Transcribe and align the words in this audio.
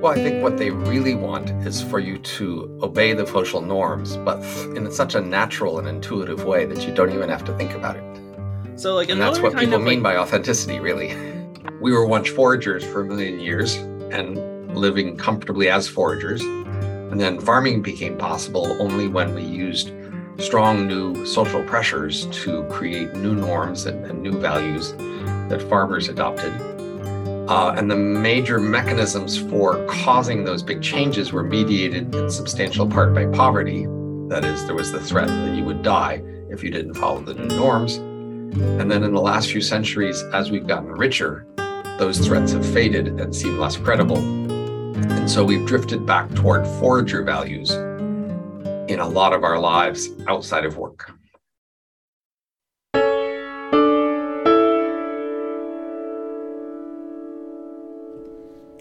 Well, 0.00 0.12
I 0.12 0.16
think 0.16 0.42
what 0.42 0.58
they 0.58 0.70
really 0.70 1.14
want 1.14 1.50
is 1.66 1.82
for 1.82 1.98
you 1.98 2.18
to 2.18 2.78
obey 2.82 3.14
the 3.14 3.26
social 3.26 3.62
norms, 3.62 4.18
but 4.18 4.38
in 4.76 4.90
such 4.92 5.14
a 5.14 5.20
natural 5.20 5.78
and 5.78 5.88
intuitive 5.88 6.44
way 6.44 6.66
that 6.66 6.86
you 6.86 6.94
don't 6.94 7.12
even 7.12 7.30
have 7.30 7.44
to 7.46 7.56
think 7.56 7.72
about 7.72 7.96
it. 7.96 8.04
So, 8.76 8.94
like, 8.94 9.08
and 9.08 9.18
that's 9.18 9.38
what 9.38 9.56
people 9.56 9.78
mean 9.78 10.02
like... 10.02 10.14
by 10.14 10.16
authenticity, 10.18 10.80
really. 10.80 11.16
We 11.80 11.92
were 11.92 12.06
once 12.06 12.28
foragers 12.28 12.84
for 12.84 13.00
a 13.00 13.04
million 13.06 13.40
years 13.40 13.76
and 14.12 14.76
living 14.76 15.16
comfortably 15.16 15.70
as 15.70 15.88
foragers. 15.88 16.42
And 17.10 17.18
then 17.18 17.40
farming 17.40 17.80
became 17.80 18.18
possible 18.18 18.76
only 18.80 19.08
when 19.08 19.34
we 19.34 19.42
used 19.42 19.92
strong 20.38 20.86
new 20.86 21.24
social 21.24 21.64
pressures 21.64 22.26
to 22.26 22.64
create 22.64 23.14
new 23.14 23.34
norms 23.34 23.86
and, 23.86 24.04
and 24.04 24.22
new 24.22 24.38
values 24.38 24.92
that 25.48 25.64
farmers 25.70 26.08
adopted. 26.08 26.52
Uh, 27.48 27.74
and 27.76 27.88
the 27.88 27.96
major 27.96 28.58
mechanisms 28.58 29.38
for 29.38 29.86
causing 29.86 30.42
those 30.42 30.64
big 30.64 30.82
changes 30.82 31.32
were 31.32 31.44
mediated 31.44 32.12
in 32.12 32.28
substantial 32.28 32.88
part 32.88 33.14
by 33.14 33.24
poverty. 33.26 33.86
That 34.28 34.44
is, 34.44 34.66
there 34.66 34.74
was 34.74 34.90
the 34.90 34.98
threat 35.00 35.28
that 35.28 35.54
you 35.54 35.64
would 35.64 35.82
die 35.82 36.22
if 36.50 36.64
you 36.64 36.70
didn't 36.72 36.94
follow 36.94 37.20
the 37.20 37.34
new 37.34 37.56
norms. 37.56 37.98
And 37.98 38.90
then 38.90 39.04
in 39.04 39.14
the 39.14 39.20
last 39.20 39.52
few 39.52 39.60
centuries, 39.60 40.20
as 40.34 40.50
we've 40.50 40.66
gotten 40.66 40.90
richer, 40.90 41.46
those 41.98 42.18
threats 42.18 42.50
have 42.52 42.66
faded 42.66 43.20
and 43.20 43.34
seem 43.34 43.58
less 43.58 43.76
credible. 43.76 44.18
And 44.18 45.30
so 45.30 45.44
we've 45.44 45.66
drifted 45.66 46.04
back 46.04 46.28
toward 46.34 46.66
forager 46.80 47.22
values 47.22 47.70
in 48.90 48.98
a 48.98 49.08
lot 49.08 49.32
of 49.32 49.44
our 49.44 49.60
lives 49.60 50.08
outside 50.26 50.64
of 50.64 50.78
work. 50.78 51.12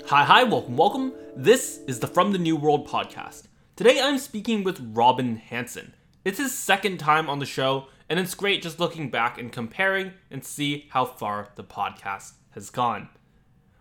Hi, 0.09 0.23
hi, 0.23 0.43
welcome, 0.43 0.77
welcome. 0.77 1.13
This 1.35 1.79
is 1.87 1.99
the 1.99 2.05
From 2.05 2.31
the 2.31 2.37
New 2.37 2.55
World 2.55 2.87
podcast. 2.87 3.47
Today 3.75 3.99
I'm 3.99 4.19
speaking 4.19 4.63
with 4.63 4.91
Robin 4.93 5.37
Hanson. 5.37 5.95
It's 6.23 6.37
his 6.37 6.55
second 6.55 6.99
time 6.99 7.27
on 7.27 7.39
the 7.39 7.45
show, 7.47 7.87
and 8.07 8.19
it's 8.19 8.35
great 8.35 8.61
just 8.61 8.79
looking 8.79 9.09
back 9.09 9.39
and 9.39 9.51
comparing 9.51 10.13
and 10.29 10.45
see 10.45 10.85
how 10.91 11.05
far 11.05 11.49
the 11.55 11.63
podcast 11.63 12.33
has 12.51 12.69
gone. 12.69 13.09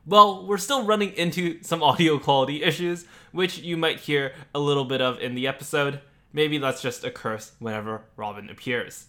Well, 0.07 0.47
we're 0.47 0.57
still 0.57 0.87
running 0.87 1.13
into 1.13 1.63
some 1.63 1.83
audio 1.83 2.19
quality 2.19 2.63
issues, 2.63 3.05
which 3.33 3.59
you 3.59 3.77
might 3.77 4.01
hear 4.01 4.33
a 4.55 4.61
little 4.61 4.87
bit 4.87 5.03
of 5.03 5.21
in 5.21 5.35
the 5.35 5.47
episode. 5.47 6.01
Maybe 6.33 6.57
that's 6.57 6.81
just 6.81 7.05
a 7.05 7.11
curse 7.11 7.53
whenever 7.59 8.07
Robin 8.17 8.49
appears. 8.49 9.09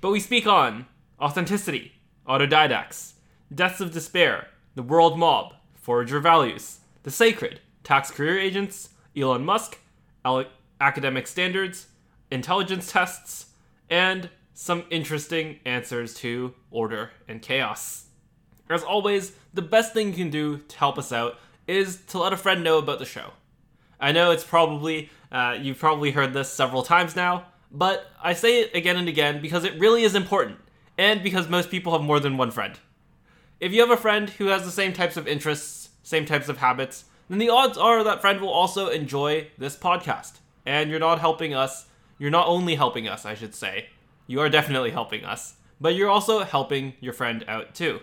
But 0.00 0.10
we 0.10 0.20
speak 0.20 0.46
on 0.46 0.86
authenticity, 1.20 1.92
autodidacts, 2.26 3.12
deaths 3.54 3.82
of 3.82 3.92
despair, 3.92 4.48
the 4.74 4.82
world 4.82 5.18
mob, 5.18 5.52
forager 5.86 6.18
values, 6.18 6.80
the 7.04 7.12
sacred, 7.12 7.60
tax 7.84 8.10
career 8.10 8.36
agents, 8.36 8.88
Elon 9.16 9.44
Musk, 9.44 9.78
academic 10.80 11.28
standards, 11.28 11.86
intelligence 12.28 12.90
tests, 12.90 13.52
and 13.88 14.28
some 14.52 14.82
interesting 14.90 15.60
answers 15.64 16.12
to 16.12 16.52
order 16.72 17.12
and 17.28 17.40
chaos. 17.40 18.06
As 18.68 18.82
always, 18.82 19.36
the 19.54 19.62
best 19.62 19.94
thing 19.94 20.08
you 20.08 20.14
can 20.14 20.28
do 20.28 20.58
to 20.58 20.76
help 20.76 20.98
us 20.98 21.12
out 21.12 21.38
is 21.68 21.98
to 22.06 22.18
let 22.18 22.32
a 22.32 22.36
friend 22.36 22.64
know 22.64 22.78
about 22.78 22.98
the 22.98 23.04
show. 23.04 23.30
I 24.00 24.10
know 24.10 24.32
it's 24.32 24.42
probably, 24.42 25.08
uh, 25.30 25.56
you've 25.60 25.78
probably 25.78 26.10
heard 26.10 26.32
this 26.32 26.52
several 26.52 26.82
times 26.82 27.14
now, 27.14 27.44
but 27.70 28.10
I 28.20 28.32
say 28.32 28.62
it 28.62 28.74
again 28.74 28.96
and 28.96 29.08
again 29.08 29.40
because 29.40 29.62
it 29.62 29.78
really 29.78 30.02
is 30.02 30.16
important, 30.16 30.58
and 30.98 31.22
because 31.22 31.48
most 31.48 31.70
people 31.70 31.92
have 31.92 32.02
more 32.02 32.18
than 32.18 32.36
one 32.36 32.50
friend. 32.50 32.76
If 33.58 33.72
you 33.72 33.80
have 33.80 33.90
a 33.90 33.96
friend 33.96 34.28
who 34.28 34.46
has 34.46 34.64
the 34.64 34.70
same 34.70 34.92
types 34.92 35.16
of 35.16 35.26
interests, 35.26 35.88
same 36.02 36.26
types 36.26 36.48
of 36.48 36.58
habits, 36.58 37.06
then 37.28 37.38
the 37.38 37.48
odds 37.48 37.78
are 37.78 38.04
that 38.04 38.20
friend 38.20 38.40
will 38.40 38.50
also 38.50 38.88
enjoy 38.88 39.48
this 39.56 39.76
podcast. 39.76 40.40
And 40.66 40.90
you're 40.90 41.00
not 41.00 41.20
helping 41.20 41.54
us, 41.54 41.86
you're 42.18 42.30
not 42.30 42.48
only 42.48 42.74
helping 42.74 43.08
us, 43.08 43.24
I 43.24 43.34
should 43.34 43.54
say, 43.54 43.88
you 44.26 44.40
are 44.40 44.50
definitely 44.50 44.90
helping 44.90 45.24
us, 45.24 45.54
but 45.80 45.94
you're 45.94 46.10
also 46.10 46.44
helping 46.44 46.94
your 47.00 47.14
friend 47.14 47.44
out 47.48 47.74
too. 47.74 48.00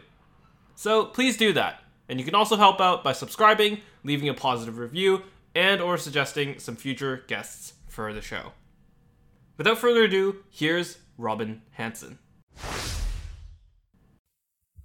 So 0.75 1.05
please 1.05 1.37
do 1.37 1.53
that. 1.53 1.83
And 2.09 2.19
you 2.19 2.25
can 2.25 2.35
also 2.35 2.55
help 2.55 2.81
out 2.81 3.03
by 3.03 3.13
subscribing, 3.13 3.81
leaving 4.03 4.29
a 4.29 4.33
positive 4.33 4.79
review, 4.79 5.21
and 5.53 5.81
or 5.81 5.97
suggesting 5.97 6.57
some 6.57 6.75
future 6.75 7.23
guests 7.27 7.73
for 7.87 8.11
the 8.11 8.21
show. 8.21 8.53
Without 9.57 9.77
further 9.77 10.05
ado, 10.05 10.37
here's 10.49 10.97
Robin 11.17 11.61
Hanson. 11.73 12.17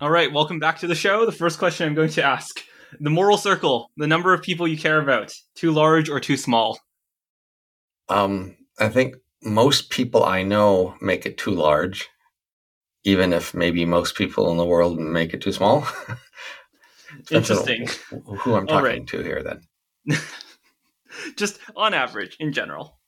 All 0.01 0.11
right, 0.11 0.33
welcome 0.33 0.61
back 0.61 0.79
to 0.79 0.87
the 0.87 0.95
show. 0.95 1.27
The 1.27 1.33
first 1.33 1.59
question 1.59 1.89
I'm 1.89 1.95
going 1.97 2.11
to 2.11 2.23
ask 2.23 2.63
the 3.01 3.11
moral 3.11 3.37
circle, 3.37 3.91
the 3.97 4.07
number 4.07 4.33
of 4.33 4.43
people 4.43 4.69
you 4.69 4.79
care 4.79 5.01
about, 5.01 5.35
too 5.57 5.73
large 5.73 6.09
or 6.09 6.21
too 6.21 6.37
small? 6.37 6.79
Um, 8.09 8.57
I 8.79 8.91
think 8.91 9.17
most 9.43 9.91
people 9.91 10.23
I 10.23 10.45
know 10.45 10.95
make 11.01 11.27
it 11.27 11.37
too 11.37 11.51
large, 11.51 12.09
even 13.03 13.33
if 13.33 13.55
maybe 13.55 13.85
most 13.85 14.15
people 14.15 14.53
in 14.53 14.57
the 14.57 14.65
world 14.65 15.01
make 15.01 15.35
it 15.35 15.41
too 15.41 15.51
small. 15.51 15.85
Interesting. 17.33 17.89
Who 18.11 18.55
I'm 18.55 18.69
talking 18.69 18.85
right. 18.85 19.07
to 19.09 19.23
here, 19.25 19.43
then. 19.43 20.17
Just 21.37 21.59
on 21.75 21.93
average, 21.93 22.37
in 22.39 22.53
general. 22.53 23.01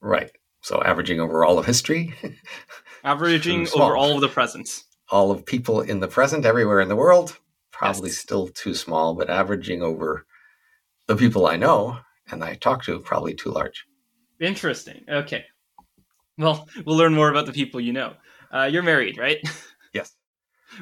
Right. 0.00 0.30
So 0.60 0.80
averaging 0.80 1.18
over 1.18 1.44
all 1.44 1.58
of 1.58 1.66
history. 1.66 2.14
averaging 3.04 3.66
over 3.74 3.96
all 3.96 4.14
of 4.14 4.20
the 4.20 4.28
present. 4.28 4.84
All 5.10 5.30
of 5.30 5.46
people 5.46 5.80
in 5.80 6.00
the 6.00 6.08
present, 6.08 6.44
everywhere 6.44 6.80
in 6.80 6.88
the 6.88 6.96
world. 6.96 7.38
Probably 7.72 8.08
yes. 8.08 8.18
still 8.18 8.48
too 8.48 8.74
small, 8.74 9.14
but 9.14 9.30
averaging 9.30 9.82
over 9.82 10.26
the 11.06 11.16
people 11.16 11.46
I 11.46 11.56
know 11.56 11.98
and 12.30 12.42
I 12.42 12.54
talk 12.54 12.84
to, 12.84 12.98
probably 13.00 13.34
too 13.34 13.50
large. 13.50 13.84
Interesting. 14.40 15.04
Okay. 15.08 15.44
Well, 16.38 16.68
we'll 16.84 16.96
learn 16.96 17.14
more 17.14 17.30
about 17.30 17.46
the 17.46 17.52
people 17.52 17.80
you 17.80 17.92
know. 17.92 18.14
Uh, 18.52 18.64
you're 18.64 18.82
married, 18.82 19.18
right? 19.18 19.38
Yes. 19.94 20.14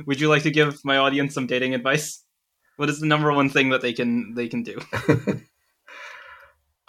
Would 0.07 0.21
you 0.21 0.29
like 0.29 0.43
to 0.43 0.51
give 0.51 0.85
my 0.85 0.97
audience 0.97 1.35
some 1.35 1.47
dating 1.47 1.73
advice? 1.73 2.25
What 2.79 2.89
is 2.89 2.99
the 2.99 3.07
number 3.07 3.33
one 3.33 3.49
thing 3.49 3.69
that 3.69 3.81
they 3.81 3.93
can 3.93 4.35
they 4.35 4.49
can 4.49 4.65
do? 4.65 4.81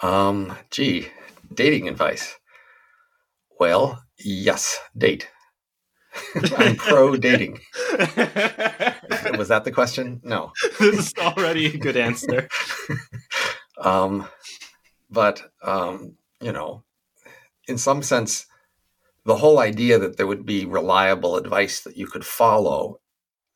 um, 0.00 0.56
gee, 0.72 1.06
dating 1.54 1.86
advice. 1.86 2.34
Well, 3.60 4.02
yes, 4.18 4.80
date. 4.98 5.28
I'm 6.56 6.76
pro 6.76 7.16
dating. 7.16 7.60
Was 9.38 9.48
that 9.48 9.62
the 9.64 9.72
question? 9.72 10.20
No. 10.24 10.52
this 10.78 10.98
is 10.98 11.14
already 11.18 11.66
a 11.66 11.78
good 11.78 11.96
answer. 11.96 12.48
um, 13.78 14.28
but 15.10 15.42
um, 15.62 16.16
you 16.40 16.52
know, 16.52 16.84
in 17.68 17.78
some 17.78 18.02
sense, 18.02 18.46
the 19.24 19.36
whole 19.36 19.58
idea 19.58 19.98
that 19.98 20.16
there 20.16 20.26
would 20.26 20.46
be 20.46 20.64
reliable 20.64 21.36
advice 21.36 21.80
that 21.80 21.96
you 21.96 22.06
could 22.06 22.24
follow 22.24 23.00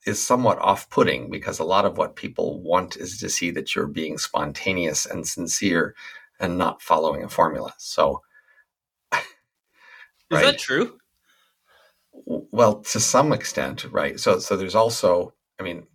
is 0.07 0.25
somewhat 0.25 0.59
off 0.59 0.89
putting 0.91 1.31
because 1.31 1.59
a 1.59 1.65
lot 1.65 1.85
of 1.85 1.99
what 1.99 2.17
people 2.17 2.61
want 2.63 2.97
is 2.97 3.19
to 3.19 3.29
see 3.29 3.51
that 3.51 3.75
you're 3.75 3.87
being 3.87 4.19
spontaneous 4.19 5.07
and 5.07 5.27
sincere 5.27 5.95
and 6.39 6.57
not 6.57 6.81
following 6.81 7.23
a 7.23 7.29
formula. 7.29 7.75
So, 7.79 8.23
right? 9.13 9.23
is 10.33 10.41
that 10.41 10.59
true? 10.59 11.00
Well, 12.27 12.81
to 12.83 13.01
some 13.01 13.33
extent, 13.33 13.85
right. 13.91 14.19
So, 14.19 14.39
so 14.39 14.57
there's 14.57 14.75
also, 14.75 15.35
I 15.59 15.63
mean, 15.63 15.87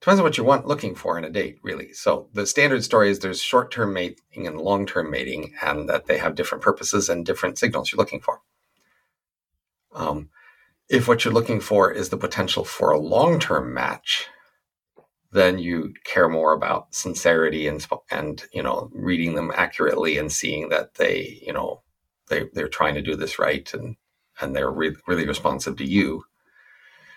depends 0.00 0.20
on 0.20 0.24
what 0.24 0.38
you 0.38 0.44
want 0.44 0.66
looking 0.66 0.94
for 0.94 1.18
in 1.18 1.24
a 1.24 1.30
date, 1.30 1.58
really. 1.62 1.92
So 1.92 2.28
the 2.32 2.46
standard 2.46 2.84
story 2.84 3.10
is 3.10 3.18
there's 3.18 3.40
short-term 3.40 3.92
mating 3.92 4.46
and 4.46 4.60
long-term 4.60 5.10
mating, 5.10 5.54
and 5.62 5.88
that 5.88 6.06
they 6.06 6.18
have 6.18 6.34
different 6.34 6.62
purposes 6.62 7.08
and 7.08 7.24
different 7.24 7.58
signals 7.58 7.90
you're 7.90 7.98
looking 7.98 8.20
for. 8.20 8.40
Um, 9.94 10.30
if 10.88 11.08
what 11.08 11.24
you're 11.24 11.34
looking 11.34 11.60
for 11.60 11.90
is 11.90 12.08
the 12.08 12.16
potential 12.16 12.64
for 12.64 12.90
a 12.90 12.98
long 12.98 13.38
term 13.38 13.72
match, 13.72 14.26
then 15.32 15.58
you 15.58 15.92
care 16.04 16.28
more 16.28 16.52
about 16.52 16.94
sincerity 16.94 17.66
and 17.66 17.86
and 18.10 18.44
you 18.52 18.62
know 18.62 18.90
reading 18.92 19.34
them 19.34 19.52
accurately 19.54 20.16
and 20.16 20.32
seeing 20.32 20.68
that 20.68 20.94
they 20.94 21.40
you 21.44 21.52
know 21.52 21.82
they 22.28 22.44
they're 22.54 22.68
trying 22.68 22.94
to 22.94 23.02
do 23.02 23.16
this 23.16 23.38
right 23.38 23.74
and 23.74 23.96
and 24.40 24.54
they're 24.54 24.70
re- 24.70 24.96
really 25.06 25.26
responsive 25.26 25.76
to 25.76 25.84
you, 25.84 26.24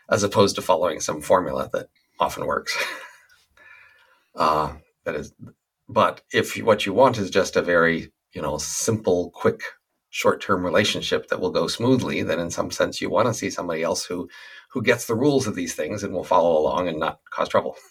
as 0.10 0.24
opposed 0.24 0.56
to 0.56 0.62
following 0.62 1.00
some 1.00 1.22
formula 1.22 1.70
that 1.74 1.88
often 2.20 2.46
works. 2.46 2.78
uh, 4.36 4.74
that 5.06 5.16
is, 5.16 5.34
but 5.90 6.22
if 6.34 6.58
what 6.58 6.86
you 6.86 6.94
want 6.94 7.18
is 7.18 7.30
just 7.30 7.56
a 7.56 7.62
very 7.62 8.12
you 8.34 8.42
know 8.42 8.58
simple, 8.58 9.32
quick 9.32 9.62
short-term 10.10 10.64
relationship 10.64 11.28
that 11.28 11.40
will 11.40 11.52
go 11.52 11.68
smoothly 11.68 12.24
then 12.24 12.40
in 12.40 12.50
some 12.50 12.72
sense 12.72 13.02
you 13.02 13.10
want 13.10 13.28
to 13.28 13.34
see 13.34 13.50
somebody 13.50 13.84
else 13.84 14.06
who 14.06 14.28
who 14.72 14.82
gets 14.82 15.06
the 15.06 15.16
rules 15.16 15.48
of 15.48 15.56
these 15.56 15.76
things 15.76 16.02
and 16.02 16.14
will 16.14 16.24
follow 16.24 16.58
along 16.58 16.88
and 16.88 17.00
not 17.00 17.20
cause 17.30 17.50
trouble. 17.50 17.76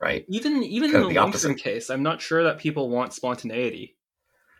Right? 0.00 0.26
Even 0.28 0.62
even 0.62 0.90
kind 0.90 1.04
in 1.04 1.08
the 1.08 1.20
long-term 1.20 1.54
case 1.54 1.88
i'm 1.88 2.02
not 2.02 2.20
sure 2.20 2.42
that 2.42 2.58
people 2.58 2.90
want 2.90 3.14
spontaneity 3.14 3.96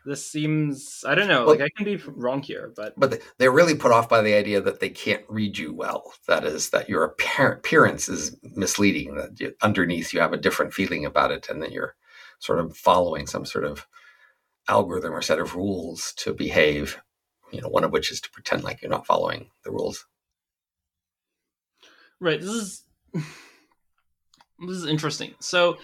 this 0.05 0.29
seems 0.29 1.03
i 1.07 1.15
don't 1.15 1.27
know 1.27 1.45
well, 1.45 1.55
like 1.55 1.61
i 1.61 1.69
can 1.75 1.85
be 1.85 1.95
wrong 2.07 2.41
here 2.41 2.71
but 2.75 2.93
but 2.97 3.21
they're 3.37 3.51
really 3.51 3.75
put 3.75 3.91
off 3.91 4.07
by 4.07 4.21
the 4.21 4.33
idea 4.33 4.61
that 4.61 4.79
they 4.79 4.89
can't 4.89 5.23
read 5.27 5.57
you 5.57 5.73
well 5.73 6.13
that 6.27 6.45
is 6.45 6.69
that 6.69 6.87
your 6.87 7.03
appearance 7.03 8.07
is 8.07 8.37
misleading 8.55 9.15
that 9.15 9.39
you, 9.39 9.53
underneath 9.61 10.13
you 10.13 10.19
have 10.19 10.33
a 10.33 10.37
different 10.37 10.73
feeling 10.73 11.05
about 11.05 11.31
it 11.31 11.49
and 11.49 11.61
that 11.61 11.71
you're 11.71 11.95
sort 12.39 12.59
of 12.59 12.77
following 12.77 13.27
some 13.27 13.45
sort 13.45 13.65
of 13.65 13.87
algorithm 14.67 15.13
or 15.13 15.21
set 15.21 15.39
of 15.39 15.55
rules 15.55 16.13
to 16.17 16.33
behave. 16.33 17.01
You 17.51 17.61
know, 17.61 17.69
one 17.69 17.83
of 17.83 17.91
which 17.91 18.11
is 18.11 18.21
to 18.21 18.31
pretend 18.31 18.63
like 18.63 18.81
you're 18.81 18.91
not 18.91 19.05
following 19.05 19.49
the 19.63 19.71
rules. 19.71 20.05
Right. 22.19 22.39
This 22.39 22.49
is 22.49 22.83
this 23.13 24.77
is 24.77 24.85
interesting. 24.85 25.35
So 25.39 25.77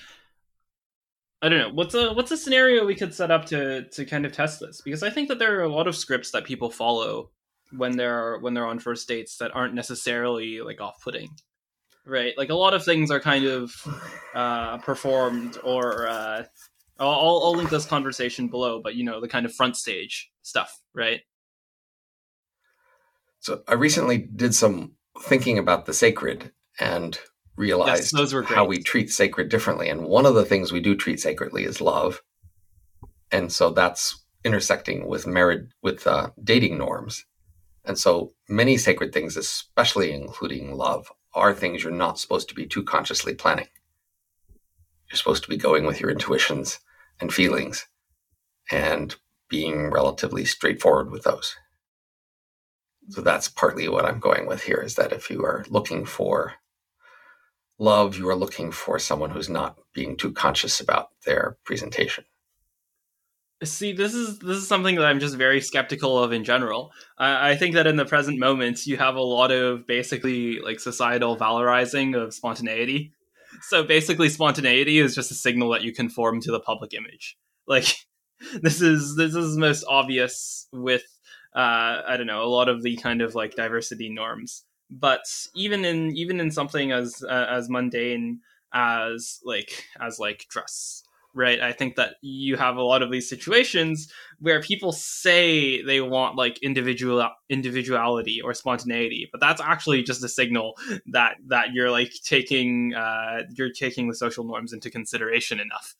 I 1.41 1.49
don't 1.49 1.59
know 1.59 1.73
what's 1.73 1.95
a 1.95 2.13
what's 2.13 2.31
a 2.31 2.37
scenario 2.37 2.85
we 2.85 2.95
could 2.95 3.13
set 3.13 3.31
up 3.31 3.45
to 3.45 3.83
to 3.89 4.05
kind 4.05 4.25
of 4.25 4.31
test 4.31 4.59
this 4.59 4.81
because 4.81 5.01
I 5.01 5.09
think 5.09 5.27
that 5.29 5.39
there 5.39 5.59
are 5.59 5.63
a 5.63 5.73
lot 5.73 5.87
of 5.87 5.95
scripts 5.95 6.31
that 6.31 6.43
people 6.43 6.69
follow 6.69 7.31
when 7.71 7.97
they're 7.97 8.37
when 8.39 8.53
they're 8.53 8.67
on 8.67 8.79
first 8.79 9.07
dates 9.07 9.37
that 9.37 9.55
aren't 9.55 9.73
necessarily 9.73 10.61
like 10.61 10.79
off 10.81 11.01
putting, 11.03 11.29
right? 12.05 12.33
Like 12.37 12.49
a 12.49 12.55
lot 12.55 12.75
of 12.75 12.85
things 12.85 13.09
are 13.09 13.19
kind 13.19 13.45
of 13.45 13.73
uh, 14.35 14.77
performed 14.79 15.57
or 15.63 16.07
uh, 16.07 16.43
I'll, 16.99 17.41
I'll 17.43 17.55
link 17.55 17.71
this 17.71 17.85
conversation 17.85 18.47
below, 18.47 18.79
but 18.83 18.93
you 18.93 19.03
know 19.03 19.19
the 19.19 19.27
kind 19.27 19.45
of 19.45 19.53
front 19.53 19.77
stage 19.77 20.29
stuff, 20.43 20.79
right? 20.93 21.21
So 23.39 23.63
I 23.67 23.73
recently 23.73 24.19
did 24.19 24.53
some 24.53 24.93
thinking 25.23 25.57
about 25.57 25.87
the 25.87 25.93
sacred 25.93 26.51
and 26.79 27.17
realized 27.61 28.11
Yes, 28.11 28.43
how 28.49 28.65
we 28.65 28.81
treat 28.81 29.11
sacred 29.11 29.49
differently. 29.49 29.87
And 29.87 30.03
one 30.03 30.25
of 30.25 30.33
the 30.33 30.43
things 30.43 30.71
we 30.71 30.79
do 30.81 30.95
treat 30.95 31.19
sacredly 31.19 31.63
is 31.63 31.79
love. 31.79 32.23
And 33.31 33.51
so 33.51 33.69
that's 33.69 34.25
intersecting 34.43 35.07
with 35.07 35.27
marriage, 35.27 35.69
with 35.83 36.07
uh, 36.07 36.31
dating 36.43 36.79
norms. 36.79 37.23
And 37.85 37.97
so 37.97 38.33
many 38.49 38.77
sacred 38.77 39.13
things, 39.13 39.37
especially 39.37 40.11
including 40.11 40.75
love, 40.75 41.11
are 41.33 41.53
things 41.53 41.83
you're 41.83 41.93
not 41.93 42.19
supposed 42.19 42.49
to 42.49 42.55
be 42.55 42.65
too 42.65 42.83
consciously 42.83 43.35
planning. 43.35 43.67
You're 45.07 45.17
supposed 45.17 45.43
to 45.43 45.49
be 45.49 45.57
going 45.57 45.85
with 45.85 46.01
your 46.01 46.09
intuitions 46.09 46.79
and 47.19 47.31
feelings 47.31 47.87
and 48.71 49.15
being 49.49 49.91
relatively 49.91 50.45
straightforward 50.45 51.11
with 51.11 51.23
those. 51.23 51.55
So 53.09 53.21
that's 53.21 53.49
partly 53.49 53.87
what 53.87 54.05
I'm 54.05 54.19
going 54.19 54.47
with 54.47 54.63
here 54.63 54.81
is 54.81 54.95
that 54.95 55.13
if 55.13 55.29
you 55.29 55.43
are 55.43 55.65
looking 55.69 56.05
for 56.05 56.53
love, 57.81 58.15
you 58.15 58.29
are 58.29 58.35
looking 58.35 58.71
for 58.71 58.99
someone 58.99 59.31
who's 59.31 59.49
not 59.49 59.77
being 59.93 60.15
too 60.15 60.31
conscious 60.31 60.79
about 60.79 61.09
their 61.25 61.57
presentation. 61.65 62.23
See, 63.63 63.91
this 63.91 64.13
is 64.13 64.39
this 64.39 64.57
is 64.57 64.67
something 64.67 64.95
that 64.95 65.05
I'm 65.05 65.19
just 65.19 65.35
very 65.35 65.61
skeptical 65.61 66.17
of 66.17 66.31
in 66.31 66.43
general. 66.43 66.91
I, 67.17 67.51
I 67.51 67.55
think 67.55 67.75
that 67.75 67.85
in 67.85 67.95
the 67.95 68.05
present 68.05 68.39
moment, 68.39 68.87
you 68.87 68.97
have 68.97 69.15
a 69.15 69.21
lot 69.21 69.51
of 69.51 69.85
basically 69.85 70.59
like 70.59 70.79
societal 70.79 71.37
valorizing 71.37 72.15
of 72.15 72.33
spontaneity. 72.33 73.13
So 73.61 73.83
basically, 73.83 74.29
spontaneity 74.29 74.97
is 74.97 75.13
just 75.13 75.29
a 75.29 75.35
signal 75.35 75.69
that 75.71 75.83
you 75.83 75.93
conform 75.93 76.41
to 76.41 76.51
the 76.51 76.59
public 76.59 76.93
image. 76.93 77.37
Like 77.67 77.95
this 78.61 78.81
is 78.81 79.15
this 79.15 79.35
is 79.35 79.57
most 79.57 79.83
obvious 79.87 80.67
with 80.71 81.03
uh, 81.55 82.01
I 82.07 82.15
don't 82.17 82.27
know 82.27 82.43
a 82.43 82.45
lot 82.45 82.67
of 82.67 82.81
the 82.81 82.97
kind 82.97 83.21
of 83.21 83.35
like 83.35 83.55
diversity 83.55 84.09
norms. 84.09 84.63
But 84.91 85.23
even 85.55 85.85
in 85.85 86.15
even 86.15 86.39
in 86.39 86.51
something 86.51 86.91
as 86.91 87.23
uh, 87.23 87.47
as 87.49 87.69
mundane 87.69 88.41
as 88.73 89.39
like 89.43 89.85
as 89.99 90.19
like 90.19 90.45
dress 90.49 91.03
right? 91.33 91.61
I 91.61 91.71
think 91.71 91.95
that 91.95 92.15
you 92.21 92.57
have 92.57 92.75
a 92.75 92.83
lot 92.83 93.01
of 93.01 93.11
these 93.11 93.29
situations 93.29 94.11
where 94.39 94.61
people 94.61 94.91
say 94.91 95.81
they 95.81 96.01
want 96.01 96.35
like 96.35 96.61
individual 96.61 97.27
individuality 97.49 98.41
or 98.41 98.53
spontaneity 98.53 99.29
but 99.31 99.39
that's 99.39 99.61
actually 99.61 100.03
just 100.03 100.23
a 100.23 100.29
signal 100.29 100.77
that 101.07 101.35
that 101.47 101.73
you're 101.73 101.91
like 101.91 102.11
taking 102.23 102.93
uh 102.93 103.43
you're 103.55 103.71
taking 103.71 104.07
the 104.07 104.15
social 104.15 104.43
norms 104.43 104.73
into 104.73 104.89
consideration 104.89 105.59
enough 105.59 105.95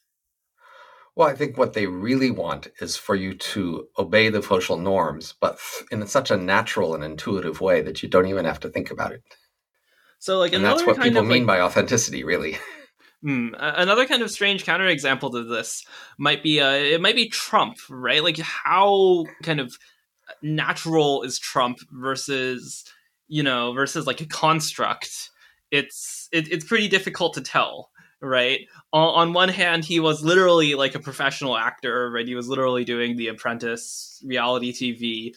Well, 1.15 1.27
I 1.27 1.35
think 1.35 1.57
what 1.57 1.73
they 1.73 1.87
really 1.87 2.31
want 2.31 2.69
is 2.79 2.95
for 2.95 3.15
you 3.15 3.33
to 3.33 3.87
obey 3.97 4.29
the 4.29 4.41
social 4.41 4.77
norms, 4.77 5.33
but 5.39 5.59
in 5.91 6.05
such 6.07 6.31
a 6.31 6.37
natural 6.37 6.95
and 6.95 7.03
intuitive 7.03 7.59
way 7.59 7.81
that 7.81 8.01
you 8.01 8.09
don't 8.09 8.27
even 8.27 8.45
have 8.45 8.61
to 8.61 8.69
think 8.69 8.91
about 8.91 9.11
it. 9.11 9.21
so 10.19 10.39
like 10.39 10.53
And 10.53 10.63
that's 10.63 10.85
what 10.85 11.01
people 11.01 11.23
mean 11.23 11.45
like, 11.45 11.47
by 11.47 11.61
authenticity, 11.61 12.23
really. 12.23 12.57
A- 13.23 13.73
Another 13.77 14.07
kind 14.07 14.23
of 14.23 14.31
strange 14.31 14.65
counterexample 14.65 15.31
to 15.31 15.43
this 15.43 15.85
might 16.17 16.41
be 16.41 16.59
uh, 16.59 16.71
it 16.71 17.01
might 17.01 17.15
be 17.15 17.29
Trump, 17.29 17.77
right? 17.89 18.23
Like 18.23 18.39
how 18.39 19.25
kind 19.43 19.59
of 19.59 19.77
natural 20.41 21.23
is 21.23 21.37
Trump 21.37 21.79
versus 21.91 22.83
you 23.27 23.43
know 23.43 23.73
versus 23.73 24.07
like 24.07 24.21
a 24.21 24.25
construct. 24.25 25.29
It's 25.69 26.29
it, 26.31 26.51
it's 26.51 26.65
pretty 26.65 26.87
difficult 26.87 27.33
to 27.35 27.41
tell, 27.41 27.91
right? 28.21 28.67
On, 28.93 29.27
on 29.27 29.33
one 29.33 29.49
hand, 29.49 29.85
he 29.85 29.99
was 29.99 30.23
literally 30.23 30.75
like 30.75 30.95
a 30.95 30.99
professional 30.99 31.57
actor, 31.57 32.11
right? 32.11 32.27
He 32.27 32.35
was 32.35 32.47
literally 32.47 32.85
doing 32.85 33.15
The 33.15 33.27
Apprentice, 33.27 34.21
reality 34.25 34.71
TV. 34.71 35.35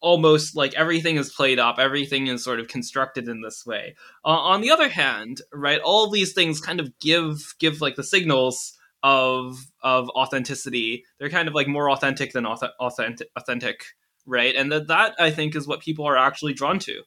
Almost 0.00 0.54
like 0.54 0.74
everything 0.74 1.16
is 1.16 1.32
played 1.32 1.58
up, 1.58 1.78
everything 1.78 2.26
is 2.26 2.44
sort 2.44 2.60
of 2.60 2.68
constructed 2.68 3.28
in 3.28 3.40
this 3.40 3.64
way. 3.64 3.96
Uh, 4.24 4.28
on 4.28 4.60
the 4.60 4.70
other 4.70 4.88
hand, 4.88 5.40
right, 5.52 5.80
all 5.80 6.10
these 6.10 6.32
things 6.32 6.60
kind 6.60 6.80
of 6.80 6.96
give 7.00 7.54
give 7.58 7.80
like 7.80 7.96
the 7.96 8.04
signals 8.04 8.76
of 9.02 9.56
of 9.82 10.10
authenticity. 10.10 11.04
They're 11.18 11.30
kind 11.30 11.48
of 11.48 11.54
like 11.54 11.66
more 11.66 11.90
authentic 11.90 12.32
than 12.32 12.44
auth- 12.44 12.70
authentic, 12.78 13.28
authentic, 13.36 13.84
right? 14.26 14.54
And 14.54 14.70
that 14.70 14.88
that 14.88 15.14
I 15.18 15.30
think 15.30 15.56
is 15.56 15.66
what 15.66 15.80
people 15.80 16.06
are 16.06 16.16
actually 16.16 16.52
drawn 16.52 16.78
to. 16.80 17.02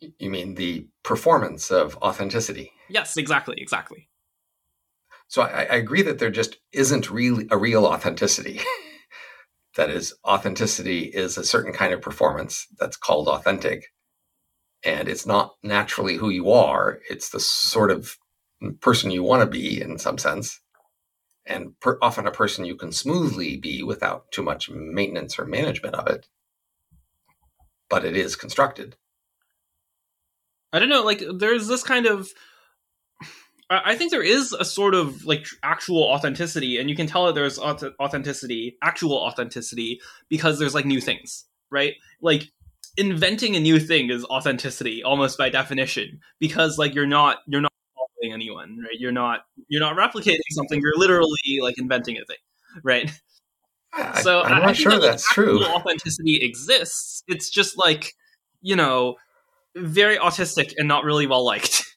You 0.00 0.30
mean 0.30 0.54
the 0.54 0.86
performance 1.02 1.70
of 1.70 1.96
authenticity. 1.98 2.72
Yes, 2.88 3.16
exactly, 3.16 3.56
exactly. 3.60 4.08
So 5.28 5.42
I, 5.42 5.62
I 5.62 5.76
agree 5.76 6.02
that 6.02 6.18
there 6.18 6.30
just 6.30 6.56
isn't 6.72 7.10
really 7.10 7.46
a 7.50 7.58
real 7.58 7.86
authenticity. 7.86 8.60
that 9.76 9.90
is, 9.90 10.14
authenticity 10.24 11.02
is 11.02 11.38
a 11.38 11.44
certain 11.44 11.72
kind 11.72 11.92
of 11.92 12.02
performance 12.02 12.66
that's 12.78 12.96
called 12.96 13.28
authentic. 13.28 13.92
And 14.82 15.08
it's 15.08 15.26
not 15.26 15.54
naturally 15.62 16.16
who 16.16 16.30
you 16.30 16.50
are. 16.50 17.00
It's 17.08 17.30
the 17.30 17.40
sort 17.40 17.90
of 17.90 18.16
person 18.80 19.10
you 19.10 19.22
want 19.22 19.42
to 19.42 19.46
be 19.46 19.80
in 19.80 19.98
some 19.98 20.18
sense. 20.18 20.60
And 21.46 21.78
per, 21.80 21.98
often 22.00 22.26
a 22.26 22.32
person 22.32 22.64
you 22.64 22.76
can 22.76 22.92
smoothly 22.92 23.56
be 23.56 23.82
without 23.82 24.30
too 24.32 24.42
much 24.42 24.70
maintenance 24.70 25.38
or 25.38 25.44
management 25.44 25.94
of 25.94 26.06
it. 26.06 26.26
But 27.88 28.04
it 28.04 28.16
is 28.16 28.36
constructed. 28.36 28.96
I 30.72 30.78
don't 30.78 30.88
know, 30.88 31.02
like 31.02 31.22
there's 31.38 31.66
this 31.66 31.82
kind 31.82 32.06
of 32.06 32.28
I 33.70 33.92
I 33.92 33.94
think 33.96 34.10
there 34.10 34.22
is 34.22 34.52
a 34.52 34.64
sort 34.64 34.94
of 34.94 35.24
like 35.24 35.46
actual 35.62 36.02
authenticity, 36.04 36.78
and 36.78 36.88
you 36.90 36.96
can 36.96 37.06
tell 37.06 37.26
that 37.26 37.34
there's 37.34 37.58
authenticity, 37.58 38.76
actual 38.82 39.14
authenticity, 39.14 40.00
because 40.28 40.58
there's 40.58 40.74
like 40.74 40.86
new 40.86 41.00
things, 41.00 41.44
right? 41.70 41.94
Like 42.20 42.50
inventing 42.96 43.56
a 43.56 43.60
new 43.60 43.78
thing 43.78 44.10
is 44.10 44.24
authenticity 44.24 45.02
almost 45.02 45.38
by 45.38 45.48
definition, 45.48 46.20
because 46.38 46.78
like 46.78 46.94
you're 46.94 47.06
not 47.06 47.38
you're 47.46 47.60
not 47.60 47.72
following 47.96 48.32
anyone, 48.34 48.78
right? 48.82 48.98
You're 48.98 49.12
not 49.12 49.40
you're 49.68 49.80
not 49.80 49.96
replicating 49.96 50.38
something. 50.50 50.80
You're 50.80 50.96
literally 50.96 51.58
like 51.62 51.78
inventing 51.78 52.16
a 52.18 52.24
thing, 52.24 52.36
right? 52.82 53.10
I, 53.92 54.22
so 54.22 54.42
I'm 54.42 54.52
I- 54.52 54.56
I 54.56 54.58
not 54.60 54.66
think 54.66 54.76
sure 54.76 54.92
that, 54.92 55.00
like, 55.00 55.10
that's 55.12 55.28
true. 55.32 55.64
Authenticity 55.64 56.38
exists. 56.42 57.22
It's 57.28 57.50
just 57.50 57.78
like 57.78 58.12
you 58.62 58.76
know, 58.76 59.16
very 59.76 60.16
autistic 60.16 60.74
and 60.76 60.88
not 60.88 61.04
really 61.04 61.26
well 61.26 61.44
liked. 61.44 61.84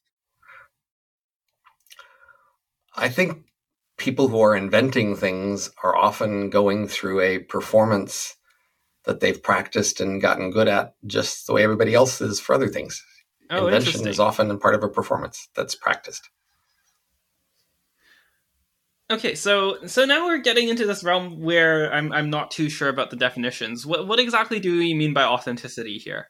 I 2.96 3.10
think 3.10 3.46
people 3.98 4.27
who 4.27 4.42
are 4.42 4.56
inventing 4.56 5.15
things 5.15 5.72
are 5.84 5.96
often 5.96 6.50
going 6.50 6.88
through 6.88 7.22
a 7.22 7.39
performance 7.39 8.36
that 9.06 9.20
they've 9.20 9.42
practiced 9.42 10.00
and 10.00 10.22
gotten 10.22 10.51
good 10.51 10.68
at 10.68 10.94
just 11.06 11.48
the 11.48 11.53
way 11.53 11.63
everybody 11.63 11.94
else 11.94 12.22
is 12.22 12.39
for 12.39 12.53
other 12.53 12.70
things. 12.70 13.03
Oh, 13.50 13.65
Invention 13.68 14.08
is 14.08 14.20
often 14.20 14.50
a 14.50 14.58
part 14.58 14.75
of 14.75 14.84
a 14.84 14.89
performance 14.89 15.50
that's 15.56 15.75
practiced. 15.75 16.30
Okay, 19.12 19.36
so 19.36 19.86
so 19.86 20.06
now 20.06 20.25
we're 20.25 20.38
getting 20.38 20.70
into 20.70 20.88
this 20.88 21.03
realm 21.03 21.42
where 21.42 21.94
I'm 21.94 22.12
I'm 22.12 22.30
not 22.30 22.51
too 22.51 22.70
sure 22.70 22.89
about 22.89 23.10
the 23.10 23.15
definitions. 23.15 23.86
What 23.86 24.08
what 24.08 24.20
exactly 24.20 24.60
do 24.60 24.77
we 24.77 24.94
mean 24.94 25.13
by 25.13 25.24
authenticity 25.24 25.98
here? 25.98 26.30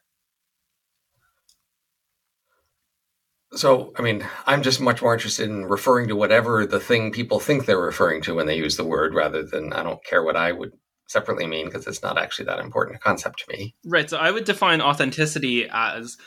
So, 3.55 3.93
I 3.97 4.01
mean, 4.01 4.25
I'm 4.47 4.63
just 4.63 4.81
much 4.81 5.01
more 5.01 5.13
interested 5.13 5.49
in 5.49 5.65
referring 5.65 6.07
to 6.07 6.15
whatever 6.15 6.65
the 6.65 6.79
thing 6.79 7.11
people 7.11 7.39
think 7.39 7.65
they're 7.65 7.79
referring 7.79 8.21
to 8.23 8.33
when 8.33 8.47
they 8.47 8.57
use 8.57 8.77
the 8.77 8.83
word 8.83 9.13
rather 9.13 9.43
than 9.43 9.73
I 9.73 9.83
don't 9.83 10.03
care 10.03 10.23
what 10.23 10.35
I 10.35 10.51
would 10.51 10.71
separately 11.07 11.45
mean 11.45 11.65
because 11.67 11.85
it's 11.85 12.01
not 12.01 12.17
actually 12.17 12.45
that 12.45 12.59
important 12.59 12.97
a 12.97 12.99
concept 12.99 13.39
to 13.39 13.55
me. 13.55 13.75
Right, 13.85 14.09
so 14.09 14.17
I 14.17 14.31
would 14.31 14.45
define 14.45 14.81
authenticity 14.81 15.69
as 15.71 16.17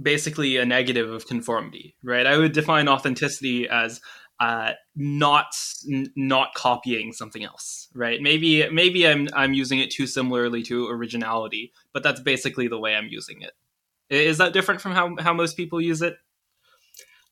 basically 0.00 0.56
a 0.56 0.64
negative 0.66 1.10
of 1.10 1.26
conformity, 1.26 1.96
right? 2.02 2.26
I 2.26 2.36
would 2.36 2.52
define 2.52 2.88
authenticity 2.88 3.68
as 3.68 4.00
uh, 4.40 4.72
not 4.96 5.46
n- 5.90 6.12
not 6.16 6.54
copying 6.54 7.12
something 7.12 7.44
else, 7.44 7.88
right? 7.94 8.20
Maybe 8.20 8.68
maybe 8.68 9.06
I'm 9.06 9.28
I'm 9.34 9.54
using 9.54 9.78
it 9.78 9.90
too 9.90 10.06
similarly 10.06 10.62
to 10.64 10.88
originality, 10.88 11.72
but 11.92 12.02
that's 12.02 12.20
basically 12.20 12.66
the 12.66 12.78
way 12.78 12.96
I'm 12.96 13.06
using 13.08 13.42
it. 13.42 13.52
Is 14.10 14.38
that 14.38 14.52
different 14.52 14.80
from 14.80 14.92
how 14.92 15.14
how 15.20 15.32
most 15.32 15.56
people 15.56 15.80
use 15.80 16.02
it? 16.02 16.16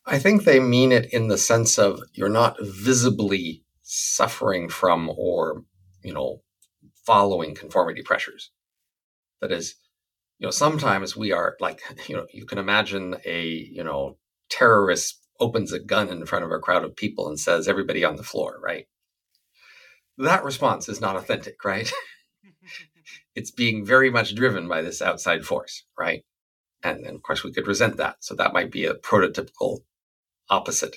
I 0.05 0.19
think 0.19 0.43
they 0.45 0.59
mean 0.59 0.91
it 0.91 1.13
in 1.13 1.29
the 1.29 1.39
sense 1.39 1.79
of 1.79 2.01
you're 2.13 2.29
not 2.29 2.57
visibly 2.61 3.63
suffering 3.83 4.69
from 4.69 5.11
or, 5.17 5.63
you 6.03 6.13
know, 6.13 6.43
following 7.07 7.55
conformity 7.55 8.03
pressures. 8.03 8.51
That 9.41 9.53
is, 9.53 9.77
you 10.39 10.47
know, 10.47 10.51
sometimes 10.51 11.17
we 11.17 11.31
are 11.31 11.57
like, 11.61 11.81
you 12.09 12.17
know, 12.17 12.27
you 12.33 12.47
can 12.47 12.59
imagine 12.59 13.17
a, 13.25 13.47
you 13.47 13.85
know, 13.85 14.19
terrorist 14.51 15.21
opens 15.39 15.73
a 15.73 15.79
gun 15.79 16.09
in 16.09 16.27
front 16.27 16.45
of 16.45 16.51
a 16.51 16.59
crowd 16.59 16.85
of 16.85 16.97
people 16.97 17.29
and 17.29 17.39
says, 17.39 17.69
everybody 17.69 18.05
on 18.05 18.17
the 18.17 18.23
floor, 18.23 18.59
right? 18.63 18.87
That 20.19 20.45
response 20.45 20.89
is 20.89 21.01
not 21.01 21.17
authentic, 21.17 21.65
right? 21.65 21.91
it's 23.35 23.51
being 23.51 23.85
very 23.85 24.11
much 24.11 24.35
driven 24.35 24.69
by 24.69 24.83
this 24.83 25.01
outside 25.01 25.45
force, 25.45 25.85
right? 25.99 26.23
And, 26.83 27.07
and 27.07 27.17
of 27.17 27.23
course, 27.23 27.45
we 27.45 27.53
could 27.53 27.67
resent 27.67 27.97
that. 27.97 28.17
So 28.21 28.35
that 28.35 28.53
might 28.53 28.71
be 28.71 28.85
a 28.85 28.95
prototypical 28.95 29.79
opposite 30.51 30.97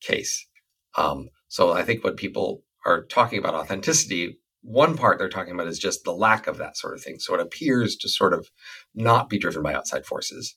case. 0.00 0.46
Um, 0.96 1.28
so 1.48 1.72
I 1.72 1.82
think 1.82 2.04
when 2.04 2.14
people 2.14 2.62
are 2.84 3.04
talking 3.04 3.38
about 3.38 3.54
authenticity, 3.54 4.38
one 4.62 4.96
part 4.96 5.18
they're 5.18 5.28
talking 5.28 5.54
about 5.54 5.66
is 5.66 5.78
just 5.78 6.04
the 6.04 6.12
lack 6.12 6.46
of 6.46 6.58
that 6.58 6.76
sort 6.76 6.94
of 6.94 7.02
thing. 7.02 7.18
So 7.18 7.34
it 7.34 7.40
appears 7.40 7.96
to 7.96 8.08
sort 8.08 8.34
of 8.34 8.48
not 8.94 9.28
be 9.28 9.38
driven 9.38 9.62
by 9.62 9.74
outside 9.74 10.06
forces. 10.06 10.56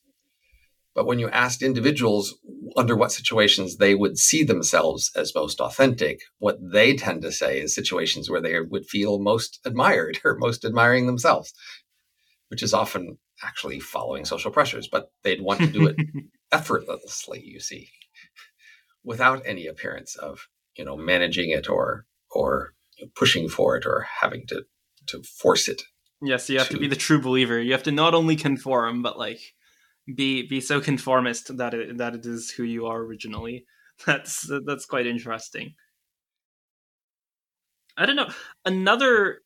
But 0.93 1.05
when 1.05 1.19
you 1.19 1.29
asked 1.29 1.61
individuals 1.61 2.35
under 2.77 2.95
what 2.95 3.11
situations 3.11 3.77
they 3.77 3.95
would 3.95 4.17
see 4.17 4.43
themselves 4.43 5.11
as 5.15 5.35
most 5.35 5.59
authentic, 5.59 6.21
what 6.39 6.57
they 6.61 6.95
tend 6.95 7.21
to 7.23 7.31
say 7.31 7.59
is 7.59 7.75
situations 7.75 8.29
where 8.29 8.41
they 8.41 8.59
would 8.61 8.85
feel 8.85 9.19
most 9.19 9.59
admired 9.65 10.19
or 10.23 10.37
most 10.37 10.63
admiring 10.63 11.05
themselves, 11.05 11.53
which 12.47 12.63
is 12.63 12.73
often 12.73 13.17
actually 13.43 13.81
following 13.81 14.23
social 14.23 14.51
pressures, 14.51 14.87
but 14.87 15.11
they'd 15.23 15.41
want 15.41 15.59
to 15.59 15.67
do 15.67 15.85
it 15.87 15.97
effortlessly, 16.55 17.41
you 17.43 17.59
see, 17.59 17.89
without 19.03 19.41
any 19.45 19.67
appearance 19.67 20.15
of, 20.15 20.47
you 20.77 20.85
know, 20.85 20.95
managing 20.97 21.49
it 21.49 21.69
or 21.69 22.05
or 22.31 22.73
pushing 23.15 23.49
for 23.49 23.75
it 23.77 23.85
or 23.85 24.07
having 24.21 24.45
to 24.47 24.63
to 25.07 25.21
force 25.23 25.67
it. 25.67 25.81
Yes, 26.21 26.49
you 26.49 26.57
have 26.57 26.67
to, 26.69 26.75
to 26.75 26.79
be 26.79 26.87
the 26.87 26.95
true 26.95 27.21
believer. 27.21 27.59
You 27.59 27.73
have 27.73 27.83
to 27.83 27.91
not 27.91 28.15
only 28.15 28.35
conform, 28.35 29.01
but 29.01 29.17
like 29.17 29.39
be 30.13 30.47
be 30.47 30.61
so 30.61 30.79
conformist 30.81 31.57
that 31.57 31.73
it 31.73 31.97
that 31.97 32.15
it 32.15 32.25
is 32.25 32.51
who 32.51 32.63
you 32.63 32.85
are 32.87 32.99
originally. 32.99 33.65
That's 34.05 34.51
that's 34.65 34.85
quite 34.85 35.07
interesting. 35.07 35.73
I 37.95 38.05
don't 38.05 38.17
know. 38.17 38.29
Another 38.65 39.39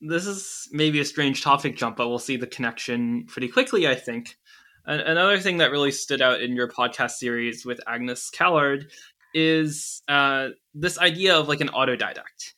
this 0.00 0.26
is 0.26 0.68
maybe 0.72 0.98
a 0.98 1.04
strange 1.04 1.42
topic 1.42 1.76
jump, 1.76 1.96
but 1.96 2.08
we'll 2.08 2.18
see 2.18 2.36
the 2.36 2.46
connection 2.46 3.26
pretty 3.26 3.48
quickly, 3.48 3.86
I 3.86 3.94
think. 3.94 4.36
Another 4.84 5.38
thing 5.38 5.58
that 5.58 5.70
really 5.70 5.92
stood 5.92 6.20
out 6.20 6.40
in 6.40 6.56
your 6.56 6.68
podcast 6.68 7.12
series 7.12 7.64
with 7.64 7.80
Agnes 7.86 8.30
Callard 8.30 8.90
is 9.32 10.02
uh, 10.08 10.48
this 10.74 10.98
idea 10.98 11.36
of 11.38 11.46
like 11.48 11.60
an 11.60 11.68
autodidact, 11.68 12.54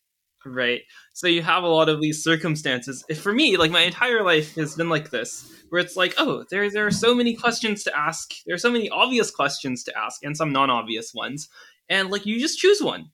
right? 0.46 0.80
So 1.12 1.26
you 1.26 1.42
have 1.42 1.64
a 1.64 1.68
lot 1.68 1.90
of 1.90 2.00
these 2.00 2.24
circumstances. 2.24 3.04
For 3.20 3.32
me, 3.32 3.56
like 3.58 3.70
my 3.70 3.82
entire 3.82 4.22
life 4.22 4.54
has 4.54 4.74
been 4.74 4.88
like 4.88 5.10
this, 5.10 5.52
where 5.68 5.82
it's 5.82 5.96
like, 5.96 6.14
oh, 6.16 6.44
there 6.50 6.70
there 6.70 6.86
are 6.86 6.90
so 6.90 7.14
many 7.14 7.34
questions 7.34 7.84
to 7.84 7.96
ask. 7.96 8.32
There 8.46 8.54
are 8.54 8.58
so 8.58 8.70
many 8.70 8.88
obvious 8.88 9.30
questions 9.30 9.84
to 9.84 9.98
ask, 9.98 10.24
and 10.24 10.36
some 10.36 10.52
non-obvious 10.52 11.12
ones, 11.14 11.48
and 11.90 12.10
like 12.10 12.24
you 12.24 12.40
just 12.40 12.58
choose 12.58 12.82
one. 12.82 13.10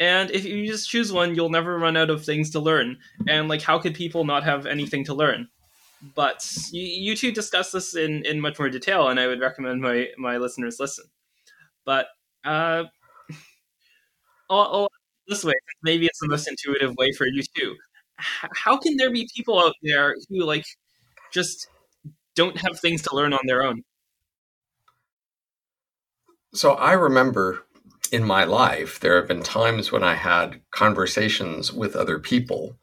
And 0.00 0.30
if 0.30 0.44
you 0.44 0.66
just 0.66 0.88
choose 0.88 1.12
one, 1.12 1.34
you'll 1.34 1.50
never 1.50 1.78
run 1.78 1.96
out 1.96 2.10
of 2.10 2.24
things 2.24 2.50
to 2.50 2.60
learn. 2.60 2.98
And 3.28 3.48
like, 3.48 3.62
how 3.62 3.78
could 3.78 3.94
people 3.94 4.24
not 4.24 4.42
have 4.44 4.66
anything 4.66 5.04
to 5.04 5.14
learn? 5.14 5.48
But 6.14 6.46
you, 6.70 6.82
you 6.82 7.16
two 7.16 7.32
discuss 7.32 7.72
this 7.72 7.94
in, 7.96 8.24
in 8.26 8.40
much 8.40 8.58
more 8.58 8.68
detail, 8.68 9.08
and 9.08 9.18
I 9.18 9.26
would 9.26 9.40
recommend 9.40 9.80
my 9.80 10.08
my 10.18 10.36
listeners 10.36 10.78
listen. 10.78 11.06
But 11.84 12.08
uh, 12.44 12.84
this 15.28 15.44
way, 15.44 15.54
maybe 15.82 16.06
it's 16.06 16.20
the 16.20 16.28
most 16.28 16.48
intuitive 16.48 16.94
way 16.96 17.12
for 17.12 17.26
you 17.26 17.42
too. 17.56 17.76
How 18.16 18.76
can 18.76 18.96
there 18.96 19.10
be 19.10 19.28
people 19.34 19.58
out 19.58 19.74
there 19.82 20.14
who 20.28 20.44
like 20.44 20.64
just 21.32 21.66
don't 22.34 22.58
have 22.58 22.78
things 22.78 23.02
to 23.02 23.14
learn 23.14 23.32
on 23.32 23.40
their 23.46 23.62
own? 23.62 23.82
So 26.52 26.74
I 26.74 26.92
remember 26.92 27.64
in 28.12 28.22
my 28.22 28.44
life, 28.44 29.00
there 29.00 29.16
have 29.16 29.26
been 29.26 29.42
times 29.42 29.90
when 29.90 30.04
I 30.04 30.14
had 30.14 30.60
conversations 30.70 31.72
with 31.72 31.96
other 31.96 32.18
people 32.18 32.76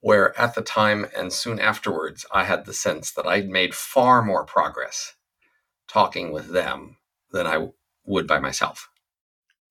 where 0.00 0.38
at 0.38 0.54
the 0.54 0.62
time 0.62 1.06
and 1.16 1.32
soon 1.32 1.58
afterwards, 1.58 2.24
I 2.32 2.44
had 2.44 2.64
the 2.64 2.74
sense 2.74 3.12
that 3.12 3.26
I'd 3.26 3.48
made 3.48 3.74
far 3.74 4.22
more 4.22 4.44
progress 4.44 5.14
talking 5.88 6.32
with 6.32 6.52
them 6.52 6.96
than 7.32 7.46
I 7.46 7.68
would 8.04 8.26
by 8.26 8.38
myself. 8.38 8.88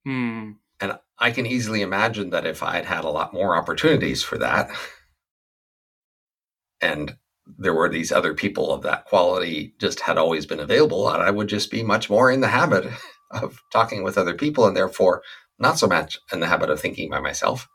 Hmm. 0.06 0.52
And 0.80 1.00
I 1.20 1.32
can 1.32 1.46
easily 1.46 1.82
imagine 1.82 2.30
that 2.32 2.46
if 2.46 2.62
I'd 2.62 2.86
had 2.86 3.04
a 3.04 3.10
lot 3.10 3.34
more 3.34 3.56
opportunities 3.56 4.24
for 4.24 4.38
that, 4.38 4.70
and 6.82 7.18
there 7.58 7.74
were 7.74 7.90
these 7.90 8.12
other 8.12 8.34
people 8.34 8.72
of 8.72 8.84
that 8.84 9.06
quality 9.06 9.74
just 9.80 10.02
had 10.02 10.18
always 10.18 10.46
been 10.46 10.60
available, 10.60 11.10
and 11.10 11.24
I 11.24 11.32
would 11.32 11.48
just 11.48 11.72
be 11.72 11.84
much 11.84 12.10
more 12.10 12.30
in 12.30 12.42
the 12.42 12.48
habit 12.48 12.92
of 13.32 13.62
talking 13.72 14.04
with 14.04 14.18
other 14.18 14.36
people 14.36 14.66
and 14.66 14.76
therefore 14.76 15.24
not 15.60 15.80
so 15.80 15.88
much 15.88 16.20
in 16.32 16.40
the 16.40 16.48
habit 16.48 16.70
of 16.70 16.80
thinking 16.80 17.10
by 17.10 17.20
myself. 17.20 17.68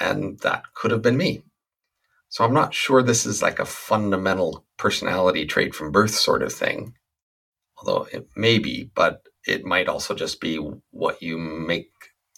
And 0.00 0.38
that 0.40 0.64
could 0.74 0.90
have 0.90 1.02
been 1.02 1.16
me. 1.16 1.42
So 2.28 2.44
I'm 2.44 2.54
not 2.54 2.74
sure 2.74 3.02
this 3.02 3.26
is 3.26 3.42
like 3.42 3.60
a 3.60 3.64
fundamental 3.64 4.64
personality 4.76 5.46
trait 5.46 5.74
from 5.74 5.92
birth 5.92 6.10
sort 6.14 6.42
of 6.42 6.52
thing, 6.52 6.94
although 7.78 8.08
it 8.12 8.28
may 8.36 8.58
be, 8.58 8.90
but 8.94 9.22
it 9.46 9.64
might 9.64 9.88
also 9.88 10.14
just 10.14 10.40
be 10.40 10.56
what 10.90 11.22
you 11.22 11.38
make 11.38 11.90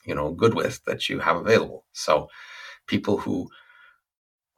you 0.06 0.14
know 0.14 0.30
good 0.32 0.54
with 0.54 0.82
that 0.84 1.08
you 1.08 1.18
have 1.18 1.36
available 1.36 1.84
so 1.92 2.28
people 2.86 3.18
who 3.18 3.48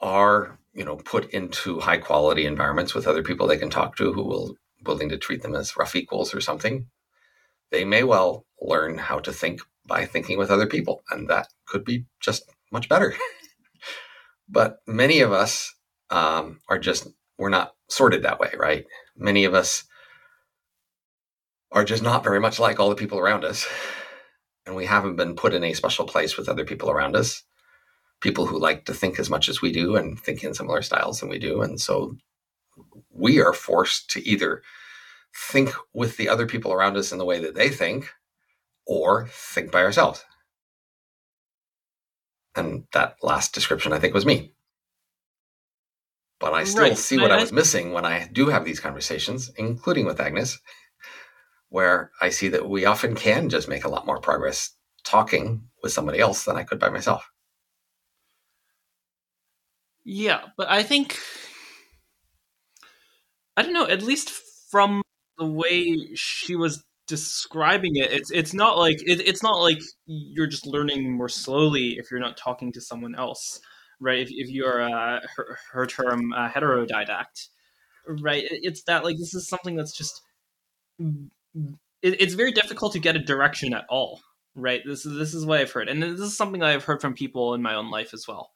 are 0.01 0.59
you 0.75 0.85
know 0.85 0.97
put 0.97 1.31
into 1.31 1.81
high 1.81 1.99
quality 1.99 2.47
environments 2.47 2.95
with 2.95 3.07
other 3.07 3.23
people 3.23 3.47
they 3.47 3.57
can 3.57 3.71
talk 3.71 3.97
to 3.97 4.13
who 4.13 4.23
will 4.23 4.55
willing 4.87 5.09
to 5.09 5.19
treat 5.19 5.43
them 5.43 5.55
as 5.55 5.77
rough 5.77 5.97
equals 5.97 6.35
or 6.35 6.41
something 6.41 6.87
they 7.71 7.85
may 7.85 8.05
well 8.05 8.47
learn 8.61 8.99
how 8.99 9.19
to 9.19 9.33
think 9.33 9.61
by 9.87 10.05
thinking 10.05 10.39
with 10.39 10.51
other 10.51 10.67
people 10.67 11.03
and 11.11 11.29
that 11.29 11.49
could 11.67 11.85
be 11.85 12.05
just 12.21 12.45
much 12.73 12.89
better 12.89 13.15
but 14.49 14.79
many 14.87 15.21
of 15.21 15.33
us 15.33 15.75
um, 16.11 16.61
are 16.69 16.79
just 16.79 17.09
we're 17.39 17.49
not 17.49 17.73
sorted 17.89 18.23
that 18.23 18.41
way 18.41 18.53
right 18.59 18.87
many 19.17 19.45
of 19.45 19.55
us 19.55 19.85
are 21.73 21.85
just 21.85 22.03
not 22.03 22.25
very 22.25 22.41
much 22.41 22.59
like 22.59 22.81
all 22.81 22.89
the 22.89 22.95
people 22.95 23.19
around 23.19 23.45
us. 23.45 23.67
And 24.67 24.75
we 24.75 24.87
haven't 24.87 25.17
been 25.17 25.35
put 25.35 25.55
in 25.55 25.65
a 25.65 25.73
special 25.73 26.07
place 26.07 26.37
with 26.37 26.49
other 26.49 26.65
people 26.65 26.91
around 26.91 27.17
us, 27.17 27.43
people 28.21 28.47
who 28.47 28.59
like 28.59 28.85
to 28.87 28.95
think 28.95 29.19
as 29.19 29.31
much 29.31 29.49
as 29.49 29.63
we 29.63 29.73
do 29.73 29.97
and 29.97 30.19
think 30.19 30.45
in 30.45 30.55
similar 30.55 30.83
styles 30.83 31.21
than 31.21 31.29
we 31.29 31.39
do. 31.39 31.63
And 31.63 31.81
so 31.81 32.17
we 33.11 33.41
are 33.41 33.53
forced 33.53 34.11
to 34.11 34.27
either 34.27 34.63
think 35.51 35.73
with 35.93 36.17
the 36.17 36.29
other 36.29 36.47
people 36.47 36.73
around 36.73 36.97
us 36.97 37.13
in 37.13 37.19
the 37.19 37.25
way 37.25 37.39
that 37.41 37.55
they 37.55 37.69
think 37.69 38.11
or 38.87 39.29
think 39.29 39.71
by 39.71 39.83
ourselves. 39.83 40.25
And 42.57 42.85
that 42.93 43.17
last 43.23 43.55
description, 43.55 43.93
I 43.93 43.99
think, 43.99 44.15
was 44.15 44.27
me. 44.27 44.53
But 46.41 46.55
I 46.55 46.65
still 46.65 46.83
right. 46.83 46.99
see 46.99 47.19
what 47.19 47.33
I, 47.33 47.37
I 47.37 47.41
was 47.41 47.53
missing 47.53 47.93
when 47.93 48.05
I 48.05 48.29
do 48.33 48.47
have 48.47 48.65
these 48.65 48.81
conversations, 48.81 49.51
including 49.57 50.07
with 50.07 50.21
Agnes 50.21 50.59
where 51.71 52.11
I 52.21 52.31
see 52.31 52.49
that 52.49 52.69
we 52.69 52.85
often 52.85 53.15
can 53.15 53.49
just 53.49 53.69
make 53.69 53.85
a 53.85 53.89
lot 53.89 54.07
more 54.07 54.21
progress 54.21 54.71
talking 55.05 55.63
with 55.83 55.93
somebody 55.93 56.19
else 56.19 56.45
than 56.45 56.57
I 56.57 56.65
could 56.65 56.79
by 56.79 56.89
myself. 56.89 57.31
Yeah, 60.05 60.41
but 60.57 60.71
I 60.71 60.83
think 60.83 61.19
I 63.57 63.63
don't 63.63 63.75
know, 63.75 63.87
at 63.87 64.03
least 64.03 64.31
from 64.71 65.03
the 65.37 65.47
way 65.47 66.15
she 66.15 66.57
was 66.57 66.85
describing 67.09 67.97
it, 67.97 68.13
it's 68.13 68.31
it's 68.31 68.55
not 68.55 68.79
like 68.79 68.99
it, 69.03 69.27
it's 69.27 69.43
not 69.43 69.61
like 69.61 69.81
you're 70.07 70.47
just 70.47 70.67
learning 70.67 71.17
more 71.17 71.29
slowly 71.29 71.99
if 71.99 72.11
you're 72.11 72.21
not 72.21 72.37
talking 72.37 72.73
to 72.73 72.81
someone 72.81 73.15
else, 73.15 73.61
right? 74.01 74.21
If, 74.21 74.29
if 74.31 74.49
you're 74.51 74.83
uh, 74.83 75.21
her, 75.37 75.59
her 75.73 75.87
term 75.87 76.33
heterodidact, 76.37 77.49
right? 78.07 78.45
It's 78.51 78.83
that 78.85 79.05
like 79.05 79.17
this 79.19 79.35
is 79.35 79.49
something 79.49 79.75
that's 79.75 79.97
just 79.97 80.23
it, 82.03 82.21
it's 82.21 82.35
very 82.35 82.53
difficult 82.53 82.93
to 82.93 82.99
get 82.99 83.17
a 83.17 83.21
direction 83.21 83.75
at 83.75 83.85
all 83.89 84.21
right 84.55 84.83
this 84.85 85.07
is 85.07 85.17
this 85.17 85.35
is 85.35 85.47
what 85.47 85.61
i've 85.61 85.71
heard 85.71 85.89
and 85.89 86.03
this 86.03 86.21
is 86.21 86.37
something 86.37 86.61
that 86.61 86.71
i've 86.71 86.85
heard 86.85 87.01
from 87.01 87.15
people 87.15 87.55
in 87.55 87.63
my 87.63 87.75
own 87.75 87.91
life 87.91 88.13
as 88.13 88.27
well 88.27 88.51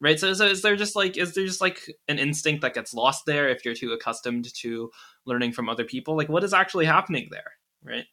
right 0.00 0.20
so, 0.20 0.32
so 0.34 0.46
is 0.46 0.62
there 0.62 0.76
just 0.76 0.94
like 0.94 1.16
is 1.16 1.34
there 1.34 1.46
just 1.46 1.60
like 1.60 1.90
an 2.08 2.18
instinct 2.18 2.62
that 2.62 2.74
gets 2.74 2.92
lost 2.92 3.22
there 3.26 3.48
if 3.48 3.64
you're 3.64 3.74
too 3.74 3.92
accustomed 3.92 4.46
to 4.54 4.90
learning 5.24 5.52
from 5.52 5.68
other 5.68 5.84
people 5.84 6.16
like 6.16 6.28
what 6.28 6.44
is 6.44 6.52
actually 6.52 6.84
happening 6.84 7.28
there 7.30 7.52
right 7.86 8.06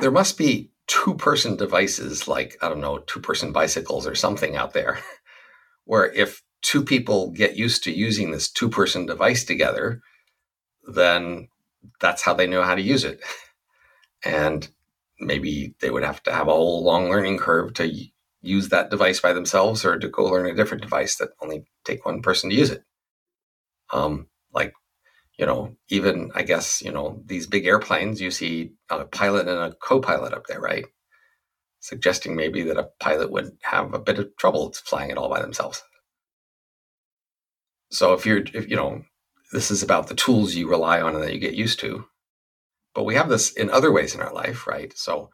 there 0.00 0.10
must 0.10 0.36
be 0.36 0.70
two 0.86 1.14
person 1.14 1.56
devices 1.56 2.28
like 2.28 2.56
i 2.60 2.68
don't 2.68 2.80
know 2.80 2.98
two 2.98 3.20
person 3.20 3.52
bicycles 3.52 4.06
or 4.06 4.14
something 4.14 4.56
out 4.56 4.72
there 4.72 4.98
where 5.84 6.12
if 6.12 6.42
two 6.62 6.82
people 6.82 7.30
get 7.30 7.56
used 7.56 7.84
to 7.84 7.92
using 7.92 8.30
this 8.30 8.50
two 8.50 8.68
person 8.68 9.06
device 9.06 9.44
together 9.44 10.00
then 10.86 11.48
that's 12.00 12.22
how 12.22 12.34
they 12.34 12.46
know 12.46 12.62
how 12.62 12.74
to 12.74 12.82
use 12.82 13.04
it. 13.04 13.20
and 14.24 14.68
maybe 15.18 15.74
they 15.80 15.90
would 15.90 16.04
have 16.04 16.22
to 16.24 16.32
have 16.32 16.48
a 16.48 16.52
whole 16.52 16.84
long 16.84 17.08
learning 17.10 17.38
curve 17.38 17.74
to 17.74 17.92
use 18.42 18.68
that 18.68 18.90
device 18.90 19.20
by 19.20 19.32
themselves 19.32 19.84
or 19.84 19.98
to 19.98 20.08
go 20.08 20.24
learn 20.24 20.46
a 20.46 20.54
different 20.54 20.82
device 20.82 21.16
that 21.16 21.30
only 21.40 21.64
take 21.84 22.04
one 22.04 22.22
person 22.22 22.50
to 22.50 22.56
use 22.56 22.70
it. 22.70 22.82
Um, 23.92 24.28
like, 24.52 24.74
you 25.38 25.44
know, 25.44 25.76
even 25.88 26.30
I 26.34 26.42
guess, 26.42 26.82
you 26.82 26.92
know, 26.92 27.22
these 27.26 27.46
big 27.46 27.66
airplanes, 27.66 28.20
you 28.20 28.30
see 28.30 28.72
a 28.88 29.04
pilot 29.04 29.48
and 29.48 29.58
a 29.58 29.74
co 29.74 30.00
pilot 30.00 30.32
up 30.32 30.46
there, 30.46 30.60
right? 30.60 30.86
Suggesting 31.80 32.34
maybe 32.34 32.62
that 32.62 32.78
a 32.78 32.88
pilot 33.00 33.30
would 33.30 33.56
have 33.62 33.92
a 33.92 33.98
bit 33.98 34.18
of 34.18 34.36
trouble 34.36 34.72
flying 34.72 35.10
it 35.10 35.18
all 35.18 35.28
by 35.28 35.40
themselves. 35.40 35.82
So 37.90 38.14
if 38.14 38.24
you're, 38.24 38.42
if, 38.54 38.68
you 38.68 38.76
know, 38.76 39.02
this 39.52 39.70
is 39.70 39.82
about 39.82 40.08
the 40.08 40.14
tools 40.14 40.54
you 40.54 40.68
rely 40.68 41.00
on 41.00 41.14
and 41.14 41.22
that 41.22 41.32
you 41.32 41.38
get 41.38 41.54
used 41.54 41.80
to. 41.80 42.06
But 42.94 43.04
we 43.04 43.14
have 43.14 43.28
this 43.28 43.52
in 43.52 43.70
other 43.70 43.92
ways 43.92 44.14
in 44.14 44.22
our 44.22 44.32
life, 44.32 44.66
right? 44.66 44.96
So 44.96 45.30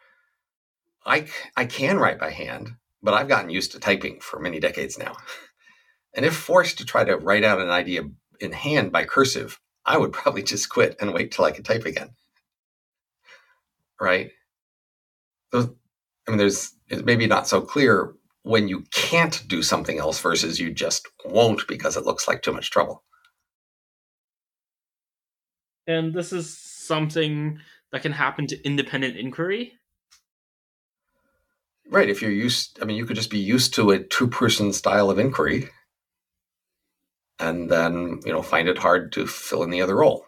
I, 1.06 1.28
I 1.56 1.64
can 1.64 1.98
write 1.98 2.18
by 2.18 2.30
hand, 2.30 2.72
but 3.02 3.14
I've 3.14 3.28
gotten 3.28 3.50
used 3.50 3.72
to 3.72 3.80
typing 3.80 4.20
for 4.20 4.40
many 4.40 4.60
decades 4.60 4.98
now. 4.98 5.16
And 6.14 6.26
if 6.26 6.36
forced 6.36 6.76
to 6.76 6.84
try 6.84 7.04
to 7.04 7.16
write 7.16 7.42
out 7.42 7.58
an 7.58 7.70
idea 7.70 8.02
in 8.38 8.52
hand 8.52 8.92
by 8.92 9.06
cursive, 9.06 9.58
I 9.84 9.98
would 9.98 10.12
probably 10.12 10.42
just 10.42 10.68
quit 10.68 10.96
and 11.00 11.12
wait 11.12 11.32
till 11.32 11.44
I 11.44 11.50
could 11.50 11.64
type 11.64 11.84
again. 11.84 12.10
Right? 14.00 14.30
Those, 15.50 15.70
I 16.26 16.30
mean, 16.30 16.38
there's 16.38 16.74
it's 16.88 17.02
maybe 17.02 17.26
not 17.26 17.48
so 17.48 17.60
clear 17.60 18.14
when 18.42 18.68
you 18.68 18.84
can't 18.92 19.42
do 19.46 19.62
something 19.62 19.98
else 19.98 20.20
versus 20.20 20.58
you 20.58 20.72
just 20.72 21.08
won't 21.24 21.66
because 21.68 21.96
it 21.96 22.04
looks 22.04 22.26
like 22.26 22.42
too 22.42 22.52
much 22.52 22.70
trouble. 22.70 23.04
And 25.86 26.12
this 26.14 26.32
is 26.32 26.56
something 26.56 27.58
that 27.90 28.02
can 28.02 28.12
happen 28.12 28.46
to 28.48 28.64
independent 28.64 29.16
inquiry. 29.16 29.74
Right. 31.88 32.08
If 32.08 32.22
you're 32.22 32.30
used, 32.30 32.78
I 32.80 32.84
mean, 32.84 32.96
you 32.96 33.04
could 33.04 33.16
just 33.16 33.30
be 33.30 33.38
used 33.38 33.74
to 33.74 33.90
a 33.90 34.02
two 34.02 34.28
person 34.28 34.72
style 34.72 35.10
of 35.10 35.18
inquiry 35.18 35.68
and 37.42 37.68
then, 37.68 38.20
you 38.24 38.32
know, 38.32 38.40
find 38.40 38.68
it 38.68 38.78
hard 38.78 39.12
to 39.12 39.26
fill 39.26 39.64
in 39.64 39.70
the 39.70 39.82
other 39.82 39.96
role. 39.96 40.24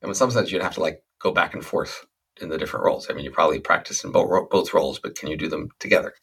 And 0.00 0.08
in 0.08 0.14
some 0.14 0.30
sense, 0.30 0.52
you'd 0.52 0.62
have 0.62 0.74
to 0.74 0.80
like 0.80 1.02
go 1.20 1.32
back 1.32 1.52
and 1.52 1.64
forth 1.64 2.06
in 2.40 2.48
the 2.48 2.58
different 2.58 2.86
roles. 2.86 3.10
I 3.10 3.14
mean, 3.14 3.24
you 3.24 3.32
probably 3.32 3.58
practice 3.58 4.04
in 4.04 4.12
both, 4.12 4.48
both 4.50 4.72
roles, 4.72 5.00
but 5.00 5.18
can 5.18 5.28
you 5.28 5.36
do 5.36 5.48
them 5.48 5.70
together? 5.80 6.14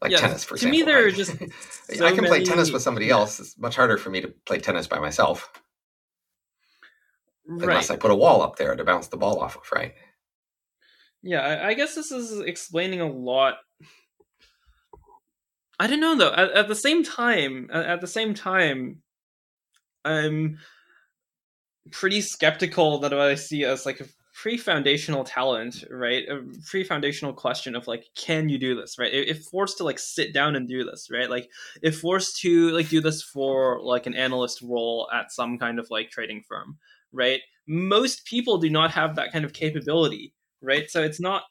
Like 0.00 0.16
tennis, 0.16 0.44
for 0.44 0.56
to 0.56 0.66
example. 0.66 0.78
To 0.78 0.84
me, 0.84 0.84
there 0.84 1.04
right? 1.04 1.12
are 1.12 1.16
just. 1.16 1.36
So 1.96 2.06
I 2.06 2.12
can 2.12 2.24
play 2.24 2.44
tennis 2.44 2.70
with 2.70 2.82
somebody 2.82 3.06
yeah. 3.06 3.14
else. 3.14 3.40
It's 3.40 3.58
much 3.58 3.76
harder 3.76 3.98
for 3.98 4.10
me 4.10 4.20
to 4.20 4.28
play 4.46 4.58
tennis 4.58 4.86
by 4.86 4.98
myself. 4.98 5.50
Right. 7.46 7.68
Unless 7.68 7.90
I 7.90 7.96
put 7.96 8.10
a 8.10 8.16
wall 8.16 8.42
up 8.42 8.56
there 8.56 8.74
to 8.76 8.84
bounce 8.84 9.08
the 9.08 9.16
ball 9.16 9.40
off 9.40 9.56
of, 9.56 9.62
right? 9.72 9.94
Yeah, 11.22 11.60
I 11.64 11.74
guess 11.74 11.94
this 11.94 12.10
is 12.10 12.40
explaining 12.40 13.00
a 13.00 13.08
lot. 13.08 13.54
I 15.78 15.86
don't 15.86 16.00
know 16.00 16.16
though. 16.16 16.32
At, 16.32 16.52
at 16.52 16.68
the 16.68 16.74
same 16.74 17.02
time, 17.02 17.68
at, 17.72 17.84
at 17.86 18.00
the 18.00 18.06
same 18.06 18.34
time, 18.34 19.02
I'm 20.04 20.58
pretty 21.90 22.20
skeptical 22.20 22.98
that 23.00 23.12
what 23.12 23.20
I 23.20 23.34
see 23.34 23.64
as 23.64 23.86
like 23.86 24.00
a 24.00 24.06
pre-foundational 24.34 25.24
talent, 25.24 25.84
right? 25.90 26.24
A 26.28 26.42
pre-foundational 26.66 27.32
question 27.34 27.76
of 27.76 27.86
like, 27.86 28.04
can 28.16 28.48
you 28.48 28.58
do 28.58 28.74
this, 28.74 28.98
right? 28.98 29.12
If 29.12 29.44
forced 29.44 29.78
to 29.78 29.84
like 29.84 29.98
sit 29.98 30.32
down 30.32 30.56
and 30.56 30.68
do 30.68 30.84
this, 30.84 31.08
right? 31.10 31.28
Like, 31.28 31.48
if 31.82 32.00
forced 32.00 32.40
to 32.40 32.70
like 32.70 32.88
do 32.88 33.00
this 33.00 33.22
for 33.22 33.80
like 33.82 34.06
an 34.06 34.14
analyst 34.14 34.62
role 34.62 35.08
at 35.12 35.32
some 35.32 35.58
kind 35.58 35.78
of 35.78 35.88
like 35.90 36.10
trading 36.10 36.42
firm, 36.48 36.78
right? 37.12 37.40
Most 37.66 38.24
people 38.24 38.58
do 38.58 38.70
not 38.70 38.90
have 38.92 39.16
that 39.16 39.32
kind 39.32 39.44
of 39.44 39.52
capability, 39.52 40.34
right? 40.62 40.90
So 40.90 41.02
it's 41.02 41.20
not 41.20 41.42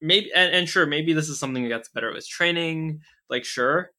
maybe 0.00 0.32
and, 0.34 0.54
and 0.54 0.68
sure 0.68 0.86
maybe 0.86 1.12
this 1.12 1.28
is 1.28 1.38
something 1.38 1.62
that 1.64 1.68
gets 1.68 1.90
better 1.90 2.12
with 2.12 2.26
training, 2.26 3.00
like 3.30 3.44
sure. 3.44 3.92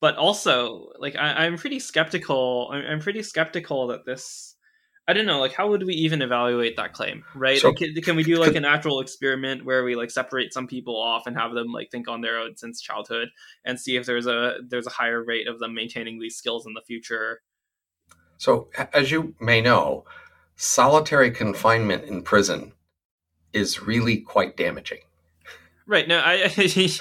But 0.00 0.16
also, 0.16 0.90
like 0.98 1.16
I, 1.16 1.46
am 1.46 1.56
pretty 1.56 1.78
skeptical. 1.78 2.68
I'm, 2.72 2.84
I'm 2.84 3.00
pretty 3.00 3.22
skeptical 3.22 3.86
that 3.86 4.04
this 4.04 4.56
I 5.06 5.12
don't 5.12 5.26
know, 5.26 5.38
like 5.38 5.52
how 5.52 5.68
would 5.68 5.84
we 5.86 5.94
even 5.94 6.20
evaluate 6.22 6.76
that 6.76 6.92
claim, 6.92 7.24
right? 7.34 7.58
So, 7.58 7.72
can, 7.72 7.94
can, 8.02 8.16
we 8.16 8.22
do 8.22 8.36
like 8.36 8.54
a 8.54 8.60
natural 8.60 9.00
experiment 9.00 9.64
where 9.64 9.84
we 9.84 9.96
like 9.96 10.10
separate 10.10 10.52
some 10.52 10.66
people 10.66 10.96
off 10.96 11.26
and 11.26 11.36
have 11.36 11.52
them 11.52 11.72
like 11.72 11.90
think 11.90 12.08
on 12.08 12.20
their 12.20 12.38
own 12.38 12.56
since 12.56 12.80
childhood 12.80 13.28
and 13.64 13.78
see 13.78 13.96
if 13.96 14.06
there's 14.06 14.26
a 14.26 14.56
there's 14.66 14.86
a 14.86 14.90
higher 14.90 15.22
rate 15.22 15.46
of 15.46 15.58
them 15.58 15.74
maintaining 15.74 16.18
these 16.18 16.36
skills 16.36 16.66
in 16.66 16.74
the 16.74 16.82
future 16.82 17.40
so, 18.38 18.68
as 18.92 19.10
you 19.10 19.34
may 19.40 19.60
know, 19.60 20.04
solitary 20.56 21.30
confinement 21.30 22.04
in 22.04 22.22
prison 22.22 22.72
is 23.52 23.82
really 23.82 24.18
quite 24.18 24.56
damaging. 24.56 25.00
Right. 25.86 26.08
No, 26.08 26.20
I. 26.24 26.50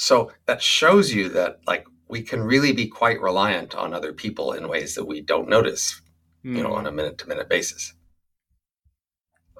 so 0.00 0.30
that 0.46 0.62
shows 0.62 1.12
you 1.12 1.28
that, 1.30 1.58
like, 1.66 1.84
we 2.08 2.22
can 2.22 2.40
really 2.44 2.72
be 2.72 2.86
quite 2.86 3.20
reliant 3.20 3.74
on 3.74 3.92
other 3.92 4.12
people 4.12 4.52
in 4.52 4.68
ways 4.68 4.94
that 4.94 5.06
we 5.06 5.20
don't 5.20 5.48
notice, 5.48 6.00
mm. 6.44 6.56
you 6.56 6.62
know, 6.62 6.72
on 6.72 6.86
a 6.86 6.92
minute 6.92 7.18
to 7.18 7.28
minute 7.28 7.48
basis. 7.48 7.94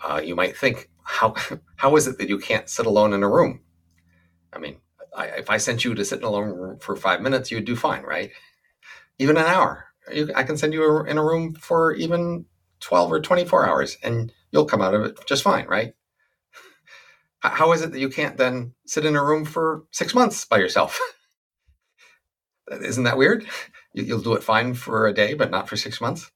Uh, 0.01 0.21
you 0.25 0.37
might 0.37 0.57
think, 0.57 0.91
how 1.03 1.35
how 1.77 1.97
is 1.97 2.07
it 2.07 2.19
that 2.19 2.29
you 2.29 2.39
can't 2.39 2.69
sit 2.69 2.87
alone 2.87 3.13
in 3.13 3.25
a 3.25 3.29
room? 3.29 3.63
I 4.53 4.61
mean, 4.61 4.77
I, 5.13 5.27
if 5.27 5.51
I 5.51 5.57
sent 5.57 5.85
you 5.85 5.93
to 5.97 6.05
sit 6.05 6.21
in 6.21 6.25
a 6.25 6.31
room 6.31 6.79
for 6.79 6.95
five 6.95 7.21
minutes, 7.21 7.51
you'd 7.51 7.65
do 7.65 7.75
fine, 7.75 8.05
right? 8.05 8.31
Even 9.19 9.39
an 9.39 9.47
hour, 9.47 9.87
you, 10.13 10.31
I 10.37 10.45
can 10.45 10.57
send 10.57 10.73
you 10.73 11.05
in 11.05 11.19
a 11.19 11.25
room 11.25 11.57
for 11.57 11.95
even 11.95 12.45
12 12.79 13.11
or 13.11 13.21
24 13.21 13.67
hours 13.67 13.99
and 14.05 14.33
you'll 14.53 14.67
come 14.67 14.83
out 14.83 14.95
of 14.95 15.03
it 15.03 15.19
just 15.27 15.43
fine, 15.43 15.67
right? 15.67 15.95
How 17.41 17.73
is 17.73 17.83
it 17.83 17.93
that 17.93 18.01
you 18.01 18.09
can't 18.09 18.37
then 18.37 18.75
sit 18.87 19.05
in 19.05 19.17
a 19.17 19.25
room 19.25 19.45
for 19.45 19.85
six 19.93 20.15
months 20.15 20.45
by 20.45 20.59
yourself? 20.59 20.99
Isn't 22.71 23.05
that 23.05 23.19
weird? 23.19 23.47
You'll 23.95 24.21
do 24.21 24.35
it 24.35 24.43
fine 24.43 24.75
for 24.75 25.07
a 25.07 25.15
day, 25.15 25.35
but 25.35 25.51
not 25.51 25.69
for 25.69 25.77
six 25.77 26.01
months. 26.01 26.31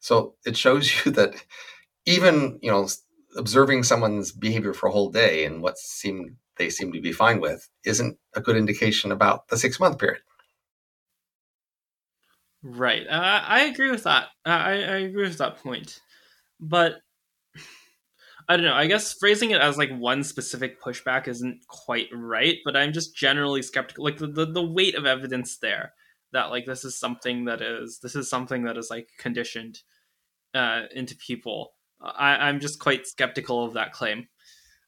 So 0.00 0.34
it 0.44 0.56
shows 0.56 0.90
you 1.06 1.12
that 1.12 1.34
even, 2.06 2.58
you 2.62 2.70
know, 2.70 2.88
observing 3.36 3.82
someone's 3.82 4.32
behavior 4.32 4.74
for 4.74 4.88
a 4.88 4.92
whole 4.92 5.10
day 5.10 5.44
and 5.44 5.62
what 5.62 5.78
seem 5.78 6.36
they 6.56 6.70
seem 6.70 6.92
to 6.92 7.00
be 7.00 7.12
fine 7.12 7.40
with 7.40 7.68
isn't 7.84 8.16
a 8.36 8.40
good 8.40 8.56
indication 8.56 9.10
about 9.10 9.48
the 9.48 9.56
six 9.56 9.80
month 9.80 9.98
period. 9.98 10.22
Right. 12.62 13.06
Uh, 13.08 13.42
I 13.44 13.64
agree 13.64 13.90
with 13.90 14.04
that. 14.04 14.28
I, 14.44 14.70
I 14.70 14.96
agree 14.98 15.24
with 15.24 15.38
that 15.38 15.58
point. 15.58 16.00
But 16.60 17.00
I 18.48 18.56
don't 18.56 18.64
know. 18.64 18.74
I 18.74 18.86
guess 18.86 19.14
phrasing 19.14 19.52
it 19.52 19.60
as 19.60 19.78
like 19.78 19.90
one 19.96 20.22
specific 20.22 20.82
pushback 20.82 21.28
isn't 21.28 21.66
quite 21.66 22.08
right, 22.12 22.58
but 22.64 22.76
I'm 22.76 22.92
just 22.92 23.16
generally 23.16 23.62
skeptical. 23.62 24.04
Like 24.04 24.18
the, 24.18 24.26
the, 24.26 24.46
the 24.46 24.62
weight 24.62 24.94
of 24.94 25.06
evidence 25.06 25.58
there 25.58 25.92
that 26.32 26.50
like 26.50 26.66
this 26.66 26.84
is 26.84 26.98
something 26.98 27.46
that 27.46 27.62
is 27.62 28.00
this 28.00 28.14
is 28.14 28.28
something 28.28 28.64
that 28.64 28.76
is 28.76 28.90
like 28.90 29.08
conditioned 29.18 29.80
uh, 30.54 30.82
into 30.94 31.16
people. 31.16 31.72
I, 32.00 32.36
I'm 32.36 32.60
just 32.60 32.78
quite 32.78 33.06
skeptical 33.06 33.64
of 33.64 33.74
that 33.74 33.92
claim. 33.92 34.28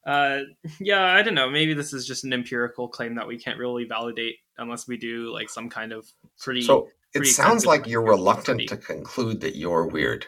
Uh, 0.07 0.41
yeah, 0.79 1.05
I 1.05 1.23
don't 1.23 1.35
know. 1.35 1.51
Maybe 1.51 1.75
this 1.75 1.93
is 1.93 2.07
just 2.07 2.25
an 2.25 2.33
empirical 2.33 2.89
claim 2.89 3.15
that 3.17 3.27
we 3.27 3.39
can't 3.39 3.59
really 3.59 3.85
validate 3.85 4.37
unless 4.59 4.87
we 4.87 4.97
do 4.97 5.33
like 5.33 5.49
some 5.49 5.69
kind 5.71 5.93
of 5.93 6.07
pretty. 6.39 6.63
So 6.63 6.89
it 7.15 7.27
sounds 7.27 7.65
like 7.65 7.87
you're 7.87 8.03
reluctant 8.03 8.69
to 8.69 8.77
conclude 8.77 9.41
that 9.41 9.57
you're 9.57 9.87
weird. 9.87 10.27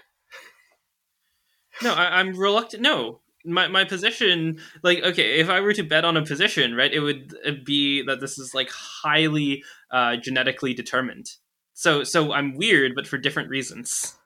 No, 1.83 1.95
I, 1.95 2.21
am 2.21 2.33
reluctant. 2.33 2.83
No, 2.83 3.21
my 3.45 3.69
my 3.69 3.85
position, 3.85 4.59
like, 4.83 5.03
okay, 5.03 5.39
if 5.39 5.49
I 5.49 5.61
were 5.61 5.73
to 5.75 5.83
bet 5.83 6.05
on 6.05 6.17
a 6.17 6.25
position, 6.25 6.75
right, 6.75 6.93
it 6.93 7.01
would 7.01 7.35
be 7.65 8.03
that 8.03 8.21
this 8.21 8.39
is 8.39 8.55
like 8.55 8.71
highly 8.71 9.63
uh, 9.91 10.17
genetically 10.17 10.75
determined. 10.75 11.31
So, 11.75 12.03
so 12.03 12.33
I'm 12.33 12.57
weird, 12.57 12.95
but 12.95 13.07
for 13.07 13.19
different 13.19 13.51
reasons. 13.51 14.17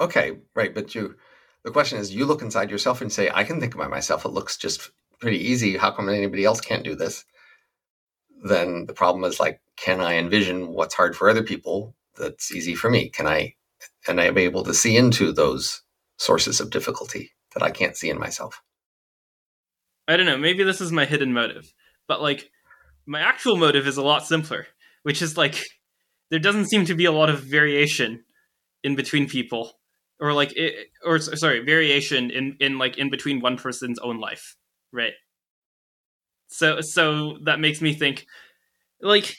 Okay, 0.00 0.38
right, 0.54 0.74
but 0.74 0.94
you. 0.94 1.16
The 1.64 1.70
question 1.70 1.98
is, 1.98 2.12
you 2.12 2.26
look 2.26 2.42
inside 2.42 2.70
yourself 2.70 3.00
and 3.00 3.12
say, 3.12 3.30
"I 3.32 3.44
can 3.44 3.60
think 3.60 3.74
about 3.74 3.90
myself. 3.90 4.24
It 4.24 4.30
looks 4.30 4.56
just 4.56 4.90
pretty 5.20 5.38
easy. 5.38 5.76
How 5.76 5.90
come 5.90 6.08
anybody 6.08 6.44
else 6.44 6.60
can't 6.60 6.84
do 6.84 6.96
this?" 6.96 7.24
Then 8.42 8.86
the 8.86 8.92
problem 8.92 9.24
is 9.24 9.38
like, 9.38 9.60
can 9.76 10.00
I 10.00 10.14
envision 10.14 10.68
what's 10.68 10.94
hard 10.94 11.16
for 11.16 11.30
other 11.30 11.42
people 11.42 11.94
that's 12.16 12.52
easy 12.52 12.74
for 12.74 12.90
me? 12.90 13.08
Can 13.08 13.26
I, 13.26 13.54
and 14.08 14.20
I'm 14.20 14.38
able 14.38 14.64
to 14.64 14.74
see 14.74 14.96
into 14.96 15.32
those 15.32 15.82
sources 16.22 16.60
of 16.60 16.70
difficulty 16.70 17.32
that 17.54 17.62
I 17.62 17.70
can't 17.70 17.96
see 17.96 18.10
in 18.10 18.18
myself? 18.18 18.62
I 20.08 20.16
don't 20.16 20.26
know. 20.26 20.38
Maybe 20.38 20.64
this 20.64 20.80
is 20.80 20.92
my 20.92 21.04
hidden 21.04 21.32
motive, 21.32 21.72
but 22.08 22.22
like 22.22 22.50
my 23.06 23.20
actual 23.20 23.56
motive 23.56 23.86
is 23.86 23.96
a 23.96 24.02
lot 24.02 24.26
simpler, 24.26 24.66
which 25.02 25.22
is 25.22 25.36
like 25.36 25.62
there 26.30 26.40
doesn't 26.40 26.66
seem 26.66 26.84
to 26.86 26.94
be 26.94 27.04
a 27.04 27.12
lot 27.12 27.30
of 27.30 27.40
variation 27.40 28.24
in 28.82 28.96
between 28.96 29.28
people 29.28 29.72
or 30.20 30.32
like 30.32 30.52
it, 30.56 30.88
or 31.04 31.18
sorry 31.18 31.60
variation 31.64 32.30
in 32.30 32.56
in 32.60 32.78
like 32.78 32.96
in 32.96 33.10
between 33.10 33.40
one 33.40 33.56
person's 33.56 33.98
own 33.98 34.18
life 34.18 34.56
right 34.92 35.14
so 36.48 36.80
so 36.80 37.38
that 37.44 37.60
makes 37.60 37.80
me 37.80 37.92
think 37.92 38.24
like 39.00 39.34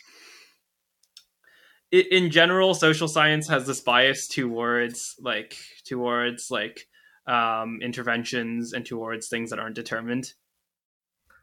in 1.94 2.32
general 2.32 2.74
social 2.74 3.08
science 3.08 3.48
has 3.50 3.68
this 3.68 3.82
bias 3.82 4.28
towards 4.28 5.16
like 5.20 5.56
towards 5.86 6.50
like 6.50 6.88
um, 7.28 7.80
interventions 7.82 8.74
and 8.74 8.86
towards 8.86 9.28
things 9.28 9.52
that 9.52 9.60
aren't 9.60 9.76
determined. 9.76 10.34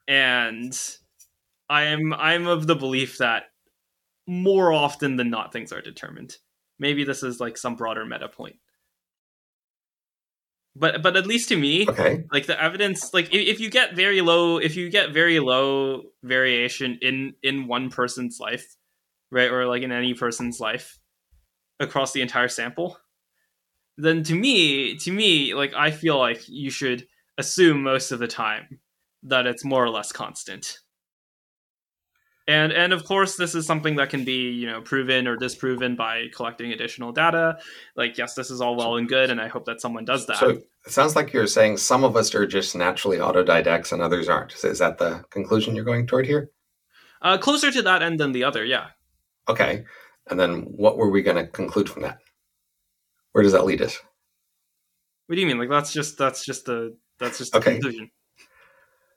And 0.09 0.77
I'm 1.69 2.13
I'm 2.13 2.49
of 2.49 2.67
the 2.67 2.75
belief 2.75 3.19
that 3.19 3.45
more 4.27 4.73
often 4.73 5.17
than 5.17 5.31
not 5.31 5.53
things 5.53 5.73
are 5.73 5.81
determined. 5.81 6.37
Maybe 6.79 7.05
this 7.05 7.23
is 7.23 7.39
like 7.39 7.57
some 7.57 7.77
broader 7.77 8.05
meta 8.05 8.29
point. 8.29 8.57
But 10.75 11.03
but 11.03 11.17
at 11.17 11.27
least 11.29 11.49
to 11.51 11.57
me, 11.57 11.87
Okay. 11.89 12.25
like 12.33 12.47
the 12.47 12.61
evidence 12.61 13.15
like 13.15 13.27
if, 13.27 13.55
if 13.55 13.61
you 13.61 13.71
get 13.71 13.95
very 13.95 14.21
low 14.21 14.59
if 14.59 14.77
you 14.77 14.91
get 14.91 15.13
very 15.13 15.39
low 15.39 16.03
variation 16.25 16.99
in 17.03 17.35
in 17.43 17.69
one 17.69 17.91
person's 17.91 18.39
life 18.41 18.77
right 19.31 19.51
or 19.51 19.67
like 19.67 19.83
in 19.83 19.93
any 19.93 20.15
person's 20.15 20.61
life 20.61 20.99
across 21.79 22.13
the 22.13 22.23
entire 22.23 22.49
sample 22.49 22.99
then 23.97 24.23
to 24.23 24.35
me 24.35 24.97
to 24.97 25.13
me 25.13 25.55
like 25.55 25.73
i 25.75 25.91
feel 25.91 26.19
like 26.19 26.49
you 26.49 26.71
should 26.71 27.07
assume 27.39 27.83
most 27.83 28.13
of 28.13 28.19
the 28.19 28.29
time 28.29 28.81
that 29.23 29.47
it's 29.47 29.65
more 29.65 29.85
or 29.85 29.91
less 29.91 30.13
constant 30.13 30.79
and 32.49 32.73
and 32.73 32.93
of 32.93 33.05
course 33.05 33.37
this 33.37 33.55
is 33.55 33.67
something 33.67 33.97
that 33.97 34.11
can 34.11 34.25
be 34.25 34.51
you 34.51 34.67
know 34.67 34.81
proven 34.81 35.27
or 35.27 35.37
disproven 35.37 35.95
by 35.97 36.27
collecting 36.35 36.73
additional 36.73 37.13
data 37.13 37.59
like 37.97 38.17
yes 38.19 38.35
this 38.35 38.51
is 38.51 38.61
all 38.61 38.77
well 38.77 38.97
and 38.97 39.09
good 39.09 39.31
and 39.31 39.41
i 39.41 39.49
hope 39.49 39.65
that 39.67 39.81
someone 39.81 40.05
does 40.05 40.27
that 40.27 40.39
So 40.39 40.51
it 40.51 40.93
sounds 40.93 41.15
like 41.15 41.33
you're 41.33 41.47
saying 41.47 41.77
some 41.77 42.05
of 42.05 42.17
us 42.17 42.35
are 42.35 42.47
just 42.47 42.75
naturally 42.75 43.19
autodidacts 43.19 43.93
and 43.93 44.01
others 44.01 44.31
aren't. 44.31 44.55
Is 44.65 44.79
that 44.79 44.97
the 44.97 45.23
conclusion 45.29 45.77
you're 45.77 45.85
going 45.85 46.07
toward 46.07 46.27
here? 46.27 46.51
uh, 47.21 47.37
closer 47.37 47.71
to 47.71 47.83
that 47.83 48.03
end 48.03 48.19
than 48.19 48.33
the 48.33 48.45
other 48.45 48.65
yeah 48.65 48.87
Okay. 49.51 49.85
And 50.31 50.39
then 50.39 50.63
what 50.63 50.97
were 50.97 51.11
we 51.11 51.23
going 51.23 51.37
to 51.37 51.47
conclude 51.51 51.89
from 51.89 52.03
that? 52.03 52.19
Where 53.33 53.43
does 53.43 53.53
that 53.53 53.65
lead 53.65 53.83
us? 53.83 53.99
What 55.27 55.35
do 55.37 55.41
you 55.41 55.47
mean? 55.47 55.59
Like 55.59 55.69
that's 55.69 55.93
just 55.93 56.19
that's 56.19 56.45
just 56.45 56.65
the 56.67 56.97
that's 57.19 57.39
just 57.39 57.53
the 57.53 57.59
Okay. 57.59 57.73
conclusion. 57.75 58.11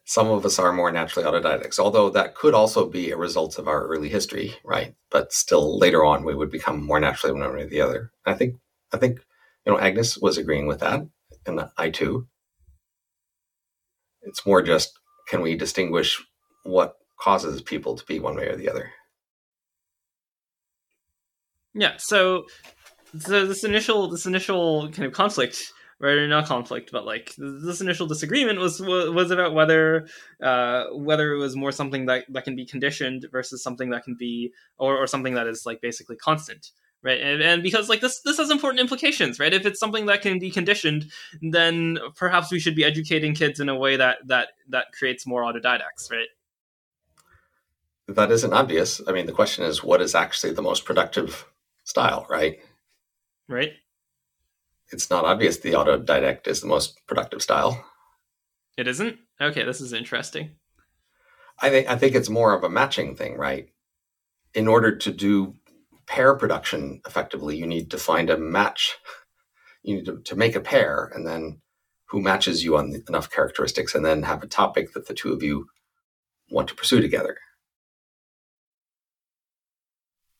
Some 0.06 0.28
of 0.28 0.46
us 0.46 0.60
are 0.60 0.74
more 0.74 0.92
naturally 0.92 1.28
autodidacts, 1.28 1.80
although 1.80 2.10
that 2.10 2.36
could 2.36 2.54
also 2.54 2.90
be 2.90 3.12
a 3.12 3.18
result 3.18 3.58
of 3.58 3.68
our 3.70 3.88
early 3.88 4.10
history, 4.10 4.54
right? 4.66 4.94
But 5.10 5.32
still, 5.32 5.80
later 5.80 6.04
on, 6.04 6.26
we 6.26 6.36
would 6.36 6.52
become 6.52 6.84
more 6.84 7.00
naturally 7.00 7.34
one 7.34 7.44
or 7.44 7.66
the 7.66 7.80
other. 7.80 8.12
I 8.26 8.34
think, 8.34 8.56
I 8.92 8.98
think, 8.98 9.20
you 9.66 9.72
know, 9.72 9.80
Agnes 9.80 10.18
was 10.18 10.38
agreeing 10.38 10.68
with 10.68 10.82
that, 10.82 11.08
and 11.46 11.62
I 11.78 11.90
too. 11.90 12.28
It's 14.24 14.46
more 14.46 14.62
just 14.62 14.92
can 15.30 15.42
we 15.42 15.56
distinguish 15.56 16.22
what 16.64 16.98
causes 17.20 17.62
people 17.62 17.96
to 17.96 18.06
be 18.06 18.20
one 18.20 18.36
way 18.36 18.48
or 18.48 18.58
the 18.58 18.70
other? 18.70 18.92
Yeah. 21.74 21.94
So, 21.98 22.46
so 23.18 23.46
this 23.46 23.64
initial 23.64 24.10
this 24.10 24.26
initial 24.26 24.90
kind 24.92 25.06
of 25.06 25.14
conflict, 25.14 25.74
right? 26.00 26.18
Or 26.18 26.28
not 26.28 26.48
conflict, 26.48 26.92
but 26.92 27.06
like 27.06 27.34
this 27.38 27.82
initial 27.82 28.08
disagreement 28.08 28.60
was 28.60 28.80
was 28.80 29.32
about 29.32 29.54
whether 29.54 30.08
uh, 30.42 30.86
whether 30.94 31.34
it 31.34 31.38
was 31.38 31.56
more 31.56 31.72
something 31.72 32.06
that 32.08 32.26
that 32.30 32.44
can 32.44 32.56
be 32.56 32.66
conditioned 32.66 33.28
versus 33.32 33.64
something 33.64 33.90
that 33.92 34.04
can 34.04 34.16
be 34.16 34.52
or 34.78 34.98
or 34.98 35.08
something 35.08 35.34
that 35.34 35.48
is 35.48 35.66
like 35.66 35.82
basically 35.82 36.16
constant. 36.16 36.72
Right, 37.06 37.20
and, 37.20 37.42
and 37.42 37.62
because 37.62 37.90
like 37.90 38.00
this, 38.00 38.22
this 38.22 38.38
has 38.38 38.50
important 38.50 38.80
implications, 38.80 39.38
right? 39.38 39.54
If 39.54 39.66
it's 39.66 39.78
something 39.78 40.06
that 40.06 40.22
can 40.22 40.40
be 40.40 40.50
conditioned, 40.50 41.12
then 41.42 41.98
perhaps 42.16 42.50
we 42.50 42.62
should 42.62 42.76
be 42.76 42.86
educating 42.86 43.36
kids 43.36 43.60
in 43.60 43.68
a 43.68 43.76
way 43.76 43.98
that 43.98 44.20
that 44.28 44.52
that 44.70 44.94
creates 44.98 45.28
more 45.28 45.42
autodidacts, 45.42 46.10
right? 46.10 46.30
That 48.08 48.32
isn't 48.32 48.54
obvious. 48.54 49.02
I 49.06 49.12
mean, 49.12 49.26
the 49.26 49.34
question 49.34 49.66
is, 49.66 49.84
what 49.84 50.02
is 50.02 50.16
actually 50.16 50.54
the 50.54 50.62
most 50.62 50.86
productive 50.86 51.46
style, 51.84 52.26
right? 52.30 52.60
Right. 53.48 53.74
It's 54.92 55.10
not 55.10 55.26
obvious 55.26 55.58
the 55.58 55.74
autodidact 55.74 56.48
is 56.48 56.62
the 56.62 56.68
most 56.68 57.06
productive 57.08 57.42
style. 57.42 57.84
It 58.78 58.88
isn't? 58.88 59.18
Okay, 59.42 59.64
this 59.64 59.82
is 59.82 59.94
interesting. 59.94 60.52
I 61.60 61.70
think 61.70 61.90
I 61.90 61.96
think 61.96 62.16
it's 62.16 62.30
more 62.30 62.54
of 62.54 62.64
a 62.64 62.70
matching 62.70 63.16
thing, 63.16 63.38
right? 63.38 63.68
In 64.54 64.68
order 64.68 64.96
to 64.96 65.12
do 65.12 65.56
pair 66.06 66.36
production 66.36 67.02
effectively, 67.08 67.58
you 67.58 67.66
need 67.66 67.92
to 67.92 67.98
find 67.98 68.30
a 68.30 68.38
match. 68.38 68.98
You 69.84 69.96
need 69.98 70.06
to, 70.06 70.20
to 70.22 70.36
make 70.36 70.56
a 70.56 70.62
pair, 70.62 71.12
and 71.14 71.28
then 71.28 71.62
who 72.06 72.22
matches 72.22 72.64
you 72.64 72.78
on 72.78 73.04
enough 73.10 73.30
characteristics, 73.30 73.96
and 73.96 74.06
then 74.06 74.24
have 74.24 74.44
a 74.44 74.48
topic 74.48 74.94
that 74.94 75.08
the 75.08 75.14
two 75.14 75.34
of 75.34 75.44
you 75.44 75.68
want 76.50 76.68
to 76.70 76.76
pursue 76.76 77.02
together. 77.02 77.38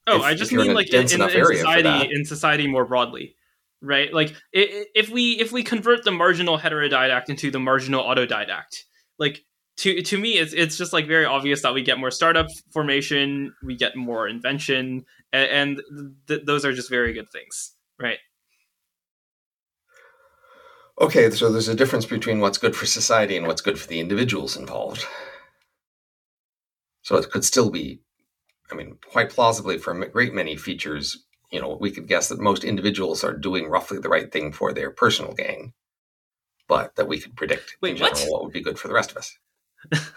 Oh, 0.08 0.18
If- 0.18 0.22
I 0.24 0.34
just 0.34 0.52
mean 0.52 0.74
like 0.74 0.92
in, 0.94 1.02
in, 1.02 1.22
in 1.22 1.46
society, 1.46 2.14
in 2.14 2.26
society 2.26 2.68
more 2.68 2.86
broadly, 2.86 3.36
right? 3.82 4.14
Like 4.14 4.36
if 4.52 5.10
we 5.10 5.34
if 5.40 5.52
we 5.52 5.64
convert 5.64 6.04
the 6.04 6.12
marginal 6.12 6.58
heterodidact 6.58 7.30
into 7.30 7.52
the 7.52 7.60
marginal 7.60 8.04
autodidact, 8.04 8.84
like 9.18 9.46
to 9.78 10.02
to 10.02 10.18
me, 10.18 10.34
it's 10.34 10.54
it's 10.54 10.78
just 10.78 10.94
like 10.94 11.08
very 11.08 11.26
obvious 11.26 11.62
that 11.62 11.74
we 11.74 11.82
get 11.82 12.00
more 12.00 12.12
startup 12.12 12.48
formation, 12.72 13.54
we 13.64 13.76
get 13.76 13.96
more 13.96 14.28
invention, 14.28 15.06
and, 15.32 15.80
and 15.88 16.16
th- 16.28 16.42
those 16.46 16.66
are 16.66 16.74
just 16.74 16.90
very 16.90 17.14
good 17.14 17.30
things, 17.32 17.74
right? 18.00 18.20
Okay, 21.02 21.30
so 21.32 21.52
there's 21.52 21.68
a 21.68 21.76
difference 21.76 22.06
between 22.06 22.40
what's 22.40 22.60
good 22.60 22.76
for 22.76 22.86
society 22.86 23.36
and 23.36 23.48
what's 23.48 23.62
good 23.62 23.80
for 23.80 23.88
the 23.88 24.00
individuals 24.00 24.56
involved. 24.56 25.06
So 27.02 27.18
it 27.18 27.32
could 27.32 27.44
still 27.44 27.72
be, 27.72 28.02
I 28.72 28.76
mean, 28.76 28.98
quite 29.12 29.30
plausibly 29.30 29.78
for 29.78 29.92
a 29.92 30.10
great 30.10 30.34
many 30.34 30.56
features, 30.56 31.24
you 31.52 31.62
know, 31.62 31.78
we 31.80 31.92
could 31.92 32.08
guess 32.08 32.30
that 32.30 32.40
most 32.40 32.64
individuals 32.64 33.24
are 33.24 33.38
doing 33.38 33.68
roughly 33.68 34.00
the 34.00 34.10
right 34.10 34.32
thing 34.32 34.52
for 34.52 34.74
their 34.74 34.90
personal 34.92 35.34
gain, 35.34 35.74
but 36.68 36.96
that 36.96 37.08
we 37.08 37.20
could 37.20 37.36
predict 37.36 37.78
Wait, 37.82 37.96
in 37.96 38.02
what? 38.02 38.16
general 38.16 38.34
what 38.34 38.44
would 38.44 38.54
be 38.54 38.62
good 38.62 38.80
for 38.80 38.88
the 38.88 38.94
rest 38.94 39.12
of 39.12 39.18
us. 39.18 39.38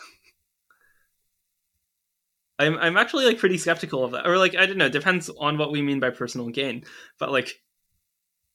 I'm 2.58 2.78
I'm 2.78 2.96
actually 2.96 3.26
like 3.26 3.38
pretty 3.38 3.58
skeptical 3.58 4.02
of 4.02 4.12
that, 4.12 4.26
or 4.26 4.38
like 4.38 4.56
I 4.56 4.64
don't 4.64 4.78
know, 4.78 4.88
depends 4.88 5.28
on 5.28 5.58
what 5.58 5.72
we 5.72 5.82
mean 5.82 6.00
by 6.00 6.08
personal 6.10 6.48
gain, 6.48 6.84
but 7.18 7.30
like 7.30 7.60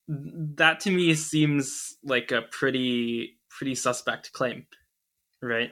that 0.07 0.79
to 0.81 0.91
me 0.91 1.13
seems 1.13 1.97
like 2.03 2.31
a 2.31 2.41
pretty 2.41 3.37
pretty 3.49 3.75
suspect 3.75 4.33
claim, 4.33 4.65
right? 5.41 5.69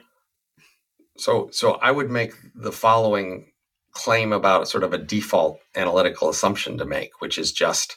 So, 1.16 1.48
so 1.50 1.72
I 1.72 1.90
would 1.90 2.10
make 2.10 2.32
the 2.54 2.72
following 2.72 3.50
claim 3.92 4.32
about 4.32 4.68
sort 4.68 4.84
of 4.84 4.92
a 4.92 4.98
default 4.98 5.60
analytical 5.74 6.28
assumption 6.28 6.78
to 6.78 6.84
make, 6.84 7.20
which 7.20 7.38
is 7.38 7.52
just, 7.52 7.96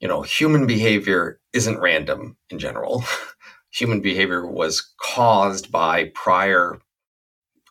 you 0.00 0.08
know, 0.08 0.22
human 0.22 0.66
behavior 0.66 1.40
isn't 1.52 1.80
random 1.80 2.36
in 2.50 2.58
general. 2.58 3.04
human 3.70 4.00
behavior 4.00 4.46
was 4.46 4.92
caused 5.00 5.70
by 5.70 6.10
prior 6.14 6.78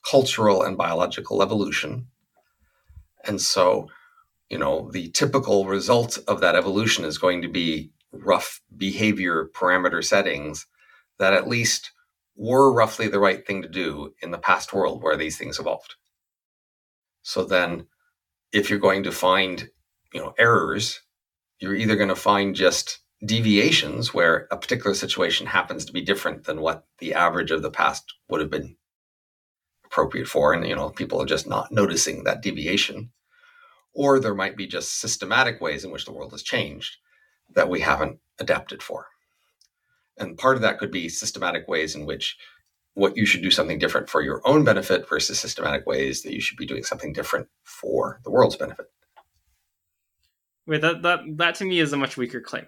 cultural 0.09 0.63
and 0.63 0.77
biological 0.77 1.41
evolution. 1.41 2.07
And 3.25 3.41
so, 3.41 3.87
you 4.49 4.57
know, 4.57 4.89
the 4.91 5.09
typical 5.09 5.65
result 5.65 6.19
of 6.27 6.41
that 6.41 6.55
evolution 6.55 7.05
is 7.05 7.17
going 7.17 7.41
to 7.41 7.47
be 7.47 7.91
rough 8.11 8.61
behavior 8.77 9.49
parameter 9.53 10.03
settings 10.03 10.67
that 11.17 11.33
at 11.33 11.47
least 11.47 11.91
were 12.35 12.71
roughly 12.71 13.07
the 13.07 13.19
right 13.19 13.45
thing 13.45 13.61
to 13.61 13.67
do 13.67 14.13
in 14.21 14.31
the 14.31 14.37
past 14.37 14.73
world 14.73 15.01
where 15.01 15.17
these 15.17 15.37
things 15.37 15.59
evolved. 15.59 15.95
So 17.25 17.43
then 17.43 17.87
if 18.53 18.69
you're 18.69 18.77
going 18.77 19.01
to 19.03 19.11
find, 19.11 19.67
you 20.13 20.21
know, 20.21 20.35
errors, 20.37 21.01
you're 21.59 21.75
either 21.75 21.95
going 21.95 22.09
to 22.09 22.15
find 22.15 22.55
just 22.55 22.99
deviations 23.25 24.13
where 24.13 24.47
a 24.51 24.57
particular 24.57 24.93
situation 24.93 25.47
happens 25.47 25.85
to 25.85 25.91
be 25.91 26.03
different 26.03 26.43
than 26.43 26.61
what 26.61 26.85
the 26.99 27.15
average 27.15 27.49
of 27.49 27.63
the 27.63 27.71
past 27.71 28.13
would 28.29 28.41
have 28.41 28.51
been 28.51 28.75
appropriate 29.85 30.27
for 30.27 30.53
and 30.53 30.67
you 30.67 30.75
know 30.75 30.89
people 30.89 31.19
are 31.21 31.25
just 31.25 31.47
not 31.47 31.71
noticing 31.71 32.25
that 32.25 32.43
deviation. 32.43 33.09
Or 33.93 34.19
there 34.19 34.35
might 34.35 34.55
be 34.55 34.67
just 34.67 34.99
systematic 34.99 35.59
ways 35.59 35.83
in 35.83 35.89
which 35.89 36.05
the 36.05 36.13
world 36.13 36.31
has 36.31 36.43
changed 36.43 36.97
that 37.55 37.69
we 37.69 37.79
haven't 37.79 38.19
adapted 38.37 38.83
for. 38.83 39.07
And 40.17 40.37
part 40.37 40.57
of 40.57 40.61
that 40.61 40.77
could 40.77 40.91
be 40.91 41.09
systematic 41.09 41.67
ways 41.67 41.95
in 41.95 42.05
which 42.05 42.37
what 42.95 43.15
you 43.15 43.25
should 43.25 43.41
do 43.41 43.51
something 43.51 43.79
different 43.79 44.09
for 44.09 44.21
your 44.21 44.41
own 44.45 44.63
benefit 44.63 45.07
versus 45.07 45.39
systematic 45.39 45.85
ways 45.85 46.23
that 46.23 46.33
you 46.33 46.41
should 46.41 46.57
be 46.57 46.65
doing 46.65 46.83
something 46.83 47.13
different 47.13 47.47
for 47.63 48.19
the 48.23 48.31
world's 48.31 48.55
benefit 48.55 48.87
Wait, 50.67 50.81
that 50.81 51.03
that 51.03 51.19
that 51.37 51.55
to 51.55 51.65
me 51.65 51.79
is 51.79 51.93
a 51.93 51.97
much 51.97 52.17
weaker 52.17 52.41
claim, 52.41 52.65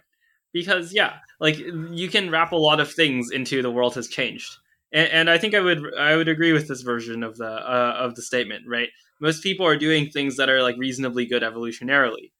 because 0.54 0.94
yeah, 0.94 1.16
like 1.40 1.58
you 1.58 2.10
can 2.10 2.30
wrap 2.30 2.52
a 2.52 2.56
lot 2.56 2.80
of 2.80 2.92
things 2.92 3.32
into 3.32 3.62
the 3.62 3.72
world 3.72 3.96
has 3.96 4.08
changed, 4.08 4.58
and, 4.92 5.10
and 5.10 5.30
I 5.30 5.38
think 5.40 5.56
I 5.56 5.62
would 5.62 5.82
I 5.98 6.16
would 6.16 6.28
agree 6.28 6.54
with 6.54 6.68
this 6.68 6.82
version 6.82 7.24
of 7.24 7.38
the 7.38 7.50
uh, 7.50 7.96
of 7.98 8.16
the 8.16 8.22
statement. 8.22 8.66
Right, 8.68 8.90
most 9.20 9.42
people 9.42 9.66
are 9.66 9.78
doing 9.78 10.10
things 10.10 10.38
that 10.38 10.50
are 10.50 10.62
like 10.62 10.78
reasonably 10.78 11.26
good 11.26 11.42
evolutionarily, 11.42 12.32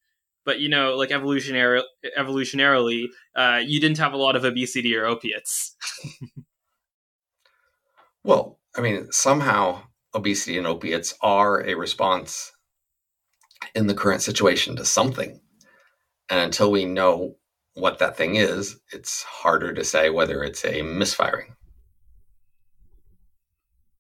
but 0.46 0.60
you 0.60 0.70
know, 0.70 0.96
like 0.96 1.10
evolutionary 1.10 1.82
evolutionarily, 2.18 3.06
uh, 3.36 3.60
you 3.66 3.80
didn't 3.80 3.98
have 3.98 4.14
a 4.14 4.18
lot 4.18 4.36
of 4.36 4.46
obesity 4.46 4.96
or 4.96 5.06
opiates. 5.08 5.76
well 8.28 8.60
i 8.76 8.82
mean 8.82 9.12
somehow 9.12 9.82
obesity 10.14 10.58
and 10.58 10.68
opiates 10.68 11.16
are 11.22 11.66
a 11.66 11.74
response 11.74 12.52
in 13.74 13.88
the 13.88 13.94
current 13.96 14.22
situation 14.22 14.76
to 14.76 14.86
something 14.86 15.40
and 16.30 16.40
until 16.40 16.72
we 16.72 16.86
know 16.86 17.38
what 17.78 18.00
that 18.00 18.18
thing 18.18 18.36
is, 18.36 18.80
it's 18.92 19.24
harder 19.24 19.74
to 19.74 19.84
say 19.84 20.10
whether 20.10 20.44
it's 20.44 20.66
a 20.66 20.82
misfiring. 20.82 21.56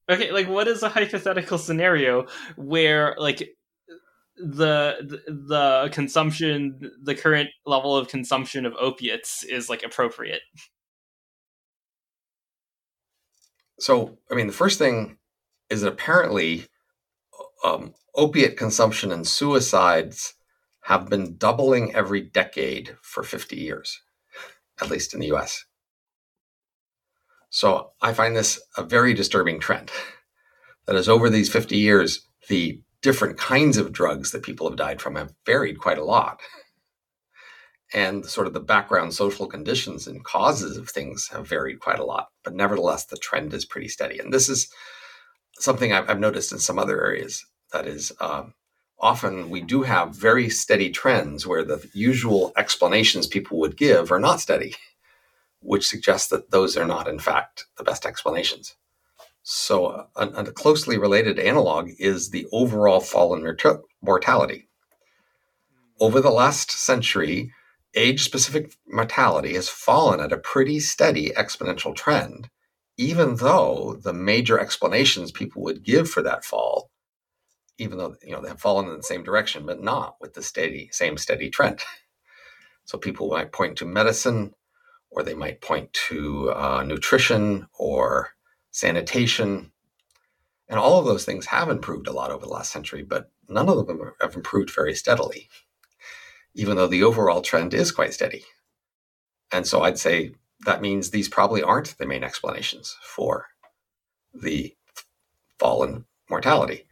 Okay, 0.09 0.31
like 0.31 0.47
what 0.47 0.67
is 0.67 0.83
a 0.83 0.89
hypothetical 0.89 1.57
scenario 1.57 2.27
where 2.55 3.15
like 3.17 3.55
the 4.37 5.21
the 5.27 5.89
consumption 5.91 6.91
the 7.03 7.15
current 7.15 7.49
level 7.65 7.95
of 7.95 8.07
consumption 8.07 8.65
of 8.65 8.73
opiates 8.79 9.43
is 9.43 9.69
like 9.69 9.83
appropriate? 9.83 10.41
So, 13.79 14.17
I 14.31 14.35
mean, 14.35 14.47
the 14.47 14.53
first 14.53 14.79
thing 14.79 15.17
is 15.69 15.81
that 15.81 15.93
apparently 15.93 16.65
um, 17.63 17.93
opiate 18.15 18.57
consumption 18.57 19.11
and 19.11 19.27
suicides 19.27 20.33
have 20.83 21.09
been 21.09 21.37
doubling 21.37 21.93
every 21.93 22.21
decade 22.21 22.95
for 23.01 23.23
50 23.23 23.55
years, 23.55 24.01
at 24.81 24.89
least 24.89 25.13
in 25.13 25.19
the 25.19 25.33
US. 25.33 25.65
So 27.49 27.91
I 28.01 28.13
find 28.13 28.35
this 28.35 28.59
a 28.77 28.83
very 28.83 29.13
disturbing 29.13 29.59
trend. 29.59 29.91
That 30.85 30.95
is, 30.95 31.09
over 31.09 31.29
these 31.29 31.51
50 31.51 31.77
years, 31.77 32.25
the 32.47 32.81
different 33.01 33.37
kinds 33.37 33.77
of 33.77 33.91
drugs 33.91 34.31
that 34.31 34.43
people 34.43 34.67
have 34.69 34.77
died 34.77 35.01
from 35.01 35.15
have 35.15 35.33
varied 35.45 35.79
quite 35.79 35.97
a 35.97 36.03
lot. 36.03 36.39
And 37.93 38.25
sort 38.25 38.47
of 38.47 38.53
the 38.53 38.59
background 38.59 39.13
social 39.13 39.47
conditions 39.47 40.07
and 40.07 40.23
causes 40.23 40.77
of 40.77 40.89
things 40.89 41.29
have 41.31 41.47
varied 41.47 41.79
quite 41.79 41.99
a 41.99 42.05
lot. 42.05 42.27
But 42.43 42.53
nevertheless, 42.53 43.05
the 43.05 43.17
trend 43.17 43.53
is 43.53 43.65
pretty 43.65 43.87
steady. 43.87 44.19
And 44.19 44.33
this 44.33 44.49
is 44.49 44.69
something 45.59 45.93
I've, 45.93 46.09
I've 46.09 46.19
noticed 46.19 46.51
in 46.51 46.59
some 46.59 46.77
other 46.77 47.01
areas. 47.03 47.45
That 47.71 47.87
is, 47.87 48.11
um, 48.19 48.53
often 48.99 49.49
we 49.49 49.61
do 49.61 49.83
have 49.83 50.15
very 50.15 50.49
steady 50.49 50.89
trends 50.89 51.47
where 51.47 51.63
the 51.63 51.87
usual 51.93 52.51
explanations 52.57 53.27
people 53.27 53.59
would 53.59 53.77
give 53.77 54.11
are 54.11 54.19
not 54.19 54.41
steady, 54.41 54.75
which 55.61 55.87
suggests 55.87 56.29
that 56.29 56.51
those 56.51 56.75
are 56.77 56.87
not, 56.87 57.07
in 57.07 57.19
fact, 57.19 57.65
the 57.77 57.83
best 57.83 58.05
explanations. 58.05 58.75
So, 59.43 60.07
a, 60.17 60.27
a 60.27 60.51
closely 60.51 60.97
related 60.97 61.39
analog 61.39 61.89
is 61.99 62.31
the 62.31 62.47
overall 62.51 62.99
fall 62.99 63.33
in 63.33 63.57
mortality. 64.01 64.67
Over 66.01 66.19
the 66.19 66.31
last 66.31 66.69
century, 66.69 67.53
age 67.95 68.23
specific 68.23 68.75
mortality 68.87 69.55
has 69.55 69.69
fallen 69.69 70.19
at 70.19 70.33
a 70.33 70.37
pretty 70.37 70.79
steady 70.79 71.31
exponential 71.31 71.95
trend, 71.95 72.49
even 72.97 73.37
though 73.37 73.99
the 74.03 74.13
major 74.13 74.59
explanations 74.59 75.31
people 75.31 75.63
would 75.63 75.83
give 75.83 76.09
for 76.09 76.21
that 76.23 76.45
fall 76.45 76.85
even 77.79 77.99
though 77.99 78.15
you 78.23 78.33
know 78.33 78.41
they 78.41 78.49
have 78.49 78.61
fallen 78.61 78.89
in 78.89 78.97
the 78.97 79.03
same 79.03 79.23
direction, 79.23 79.67
but 79.67 79.83
not 79.83 80.17
with 80.21 80.35
the 80.35 80.43
steady 80.43 80.89
same 80.93 81.17
steady 81.17 81.51
trend. 81.51 81.81
So 82.85 82.97
people 82.97 83.29
might 83.29 83.51
point 83.51 83.77
to 83.79 83.85
medicine, 83.85 84.53
or 85.11 85.23
they 85.23 85.33
might 85.33 85.61
point 85.61 85.93
to 86.09 86.51
uh, 86.51 86.83
nutrition 86.83 87.67
or 87.77 88.31
sanitation, 88.71 89.71
and 90.69 90.79
all 90.79 90.99
of 90.99 91.05
those 91.05 91.25
things 91.25 91.47
have 91.47 91.69
improved 91.69 92.07
a 92.07 92.13
lot 92.13 92.31
over 92.31 92.45
the 92.45 92.53
last 92.53 92.71
century, 92.71 93.03
but 93.03 93.31
none 93.49 93.69
of 93.69 93.87
them 93.87 94.13
have 94.21 94.35
improved 94.35 94.71
very 94.73 94.95
steadily, 94.95 95.49
even 96.57 96.75
though 96.75 96.87
the 96.87 97.03
overall 97.03 97.41
trend 97.41 97.73
is 97.73 97.91
quite 97.91 98.13
steady. 98.13 98.43
And 99.53 99.65
so 99.65 99.83
I'd 99.83 99.99
say 99.99 100.31
that 100.65 100.81
means 100.81 101.09
these 101.09 101.29
probably 101.29 101.61
aren't 101.61 101.97
the 101.97 102.07
main 102.07 102.23
explanations 102.23 102.97
for 103.03 103.45
the 104.33 104.75
fall 105.59 105.83
in 105.83 106.05
mortality. 106.29 106.87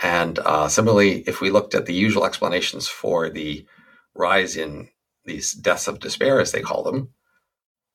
And 0.00 0.38
uh, 0.38 0.68
similarly, 0.68 1.24
if 1.26 1.40
we 1.40 1.50
looked 1.50 1.74
at 1.74 1.86
the 1.86 1.94
usual 1.94 2.24
explanations 2.26 2.86
for 2.86 3.30
the 3.30 3.66
rise 4.14 4.56
in 4.56 4.90
these 5.24 5.52
deaths 5.52 5.88
of 5.88 6.00
despair, 6.00 6.38
as 6.38 6.52
they 6.52 6.60
call 6.60 6.82
them, 6.84 7.08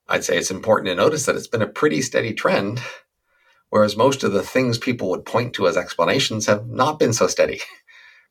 I'd 0.08 0.24
say 0.24 0.38
it's 0.38 0.52
important 0.52 0.88
to 0.88 0.96
notice 0.96 1.26
that 1.26 1.36
it's 1.36 1.48
been 1.48 1.62
a 1.62 1.68
pretty 1.68 2.02
steady 2.02 2.34
trend, 2.34 2.82
whereas 3.70 3.96
most 3.96 4.24
of 4.24 4.34
the 4.34 4.44
things 4.44 4.78
people 4.78 5.10
would 5.12 5.26
point 5.26 5.54
to 5.54 5.68
as 5.68 5.78
explanations 5.78 6.48
have 6.48 6.68
not 6.68 7.00
been 7.00 7.14
so 7.14 7.28
steady. 7.28 7.62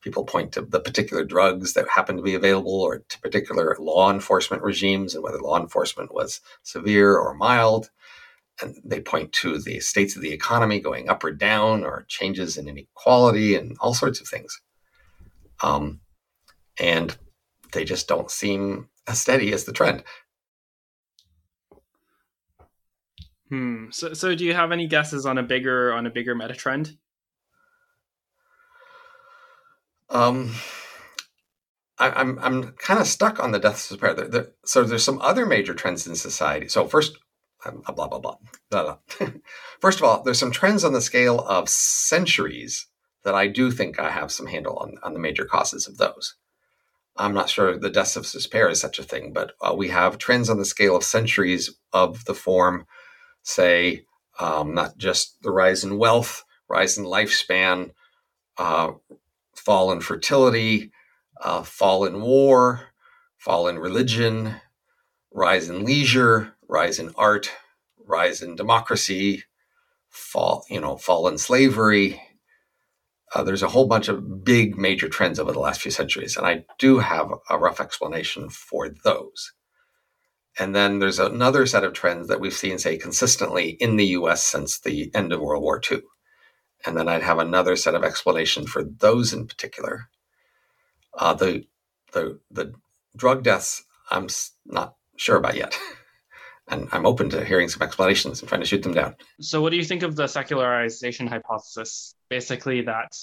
People 0.03 0.25
point 0.25 0.53
to 0.53 0.63
the 0.63 0.81
particular 0.81 1.25
drugs 1.25 1.75
that 1.75 1.89
happen 1.89 2.17
to 2.17 2.23
be 2.23 2.35
available 2.35 2.81
or 2.81 2.99
to 3.09 3.21
particular 3.21 3.77
law 3.79 4.11
enforcement 4.11 4.63
regimes 4.63 5.15
and 5.15 5.23
whether 5.23 5.39
law 5.39 5.59
enforcement 5.59 6.13
was 6.13 6.41
severe 6.63 7.17
or 7.17 7.35
mild 7.35 7.91
and 8.61 8.77
they 8.85 9.01
point 9.01 9.33
to 9.33 9.59
the 9.59 9.81
states 9.81 10.17
of 10.17 10.23
the 10.23 10.33
economy 10.33 10.81
going 10.81 11.09
up 11.09 11.25
or 11.25 11.33
down 11.33 11.85
or 11.85 12.05
changes 12.09 12.57
in 12.57 12.69
inequality 12.69 13.55
and 13.55 13.77
all 13.81 13.95
sorts 13.95 14.21
of 14.21 14.29
things. 14.29 14.61
Um, 15.63 16.01
and 16.79 17.17
they 17.73 17.85
just 17.85 18.09
don't 18.09 18.31
seem 18.31 18.89
as 19.07 19.21
steady 19.21 19.53
as 19.53 19.65
the 19.65 19.73
trend. 19.73 20.05
Hmm. 23.49 23.87
So, 23.91 24.15
so 24.15 24.35
do 24.35 24.45
you 24.45 24.55
have 24.55 24.73
any 24.73 24.87
guesses 24.87 25.27
on 25.27 25.39
a 25.39 25.43
bigger 25.43 25.93
on 25.93 26.07
a 26.07 26.11
bigger 26.11 26.35
meta 26.35 26.55
trend? 26.55 26.97
Um, 30.13 30.55
I, 31.99 32.21
am 32.21 32.39
I'm, 32.39 32.39
I'm 32.39 32.73
kind 32.73 33.01
of 33.01 33.07
stuck 33.07 33.43
on 33.43 33.51
the 33.51 33.59
deaths 33.59 33.91
of 33.91 33.99
despair. 33.99 34.15
There, 34.15 34.29
there, 34.29 34.49
so 34.65 34.85
there's 34.85 35.05
some 35.05 35.21
other 35.21 35.47
major 35.47 35.75
trends 35.75 36.07
in 36.07 36.15
society. 36.15 36.69
So 36.69 36.87
first, 36.87 37.19
um, 37.65 37.83
blah, 37.95 38.07
blah, 38.07 38.19
blah, 38.19 38.37
blah. 38.71 38.99
First 39.81 39.99
of 39.99 40.05
all, 40.05 40.23
there's 40.23 40.39
some 40.39 40.53
trends 40.53 40.85
on 40.85 40.93
the 40.93 41.01
scale 41.01 41.41
of 41.41 41.69
centuries 41.69 42.87
that 43.25 43.35
I 43.35 43.47
do 43.47 43.71
think 43.71 43.99
I 43.99 44.11
have 44.11 44.33
some 44.33 44.47
handle 44.47 44.77
on, 44.79 44.97
on 45.03 45.15
the 45.15 45.21
major 45.21 45.45
causes 45.45 45.87
of 45.87 45.97
those. 45.97 46.35
I'm 47.17 47.35
not 47.35 47.49
sure 47.49 47.79
the 47.79 47.91
deaths 47.91 48.17
of 48.17 48.31
despair 48.31 48.69
is 48.69 48.81
such 48.81 48.99
a 48.99 49.05
thing, 49.05 49.33
but 49.33 49.53
uh, 49.61 49.75
we 49.75 49.89
have 49.89 50.19
trends 50.19 50.51
on 50.51 50.59
the 50.59 50.65
scale 50.65 50.97
of 50.97 51.05
centuries 51.05 51.71
of 51.93 52.25
the 52.25 52.35
form, 52.35 52.87
say, 53.43 54.07
um, 54.41 54.75
not 54.75 54.97
just 54.97 55.41
the 55.43 55.51
rise 55.51 55.85
in 55.85 55.99
wealth, 55.99 56.45
rise 56.69 56.99
in 56.99 57.05
lifespan, 57.05 57.91
uh, 58.57 58.93
fall 59.55 59.93
in 59.93 60.01
fertility, 60.01 60.93
uh, 61.41 61.63
fall 61.63 62.05
in 62.05 62.21
war, 62.21 62.89
fall 63.39 63.69
in 63.69 63.79
religion, 63.79 64.57
rise 65.33 65.69
in 65.69 65.85
leisure, 65.85 66.55
rise 66.69 66.99
in 66.99 67.13
art, 67.17 67.51
rise 68.07 68.43
in 68.43 68.57
democracy, 68.57 69.45
fall, 70.09 70.65
you 70.69 70.81
know, 70.81 70.97
fall 70.97 71.29
in 71.29 71.39
slavery. 71.39 72.21
Uh, 73.35 73.43
there's 73.43 73.63
a 73.63 73.69
whole 73.69 73.87
bunch 73.87 74.09
of 74.09 74.45
big 74.45 74.77
major 74.77 75.09
trends 75.09 75.39
over 75.39 75.53
the 75.53 75.59
last 75.59 75.81
few 75.81 75.91
centuries, 75.91 76.37
and 76.37 76.47
I 76.47 76.65
do 76.79 76.99
have 76.99 77.33
a 77.49 77.59
rough 77.59 77.81
explanation 77.81 78.51
for 78.51 78.91
those. 79.05 79.53
And 80.59 80.75
then 80.75 80.99
there's 80.99 81.19
another 81.19 81.65
set 81.67 81.85
of 81.85 81.95
trends 81.95 82.29
that 82.29 82.41
we've 82.41 82.53
seen, 82.53 82.79
say, 82.79 82.99
consistently 82.99 83.71
in 83.71 83.97
the 83.97 84.07
US 84.07 84.43
since 84.43 84.79
the 84.79 85.11
end 85.15 85.33
of 85.33 85.41
World 85.41 85.63
War 85.63 85.81
II. 85.91 86.03
And 86.85 86.97
then 86.97 87.09
I'd 87.09 87.23
have 87.23 87.39
another 87.39 87.77
set 87.77 87.95
of 87.95 88.05
explanation 88.05 88.67
for 88.67 88.83
those 88.83 89.33
in 89.33 89.47
particular. 89.47 90.09
Uh, 91.17 91.35
the, 91.35 91.65
the, 92.13 92.41
the 92.51 92.75
drug 93.17 93.45
deaths, 93.45 93.85
I'm 94.11 94.29
not 94.67 94.97
sure 95.17 95.37
about 95.37 95.57
yet. 95.57 95.77
and 96.69 96.89
I'm 96.93 97.07
open 97.07 97.31
to 97.31 97.45
hearing 97.45 97.69
some 97.69 97.83
explanations 97.83 98.41
and 98.41 98.49
trying 98.49 98.61
to 98.61 98.67
shoot 98.67 98.83
them 98.83 98.95
down. 98.95 99.15
So, 99.41 99.61
what 99.61 99.71
do 99.71 99.77
you 99.77 99.85
think 99.85 100.03
of 100.03 100.17
the 100.17 100.27
secularization 100.27 101.27
hypothesis? 101.27 102.15
Basically, 102.31 102.83
that 102.83 103.15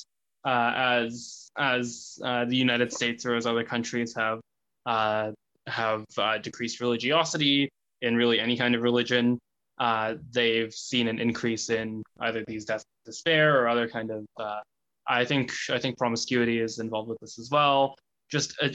uh, 0.45 0.73
as 0.75 1.51
as 1.57 2.19
uh, 2.23 2.45
the 2.45 2.55
United 2.55 2.93
States 2.93 3.25
or 3.25 3.35
as 3.35 3.45
other 3.45 3.63
countries 3.63 4.13
have 4.15 4.39
uh, 4.85 5.31
have 5.67 6.05
uh, 6.17 6.37
decreased 6.37 6.79
religiosity 6.79 7.69
in 8.01 8.15
really 8.15 8.39
any 8.39 8.57
kind 8.57 8.75
of 8.75 8.81
religion, 8.81 9.39
uh, 9.79 10.15
they've 10.31 10.73
seen 10.73 11.07
an 11.07 11.19
increase 11.19 11.69
in 11.69 12.03
either 12.21 12.43
these 12.47 12.65
deaths 12.65 12.85
despair 13.09 13.61
or 13.61 13.67
other 13.67 13.87
kind 13.87 14.11
of. 14.11 14.25
Uh, 14.37 14.59
I 15.07 15.25
think 15.25 15.51
I 15.69 15.79
think 15.79 15.97
promiscuity 15.97 16.59
is 16.59 16.79
involved 16.79 17.09
with 17.09 17.19
this 17.19 17.39
as 17.39 17.49
well. 17.49 17.95
Just 18.29 18.53
a, 18.61 18.73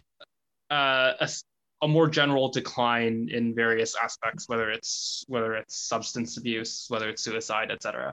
a, 0.71 1.29
a 1.83 1.89
more 1.89 2.09
general 2.09 2.49
decline 2.49 3.29
in 3.31 3.55
various 3.55 3.95
aspects, 4.03 4.49
whether 4.49 4.71
it's 4.71 5.25
whether 5.29 5.55
it's 5.55 5.77
substance 5.89 6.37
abuse, 6.37 6.87
whether 6.89 7.09
it's 7.09 7.23
suicide, 7.23 7.71
etc. 7.71 8.13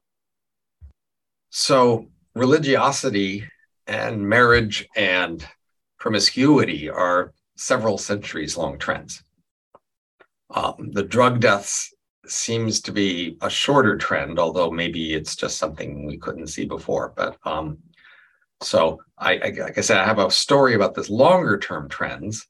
So 1.50 2.08
religiosity 2.36 3.48
and 3.88 4.28
marriage 4.28 4.88
and 4.96 5.46
promiscuity 6.00 6.90
are 6.90 7.34
several 7.58 7.98
centuries 7.98 8.58
long 8.58 8.78
trends. 8.78 9.24
Um, 10.54 10.92
the 10.92 11.04
drug 11.04 11.40
deaths 11.40 11.94
seems 12.28 12.82
to 12.82 12.92
be 12.92 13.38
a 13.42 13.50
shorter 13.50 13.98
trend, 13.98 14.40
although 14.40 14.72
maybe 14.72 15.14
it's 15.14 15.36
just 15.36 15.58
something 15.58 16.06
we 16.06 16.18
couldn't 16.18 16.48
see 16.48 16.66
before. 16.66 17.14
But 17.16 17.38
um, 17.44 17.80
so 18.62 19.02
I, 19.18 19.38
I, 19.38 19.50
like 19.58 19.78
I 19.78 19.82
said, 19.82 19.98
I 19.98 20.06
have 20.06 20.20
a 20.20 20.30
story 20.30 20.76
about 20.76 20.94
this 20.94 21.10
longer 21.10 21.58
term 21.58 21.90
trends 21.90 22.48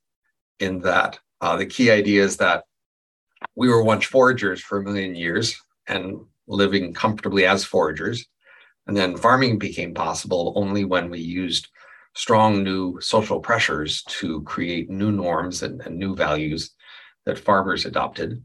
in 0.60 0.80
that 0.80 1.20
uh, 1.40 1.56
the 1.56 1.66
key 1.66 1.90
idea 1.90 2.24
is 2.24 2.38
that 2.38 2.66
we 3.56 3.70
were 3.70 3.84
once 3.84 4.06
foragers 4.06 4.62
for 4.62 4.80
a 4.80 4.84
million 4.84 5.16
years 5.16 5.60
and 5.88 6.20
living 6.48 6.94
comfortably 6.94 7.46
as 7.46 7.66
foragers. 7.66 8.26
And 8.88 8.96
then 8.96 9.18
farming 9.18 9.58
became 9.58 9.94
possible 9.94 10.54
only 10.56 10.86
when 10.86 11.10
we 11.10 11.20
used 11.20 11.68
strong 12.14 12.64
new 12.64 13.00
social 13.00 13.40
pressures 13.40 14.04
to 14.04 14.42
create 14.44 14.90
new 14.90 15.12
norms 15.12 15.64
and, 15.64 15.82
and 15.82 15.98
new 15.98 16.16
values 16.16 16.72
that 17.26 17.40
farmers 17.40 17.86
adopted. 17.86 18.44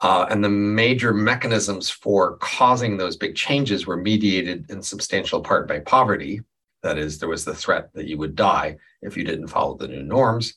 Uh, 0.00 0.26
and 0.30 0.44
the 0.44 0.48
major 0.48 1.12
mechanisms 1.12 1.90
for 1.90 2.36
causing 2.36 2.96
those 2.96 3.16
big 3.16 3.34
changes 3.34 3.86
were 3.86 3.96
mediated 3.96 4.70
in 4.70 4.80
substantial 4.80 5.40
part 5.40 5.66
by 5.66 5.80
poverty. 5.80 6.40
That 6.82 6.98
is, 6.98 7.18
there 7.18 7.28
was 7.28 7.44
the 7.44 7.54
threat 7.54 7.92
that 7.94 8.06
you 8.06 8.16
would 8.18 8.36
die 8.36 8.76
if 9.02 9.16
you 9.16 9.24
didn't 9.24 9.48
follow 9.48 9.76
the 9.76 9.88
new 9.88 10.02
norms. 10.02 10.54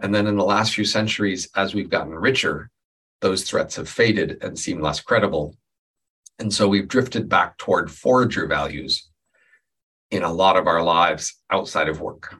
And 0.00 0.14
then 0.14 0.26
in 0.26 0.36
the 0.36 0.44
last 0.44 0.74
few 0.74 0.84
centuries, 0.84 1.48
as 1.56 1.74
we've 1.74 1.88
gotten 1.88 2.12
richer, 2.12 2.70
those 3.20 3.44
threats 3.44 3.76
have 3.76 3.88
faded 3.88 4.42
and 4.42 4.58
seem 4.58 4.80
less 4.80 5.00
credible. 5.00 5.56
And 6.38 6.52
so 6.52 6.68
we've 6.68 6.86
drifted 6.86 7.28
back 7.28 7.56
toward 7.56 7.90
forager 7.90 8.46
values 8.46 9.08
in 10.10 10.22
a 10.22 10.32
lot 10.32 10.56
of 10.56 10.66
our 10.66 10.82
lives 10.82 11.36
outside 11.50 11.88
of 11.88 12.00
work. 12.00 12.34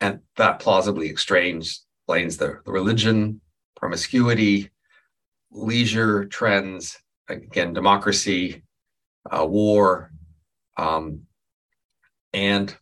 And 0.00 0.20
that 0.36 0.60
plausibly 0.60 1.08
explains 1.08 1.84
the, 2.06 2.60
the 2.64 2.72
religion, 2.72 3.40
promiscuity, 3.76 4.70
leisure 5.50 6.24
trends, 6.26 6.98
again, 7.28 7.72
democracy, 7.72 8.62
uh, 9.30 9.46
war, 9.46 10.12
um, 10.76 11.22
and, 12.32 12.74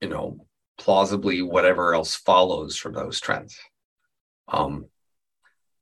you 0.00 0.08
know, 0.08 0.46
plausibly 0.78 1.42
whatever 1.42 1.94
else 1.94 2.14
follows 2.14 2.76
from 2.76 2.92
those 2.92 3.20
trends. 3.20 3.56
Um, 4.48 4.86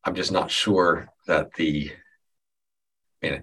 I'm 0.05 0.15
just 0.15 0.33
not 0.33 0.51
sure 0.51 1.09
that 1.27 1.55
the, 1.55 1.91
I 3.23 3.27
mean, 3.27 3.43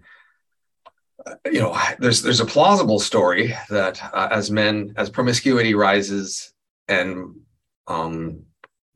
you 1.46 1.60
know, 1.60 1.78
there's 2.00 2.22
there's 2.22 2.40
a 2.40 2.46
plausible 2.46 3.00
story 3.00 3.56
that 3.70 4.02
uh, 4.14 4.30
as 4.32 4.50
men, 4.50 4.94
as 4.98 5.10
promiscuity 5.10 5.74
rises 5.74 6.54
and 6.88 7.36
um, 7.88 8.44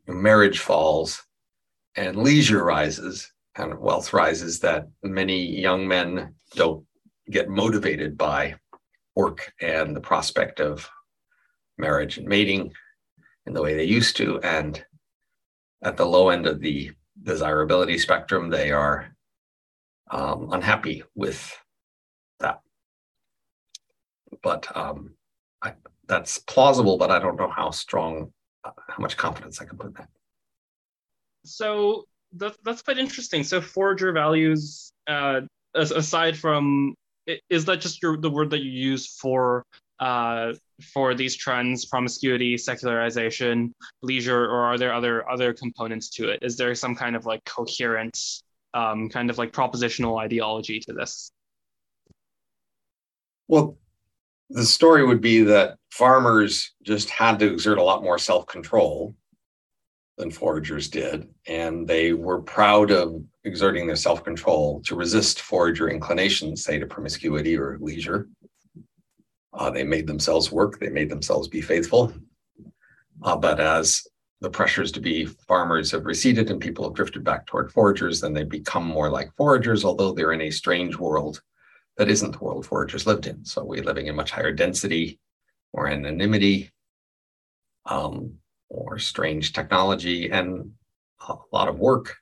marriage 0.07 0.59
falls 0.59 1.23
and 1.95 2.17
leisure 2.17 2.63
rises 2.63 3.31
and 3.57 3.79
wealth 3.79 4.13
rises, 4.13 4.59
that 4.59 4.87
many 5.03 5.59
young 5.59 5.87
men 5.87 6.35
don't 6.55 6.85
get 7.29 7.49
motivated 7.49 8.17
by 8.17 8.55
work 9.15 9.53
and 9.61 9.95
the 9.95 10.01
prospect 10.01 10.59
of 10.59 10.89
marriage 11.77 12.17
and 12.17 12.27
mating 12.27 12.71
in 13.45 13.53
the 13.53 13.61
way 13.61 13.75
they 13.75 13.83
used 13.85 14.17
to. 14.17 14.39
And 14.41 14.83
at 15.83 15.97
the 15.97 16.05
low 16.05 16.29
end 16.29 16.47
of 16.47 16.59
the 16.59 16.91
desirability 17.23 17.97
spectrum, 17.97 18.49
they 18.49 18.71
are 18.71 19.15
um, 20.11 20.49
unhappy 20.51 21.03
with 21.15 21.57
that. 22.39 22.59
But 24.43 24.75
um, 24.75 25.13
I, 25.61 25.73
that's 26.07 26.39
plausible, 26.39 26.97
but 26.97 27.11
I 27.11 27.19
don't 27.19 27.37
know 27.37 27.49
how 27.49 27.71
strong, 27.71 28.31
uh, 28.63 28.71
how 28.87 29.01
much 29.01 29.17
confidence 29.17 29.61
I 29.61 29.65
can 29.65 29.77
put 29.77 29.87
in 29.87 29.93
that. 29.93 30.09
So 31.45 32.07
that's 32.35 32.57
that's 32.63 32.81
quite 32.81 32.97
interesting. 32.97 33.43
So 33.43 33.61
forager 33.61 34.11
values, 34.11 34.91
uh, 35.07 35.41
aside 35.73 36.37
from, 36.37 36.95
is 37.49 37.65
that 37.65 37.81
just 37.81 38.01
your 38.01 38.17
the 38.17 38.29
word 38.29 38.49
that 38.51 38.61
you 38.61 38.71
use 38.71 39.07
for 39.07 39.63
uh, 39.99 40.53
for 40.93 41.13
these 41.13 41.35
trends 41.35 41.85
promiscuity 41.85 42.57
secularization 42.57 43.73
leisure 44.01 44.45
or 44.45 44.65
are 44.65 44.77
there 44.77 44.93
other 44.93 45.29
other 45.29 45.53
components 45.53 46.09
to 46.09 46.29
it 46.29 46.39
is 46.41 46.57
there 46.57 46.75
some 46.75 46.93
kind 46.93 47.15
of 47.15 47.25
like 47.25 47.43
coherent 47.45 48.19
um, 48.73 49.07
kind 49.07 49.29
of 49.29 49.37
like 49.37 49.53
propositional 49.53 50.19
ideology 50.19 50.81
to 50.81 50.91
this 50.91 51.31
well 53.47 53.77
the 54.49 54.65
story 54.65 55.05
would 55.05 55.21
be 55.21 55.41
that 55.41 55.77
farmers 55.91 56.73
just 56.83 57.09
had 57.09 57.39
to 57.39 57.51
exert 57.51 57.77
a 57.77 57.83
lot 57.83 58.03
more 58.03 58.19
self-control 58.19 59.15
than 60.17 60.31
foragers 60.31 60.87
did 60.87 61.27
and 61.47 61.87
they 61.87 62.13
were 62.13 62.41
proud 62.41 62.89
of 62.89 63.21
exerting 63.43 63.85
their 63.85 63.95
self-control 63.95 64.81
to 64.85 64.95
resist 64.95 65.41
forager 65.41 65.89
inclinations 65.89 66.63
say 66.63 66.79
to 66.79 66.85
promiscuity 66.85 67.57
or 67.57 67.77
leisure 67.81 68.27
uh, 69.55 69.69
they 69.69 69.83
made 69.83 70.07
themselves 70.07 70.51
work, 70.51 70.79
they 70.79 70.89
made 70.89 71.09
themselves 71.09 71.47
be 71.47 71.61
faithful. 71.61 72.13
Uh, 73.23 73.35
but 73.35 73.59
as 73.59 74.05
the 74.41 74.49
pressures 74.49 74.91
to 74.91 74.99
be 74.99 75.25
farmers 75.25 75.91
have 75.91 76.05
receded 76.05 76.51
and 76.51 76.59
people 76.59 76.83
have 76.83 76.93
drifted 76.93 77.23
back 77.23 77.45
toward 77.45 77.71
foragers, 77.71 78.19
then 78.19 78.33
they 78.33 78.43
become 78.43 78.85
more 78.85 79.09
like 79.09 79.33
foragers, 79.37 79.85
although 79.85 80.11
they're 80.11 80.33
in 80.33 80.41
a 80.41 80.51
strange 80.51 80.97
world 80.97 81.41
that 81.97 82.09
isn't 82.09 82.31
the 82.31 82.43
world 82.43 82.65
foragers 82.65 83.05
lived 83.05 83.27
in. 83.27 83.45
So 83.45 83.63
we're 83.63 83.83
living 83.83 84.07
in 84.07 84.15
much 84.15 84.31
higher 84.31 84.51
density 84.51 85.19
or 85.71 85.87
anonymity 85.87 86.71
um, 87.85 88.33
or 88.75 88.99
strange 88.99 89.53
technology 89.53 90.29
and 90.29 90.71
a 91.27 91.35
lot 91.51 91.67
of 91.67 91.79
work. 91.79 92.15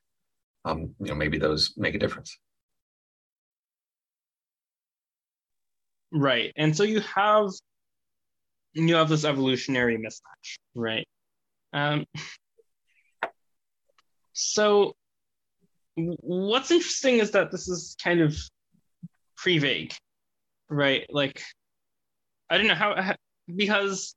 Um, 0.66 0.96
you 1.00 1.08
know, 1.08 1.16
maybe 1.16 1.38
those 1.38 1.74
make 1.76 1.96
a 1.96 2.00
difference. 2.00 2.38
Right. 6.12 6.54
And 6.56 6.76
so 6.76 6.84
you 6.84 7.02
have 7.02 7.50
you 8.74 8.96
have 8.96 9.10
this 9.10 9.26
evolutionary 9.26 9.98
mismatch, 9.98 10.58
right? 10.76 11.08
Um, 11.74 12.06
so 14.34 14.96
what's 15.96 16.72
interesting 16.72 17.20
is 17.20 17.32
that 17.32 17.52
this 17.52 17.68
is 17.68 17.96
kind 18.04 18.22
of 18.22 18.36
pre 19.38 19.60
vague, 19.60 19.94
right? 20.70 21.06
Like, 21.10 21.42
I 22.50 22.58
don't 22.58 22.68
know 22.68 22.76
how, 22.76 23.16
because 23.54 24.16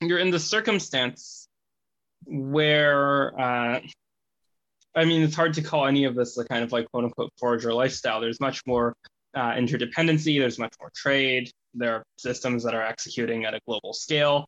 you're 0.00 0.18
in 0.18 0.30
the 0.30 0.38
circumstance 0.38 1.48
where, 2.26 3.38
uh, 3.38 3.80
I 4.94 5.04
mean, 5.04 5.22
it's 5.22 5.34
hard 5.34 5.54
to 5.54 5.62
call 5.62 5.86
any 5.86 6.04
of 6.04 6.14
this 6.14 6.34
the 6.34 6.44
kind 6.44 6.62
of 6.62 6.72
like 6.72 6.90
quote 6.90 7.04
unquote 7.04 7.32
forager 7.38 7.72
lifestyle. 7.72 8.20
There's 8.20 8.40
much 8.40 8.60
more 8.66 8.94
uh, 9.34 9.52
interdependency, 9.52 10.38
there's 10.38 10.58
much 10.58 10.74
more 10.80 10.90
trade, 10.94 11.50
there 11.74 11.94
are 11.94 12.04
systems 12.16 12.62
that 12.64 12.74
are 12.74 12.82
executing 12.82 13.44
at 13.44 13.54
a 13.54 13.60
global 13.66 13.92
scale. 13.92 14.46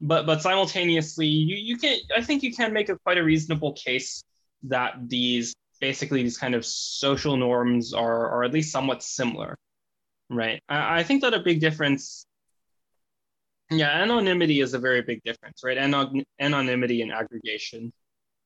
But 0.00 0.26
but 0.26 0.42
simultaneously, 0.42 1.26
you, 1.26 1.56
you 1.56 1.76
can 1.76 1.98
I 2.16 2.22
think 2.22 2.42
you 2.42 2.54
can 2.54 2.72
make 2.72 2.88
a 2.88 2.98
quite 2.98 3.18
a 3.18 3.24
reasonable 3.24 3.72
case 3.72 4.22
that 4.64 4.94
these 5.08 5.54
basically 5.80 6.22
these 6.22 6.38
kind 6.38 6.54
of 6.54 6.64
social 6.64 7.36
norms 7.36 7.94
are, 7.94 8.30
are 8.30 8.44
at 8.44 8.52
least 8.52 8.72
somewhat 8.72 9.02
similar. 9.02 9.56
Right. 10.30 10.60
I, 10.68 11.00
I 11.00 11.02
think 11.02 11.22
that 11.22 11.34
a 11.34 11.40
big 11.40 11.60
difference 11.60 12.24
yeah, 13.70 14.02
anonymity 14.02 14.60
is 14.60 14.74
a 14.74 14.78
very 14.78 15.02
big 15.02 15.22
difference, 15.24 15.62
right? 15.62 15.76
Anon- 15.76 16.24
anonymity 16.40 17.02
and 17.02 17.12
aggregation 17.12 17.92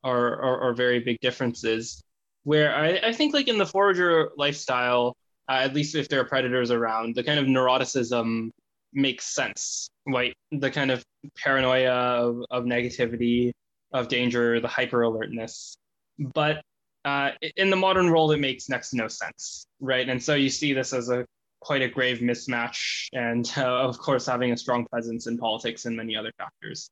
are, 0.02 0.40
are, 0.40 0.60
are, 0.62 0.74
very 0.74 0.98
big 0.98 1.18
differences. 1.20 2.02
Where 2.44 2.74
I, 2.74 3.00
I 3.08 3.12
think, 3.12 3.34
like 3.34 3.46
in 3.46 3.58
the 3.58 3.66
forager 3.66 4.30
lifestyle, 4.36 5.16
uh, 5.48 5.60
at 5.62 5.74
least 5.74 5.94
if 5.94 6.08
there 6.08 6.20
are 6.20 6.24
predators 6.24 6.70
around, 6.70 7.14
the 7.14 7.22
kind 7.22 7.38
of 7.38 7.46
neuroticism 7.46 8.50
makes 8.92 9.26
sense, 9.34 9.88
right? 10.06 10.34
The 10.50 10.70
kind 10.70 10.90
of 10.90 11.04
paranoia 11.36 11.92
of, 11.92 12.44
of 12.50 12.64
negativity, 12.64 13.52
of 13.92 14.08
danger, 14.08 14.60
the 14.60 14.68
hyper 14.68 15.02
alertness. 15.02 15.76
But 16.18 16.62
uh, 17.04 17.30
in 17.56 17.70
the 17.70 17.76
modern 17.76 18.10
world, 18.10 18.32
it 18.32 18.38
makes 18.38 18.68
next 18.68 18.90
to 18.90 18.96
no 18.96 19.08
sense, 19.08 19.66
right? 19.80 20.08
And 20.08 20.22
so 20.22 20.34
you 20.34 20.48
see 20.48 20.72
this 20.72 20.92
as 20.92 21.10
a 21.10 21.24
quite 21.62 21.82
a 21.82 21.88
grave 21.88 22.18
mismatch, 22.18 23.06
and 23.12 23.50
uh, 23.56 23.62
of 23.62 23.98
course, 23.98 24.26
having 24.26 24.52
a 24.52 24.56
strong 24.56 24.84
presence 24.86 25.26
in 25.26 25.38
politics 25.38 25.84
and 25.84 25.96
many 25.96 26.16
other 26.16 26.32
factors, 26.36 26.90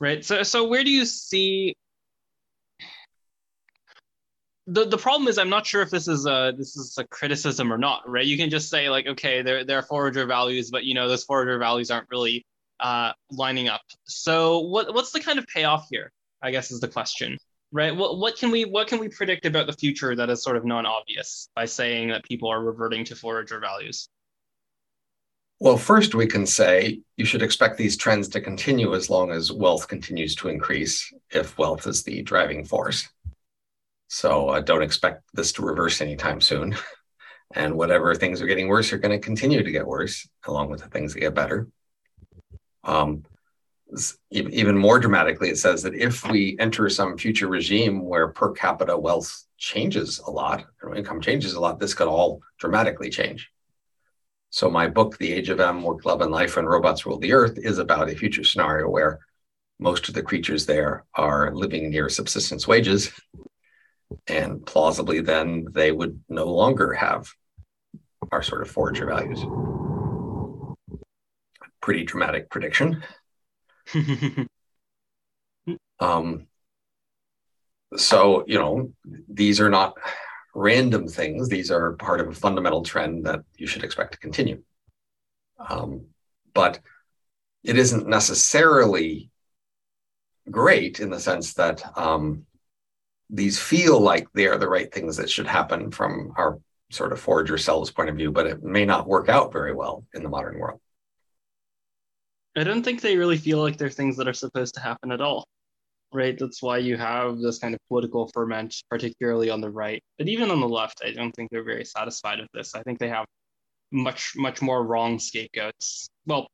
right? 0.00 0.24
So, 0.24 0.42
so 0.42 0.68
where 0.68 0.84
do 0.84 0.90
you 0.90 1.04
see 1.04 1.74
the, 4.66 4.84
the 4.84 4.98
problem 4.98 5.28
is 5.28 5.38
I'm 5.38 5.48
not 5.48 5.64
sure 5.64 5.80
if 5.82 5.90
this 5.90 6.08
is 6.08 6.26
a 6.26 6.52
this 6.56 6.76
is 6.76 6.96
a 6.98 7.06
criticism 7.06 7.72
or 7.72 7.78
not, 7.78 8.08
right? 8.08 8.26
You 8.26 8.36
can 8.36 8.50
just 8.50 8.68
say 8.68 8.90
like, 8.90 9.06
okay, 9.06 9.42
there 9.42 9.64
there 9.64 9.78
are 9.78 9.82
forager 9.82 10.26
values, 10.26 10.70
but 10.70 10.84
you 10.84 10.94
know 10.94 11.08
those 11.08 11.24
forager 11.24 11.58
values 11.58 11.90
aren't 11.90 12.08
really 12.10 12.44
uh, 12.80 13.12
lining 13.30 13.68
up. 13.68 13.82
So 14.04 14.60
what 14.60 14.92
what's 14.92 15.12
the 15.12 15.20
kind 15.20 15.38
of 15.38 15.46
payoff 15.46 15.86
here? 15.90 16.10
I 16.42 16.50
guess 16.50 16.70
is 16.70 16.80
the 16.80 16.88
question, 16.88 17.38
right? 17.72 17.94
What 17.94 18.18
what 18.18 18.36
can 18.36 18.50
we 18.50 18.64
what 18.64 18.88
can 18.88 18.98
we 18.98 19.08
predict 19.08 19.46
about 19.46 19.66
the 19.66 19.72
future 19.72 20.14
that 20.16 20.30
is 20.30 20.42
sort 20.42 20.56
of 20.56 20.64
non-obvious 20.64 21.48
by 21.54 21.64
saying 21.64 22.08
that 22.08 22.24
people 22.24 22.50
are 22.50 22.62
reverting 22.62 23.04
to 23.06 23.16
forager 23.16 23.60
values? 23.60 24.08
Well, 25.58 25.78
first 25.78 26.14
we 26.14 26.26
can 26.26 26.46
say 26.46 27.00
you 27.16 27.24
should 27.24 27.42
expect 27.42 27.78
these 27.78 27.96
trends 27.96 28.28
to 28.28 28.40
continue 28.40 28.94
as 28.94 29.08
long 29.08 29.30
as 29.30 29.50
wealth 29.50 29.88
continues 29.88 30.34
to 30.36 30.48
increase, 30.48 31.10
if 31.30 31.56
wealth 31.56 31.86
is 31.86 32.02
the 32.02 32.22
driving 32.22 32.64
force. 32.64 33.08
So 34.08 34.50
uh, 34.50 34.60
don't 34.60 34.82
expect 34.82 35.22
this 35.32 35.52
to 35.52 35.62
reverse 35.62 36.00
anytime 36.00 36.40
soon. 36.40 36.76
and 37.54 37.74
whatever 37.74 38.14
things 38.14 38.42
are 38.42 38.46
getting 38.46 38.68
worse 38.68 38.92
are 38.92 38.98
going 38.98 39.18
to 39.18 39.24
continue 39.24 39.62
to 39.62 39.70
get 39.70 39.86
worse, 39.86 40.28
along 40.46 40.68
with 40.70 40.82
the 40.82 40.88
things 40.88 41.14
that 41.14 41.20
get 41.20 41.34
better. 41.34 41.68
Um, 42.84 43.24
even 44.30 44.76
more 44.76 44.98
dramatically, 44.98 45.48
it 45.48 45.58
says 45.58 45.82
that 45.82 45.94
if 45.94 46.28
we 46.28 46.56
enter 46.58 46.88
some 46.88 47.16
future 47.16 47.48
regime 47.48 48.04
where 48.04 48.28
per 48.28 48.50
capita 48.52 48.96
wealth 48.96 49.44
changes 49.58 50.18
a 50.26 50.30
lot, 50.30 50.64
income 50.96 51.20
changes 51.20 51.54
a 51.54 51.60
lot, 51.60 51.78
this 51.78 51.94
could 51.94 52.08
all 52.08 52.40
dramatically 52.58 53.10
change. 53.10 53.50
So 54.50 54.70
my 54.70 54.86
book, 54.88 55.18
The 55.18 55.32
Age 55.32 55.50
of 55.50 55.60
Em, 55.60 55.82
Work, 55.82 56.04
Love, 56.04 56.20
and 56.20 56.32
Life, 56.32 56.56
and 56.56 56.68
Robots 56.68 57.04
Rule 57.06 57.18
the 57.18 57.32
Earth, 57.32 57.58
is 57.58 57.78
about 57.78 58.10
a 58.10 58.16
future 58.16 58.44
scenario 58.44 58.88
where 58.88 59.20
most 59.78 60.08
of 60.08 60.14
the 60.14 60.22
creatures 60.22 60.66
there 60.66 61.04
are 61.14 61.54
living 61.54 61.90
near 61.90 62.08
subsistence 62.08 62.66
wages. 62.66 63.12
And 64.28 64.64
plausibly, 64.64 65.20
then 65.20 65.66
they 65.72 65.92
would 65.92 66.20
no 66.28 66.46
longer 66.46 66.92
have 66.92 67.28
our 68.32 68.42
sort 68.42 68.62
of 68.62 68.70
forager 68.70 69.06
values. 69.06 69.44
Pretty 71.80 72.04
dramatic 72.04 72.48
prediction. 72.48 73.02
um, 76.00 76.46
so, 77.96 78.44
you 78.46 78.58
know, 78.58 78.92
these 79.28 79.60
are 79.60 79.70
not 79.70 79.94
random 80.54 81.06
things, 81.06 81.48
these 81.48 81.70
are 81.70 81.92
part 81.94 82.20
of 82.20 82.28
a 82.28 82.34
fundamental 82.34 82.82
trend 82.82 83.26
that 83.26 83.40
you 83.56 83.66
should 83.66 83.84
expect 83.84 84.12
to 84.12 84.18
continue. 84.18 84.62
Um, 85.58 86.06
but 86.54 86.80
it 87.62 87.76
isn't 87.78 88.08
necessarily 88.08 89.30
great 90.50 91.00
in 91.00 91.10
the 91.10 91.20
sense 91.20 91.54
that 91.54 91.82
um, 91.98 92.46
these 93.30 93.58
feel 93.58 94.00
like 94.00 94.28
they 94.32 94.46
are 94.46 94.58
the 94.58 94.68
right 94.68 94.92
things 94.92 95.16
that 95.16 95.30
should 95.30 95.46
happen 95.46 95.90
from 95.90 96.32
our 96.36 96.58
sort 96.90 97.12
of 97.12 97.20
forager 97.20 97.58
selves 97.58 97.90
point 97.90 98.08
of 98.08 98.16
view, 98.16 98.30
but 98.30 98.46
it 98.46 98.62
may 98.62 98.84
not 98.84 99.08
work 99.08 99.28
out 99.28 99.52
very 99.52 99.74
well 99.74 100.04
in 100.14 100.22
the 100.22 100.28
modern 100.28 100.58
world. 100.58 100.80
I 102.56 102.64
don't 102.64 102.82
think 102.82 103.00
they 103.00 103.16
really 103.16 103.36
feel 103.36 103.58
like 103.58 103.76
they're 103.76 103.90
things 103.90 104.16
that 104.16 104.28
are 104.28 104.34
supposed 104.34 104.74
to 104.74 104.80
happen 104.80 105.12
at 105.12 105.20
all. 105.20 105.46
Right. 106.12 106.38
That's 106.38 106.62
why 106.62 106.78
you 106.78 106.96
have 106.96 107.38
this 107.38 107.58
kind 107.58 107.74
of 107.74 107.80
political 107.88 108.28
ferment, 108.28 108.74
particularly 108.88 109.50
on 109.50 109.60
the 109.60 109.70
right. 109.70 110.02
But 110.18 110.28
even 110.28 110.50
on 110.50 110.60
the 110.60 110.68
left, 110.68 111.02
I 111.04 111.12
don't 111.12 111.32
think 111.32 111.50
they're 111.50 111.64
very 111.64 111.84
satisfied 111.84 112.38
with 112.40 112.50
this. 112.54 112.74
I 112.74 112.82
think 112.82 112.98
they 112.98 113.08
have 113.08 113.26
much, 113.92 114.32
much 114.36 114.62
more 114.62 114.84
wrong 114.86 115.18
scapegoats. 115.18 116.08
Well, 116.24 116.46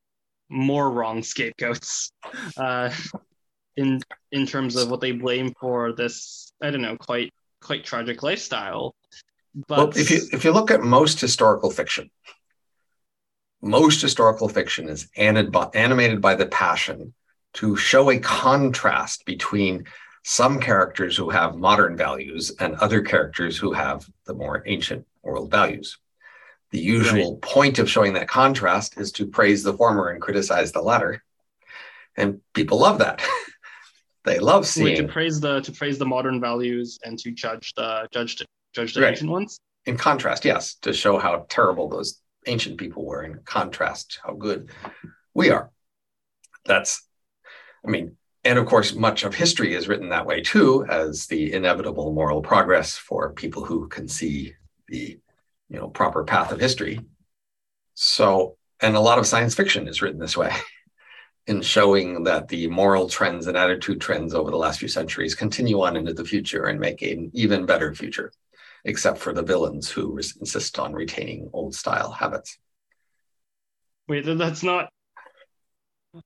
more 0.49 0.91
wrong 0.91 1.23
scapegoats. 1.23 2.11
Uh, 2.57 2.93
in 3.77 4.01
in 4.33 4.47
terms 4.47 4.77
of 4.77 4.91
what 4.91 5.01
they 5.01 5.13
blame 5.13 5.53
for 5.59 5.93
this, 5.93 6.53
I 6.63 6.71
don't 6.71 6.83
know, 6.83 6.97
quite 6.97 7.33
quite 7.61 7.85
tragic 7.85 8.23
lifestyle. 8.23 8.95
But 9.69 9.79
well, 9.79 9.89
if 9.97 10.11
you 10.11 10.21
if 10.33 10.45
you 10.45 10.53
look 10.53 10.71
at 10.71 10.83
most 10.83 11.21
historical 11.21 11.71
fiction, 11.71 12.11
most 13.63 14.03
historical 14.03 14.49
fiction 14.49 14.89
is 14.89 15.09
animated 15.17 16.21
by 16.21 16.35
the 16.35 16.47
passion 16.47 17.15
to 17.55 17.77
show 17.77 18.11
a 18.11 18.19
contrast 18.19 19.25
between 19.25 19.85
some 20.25 20.61
characters 20.61 21.17
who 21.17 21.31
have 21.31 21.57
modern 21.57 21.97
values 21.97 22.53
and 22.59 22.75
other 22.77 23.03
characters 23.03 23.57
who 23.57 23.73
have 23.73 24.09
the 24.27 24.35
more 24.35 24.63
ancient 24.67 25.07
world 25.23 25.51
values. 25.51 25.99
The 26.71 26.81
usual 26.81 27.35
right. 27.35 27.43
point 27.43 27.79
of 27.79 27.91
showing 27.91 28.15
that 28.15 28.29
contrast 28.29 28.99
is 28.99 29.13
to 29.13 29.27
praise 29.27 29.63
the 29.63 29.75
former 29.75 30.09
and 30.09 30.23
criticize 30.23 30.73
the 30.73 30.81
latter. 30.81 31.23
And 32.17 32.41
people 32.55 32.81
love 32.81 32.99
that. 32.99 33.23
they 34.25 34.39
love 34.39 34.67
seeing 34.67 34.87
Wait, 34.87 34.97
to 34.97 35.09
praise 35.09 35.41
the 35.41 35.61
to 35.61 35.73
praise 35.73 35.99
the 35.99 36.07
modern 36.07 36.41
values 36.41 36.99
and 37.05 37.19
to 37.19 37.31
judge 37.31 37.75
the 37.75 38.09
judge 38.11 38.43
judge 38.73 38.95
the 38.95 39.03
right. 39.03 39.11
ancient 39.11 39.31
ones. 39.31 39.59
In 39.85 39.97
contrast, 39.97 40.45
yes, 40.45 40.77
to 40.77 40.93
show 40.93 41.19
how 41.19 41.45
terrible 41.49 41.89
those 41.89 42.22
ancient 42.47 42.79
people 42.79 43.05
were. 43.05 43.23
In 43.23 43.41
contrast, 43.45 44.21
how 44.25 44.35
good 44.35 44.71
we 45.35 45.51
are. 45.51 45.71
That's, 46.65 47.07
I 47.85 47.91
mean, 47.91 48.17
and 48.45 48.59
of 48.59 48.67
course, 48.67 48.95
much 48.95 49.25
of 49.25 49.35
history 49.35 49.75
is 49.75 49.89
written 49.89 50.09
that 50.09 50.27
way 50.27 50.43
too, 50.43 50.85
as 50.89 51.27
the 51.27 51.53
inevitable 51.53 52.13
moral 52.13 52.43
progress 52.43 52.97
for 52.97 53.33
people 53.33 53.65
who 53.65 53.89
can 53.89 54.09
see 54.09 54.55
the, 54.89 55.19
you 55.69 55.79
know, 55.79 55.89
proper 55.89 56.25
path 56.25 56.53
of 56.53 56.61
history. 56.61 57.01
So, 57.95 58.57
and 58.81 58.97
a 58.97 59.01
lot 59.01 59.19
of 59.19 59.27
science 59.27 59.55
fiction 59.55 59.87
is 59.87 60.03
written 60.03 60.21
this 60.21 60.37
way. 60.37 60.53
in 61.47 61.61
showing 61.61 62.23
that 62.25 62.49
the 62.49 62.69
moral 62.69 63.09
trends 63.09 63.47
and 63.47 63.57
attitude 63.57 64.01
trends 64.01 64.33
over 64.33 64.51
the 64.51 64.57
last 64.57 64.79
few 64.79 64.89
centuries 64.89 65.35
continue 65.35 65.83
on 65.83 65.97
into 65.97 66.15
the 66.15 66.25
future 66.25 66.67
and 66.67 66.79
make 66.79 67.03
an 67.03 67.31
even 67.35 67.67
better 67.67 67.95
future, 67.95 68.33
except 68.85 69.19
for 69.19 69.33
the 69.33 69.43
villains 69.43 69.91
who 69.91 70.13
res- 70.13 70.37
insist 70.37 70.79
on 70.79 70.93
retaining 70.93 71.51
old 71.53 71.75
style 71.75 72.11
habits. 72.11 72.59
Wait, 74.09 74.25
that's 74.25 74.63
not. 74.63 74.91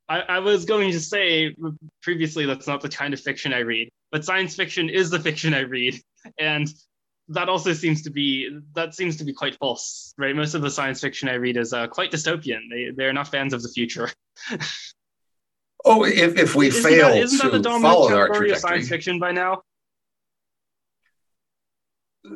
I, 0.09 0.21
I 0.21 0.39
was 0.41 0.65
going 0.65 0.91
to 0.93 1.01
say 1.01 1.55
previously 2.03 2.47
that's 2.47 2.67
not 2.67 2.81
the 2.81 2.89
kind 2.89 3.15
of 3.15 3.21
fiction 3.21 3.53
I 3.53 3.61
read, 3.61 3.91
but 4.11 4.25
science 4.25 4.57
fiction 4.57 4.89
is 4.89 5.11
the 5.11 5.21
fiction 5.21 5.55
I 5.55 5.61
read. 5.61 6.01
And 6.41 6.67
that 7.29 7.49
also 7.49 7.73
seems 7.73 8.03
to 8.03 8.11
be 8.11 8.59
that 8.75 8.97
seems 8.97 9.17
to 9.19 9.25
be 9.25 9.33
quite 9.33 9.57
false, 9.59 10.13
right? 10.19 10.35
Most 10.35 10.55
of 10.55 10.63
the 10.63 10.71
science 10.71 11.01
fiction 11.01 11.29
I 11.29 11.35
read 11.35 11.57
is 11.57 11.73
uh, 11.73 11.87
quite 11.87 12.11
dystopian. 12.11 12.63
They 12.69 12.91
they're 12.97 13.13
not 13.13 13.29
fans 13.29 13.53
of 13.53 13.63
the 13.63 13.69
future. 13.69 14.11
Oh, 15.85 16.05
if, 16.05 16.37
if 16.37 16.57
we 16.57 16.67
isn't 16.67 16.83
fail 16.83 17.11
that, 17.11 17.19
isn't 17.19 17.51
to 17.51 17.59
that 17.61 17.81
follow 17.81 18.13
our 18.13 18.27
trajectory, 18.27 18.51
of 18.51 18.59
science 18.59 18.89
fiction 18.89 19.21
by 19.21 19.31
now. 19.31 19.63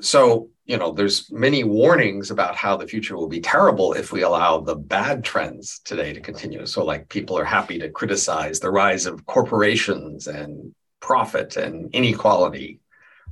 So 0.00 0.50
you 0.70 0.76
know, 0.76 0.92
there's 0.92 1.32
many 1.32 1.64
warnings 1.64 2.30
about 2.30 2.54
how 2.54 2.76
the 2.76 2.86
future 2.86 3.16
will 3.16 3.26
be 3.26 3.40
terrible 3.40 3.92
if 3.92 4.12
we 4.12 4.22
allow 4.22 4.60
the 4.60 4.76
bad 4.76 5.24
trends 5.24 5.80
today 5.80 6.12
to 6.12 6.20
continue. 6.20 6.64
So, 6.64 6.84
like, 6.84 7.08
people 7.08 7.36
are 7.36 7.44
happy 7.44 7.76
to 7.80 7.90
criticize 7.90 8.60
the 8.60 8.70
rise 8.70 9.04
of 9.04 9.26
corporations 9.26 10.28
and 10.28 10.72
profit 11.00 11.56
and 11.56 11.92
inequality 11.92 12.78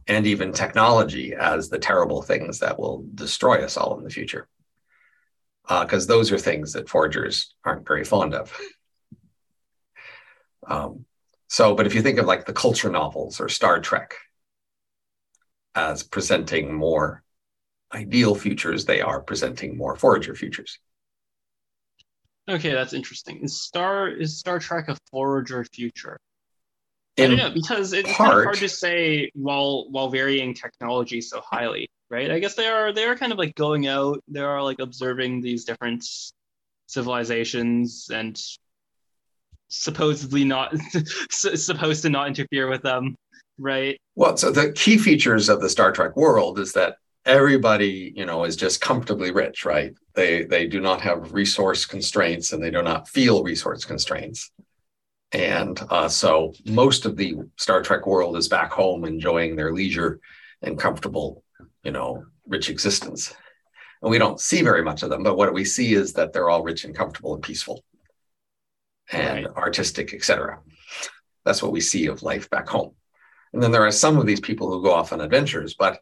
and 0.09 0.26
even 0.26 0.52
technology 0.52 1.32
as 1.32 1.68
the 1.68 1.78
terrible 1.78 2.22
things 2.22 2.59
that 2.59 2.76
will 2.76 3.04
destroy 3.14 3.62
us 3.62 3.76
all 3.76 3.96
in 3.96 4.02
the 4.02 4.11
future. 4.11 4.48
Because 5.68 6.11
uh, 6.11 6.12
those 6.12 6.32
are 6.32 6.38
things 6.38 6.72
that 6.72 6.88
foragers 6.88 7.54
aren't 7.64 7.86
very 7.86 8.02
fond 8.02 8.34
of. 8.34 8.52
Um, 10.66 11.04
so, 11.46 11.76
but 11.76 11.86
if 11.86 11.94
you 11.94 12.02
think 12.02 12.18
of 12.18 12.26
like 12.26 12.46
the 12.46 12.52
culture 12.52 12.90
novels 12.90 13.40
or 13.40 13.48
Star 13.48 13.78
Trek 13.78 14.16
as 15.75 16.03
presenting 16.03 16.75
more 16.75 17.23
ideal 17.93 18.35
futures, 18.35 18.85
they 18.85 19.01
are 19.01 19.21
presenting 19.21 19.77
more 19.77 19.97
forager 19.97 20.35
futures. 20.35 20.79
Okay, 22.49 22.73
that's 22.73 22.95
interesting. 22.95 23.41
Is 23.43 23.61
Star 23.61 24.09
is 24.09 24.39
Star 24.39 24.59
Trek 24.59 24.89
a 24.89 24.97
forager 25.11 25.64
future? 25.64 26.19
In 27.16 27.25
I 27.25 27.29
don't 27.29 27.37
know 27.37 27.51
because 27.55 27.93
it's 27.93 28.11
part, 28.12 28.29
kind 28.29 28.39
of 28.39 28.45
hard 28.45 28.57
to 28.59 28.69
say 28.69 29.31
while 29.35 29.91
while 29.91 30.09
varying 30.09 30.55
technology 30.55 31.21
so 31.21 31.41
highly, 31.41 31.91
right? 32.11 32.31
I 32.31 32.39
guess 32.39 32.55
they 32.55 32.66
are 32.66 32.93
they 32.93 33.05
are 33.05 33.16
kind 33.16 33.33
of 33.33 33.39
like 33.39 33.55
going 33.55 33.87
out. 33.87 34.23
They 34.29 34.41
are 34.41 34.62
like 34.62 34.79
observing 34.79 35.43
these 35.43 35.64
different 35.64 36.05
civilizations 36.87 38.09
and 38.11 38.41
supposedly 39.69 40.45
not 40.45 40.75
supposed 41.31 42.03
to 42.03 42.09
not 42.09 42.29
interfere 42.29 42.69
with 42.69 42.83
them, 42.83 43.14
right? 43.59 43.98
Well, 44.14 44.36
so 44.36 44.50
the 44.50 44.72
key 44.72 44.98
features 44.98 45.48
of 45.48 45.61
the 45.61 45.68
Star 45.68 45.92
Trek 45.92 46.16
world 46.16 46.59
is 46.59 46.72
that 46.72 46.96
everybody, 47.24 48.12
you 48.16 48.26
know, 48.26 48.44
is 48.44 48.56
just 48.56 48.80
comfortably 48.80 49.30
rich, 49.30 49.64
right? 49.64 49.94
They 50.14 50.44
they 50.44 50.66
do 50.66 50.80
not 50.80 51.00
have 51.02 51.32
resource 51.32 51.84
constraints 51.84 52.52
and 52.52 52.62
they 52.62 52.70
do 52.70 52.82
not 52.82 53.09
feel 53.09 53.42
resource 53.42 53.84
constraints. 53.84 54.50
And 55.32 55.78
uh, 55.90 56.09
so 56.09 56.54
most 56.64 57.04
of 57.04 57.16
the 57.16 57.36
Star 57.56 57.82
Trek 57.82 58.06
world 58.06 58.36
is 58.36 58.48
back 58.48 58.72
home 58.72 59.04
enjoying 59.04 59.56
their 59.56 59.72
leisure 59.72 60.20
and 60.62 60.78
comfortable, 60.78 61.44
you 61.82 61.90
know, 61.90 62.24
rich 62.46 62.70
existence. 62.70 63.34
And 64.00 64.11
we 64.11 64.18
don't 64.18 64.40
see 64.40 64.62
very 64.62 64.82
much 64.82 65.02
of 65.02 65.11
them, 65.11 65.22
but 65.22 65.36
what 65.36 65.52
we 65.52 65.64
see 65.64 65.92
is 65.92 66.14
that 66.14 66.32
they're 66.32 66.48
all 66.48 66.62
rich 66.62 66.84
and 66.84 66.94
comfortable 66.94 67.34
and 67.34 67.42
peaceful 67.42 67.84
and 69.11 69.44
right. 69.44 69.56
artistic, 69.56 70.14
etc. 70.14 70.61
That's 71.44 71.62
what 71.62 71.72
we 71.72 71.80
see 71.80 72.06
of 72.06 72.22
life 72.22 72.48
back 72.48 72.68
home. 72.68 72.92
And 73.53 73.62
then 73.62 73.72
there 73.72 73.86
are 73.86 73.92
some 73.92 74.18
of 74.18 74.26
these 74.26 74.40
people 74.40 74.70
who 74.70 74.82
go 74.82 74.92
off 74.92 75.12
on 75.12 75.20
adventures, 75.20 75.74
but 75.74 76.01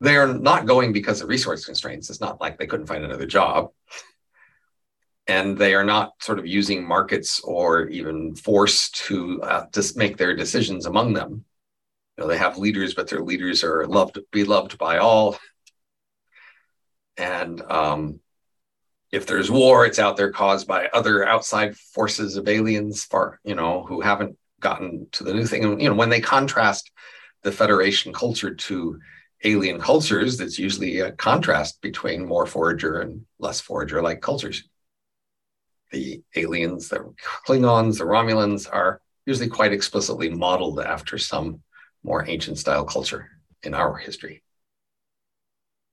they're 0.00 0.34
not 0.34 0.66
going 0.66 0.92
because 0.92 1.20
of 1.20 1.28
resource 1.28 1.64
constraints. 1.64 2.10
It's 2.10 2.20
not 2.20 2.40
like 2.40 2.58
they 2.58 2.66
couldn't 2.66 2.86
find 2.86 3.04
another 3.04 3.26
job. 3.26 3.70
And 5.28 5.56
they 5.56 5.74
are 5.74 5.84
not 5.84 6.14
sort 6.20 6.40
of 6.40 6.46
using 6.46 6.84
markets 6.84 7.40
or 7.40 7.86
even 7.88 8.34
force 8.34 8.90
to 8.90 9.40
uh, 9.42 9.66
just 9.72 9.96
make 9.96 10.16
their 10.16 10.34
decisions 10.34 10.86
among 10.86 11.12
them. 11.12 11.44
You 12.18 12.24
know, 12.24 12.26
they 12.28 12.36
have 12.38 12.58
leaders, 12.58 12.94
but 12.94 13.08
their 13.08 13.22
leaders 13.22 13.62
are 13.62 13.86
loved, 13.86 14.18
beloved 14.32 14.76
by 14.78 14.98
all. 14.98 15.38
And 17.16 17.62
um, 17.62 18.20
if 19.12 19.26
there's 19.26 19.50
war, 19.50 19.86
it's 19.86 19.98
out 19.98 20.16
there 20.16 20.32
caused 20.32 20.66
by 20.66 20.88
other 20.88 21.26
outside 21.26 21.76
forces 21.76 22.36
of 22.36 22.48
aliens, 22.48 23.04
far 23.04 23.38
you 23.44 23.54
know, 23.54 23.84
who 23.84 24.00
haven't 24.00 24.36
gotten 24.62 25.06
to 25.12 25.24
the 25.24 25.34
new 25.34 25.46
thing. 25.46 25.64
And 25.64 25.82
you 25.82 25.88
know, 25.88 25.94
when 25.94 26.08
they 26.08 26.20
contrast 26.20 26.90
the 27.42 27.52
Federation 27.52 28.12
culture 28.12 28.54
to 28.54 28.98
alien 29.44 29.80
cultures, 29.80 30.38
that's 30.38 30.58
usually 30.58 31.00
a 31.00 31.12
contrast 31.12 31.82
between 31.82 32.26
more 32.26 32.46
forager 32.46 33.00
and 33.00 33.26
less 33.38 33.60
forager-like 33.60 34.20
cultures. 34.20 34.64
The 35.90 36.22
aliens, 36.36 36.88
the 36.88 37.12
Klingons, 37.46 37.98
the 37.98 38.04
Romulans 38.04 38.72
are 38.72 39.02
usually 39.26 39.48
quite 39.48 39.72
explicitly 39.72 40.30
modeled 40.30 40.80
after 40.80 41.18
some 41.18 41.62
more 42.02 42.28
ancient 42.28 42.58
style 42.58 42.84
culture 42.84 43.28
in 43.62 43.74
our 43.74 43.96
history. 43.96 44.42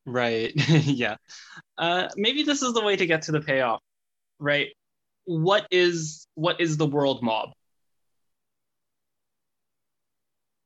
Right. 0.05 0.51
yeah. 0.69 1.17
Uh, 1.77 2.09
maybe 2.15 2.43
this 2.43 2.61
is 2.61 2.73
the 2.73 2.83
way 2.83 2.95
to 2.95 3.05
get 3.05 3.23
to 3.23 3.31
the 3.31 3.41
payoff, 3.41 3.81
right? 4.39 4.69
What 5.25 5.67
is 5.69 6.27
what 6.33 6.59
is 6.59 6.77
the 6.77 6.87
world 6.87 7.21
mob? 7.21 7.49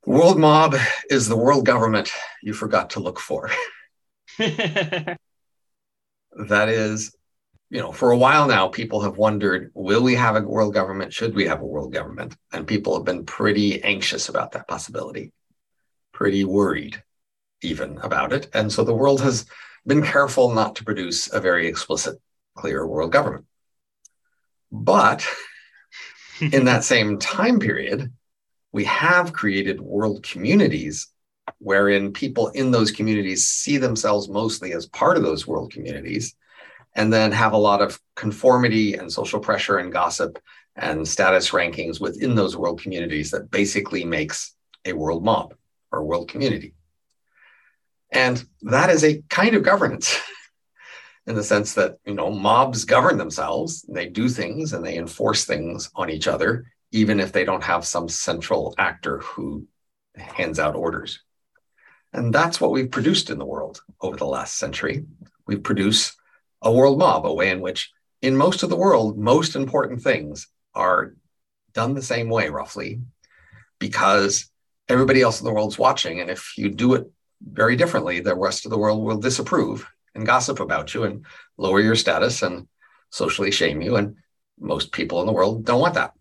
The 0.06 0.12
world 0.12 0.38
mob 0.38 0.76
is 1.10 1.28
the 1.28 1.38
world 1.38 1.66
government 1.66 2.12
you 2.42 2.54
forgot 2.54 2.92
to 2.92 3.00
look 3.00 3.20
for. 3.20 3.50
that 4.38 5.18
is, 6.68 7.16
you 7.70 7.80
know, 7.80 7.94
for 7.94 8.12
a 8.12 8.18
while 8.18 8.48
now, 8.48 8.68
people 8.68 9.02
have 9.02 9.18
wondered 9.18 9.72
will 9.74 10.04
we 10.04 10.16
have 10.16 10.36
a 10.36 10.42
world 10.42 10.74
government? 10.74 11.14
Should 11.14 11.36
we 11.36 11.48
have 11.48 11.62
a 11.62 11.66
world 11.66 11.94
government? 11.94 12.36
And 12.52 12.68
people 12.68 12.96
have 12.96 13.06
been 13.06 13.26
pretty 13.26 13.82
anxious 13.82 14.28
about 14.28 14.52
that 14.52 14.68
possibility, 14.68 15.32
pretty 16.12 16.44
worried 16.44 17.02
even 17.62 17.98
about 18.00 18.34
it. 18.34 18.50
And 18.54 18.70
so 18.70 18.84
the 18.84 18.94
world 18.94 19.22
has 19.22 19.46
been 19.86 20.04
careful 20.04 20.54
not 20.54 20.76
to 20.76 20.84
produce 20.84 21.32
a 21.32 21.40
very 21.40 21.68
explicit, 21.68 22.20
clear 22.56 22.86
world 22.86 23.14
government. 23.14 23.46
But 24.70 25.26
in 26.42 26.66
that 26.66 26.84
same 26.84 27.20
time 27.20 27.60
period, 27.60 28.12
we 28.74 28.84
have 28.86 29.32
created 29.32 29.80
world 29.80 30.24
communities 30.24 31.08
wherein 31.60 32.12
people 32.12 32.50
in 32.50 32.72
those 32.72 32.92
communities 32.92 33.48
see 33.48 33.78
themselves 33.78 34.28
mostly 34.28 34.74
as 34.74 34.88
part 34.88 35.16
of 35.16 35.24
those 35.24 35.48
world 35.48 35.72
communities 35.72 36.36
and 36.96 37.14
then 37.14 37.32
have 37.32 37.54
a 37.54 37.58
lot 37.58 37.82
of 37.82 38.00
conformity 38.16 38.96
and 38.96 39.12
social 39.12 39.40
pressure 39.40 39.78
and 39.78 39.94
gossip 39.94 40.40
and 40.76 41.08
status 41.08 41.52
rankings 41.52 42.02
within 42.02 42.36
those 42.36 42.58
world 42.58 42.82
communities 42.82 43.32
that 43.32 43.52
basically 43.52 44.04
makes 44.04 44.56
a 44.86 44.94
world 44.94 45.24
mob 45.24 45.54
or 45.92 46.04
world 46.04 46.28
community. 46.28 46.74
And 48.12 48.44
that 48.64 48.90
is 48.90 49.04
a 49.04 49.22
kind 49.30 49.56
of 49.56 49.64
governance 49.64 50.20
in 51.28 51.36
the 51.36 51.44
sense 51.44 51.74
that, 51.76 51.98
you 52.06 52.14
know, 52.14 52.32
mobs 52.32 52.86
govern 52.86 53.18
themselves, 53.18 53.84
they 53.84 54.08
do 54.08 54.30
things 54.30 54.74
and 54.74 54.86
they 54.86 54.98
enforce 54.98 55.46
things 55.46 55.90
on 55.96 56.10
each 56.10 56.28
other 56.28 56.66
even 56.94 57.20
if 57.20 57.32
they 57.32 57.44
don't 57.44 57.64
have 57.64 57.86
some 57.86 58.08
central 58.08 58.74
actor 58.78 59.18
who 59.18 59.68
hands 60.16 60.60
out 60.60 60.76
orders. 60.76 61.20
And 62.14 62.32
that's 62.32 62.62
what 62.62 62.72
we've 62.72 62.92
produced 62.92 63.32
in 63.32 63.40
the 63.40 63.46
world 63.46 63.82
over 64.00 64.16
the 64.16 64.26
last 64.26 64.58
century. 64.58 65.06
We 65.48 65.58
produce 65.58 66.16
a 66.62 66.72
world 66.72 67.00
mob, 67.00 67.26
a 67.26 67.34
way 67.34 67.50
in 67.50 67.62
which, 67.62 67.92
in 68.22 68.38
most 68.38 68.62
of 68.62 68.70
the 68.70 68.76
world, 68.78 69.18
most 69.18 69.56
important 69.56 70.04
things 70.04 70.48
are 70.76 71.16
done 71.74 71.96
the 71.96 72.02
same 72.04 72.30
way, 72.30 72.50
roughly, 72.50 73.02
because 73.80 74.52
everybody 74.88 75.22
else 75.22 75.42
in 75.42 75.46
the 75.46 75.54
world's 75.54 75.80
watching. 75.80 76.22
And 76.22 76.30
if 76.30 76.54
you 76.58 76.70
do 76.70 76.94
it 76.94 77.10
very 77.42 77.76
differently, 77.76 78.20
the 78.20 78.36
rest 78.36 78.66
of 78.66 78.72
the 78.72 78.78
world 78.78 79.04
will 79.04 79.18
disapprove 79.18 79.90
and 80.14 80.28
gossip 80.28 80.60
about 80.60 80.94
you 80.94 81.06
and 81.06 81.26
lower 81.58 81.82
your 81.82 81.96
status 81.96 82.44
and 82.44 82.68
socially 83.10 83.50
shame 83.50 83.82
you. 83.82 83.96
And 83.96 84.18
most 84.60 84.92
people 84.92 85.22
in 85.22 85.26
the 85.26 85.34
world 85.34 85.66
don't 85.66 85.82
want 85.82 85.96
that. 85.96 86.14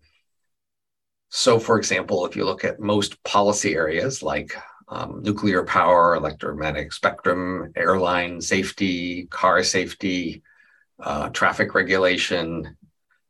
So, 1.35 1.57
for 1.57 1.79
example, 1.79 2.27
if 2.27 2.35
you 2.35 2.45
look 2.45 2.63
at 2.63 2.79
most 2.79 3.21
policy 3.23 3.73
areas 3.73 4.21
like 4.21 4.55
um, 4.87 5.23
nuclear 5.23 5.63
power, 5.63 6.13
electromagnetic 6.13 6.93
spectrum, 6.93 7.73
airline 7.75 8.39
safety, 8.39 9.25
car 9.31 9.63
safety, 9.63 10.43
uh, 10.99 11.29
traffic 11.29 11.73
regulation, 11.73 12.77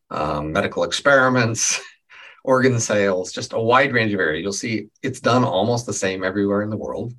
um, 0.10 0.51
medical 0.51 0.84
experiments, 0.84 1.80
organ 2.43 2.78
sales, 2.78 3.32
just 3.32 3.54
a 3.54 3.60
wide 3.60 3.93
range 3.93 4.14
of 4.14 4.20
areas. 4.20 4.43
You'll 4.43 4.51
see 4.51 4.89
it's 5.01 5.22
done 5.22 5.45
almost 5.45 5.86
the 5.86 5.93
same 5.93 6.26
everywhere 6.26 6.62
in 6.62 6.70
the 6.70 6.76
world 6.76 7.14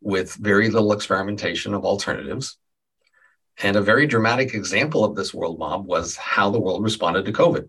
with 0.00 0.32
very 0.36 0.70
little 0.70 0.94
experimentation 0.94 1.74
of 1.74 1.84
alternatives. 1.84 2.56
And 3.62 3.76
a 3.76 3.82
very 3.82 4.06
dramatic 4.06 4.54
example 4.54 5.04
of 5.04 5.16
this 5.16 5.34
world 5.34 5.58
mob 5.58 5.84
was 5.84 6.16
how 6.16 6.48
the 6.48 6.60
world 6.60 6.82
responded 6.82 7.26
to 7.26 7.32
COVID. 7.32 7.68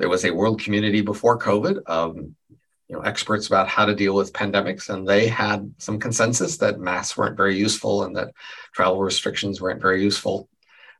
There 0.00 0.08
was 0.08 0.24
a 0.24 0.30
world 0.30 0.62
community 0.62 1.02
before 1.02 1.38
COVID 1.38 1.82
of 1.84 2.16
you 2.16 2.96
know, 2.96 3.00
experts 3.00 3.48
about 3.48 3.68
how 3.68 3.84
to 3.84 3.94
deal 3.94 4.14
with 4.14 4.32
pandemics, 4.32 4.88
and 4.88 5.06
they 5.06 5.28
had 5.28 5.74
some 5.76 6.00
consensus 6.00 6.56
that 6.56 6.80
masks 6.80 7.18
weren't 7.18 7.36
very 7.36 7.54
useful 7.54 8.04
and 8.04 8.16
that 8.16 8.32
travel 8.72 9.02
restrictions 9.02 9.60
weren't 9.60 9.82
very 9.82 10.02
useful. 10.02 10.48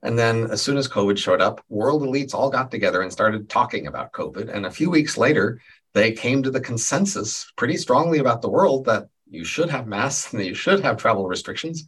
And 0.03 0.19
then, 0.19 0.51
as 0.51 0.61
soon 0.61 0.77
as 0.77 0.87
COVID 0.87 1.17
showed 1.17 1.41
up, 1.41 1.65
world 1.67 2.03
elites 2.03 2.35
all 2.35 2.51
got 2.51 2.69
together 2.69 3.01
and 3.01 3.11
started 3.11 3.49
talking 3.49 3.87
about 3.87 4.11
COVID. 4.11 4.53
And 4.53 4.67
a 4.67 4.71
few 4.71 4.91
weeks 4.91 5.17
later, 5.17 5.59
they 5.95 6.11
came 6.11 6.43
to 6.43 6.51
the 6.51 6.61
consensus 6.61 7.51
pretty 7.55 7.77
strongly 7.77 8.19
about 8.19 8.43
the 8.43 8.49
world 8.51 8.85
that 8.85 9.09
you 9.27 9.43
should 9.43 9.71
have 9.71 9.87
masks 9.87 10.31
and 10.31 10.39
that 10.39 10.47
you 10.47 10.53
should 10.53 10.81
have 10.81 10.97
travel 10.97 11.27
restrictions. 11.27 11.87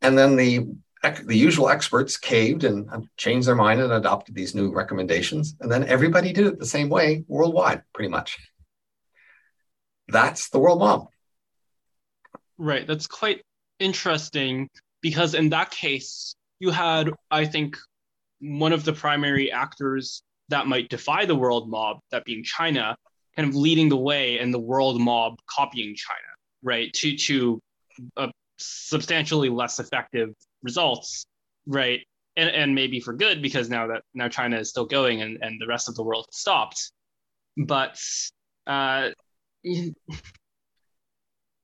And 0.00 0.16
then 0.16 0.36
the 0.36 0.68
the 1.02 1.36
usual 1.36 1.70
experts 1.70 2.16
caved 2.16 2.64
and 2.64 3.08
changed 3.16 3.48
their 3.48 3.54
mind 3.54 3.80
and 3.80 3.92
adopted 3.92 4.34
these 4.34 4.54
new 4.54 4.70
recommendations. 4.70 5.56
And 5.60 5.70
then 5.70 5.84
everybody 5.84 6.32
did 6.32 6.46
it 6.46 6.58
the 6.58 6.66
same 6.66 6.88
way 6.88 7.24
worldwide, 7.26 7.82
pretty 7.94 8.10
much. 8.10 8.38
That's 10.08 10.50
the 10.50 10.58
world 10.58 10.80
mob. 10.80 11.08
Right. 12.58 12.86
That's 12.86 13.06
quite 13.06 13.42
interesting 13.78 14.68
because 15.00 15.34
in 15.34 15.50
that 15.50 15.70
case, 15.70 16.34
you 16.58 16.70
had, 16.70 17.10
I 17.30 17.46
think, 17.46 17.78
one 18.40 18.72
of 18.72 18.84
the 18.84 18.92
primary 18.92 19.50
actors 19.50 20.22
that 20.48 20.66
might 20.66 20.88
defy 20.90 21.24
the 21.24 21.34
world 21.34 21.70
mob, 21.70 22.00
that 22.10 22.24
being 22.24 22.44
China, 22.44 22.96
kind 23.36 23.48
of 23.48 23.54
leading 23.54 23.88
the 23.88 23.96
way 23.96 24.38
and 24.38 24.52
the 24.52 24.58
world 24.58 25.00
mob 25.00 25.36
copying 25.48 25.94
China, 25.94 26.18
right? 26.62 26.92
To 26.94 27.16
to 27.16 27.60
a 28.16 28.30
substantially 28.58 29.48
less 29.48 29.78
effective 29.78 30.34
results, 30.62 31.26
right? 31.66 32.00
And, 32.36 32.50
and 32.50 32.74
maybe 32.74 33.00
for 33.00 33.12
good 33.12 33.42
because 33.42 33.68
now 33.68 33.88
that 33.88 34.02
now 34.14 34.28
China 34.28 34.58
is 34.58 34.70
still 34.70 34.86
going 34.86 35.20
and, 35.22 35.38
and 35.42 35.60
the 35.60 35.66
rest 35.66 35.88
of 35.88 35.94
the 35.96 36.02
world 36.02 36.26
stopped. 36.30 36.92
But 37.56 38.00
uh, 38.66 39.10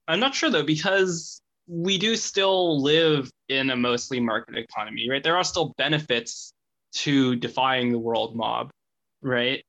I'm 0.08 0.20
not 0.20 0.34
sure 0.34 0.50
though 0.50 0.64
because 0.64 1.40
we 1.68 1.98
do 1.98 2.16
still 2.16 2.82
live 2.82 3.30
in 3.48 3.70
a 3.70 3.76
mostly 3.76 4.20
market 4.20 4.56
economy, 4.56 5.08
right? 5.10 5.22
There 5.22 5.36
are 5.36 5.44
still 5.44 5.74
benefits 5.78 6.52
to 6.94 7.36
defying 7.36 7.92
the 7.92 7.98
world 7.98 8.36
mob, 8.36 8.70
right? 9.22 9.64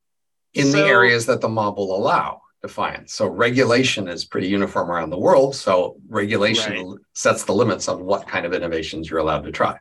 In 0.53 0.67
so, 0.67 0.71
the 0.73 0.83
areas 0.83 1.25
that 1.25 1.41
the 1.41 1.49
mob 1.49 1.77
will 1.77 1.95
allow 1.95 2.41
defiance. 2.67 3.13
So 3.13 3.27
regulation 3.27 4.07
is 4.07 4.25
pretty 4.25 4.47
uniform 4.47 4.91
around 4.91 5.09
the 5.09 5.19
world. 5.19 5.55
So 5.55 5.97
regulation 6.09 6.73
right. 6.73 6.99
sets 7.13 7.43
the 7.43 7.53
limits 7.53 7.87
on 7.87 8.03
what 8.03 8.27
kind 8.27 8.45
of 8.45 8.53
innovations 8.53 9.09
you're 9.09 9.19
allowed 9.19 9.45
to 9.45 9.51
try. 9.51 9.77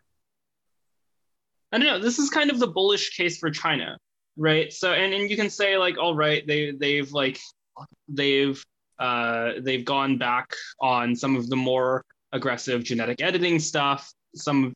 I 1.72 1.78
don't 1.78 1.86
know. 1.86 1.98
This 1.98 2.18
is 2.18 2.30
kind 2.30 2.50
of 2.50 2.58
the 2.58 2.68
bullish 2.68 3.16
case 3.16 3.38
for 3.38 3.50
China, 3.50 3.98
right? 4.36 4.72
So 4.72 4.92
and, 4.92 5.12
and 5.12 5.28
you 5.30 5.36
can 5.36 5.50
say 5.50 5.76
like, 5.76 5.98
all 5.98 6.14
right, 6.14 6.46
they 6.46 6.70
they've 6.70 7.10
like 7.12 7.38
they've 8.08 8.64
uh, 8.98 9.52
they've 9.60 9.84
gone 9.84 10.16
back 10.16 10.54
on 10.80 11.14
some 11.14 11.36
of 11.36 11.50
the 11.50 11.56
more 11.56 12.02
aggressive 12.32 12.84
genetic 12.84 13.20
editing 13.20 13.58
stuff, 13.58 14.10
some 14.34 14.74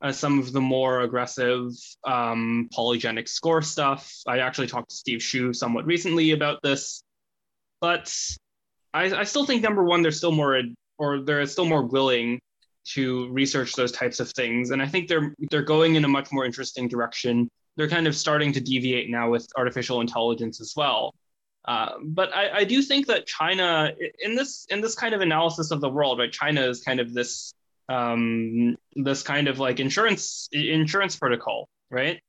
uh, 0.00 0.12
some 0.12 0.38
of 0.38 0.52
the 0.52 0.60
more 0.60 1.00
aggressive 1.00 1.72
um, 2.06 2.68
polygenic 2.72 3.28
score 3.28 3.62
stuff. 3.62 4.12
I 4.26 4.38
actually 4.38 4.68
talked 4.68 4.90
to 4.90 4.96
Steve 4.96 5.20
Hsu 5.20 5.52
somewhat 5.52 5.86
recently 5.86 6.30
about 6.30 6.62
this. 6.62 7.02
But 7.80 8.14
I, 8.92 9.04
I 9.04 9.24
still 9.24 9.44
think 9.44 9.62
number 9.62 9.84
one, 9.84 10.02
they're 10.02 10.12
still 10.12 10.32
more 10.32 10.60
or 10.98 11.20
they're 11.20 11.46
still 11.46 11.64
more 11.64 11.82
willing 11.82 12.40
to 12.94 13.28
research 13.30 13.74
those 13.74 13.92
types 13.92 14.20
of 14.20 14.30
things. 14.30 14.70
And 14.70 14.82
I 14.82 14.86
think 14.86 15.08
they're 15.08 15.34
they're 15.50 15.62
going 15.62 15.94
in 15.96 16.04
a 16.04 16.08
much 16.08 16.32
more 16.32 16.44
interesting 16.44 16.88
direction. 16.88 17.48
They're 17.76 17.88
kind 17.88 18.06
of 18.06 18.16
starting 18.16 18.52
to 18.54 18.60
deviate 18.60 19.08
now 19.10 19.30
with 19.30 19.46
artificial 19.56 20.00
intelligence 20.00 20.60
as 20.60 20.72
well. 20.76 21.14
Uh, 21.64 21.92
but 22.02 22.34
I, 22.34 22.60
I 22.60 22.64
do 22.64 22.80
think 22.82 23.06
that 23.08 23.26
China, 23.26 23.92
in 24.20 24.34
this 24.34 24.66
in 24.70 24.80
this 24.80 24.94
kind 24.94 25.14
of 25.14 25.20
analysis 25.20 25.70
of 25.70 25.80
the 25.80 25.88
world, 25.88 26.18
right? 26.18 26.32
China 26.32 26.62
is 26.62 26.80
kind 26.82 26.98
of 26.98 27.12
this 27.12 27.52
um, 27.88 28.76
this 28.96 29.22
kind 29.22 29.48
of 29.48 29.58
like 29.58 29.78
insurance 29.78 30.48
insurance 30.52 31.16
protocol, 31.16 31.68
right? 31.90 32.20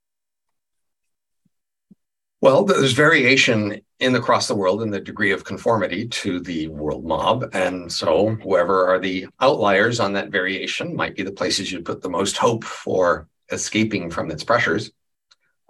Well, 2.41 2.63
there's 2.63 2.93
variation 2.93 3.81
in 3.99 4.15
across 4.15 4.47
the 4.47 4.55
world 4.55 4.81
in 4.81 4.91
the 4.91 5.01
degree 5.01 5.33
of 5.33 5.43
conformity 5.43 6.07
to 6.07 6.39
the 6.39 6.69
world 6.69 7.03
mob. 7.03 7.49
And 7.53 7.91
so 7.91 8.29
whoever 8.29 8.87
are 8.87 8.97
the 8.97 9.27
outliers 9.41 9.99
on 9.99 10.13
that 10.13 10.29
variation 10.29 10.95
might 10.95 11.17
be 11.17 11.23
the 11.23 11.33
places 11.33 11.69
you 11.69 11.81
put 11.81 12.01
the 12.01 12.09
most 12.09 12.37
hope 12.37 12.63
for 12.63 13.27
escaping 13.51 14.09
from 14.09 14.31
its 14.31 14.43
pressures. 14.43 14.91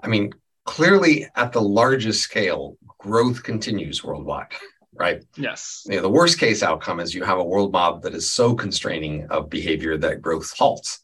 I 0.03 0.07
mean, 0.07 0.31
clearly 0.65 1.27
at 1.35 1.53
the 1.53 1.61
largest 1.61 2.21
scale, 2.21 2.77
growth 2.99 3.41
continues 3.41 4.03
worldwide, 4.03 4.53
right? 4.93 5.23
Yes. 5.37 5.83
You 5.87 5.95
know, 5.95 6.03
the 6.03 6.09
worst 6.09 6.37
case 6.37 6.61
outcome 6.61 6.99
is 6.99 7.15
you 7.15 7.23
have 7.23 7.39
a 7.39 7.43
world 7.43 7.71
mob 7.71 8.03
that 8.03 8.13
is 8.13 8.31
so 8.31 8.53
constraining 8.53 9.25
of 9.31 9.49
behavior 9.49 9.97
that 9.97 10.21
growth 10.21 10.55
halts 10.55 11.03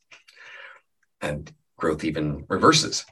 and 1.21 1.51
growth 1.75 2.03
even 2.03 2.45
reverses 2.49 3.03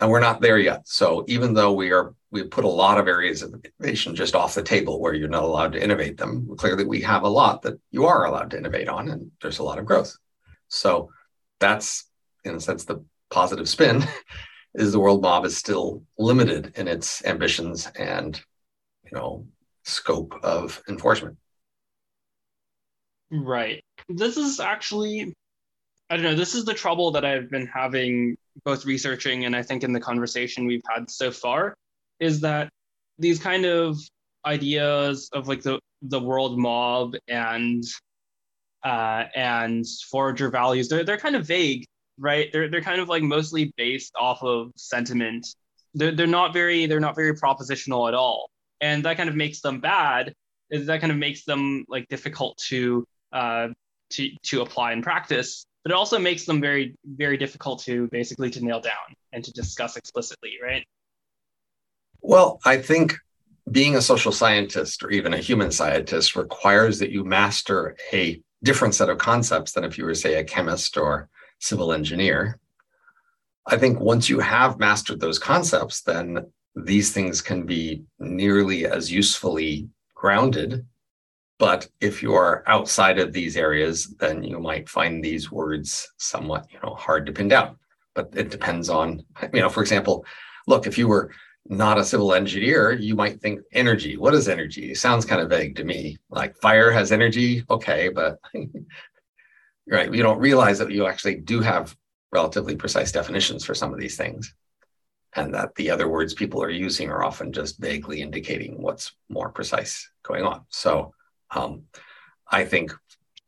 and 0.00 0.10
we're 0.10 0.20
not 0.20 0.40
there 0.40 0.58
yet. 0.58 0.86
So 0.86 1.24
even 1.26 1.54
though 1.54 1.72
we 1.72 1.90
are, 1.92 2.14
we 2.30 2.42
put 2.44 2.64
a 2.64 2.68
lot 2.68 2.98
of 2.98 3.08
areas 3.08 3.42
of 3.42 3.54
innovation 3.80 4.14
just 4.14 4.34
off 4.34 4.54
the 4.54 4.62
table 4.62 5.00
where 5.00 5.14
you're 5.14 5.28
not 5.28 5.44
allowed 5.44 5.72
to 5.72 5.82
innovate 5.82 6.18
them. 6.18 6.54
Clearly, 6.56 6.84
we 6.84 7.00
have 7.02 7.22
a 7.22 7.28
lot 7.28 7.62
that 7.62 7.80
you 7.90 8.04
are 8.04 8.26
allowed 8.26 8.50
to 8.50 8.58
innovate 8.58 8.88
on, 8.88 9.08
and 9.08 9.30
there's 9.40 9.58
a 9.58 9.62
lot 9.62 9.78
of 9.78 9.86
growth. 9.86 10.14
So 10.68 11.10
that's, 11.60 12.10
in 12.44 12.54
a 12.54 12.60
sense, 12.60 12.84
the 12.84 13.04
positive 13.30 13.68
spin 13.68 14.04
is 14.74 14.92
the 14.92 15.00
world 15.00 15.22
mob 15.22 15.44
is 15.46 15.56
still 15.56 16.02
limited 16.18 16.74
in 16.76 16.88
its 16.88 17.24
ambitions 17.24 17.90
and, 17.98 18.38
you 19.04 19.16
know, 19.16 19.46
scope 19.84 20.38
of 20.42 20.82
enforcement. 20.88 21.38
Right. 23.30 23.82
This 24.08 24.36
is 24.36 24.60
actually, 24.60 25.34
I 26.10 26.16
don't 26.16 26.24
know, 26.24 26.34
this 26.34 26.54
is 26.54 26.64
the 26.64 26.74
trouble 26.74 27.12
that 27.12 27.24
I've 27.24 27.50
been 27.50 27.66
having 27.66 28.36
both 28.64 28.84
researching 28.84 29.44
and 29.44 29.54
I 29.54 29.62
think 29.62 29.84
in 29.84 29.92
the 29.92 30.00
conversation 30.00 30.66
we've 30.66 30.82
had 30.94 31.10
so 31.10 31.30
far 31.30 31.74
is 32.20 32.40
that 32.40 32.70
these 33.18 33.38
kind 33.38 33.64
of 33.64 33.98
ideas 34.44 35.28
of 35.32 35.48
like 35.48 35.62
the, 35.62 35.80
the 36.02 36.20
world 36.20 36.58
mob 36.58 37.14
and 37.28 37.84
uh, 38.84 39.24
and 39.34 39.84
forager 40.10 40.48
values, 40.48 40.88
they're, 40.88 41.02
they're 41.02 41.18
kind 41.18 41.34
of 41.34 41.44
vague, 41.44 41.84
right? 42.18 42.50
They're, 42.52 42.70
they're 42.70 42.80
kind 42.82 43.00
of 43.00 43.08
like 43.08 43.22
mostly 43.22 43.72
based 43.76 44.12
off 44.18 44.42
of 44.44 44.70
sentiment. 44.76 45.46
They're, 45.94 46.12
they're 46.12 46.26
not 46.26 46.52
very 46.52 46.86
they're 46.86 47.00
not 47.00 47.16
very 47.16 47.34
propositional 47.34 48.06
at 48.08 48.14
all, 48.14 48.48
and 48.80 49.04
that 49.04 49.16
kind 49.16 49.28
of 49.28 49.34
makes 49.34 49.60
them 49.60 49.80
bad. 49.80 50.32
Is 50.70 50.86
that 50.86 51.00
kind 51.00 51.10
of 51.10 51.18
makes 51.18 51.44
them 51.44 51.84
like 51.88 52.06
difficult 52.08 52.58
to 52.68 53.04
uh, 53.32 53.68
to 54.10 54.30
to 54.44 54.60
apply 54.62 54.92
in 54.92 55.02
practice, 55.02 55.66
but 55.86 55.92
it 55.92 55.98
also 55.98 56.18
makes 56.18 56.44
them 56.44 56.60
very 56.60 56.96
very 57.04 57.36
difficult 57.36 57.80
to 57.80 58.08
basically 58.08 58.50
to 58.50 58.60
nail 58.60 58.80
down 58.80 59.14
and 59.32 59.44
to 59.44 59.52
discuss 59.52 59.96
explicitly, 59.96 60.54
right? 60.60 60.84
Well, 62.20 62.58
I 62.64 62.78
think 62.78 63.16
being 63.70 63.94
a 63.94 64.02
social 64.02 64.32
scientist 64.32 65.04
or 65.04 65.12
even 65.12 65.32
a 65.32 65.38
human 65.38 65.70
scientist 65.70 66.34
requires 66.34 66.98
that 66.98 67.12
you 67.12 67.22
master 67.22 67.96
a 68.12 68.42
different 68.64 68.96
set 68.96 69.10
of 69.10 69.18
concepts 69.18 69.70
than 69.74 69.84
if 69.84 69.96
you 69.96 70.04
were, 70.04 70.16
say, 70.16 70.34
a 70.34 70.42
chemist 70.42 70.96
or 70.96 71.28
civil 71.60 71.92
engineer. 71.92 72.58
I 73.64 73.76
think 73.76 74.00
once 74.00 74.28
you 74.28 74.40
have 74.40 74.80
mastered 74.80 75.20
those 75.20 75.38
concepts, 75.38 76.02
then 76.02 76.50
these 76.74 77.12
things 77.12 77.40
can 77.40 77.64
be 77.64 78.02
nearly 78.18 78.86
as 78.86 79.12
usefully 79.12 79.88
grounded 80.16 80.84
but 81.58 81.88
if 82.00 82.22
you 82.22 82.34
are 82.34 82.62
outside 82.66 83.18
of 83.18 83.32
these 83.32 83.56
areas, 83.56 84.08
then 84.18 84.42
you 84.42 84.58
might 84.58 84.88
find 84.88 85.24
these 85.24 85.50
words 85.50 86.12
somewhat, 86.18 86.66
you 86.70 86.78
know, 86.82 86.94
hard 86.94 87.24
to 87.26 87.32
pin 87.32 87.48
down. 87.48 87.78
But 88.14 88.30
it 88.34 88.50
depends 88.50 88.90
on, 88.90 89.22
you 89.52 89.60
know, 89.60 89.70
for 89.70 89.80
example, 89.80 90.24
look, 90.66 90.86
if 90.86 90.98
you 90.98 91.08
were 91.08 91.30
not 91.68 91.98
a 91.98 92.04
civil 92.04 92.34
engineer, 92.34 92.92
you 92.92 93.14
might 93.14 93.40
think 93.40 93.60
energy. 93.72 94.16
What 94.16 94.34
is 94.34 94.48
energy? 94.48 94.92
It 94.92 94.98
sounds 94.98 95.24
kind 95.24 95.40
of 95.40 95.48
vague 95.48 95.76
to 95.76 95.84
me. 95.84 96.18
Like 96.30 96.56
fire 96.56 96.90
has 96.90 97.10
energy, 97.10 97.64
okay, 97.70 98.10
but 98.10 98.38
right, 99.88 100.12
you 100.12 100.22
don't 100.22 100.38
realize 100.38 100.78
that 100.78 100.90
you 100.90 101.06
actually 101.06 101.36
do 101.36 101.60
have 101.60 101.96
relatively 102.32 102.76
precise 102.76 103.12
definitions 103.12 103.64
for 103.64 103.74
some 103.74 103.92
of 103.94 103.98
these 103.98 104.16
things. 104.16 104.54
And 105.34 105.54
that 105.54 105.74
the 105.74 105.90
other 105.90 106.08
words 106.08 106.34
people 106.34 106.62
are 106.62 106.70
using 106.70 107.10
are 107.10 107.24
often 107.24 107.52
just 107.52 107.78
vaguely 107.78 108.22
indicating 108.22 108.80
what's 108.80 109.12
more 109.28 109.50
precise 109.50 110.10
going 110.22 110.44
on. 110.44 110.62
So 110.70 111.12
um, 111.50 111.82
I 112.50 112.64
think, 112.64 112.92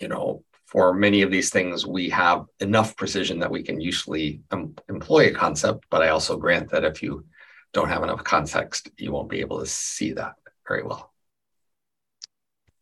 you 0.01 0.09
know, 0.09 0.45
for 0.67 0.93
many 0.93 1.23
of 1.23 1.31
these 1.31 1.51
things, 1.51 1.87
we 1.87 2.11
have 2.11 2.45
enough 2.61 2.95
precision 2.97 3.39
that 3.39 3.51
we 3.51 3.63
can 3.63 3.81
usually 3.81 4.43
employ 4.89 5.29
a 5.29 5.33
concept, 5.33 5.87
but 5.91 6.03
I 6.03 6.09
also 6.09 6.37
grant 6.37 6.71
that 6.71 6.85
if 6.85 7.03
you 7.03 7.25
don't 7.73 7.89
have 7.89 8.03
enough 8.03 8.23
context, 8.23 8.91
you 8.99 9.13
won't 9.13 9.31
be 9.31 9.41
able 9.41 9.61
to 9.61 9.67
see 9.67 10.13
that 10.13 10.35
very 10.67 10.83
well. 10.83 11.13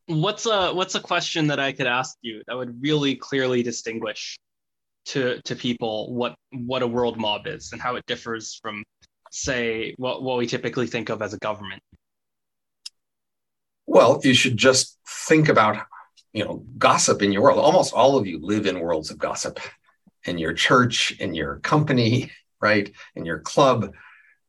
What's 0.06 0.46
a 0.46 0.72
what's 0.72 0.94
a 0.94 1.00
question 1.00 1.48
that 1.48 1.58
I 1.58 1.72
could 1.72 1.86
ask 1.88 2.16
you 2.22 2.42
that 2.46 2.56
would 2.56 2.80
really 2.80 3.16
clearly 3.16 3.62
distinguish 3.62 4.38
to 5.06 5.40
to 5.42 5.56
people 5.56 6.12
what 6.14 6.34
what 6.52 6.82
a 6.82 6.86
world 6.86 7.16
mob 7.18 7.46
is 7.46 7.72
and 7.72 7.80
how 7.80 7.96
it 7.96 8.06
differs 8.06 8.58
from 8.62 8.84
say 9.32 9.94
what, 9.96 10.22
what 10.22 10.38
we 10.38 10.46
typically 10.46 10.86
think 10.86 11.08
of 11.08 11.22
as 11.22 11.34
a 11.34 11.38
government? 11.38 11.82
Well, 13.86 14.20
you 14.24 14.34
should 14.34 14.56
just 14.56 14.98
think 15.06 15.48
about, 15.48 15.86
you 16.32 16.44
know, 16.44 16.64
gossip 16.76 17.22
in 17.22 17.32
your 17.32 17.42
world. 17.42 17.58
Almost 17.58 17.94
all 17.94 18.16
of 18.16 18.26
you 18.26 18.40
live 18.40 18.66
in 18.66 18.80
worlds 18.80 19.10
of 19.10 19.18
gossip 19.18 19.60
in 20.24 20.38
your 20.38 20.52
church, 20.52 21.12
in 21.20 21.34
your 21.34 21.60
company, 21.60 22.32
right? 22.60 22.90
In 23.14 23.24
your 23.24 23.38
club. 23.38 23.94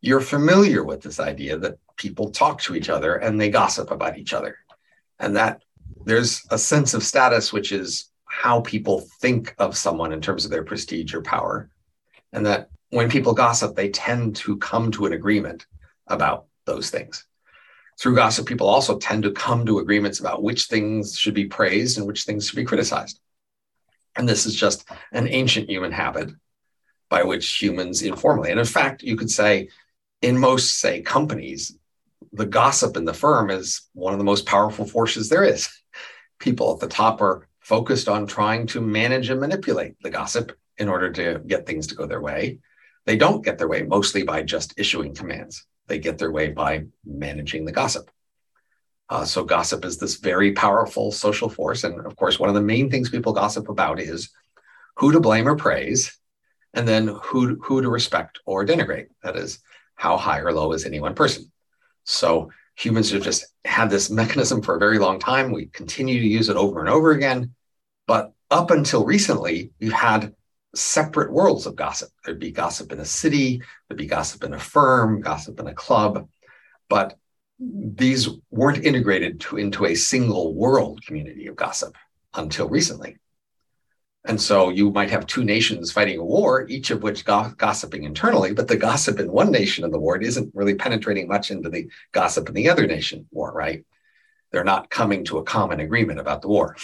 You're 0.01 0.21
familiar 0.21 0.83
with 0.83 1.01
this 1.01 1.19
idea 1.19 1.57
that 1.59 1.77
people 1.97 2.31
talk 2.31 2.61
to 2.61 2.75
each 2.75 2.89
other 2.89 3.15
and 3.15 3.39
they 3.39 3.49
gossip 3.49 3.91
about 3.91 4.17
each 4.17 4.33
other. 4.33 4.57
And 5.19 5.35
that 5.35 5.63
there's 6.03 6.43
a 6.49 6.57
sense 6.57 6.93
of 6.93 7.03
status, 7.03 7.53
which 7.53 7.71
is 7.71 8.11
how 8.25 8.61
people 8.61 9.07
think 9.21 9.53
of 9.59 9.77
someone 9.77 10.13
in 10.13 10.21
terms 10.21 10.45
of 10.45 10.51
their 10.51 10.63
prestige 10.63 11.13
or 11.13 11.21
power. 11.21 11.69
And 12.33 12.45
that 12.45 12.69
when 12.89 13.09
people 13.09 13.33
gossip, 13.33 13.75
they 13.75 13.89
tend 13.89 14.35
to 14.37 14.57
come 14.57 14.91
to 14.91 15.05
an 15.05 15.13
agreement 15.13 15.65
about 16.07 16.45
those 16.65 16.89
things 16.89 17.26
through 17.99 18.15
gossip, 18.15 18.45
people 18.45 18.67
also 18.67 18.97
tend 18.97 19.23
to 19.23 19.31
come 19.31 19.65
to 19.65 19.79
agreements 19.79 20.19
about 20.19 20.43
which 20.43 20.65
things 20.65 21.17
should 21.17 21.33
be 21.33 21.45
praised 21.45 21.97
and 21.97 22.05
which 22.05 22.23
things 22.23 22.47
should 22.47 22.55
be 22.55 22.65
criticized. 22.65 23.19
And 24.15 24.29
this 24.29 24.45
is 24.45 24.55
just 24.55 24.87
an 25.11 25.27
ancient 25.27 25.69
human 25.69 25.91
habit 25.91 26.29
by 27.09 27.23
which 27.23 27.57
humans 27.57 28.01
informally, 28.01 28.51
and 28.51 28.59
in 28.59 28.65
fact, 28.65 29.01
you 29.01 29.15
could 29.15 29.31
say 29.31 29.69
in 30.21 30.37
most, 30.37 30.79
say, 30.79 31.01
companies, 31.01 31.77
the 32.33 32.45
gossip 32.45 32.97
in 32.97 33.05
the 33.05 33.13
firm 33.13 33.49
is 33.49 33.87
one 33.93 34.13
of 34.13 34.19
the 34.19 34.25
most 34.25 34.45
powerful 34.45 34.85
forces 34.85 35.29
there 35.29 35.43
is. 35.43 35.69
People 36.39 36.73
at 36.73 36.79
the 36.79 36.87
top 36.87 37.21
are 37.21 37.47
focused 37.59 38.07
on 38.07 38.27
trying 38.27 38.67
to 38.67 38.81
manage 38.81 39.29
and 39.29 39.39
manipulate 39.39 39.95
the 40.01 40.09
gossip 40.09 40.51
in 40.77 40.89
order 40.89 41.11
to 41.11 41.41
get 41.47 41.65
things 41.65 41.87
to 41.87 41.95
go 41.95 42.05
their 42.05 42.21
way. 42.21 42.59
They 43.05 43.17
don't 43.17 43.43
get 43.43 43.57
their 43.57 43.67
way 43.67 43.83
mostly 43.83 44.23
by 44.23 44.43
just 44.43 44.73
issuing 44.77 45.15
commands. 45.15 45.65
They 45.87 45.99
get 45.99 46.17
their 46.17 46.31
way 46.31 46.49
by 46.49 46.85
managing 47.05 47.65
the 47.65 47.71
gossip. 47.71 48.11
Uh, 49.09 49.23
so, 49.23 49.43
gossip 49.43 49.85
is 49.85 49.97
this 49.97 50.15
very 50.15 50.51
powerful 50.51 51.11
social 51.11 51.49
force. 51.49 51.83
And 51.83 52.05
of 52.05 52.15
course, 52.17 52.39
one 52.39 52.49
of 52.49 52.55
the 52.55 52.61
main 52.61 52.89
things 52.89 53.09
people 53.09 53.31
gossip 53.31 53.69
about 53.69 53.99
is 53.99 54.29
who 54.95 55.13
to 55.13 55.19
blame 55.19 55.47
or 55.47 55.55
praise, 55.55 56.17
and 56.73 56.87
then 56.87 57.07
who, 57.07 57.57
who 57.61 57.81
to 57.81 57.89
respect 57.89 58.39
or 58.45 58.65
denigrate. 58.65 59.07
That 59.23 59.37
is, 59.37 59.59
how 59.95 60.17
high 60.17 60.39
or 60.39 60.51
low 60.51 60.73
is 60.73 60.85
any 60.85 60.99
one 60.99 61.15
person. 61.15 61.51
So, 62.03 62.51
humans 62.75 63.11
have 63.11 63.23
just 63.23 63.45
had 63.63 63.89
this 63.89 64.09
mechanism 64.09 64.61
for 64.61 64.75
a 64.75 64.79
very 64.79 64.99
long 64.99 65.19
time. 65.19 65.51
We 65.51 65.67
continue 65.67 66.19
to 66.19 66.27
use 66.27 66.49
it 66.49 66.57
over 66.57 66.81
and 66.81 66.89
over 66.89 67.11
again. 67.11 67.53
But 68.07 68.33
up 68.51 68.71
until 68.71 69.05
recently, 69.05 69.71
we've 69.79 69.91
had 69.91 70.33
separate 70.77 71.31
worlds 71.31 71.65
of 71.65 71.75
gossip. 71.75 72.09
There'd 72.23 72.39
be 72.39 72.51
gossip 72.51 72.91
in 72.91 72.99
a 72.99 73.05
city, 73.05 73.61
there'd 73.87 73.97
be 73.97 74.05
gossip 74.05 74.43
in 74.43 74.53
a 74.53 74.59
firm, 74.59 75.21
gossip 75.21 75.59
in 75.59 75.67
a 75.67 75.73
club, 75.73 76.27
but 76.89 77.17
these 77.59 78.29
weren't 78.51 78.85
integrated 78.85 79.39
to, 79.41 79.57
into 79.57 79.85
a 79.85 79.95
single 79.95 80.53
world 80.53 81.01
community 81.05 81.47
of 81.47 81.55
gossip 81.55 81.95
until 82.33 82.69
recently. 82.69 83.17
And 84.25 84.39
so 84.39 84.69
you 84.69 84.91
might 84.91 85.09
have 85.09 85.25
two 85.25 85.45
nations 85.45 85.91
fighting 85.91 86.19
a 86.19 86.23
war, 86.23 86.67
each 86.67 86.91
of 86.91 87.01
which 87.01 87.23
go- 87.23 87.53
gossiping 87.57 88.03
internally, 88.03 88.53
but 88.53 88.67
the 88.67 88.75
gossip 88.75 89.19
in 89.19 89.31
one 89.31 89.51
nation 89.51 89.85
of 89.85 89.91
the 89.91 89.99
war 89.99 90.17
isn't 90.17 90.53
really 90.53 90.75
penetrating 90.75 91.27
much 91.29 91.49
into 91.49 91.69
the 91.69 91.89
gossip 92.11 92.49
in 92.49 92.53
the 92.53 92.69
other 92.69 92.85
nation 92.85 93.25
war, 93.31 93.53
right? 93.53 93.85
They're 94.51 94.65
not 94.65 94.89
coming 94.89 95.23
to 95.25 95.37
a 95.37 95.43
common 95.43 95.79
agreement 95.79 96.19
about 96.19 96.41
the 96.41 96.49
war. 96.49 96.75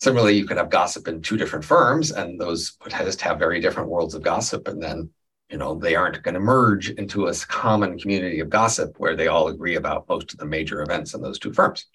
Similarly, 0.00 0.36
you 0.36 0.46
could 0.46 0.58
have 0.58 0.70
gossip 0.70 1.08
in 1.08 1.22
two 1.22 1.36
different 1.36 1.64
firms, 1.64 2.12
and 2.12 2.40
those 2.40 2.76
would 2.82 2.92
just 2.92 3.20
have 3.20 3.38
very 3.38 3.60
different 3.60 3.88
worlds 3.88 4.14
of 4.14 4.22
gossip. 4.22 4.68
And 4.68 4.80
then, 4.80 5.10
you 5.50 5.58
know, 5.58 5.74
they 5.74 5.96
aren't 5.96 6.22
going 6.22 6.34
to 6.34 6.40
merge 6.40 6.90
into 6.90 7.26
a 7.26 7.34
common 7.34 7.98
community 7.98 8.40
of 8.40 8.48
gossip 8.48 8.94
where 8.98 9.16
they 9.16 9.26
all 9.26 9.48
agree 9.48 9.74
about 9.74 10.08
most 10.08 10.32
of 10.32 10.38
the 10.38 10.46
major 10.46 10.82
events 10.82 11.14
in 11.14 11.20
those 11.20 11.38
two 11.38 11.52
firms. 11.52 11.86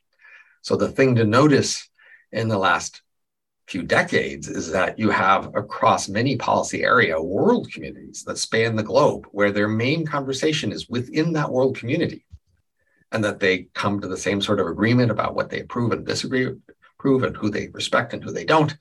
So 0.61 0.75
the 0.75 0.89
thing 0.89 1.15
to 1.15 1.23
notice 1.23 1.89
in 2.31 2.49
the 2.49 2.57
last 2.57 3.01
few 3.67 3.83
decades 3.83 4.49
is 4.49 4.71
that 4.71 4.99
you 4.99 5.09
have 5.09 5.55
across 5.55 6.09
many 6.09 6.35
policy 6.35 6.83
area 6.83 7.21
world 7.21 7.71
communities 7.71 8.23
that 8.23 8.37
span 8.37 8.75
the 8.75 8.83
globe 8.83 9.25
where 9.31 9.51
their 9.51 9.69
main 9.69 10.05
conversation 10.05 10.71
is 10.71 10.89
within 10.89 11.31
that 11.33 11.49
world 11.49 11.77
community 11.77 12.25
and 13.13 13.23
that 13.23 13.39
they 13.39 13.69
come 13.73 14.01
to 14.01 14.07
the 14.07 14.17
same 14.17 14.41
sort 14.41 14.59
of 14.59 14.67
agreement 14.67 15.11
about 15.11 15.33
what 15.35 15.49
they 15.49 15.61
approve 15.61 15.93
and 15.93 16.05
disagree 16.05 16.49
approve 17.03 17.23
and 17.23 17.35
who 17.35 17.49
they 17.49 17.67
respect 17.73 18.13
and 18.13 18.23
who 18.23 18.31
they 18.31 18.45
don't 18.45 18.75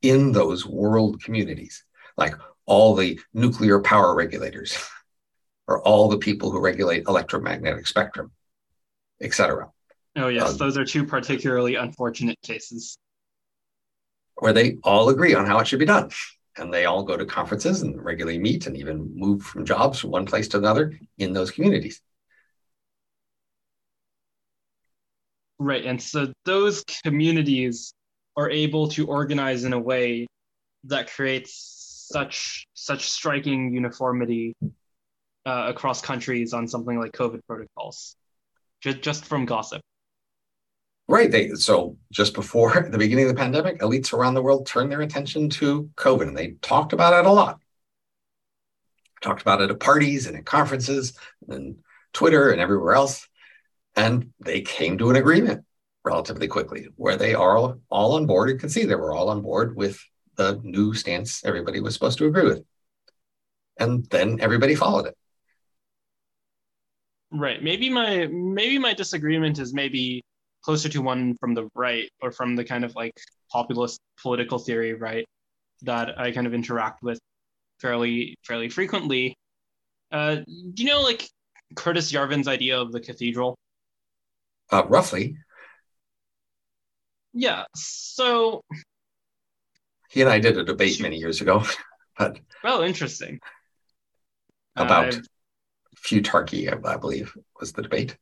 in 0.00 0.32
those 0.32 0.64
world 0.66 1.22
communities, 1.22 1.84
like 2.16 2.34
all 2.64 2.94
the 2.94 3.20
nuclear 3.34 3.80
power 3.80 4.14
regulators 4.14 4.76
or 5.68 5.82
all 5.82 6.08
the 6.08 6.18
people 6.18 6.50
who 6.50 6.58
regulate 6.58 7.04
electromagnetic 7.06 7.86
spectrum, 7.86 8.30
et 9.20 9.34
cetera. 9.34 9.70
Oh, 10.16 10.28
yes, 10.28 10.52
um, 10.52 10.56
those 10.56 10.78
are 10.78 10.84
two 10.86 11.04
particularly 11.04 11.74
unfortunate 11.74 12.40
cases. 12.42 12.96
Where 14.36 14.54
they 14.54 14.78
all 14.82 15.10
agree 15.10 15.34
on 15.34 15.44
how 15.44 15.58
it 15.58 15.66
should 15.66 15.78
be 15.78 15.84
done. 15.84 16.10
And 16.56 16.72
they 16.72 16.86
all 16.86 17.02
go 17.02 17.18
to 17.18 17.26
conferences 17.26 17.82
and 17.82 18.02
regularly 18.02 18.38
meet 18.38 18.66
and 18.66 18.78
even 18.78 19.12
move 19.14 19.42
from 19.42 19.66
jobs 19.66 19.98
from 19.98 20.10
one 20.10 20.24
place 20.24 20.48
to 20.48 20.58
another 20.58 20.98
in 21.18 21.34
those 21.34 21.50
communities. 21.50 22.00
Right. 25.58 25.84
And 25.84 26.00
so 26.00 26.32
those 26.44 26.84
communities 27.04 27.92
are 28.36 28.50
able 28.50 28.88
to 28.88 29.06
organize 29.06 29.64
in 29.64 29.72
a 29.72 29.78
way 29.78 30.26
that 30.84 31.10
creates 31.10 32.08
such 32.12 32.66
such 32.74 33.08
striking 33.10 33.72
uniformity 33.72 34.54
uh, 35.46 35.66
across 35.68 36.00
countries 36.00 36.52
on 36.52 36.68
something 36.68 36.98
like 36.98 37.12
COVID 37.12 37.40
protocols. 37.46 38.16
just 38.82 39.00
just 39.00 39.24
from 39.24 39.46
gossip. 39.46 39.80
Right. 41.08 41.30
They 41.30 41.50
so 41.50 41.96
just 42.12 42.34
before 42.34 42.88
the 42.90 42.98
beginning 42.98 43.24
of 43.24 43.30
the 43.30 43.40
pandemic, 43.40 43.78
elites 43.80 44.12
around 44.12 44.34
the 44.34 44.42
world 44.42 44.66
turned 44.66 44.90
their 44.90 45.02
attention 45.02 45.48
to 45.50 45.90
COVID, 45.96 46.28
and 46.28 46.36
they 46.36 46.52
talked 46.62 46.92
about 46.92 47.14
it 47.14 47.26
a 47.26 47.32
lot. 47.32 47.60
Talked 49.22 49.42
about 49.42 49.62
it 49.62 49.70
at 49.70 49.80
parties 49.80 50.26
and 50.26 50.36
at 50.36 50.44
conferences 50.44 51.14
and 51.48 51.76
Twitter 52.12 52.50
and 52.50 52.60
everywhere 52.60 52.94
else, 52.94 53.28
and 53.96 54.30
they 54.40 54.60
came 54.60 54.98
to 54.98 55.10
an 55.10 55.16
agreement 55.16 55.64
relatively 56.04 56.46
quickly 56.46 56.88
where 56.96 57.16
they 57.16 57.34
are 57.34 57.76
all 57.90 58.12
on 58.14 58.26
board 58.26 58.48
You 58.48 58.56
can 58.56 58.68
see 58.68 58.84
they 58.84 58.94
were 58.94 59.12
all 59.12 59.30
on 59.30 59.42
board 59.42 59.76
with 59.76 59.98
the 60.36 60.60
new 60.62 60.94
stance 60.94 61.44
everybody 61.44 61.80
was 61.80 61.94
supposed 61.94 62.18
to 62.18 62.26
agree 62.26 62.44
with. 62.44 62.62
And 63.78 64.06
then 64.10 64.38
everybody 64.40 64.74
followed 64.74 65.06
it. 65.06 65.16
Right. 67.32 67.62
Maybe 67.62 67.90
my 67.90 68.26
maybe 68.26 68.78
my 68.78 68.94
disagreement 68.94 69.58
is 69.58 69.74
maybe 69.74 70.22
closer 70.62 70.88
to 70.90 71.02
one 71.02 71.36
from 71.38 71.54
the 71.54 71.68
right 71.74 72.08
or 72.22 72.30
from 72.30 72.54
the 72.54 72.64
kind 72.64 72.84
of 72.84 72.94
like 72.94 73.14
populist 73.50 74.00
political 74.22 74.58
theory, 74.58 74.94
right? 74.94 75.26
That 75.82 76.18
I 76.18 76.30
kind 76.30 76.46
of 76.46 76.54
interact 76.54 77.02
with 77.02 77.18
fairly 77.80 78.36
fairly 78.44 78.68
frequently. 78.68 79.36
Uh, 80.12 80.36
do 80.36 80.82
you 80.82 80.88
know 80.88 81.02
like 81.02 81.28
Curtis 81.74 82.12
Yarvin's 82.12 82.48
idea 82.48 82.80
of 82.80 82.92
the 82.92 83.00
cathedral? 83.00 83.58
Uh, 84.70 84.84
roughly. 84.86 85.36
Yeah. 87.32 87.64
So 87.74 88.62
he 90.10 90.22
and 90.22 90.30
I 90.30 90.38
did 90.38 90.56
a 90.56 90.64
debate 90.64 91.00
many 91.00 91.16
years 91.16 91.40
ago, 91.40 91.62
but 92.18 92.40
well, 92.64 92.82
interesting. 92.82 93.40
About 94.74 95.14
uh, 95.14 95.20
Futarchy, 95.96 96.72
I, 96.72 96.94
I 96.94 96.96
believe, 96.96 97.36
was 97.60 97.72
the 97.72 97.82
debate. 97.82 98.16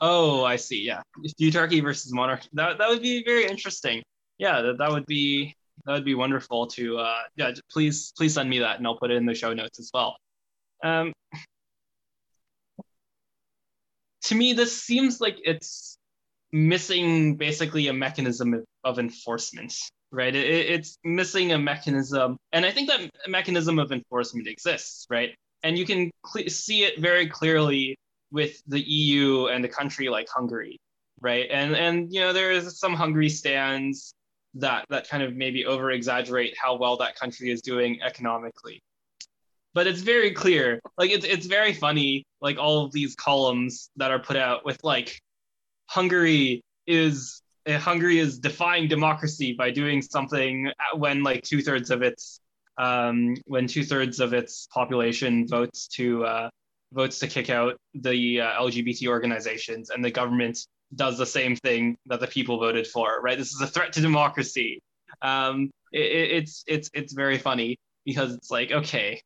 Oh, 0.00 0.44
I 0.44 0.56
see. 0.56 0.84
Yeah, 0.84 1.02
Futarchy 1.40 1.82
versus 1.82 2.12
Monarch. 2.12 2.42
That 2.52 2.78
that 2.78 2.88
would 2.88 3.02
be 3.02 3.24
very 3.24 3.46
interesting. 3.46 4.02
Yeah, 4.38 4.60
that, 4.62 4.78
that 4.78 4.90
would 4.90 5.06
be 5.06 5.54
that 5.84 5.92
would 5.92 6.04
be 6.04 6.14
wonderful 6.14 6.66
to. 6.68 6.98
Uh, 6.98 7.22
yeah, 7.36 7.52
please 7.70 8.12
please 8.16 8.34
send 8.34 8.48
me 8.48 8.60
that, 8.60 8.78
and 8.78 8.86
I'll 8.86 8.98
put 8.98 9.10
it 9.10 9.16
in 9.16 9.26
the 9.26 9.34
show 9.34 9.52
notes 9.52 9.78
as 9.78 9.90
well. 9.92 10.16
Um, 10.84 11.12
to 14.24 14.34
me, 14.34 14.52
this 14.52 14.82
seems 14.82 15.20
like 15.20 15.36
it's 15.44 15.98
missing 16.52 17.36
basically 17.36 17.88
a 17.88 17.92
mechanism 17.92 18.62
of, 18.84 18.98
enforcement, 18.98 19.74
right? 20.10 20.34
It, 20.34 20.46
it's 20.46 20.98
missing 21.04 21.52
a 21.52 21.58
mechanism, 21.58 22.36
and 22.52 22.66
I 22.66 22.70
think 22.70 22.88
that 22.88 23.10
mechanism 23.28 23.78
of 23.78 23.92
enforcement 23.92 24.48
exists, 24.48 25.06
right? 25.08 25.30
And 25.62 25.78
you 25.78 25.86
can 25.86 26.10
cl- 26.26 26.48
see 26.48 26.84
it 26.84 27.00
very 27.00 27.28
clearly 27.28 27.96
with 28.32 28.60
the 28.66 28.80
EU 28.80 29.46
and 29.46 29.64
a 29.64 29.68
country 29.68 30.08
like 30.08 30.26
Hungary, 30.28 30.78
right? 31.20 31.46
And 31.50 31.76
and 31.76 32.12
you 32.12 32.20
know 32.20 32.32
there 32.32 32.50
is 32.50 32.78
some 32.78 32.94
Hungary 32.94 33.28
stands 33.28 34.14
that 34.54 34.84
that 34.90 35.08
kind 35.08 35.22
of 35.22 35.34
maybe 35.34 35.64
over 35.64 35.90
exaggerate 35.90 36.54
how 36.60 36.76
well 36.76 36.96
that 36.98 37.14
country 37.16 37.50
is 37.50 37.62
doing 37.62 38.00
economically. 38.02 38.80
But 39.74 39.86
it's 39.86 40.02
very 40.02 40.32
clear, 40.32 40.80
like 40.98 41.10
it's 41.10 41.24
it's 41.24 41.46
very 41.46 41.72
funny, 41.72 42.24
like 42.40 42.58
all 42.58 42.84
of 42.84 42.92
these 42.92 43.14
columns 43.14 43.90
that 43.96 44.10
are 44.10 44.18
put 44.18 44.36
out 44.36 44.64
with 44.64 44.78
like 44.84 45.18
Hungary 45.86 46.62
is 46.86 47.42
uh, 47.66 47.78
Hungary 47.78 48.18
is 48.18 48.38
defying 48.38 48.88
democracy 48.88 49.54
by 49.54 49.70
doing 49.70 50.02
something 50.02 50.70
when 50.96 51.22
like 51.22 51.42
two 51.42 51.62
thirds 51.62 51.90
of 51.90 52.02
its 52.02 52.40
um, 52.78 53.36
when 53.46 53.66
two 53.66 53.84
thirds 53.84 54.20
of 54.20 54.32
its 54.32 54.66
population 54.72 55.46
votes 55.46 55.88
to 55.88 56.24
uh, 56.24 56.50
votes 56.92 57.18
to 57.20 57.28
kick 57.28 57.50
out 57.50 57.76
the 57.94 58.40
uh, 58.40 58.62
LGBT 58.62 59.08
organizations, 59.08 59.90
and 59.90 60.04
the 60.04 60.10
government 60.10 60.58
does 60.94 61.18
the 61.18 61.26
same 61.26 61.56
thing 61.56 61.96
that 62.06 62.20
the 62.20 62.26
people 62.26 62.58
voted 62.58 62.86
for. 62.86 63.20
Right? 63.20 63.38
This 63.38 63.52
is 63.52 63.60
a 63.60 63.66
threat 63.66 63.92
to 63.94 64.00
democracy. 64.00 64.82
Um, 65.20 65.70
it, 65.92 66.32
it's 66.32 66.64
it's 66.66 66.90
it's 66.94 67.12
very 67.12 67.38
funny 67.38 67.78
because 68.04 68.34
it's 68.34 68.50
like 68.50 68.72
okay, 68.72 69.20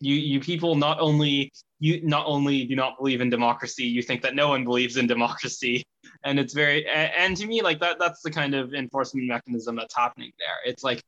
you 0.00 0.14
you 0.14 0.40
people 0.40 0.74
not 0.74 1.00
only 1.00 1.52
you 1.80 2.00
not 2.04 2.26
only 2.26 2.64
do 2.64 2.76
not 2.76 2.98
believe 2.98 3.20
in 3.20 3.30
democracy, 3.30 3.84
you 3.84 4.02
think 4.02 4.22
that 4.22 4.34
no 4.34 4.48
one 4.48 4.64
believes 4.64 4.96
in 4.96 5.06
democracy, 5.06 5.84
and 6.24 6.38
it's 6.38 6.54
very 6.54 6.86
and 6.86 7.36
to 7.36 7.46
me 7.46 7.62
like 7.62 7.80
that 7.80 7.98
that's 7.98 8.22
the 8.22 8.30
kind 8.30 8.54
of 8.54 8.74
enforcement 8.74 9.26
mechanism 9.26 9.76
that's 9.76 9.96
happening 9.96 10.32
there. 10.38 10.72
It's 10.72 10.84
like 10.84 11.02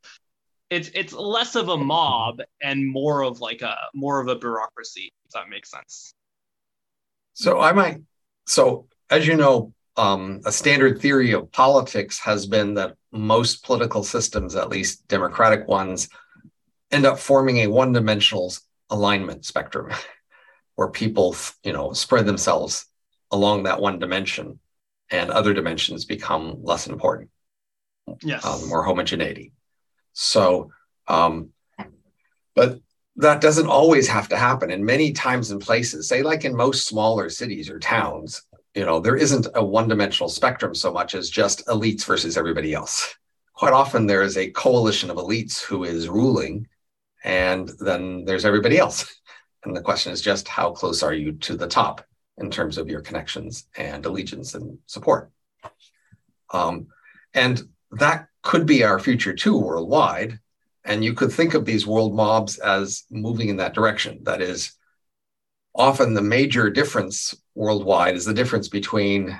it's 0.71 0.91
it's 0.95 1.13
less 1.13 1.57
of 1.57 1.69
a 1.69 1.77
mob 1.77 2.41
and 2.63 2.89
more 2.89 3.23
of 3.23 3.41
like 3.41 3.61
a 3.61 3.77
more 3.93 4.21
of 4.21 4.29
a 4.29 4.37
bureaucracy 4.37 5.13
if 5.27 5.33
that 5.33 5.49
makes 5.49 5.71
sense 5.71 6.15
so 7.35 7.61
i 7.61 7.73
might 7.73 8.01
so 8.47 8.87
as 9.11 9.27
you 9.27 9.37
know 9.37 9.73
um, 9.97 10.41
a 10.47 10.53
standard 10.53 11.01
theory 11.01 11.33
of 11.33 11.53
politics 11.53 12.19
has 12.21 12.47
been 12.47 12.75
that 12.75 12.95
most 13.13 13.65
political 13.65 14.03
systems 14.03 14.55
at 14.55 14.71
least 14.71 15.07
democratic 15.09 15.69
ones 15.69 16.09
end 16.91 17.05
up 17.05 17.19
forming 17.19 17.59
a 17.59 17.67
one-dimensional 17.67 18.55
alignment 18.91 19.45
spectrum 19.45 19.93
where 20.75 20.89
people 20.89 21.35
you 21.63 21.73
know 21.73 21.93
spread 21.93 22.27
themselves 22.27 22.87
along 23.31 23.65
that 23.65 23.81
one 23.81 23.99
dimension 23.99 24.59
and 25.11 25.31
other 25.31 25.55
dimensions 25.55 26.05
become 26.05 26.63
less 26.63 26.87
important 26.87 27.31
yes 28.23 28.45
um, 28.45 28.69
more 28.69 28.83
homogeneity 28.83 29.53
so, 30.13 30.71
um, 31.09 31.51
but 32.55 32.81
that 33.17 33.41
doesn't 33.41 33.67
always 33.67 34.09
have 34.09 34.29
to 34.29 34.37
happen. 34.37 34.71
And 34.71 34.85
many 34.85 35.13
times 35.13 35.51
and 35.51 35.61
places, 35.61 36.09
say 36.09 36.23
like 36.23 36.45
in 36.45 36.55
most 36.55 36.87
smaller 36.87 37.29
cities 37.29 37.71
or 37.71 37.79
towns, 37.79 38.43
you 38.75 38.85
know, 38.85 39.01
there 39.01 39.17
isn't 39.17 39.47
a 39.55 39.65
one-dimensional 39.65 40.29
spectrum 40.29 40.75
so 40.75 40.93
much 40.93 41.15
as 41.15 41.29
just 41.29 41.67
elites 41.67 42.05
versus 42.05 42.37
everybody 42.37 42.73
else. 42.73 43.15
Quite 43.55 43.73
often 43.73 44.07
there 44.07 44.23
is 44.23 44.37
a 44.37 44.51
coalition 44.51 45.11
of 45.11 45.17
elites 45.17 45.61
who 45.61 45.85
is 45.85 46.09
ruling, 46.09 46.67
and 47.25 47.71
then 47.81 48.25
there's 48.25 48.45
everybody 48.45 48.79
else. 48.79 49.15
And 49.63 49.77
the 49.77 49.83
question 49.83 50.11
is 50.11 50.23
just 50.23 50.49
how 50.49 50.71
close 50.71 51.03
are 51.03 51.13
you 51.13 51.33
to 51.33 51.55
the 51.55 51.67
top 51.67 52.03
in 52.39 52.51
terms 52.51 52.79
of 52.79 52.89
your 52.89 53.03
connections 53.03 53.67
and 53.77 54.07
allegiance 54.07 54.55
and 54.55 54.79
support? 54.87 55.31
Um, 56.51 56.87
and 57.35 57.63
that 57.93 58.29
could 58.43 58.65
be 58.65 58.85
our 58.85 58.99
future 58.99 59.35
too 59.35 59.59
worldwide. 59.59 60.39
And 60.87 61.05
you 61.05 61.13
could 61.13 61.31
think 61.31 61.53
of 61.53 61.67
these 61.67 61.87
world 61.87 62.15
mobs 62.15 62.59
as 62.59 63.05
moving 63.11 63.51
in 63.51 63.59
that 63.59 63.75
direction. 63.75 64.21
That 64.23 64.41
is, 64.41 64.73
often 65.75 66.15
the 66.15 66.23
major 66.23 66.71
difference 66.71 67.35
worldwide 67.55 68.17
is 68.17 68.25
the 68.25 68.35
difference 68.35 68.69
between 68.69 69.39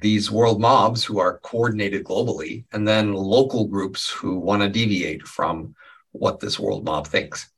these 0.00 0.30
world 0.30 0.60
mobs 0.60 1.04
who 1.04 1.18
are 1.18 1.38
coordinated 1.38 2.04
globally 2.04 2.64
and 2.72 2.86
then 2.86 3.12
local 3.12 3.66
groups 3.66 4.10
who 4.10 4.38
want 4.38 4.62
to 4.62 4.68
deviate 4.68 5.26
from 5.26 5.74
what 6.14 6.40
this 6.40 6.58
world 6.58 6.84
mob 6.84 7.06
thinks. 7.06 7.50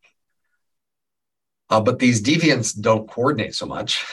Uh, 1.70 1.80
but 1.80 1.98
these 1.98 2.22
deviants 2.22 2.78
don't 2.78 3.10
coordinate 3.10 3.54
so 3.54 3.66
much 3.66 4.04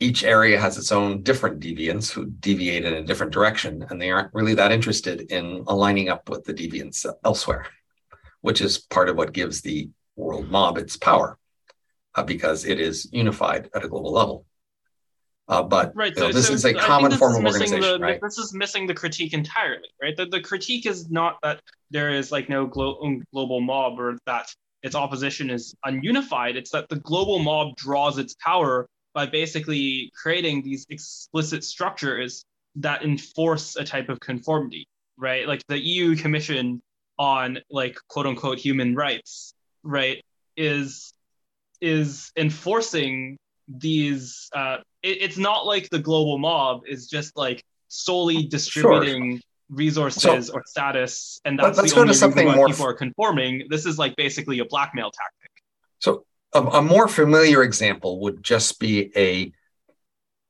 each 0.00 0.22
area 0.22 0.60
has 0.60 0.78
its 0.78 0.92
own 0.92 1.22
different 1.22 1.60
deviants 1.60 2.10
who 2.10 2.26
deviate 2.26 2.84
in 2.84 2.94
a 2.94 3.02
different 3.02 3.32
direction, 3.32 3.84
and 3.90 4.00
they 4.00 4.10
aren't 4.10 4.32
really 4.32 4.54
that 4.54 4.72
interested 4.72 5.32
in 5.32 5.64
aligning 5.66 6.08
up 6.08 6.28
with 6.28 6.44
the 6.44 6.54
deviants 6.54 7.04
elsewhere, 7.24 7.66
which 8.40 8.60
is 8.60 8.78
part 8.78 9.08
of 9.08 9.16
what 9.16 9.32
gives 9.32 9.60
the 9.60 9.90
world 10.14 10.48
mob 10.50 10.78
its 10.78 10.96
power, 10.96 11.36
uh, 12.14 12.22
because 12.22 12.64
it 12.64 12.78
is 12.78 13.08
unified 13.12 13.68
at 13.74 13.84
a 13.84 13.88
global 13.88 14.12
level. 14.12 14.46
Uh, 15.48 15.62
but 15.62 15.92
right, 15.94 16.14
you 16.14 16.22
know, 16.22 16.30
so, 16.30 16.36
this 16.36 16.48
so 16.48 16.52
is 16.54 16.64
a 16.64 16.74
common 16.74 17.10
form 17.12 17.36
of 17.36 17.44
organization, 17.44 17.80
the, 17.80 17.98
right? 17.98 18.20
This 18.20 18.36
is 18.36 18.52
missing 18.52 18.86
the 18.86 18.94
critique 18.94 19.32
entirely, 19.32 19.88
right? 20.02 20.14
The, 20.14 20.26
the 20.26 20.40
critique 20.40 20.84
is 20.84 21.10
not 21.10 21.38
that 21.42 21.60
there 21.90 22.10
is 22.10 22.30
like 22.30 22.50
no 22.50 22.66
glo- 22.66 22.98
um, 23.02 23.24
global 23.32 23.60
mob 23.62 23.98
or 23.98 24.18
that 24.26 24.52
its 24.82 24.94
opposition 24.94 25.48
is 25.48 25.74
ununified. 25.86 26.56
It's 26.56 26.70
that 26.72 26.88
the 26.90 26.96
global 26.96 27.38
mob 27.38 27.76
draws 27.76 28.18
its 28.18 28.34
power 28.44 28.86
by 29.14 29.24
basically 29.24 30.12
creating 30.14 30.62
these 30.62 30.86
explicit 30.90 31.64
structures 31.64 32.44
that 32.76 33.02
enforce 33.02 33.74
a 33.76 33.84
type 33.84 34.10
of 34.10 34.20
conformity, 34.20 34.86
right? 35.16 35.48
Like 35.48 35.62
the 35.68 35.78
EU 35.78 36.14
Commission 36.14 36.82
on 37.18 37.58
like 37.70 37.98
quote 38.08 38.26
unquote 38.26 38.58
human 38.58 38.94
rights, 38.94 39.54
right, 39.82 40.22
is 40.58 41.14
is 41.80 42.30
enforcing 42.36 43.38
these. 43.66 44.50
Uh, 44.54 44.78
it, 45.02 45.22
it's 45.22 45.38
not 45.38 45.66
like 45.66 45.88
the 45.90 45.98
global 45.98 46.38
mob 46.38 46.82
is 46.86 47.08
just 47.08 47.36
like 47.36 47.64
solely 47.88 48.46
distributing. 48.46 49.36
Sure. 49.36 49.42
Resources 49.70 50.46
so, 50.46 50.54
or 50.54 50.62
status, 50.64 51.42
and 51.44 51.58
that's 51.58 51.76
let's 51.76 51.92
the 51.92 52.00
only 52.00 52.06
go 52.06 52.12
to 52.14 52.18
something 52.18 52.50
more 52.52 52.68
people 52.68 52.86
are 52.86 52.94
conforming. 52.94 53.66
This 53.68 53.84
is 53.84 53.98
like 53.98 54.16
basically 54.16 54.60
a 54.60 54.64
blackmail 54.64 55.10
tactic. 55.10 55.50
So 55.98 56.24
a, 56.54 56.62
a 56.78 56.80
more 56.80 57.06
familiar 57.06 57.62
example 57.62 58.20
would 58.20 58.42
just 58.42 58.80
be 58.80 59.12
a 59.14 59.52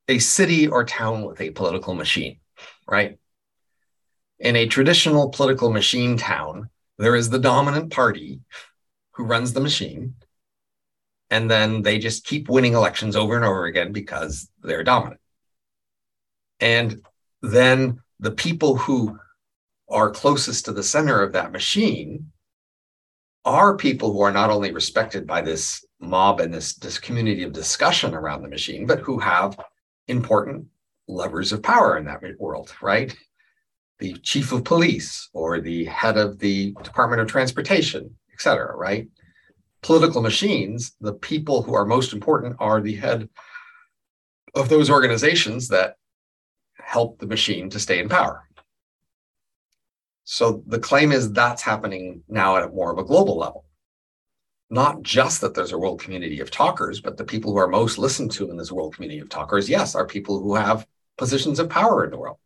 a 0.07 0.19
city 0.19 0.67
or 0.67 0.85
town 0.85 1.23
with 1.23 1.41
a 1.41 1.51
political 1.51 1.93
machine, 1.95 2.39
right? 2.87 3.19
In 4.39 4.55
a 4.55 4.67
traditional 4.67 5.29
political 5.29 5.69
machine 5.69 6.15
town, 6.15 6.69
there 6.97 7.15
is 7.15 7.29
the 7.29 7.39
dominant 7.39 7.91
party 7.91 8.39
who 9.11 9.25
runs 9.25 9.51
the 9.51 9.59
machine, 9.59 10.15
and 11.29 11.49
then 11.49 11.81
they 11.81 11.99
just 11.99 12.25
keep 12.25 12.49
winning 12.49 12.73
elections 12.73 13.15
over 13.15 13.35
and 13.35 13.45
over 13.45 13.65
again 13.65 13.91
because 13.91 14.49
they're 14.61 14.83
dominant. 14.83 15.21
And 16.59 17.01
then 17.41 18.01
the 18.19 18.31
people 18.31 18.77
who 18.77 19.17
are 19.89 20.11
closest 20.11 20.65
to 20.65 20.71
the 20.71 20.83
center 20.83 21.21
of 21.21 21.33
that 21.33 21.51
machine 21.51 22.31
are 23.45 23.77
people 23.77 24.11
who 24.11 24.21
are 24.21 24.31
not 24.31 24.49
only 24.49 24.71
respected 24.71 25.25
by 25.25 25.41
this 25.41 25.85
mob 25.99 26.39
and 26.39 26.53
this, 26.53 26.75
this 26.75 26.99
community 26.99 27.43
of 27.43 27.53
discussion 27.53 28.13
around 28.13 28.41
the 28.41 28.49
machine, 28.49 28.85
but 28.85 28.99
who 28.99 29.17
have 29.19 29.57
important 30.07 30.65
levers 31.07 31.51
of 31.51 31.63
power 31.63 31.97
in 31.97 32.05
that 32.05 32.21
world, 32.39 32.73
right? 32.81 33.15
The 33.99 34.13
chief 34.13 34.51
of 34.51 34.63
police 34.63 35.29
or 35.33 35.59
the 35.59 35.85
head 35.85 36.17
of 36.17 36.39
the 36.39 36.73
Department 36.83 37.21
of 37.21 37.27
Transportation, 37.27 38.15
et 38.31 38.41
cetera, 38.41 38.75
right? 38.75 39.07
Political 39.81 40.21
machines, 40.21 40.95
the 40.99 41.13
people 41.13 41.63
who 41.63 41.73
are 41.73 41.85
most 41.85 42.13
important 42.13 42.57
are 42.59 42.81
the 42.81 42.95
head 42.95 43.29
of 44.55 44.69
those 44.69 44.89
organizations 44.89 45.69
that 45.69 45.95
help 46.77 47.19
the 47.19 47.27
machine 47.27 47.69
to 47.69 47.79
stay 47.79 47.99
in 47.99 48.09
power. 48.09 48.45
So 50.23 50.63
the 50.67 50.79
claim 50.79 51.11
is 51.11 51.31
that's 51.31 51.61
happening 51.61 52.23
now 52.27 52.57
at 52.57 52.73
more 52.73 52.91
of 52.91 52.99
a 52.99 53.03
global 53.03 53.37
level. 53.37 53.65
Not 54.69 55.01
just 55.01 55.41
that 55.41 55.55
there's 55.55 55.71
a 55.71 55.77
world 55.77 56.01
community 56.01 56.39
of 56.39 56.51
talkers, 56.51 57.01
but 57.01 57.17
the 57.17 57.23
people 57.23 57.51
who 57.51 57.57
are 57.57 57.67
most 57.67 57.97
listened 57.97 58.31
to 58.33 58.51
in 58.51 58.57
this 58.57 58.71
world 58.71 58.93
community 58.93 59.19
of 59.19 59.29
talkers, 59.29 59.67
yes, 59.67 59.95
are 59.95 60.05
people 60.05 60.39
who 60.39 60.55
have 60.55 60.85
positions 61.17 61.57
of 61.57 61.69
power 61.69 62.05
in 62.05 62.11
the 62.11 62.17
world. 62.17 62.37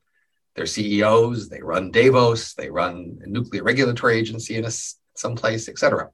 They're 0.55 0.65
CEOs, 0.65 1.49
they 1.49 1.61
run 1.61 1.91
Davos, 1.91 2.53
they 2.53 2.69
run 2.69 3.19
a 3.21 3.27
nuclear 3.27 3.63
regulatory 3.63 4.17
agency 4.17 4.55
in 4.55 4.65
a, 4.65 4.71
someplace, 5.15 5.67
etc. 5.67 6.09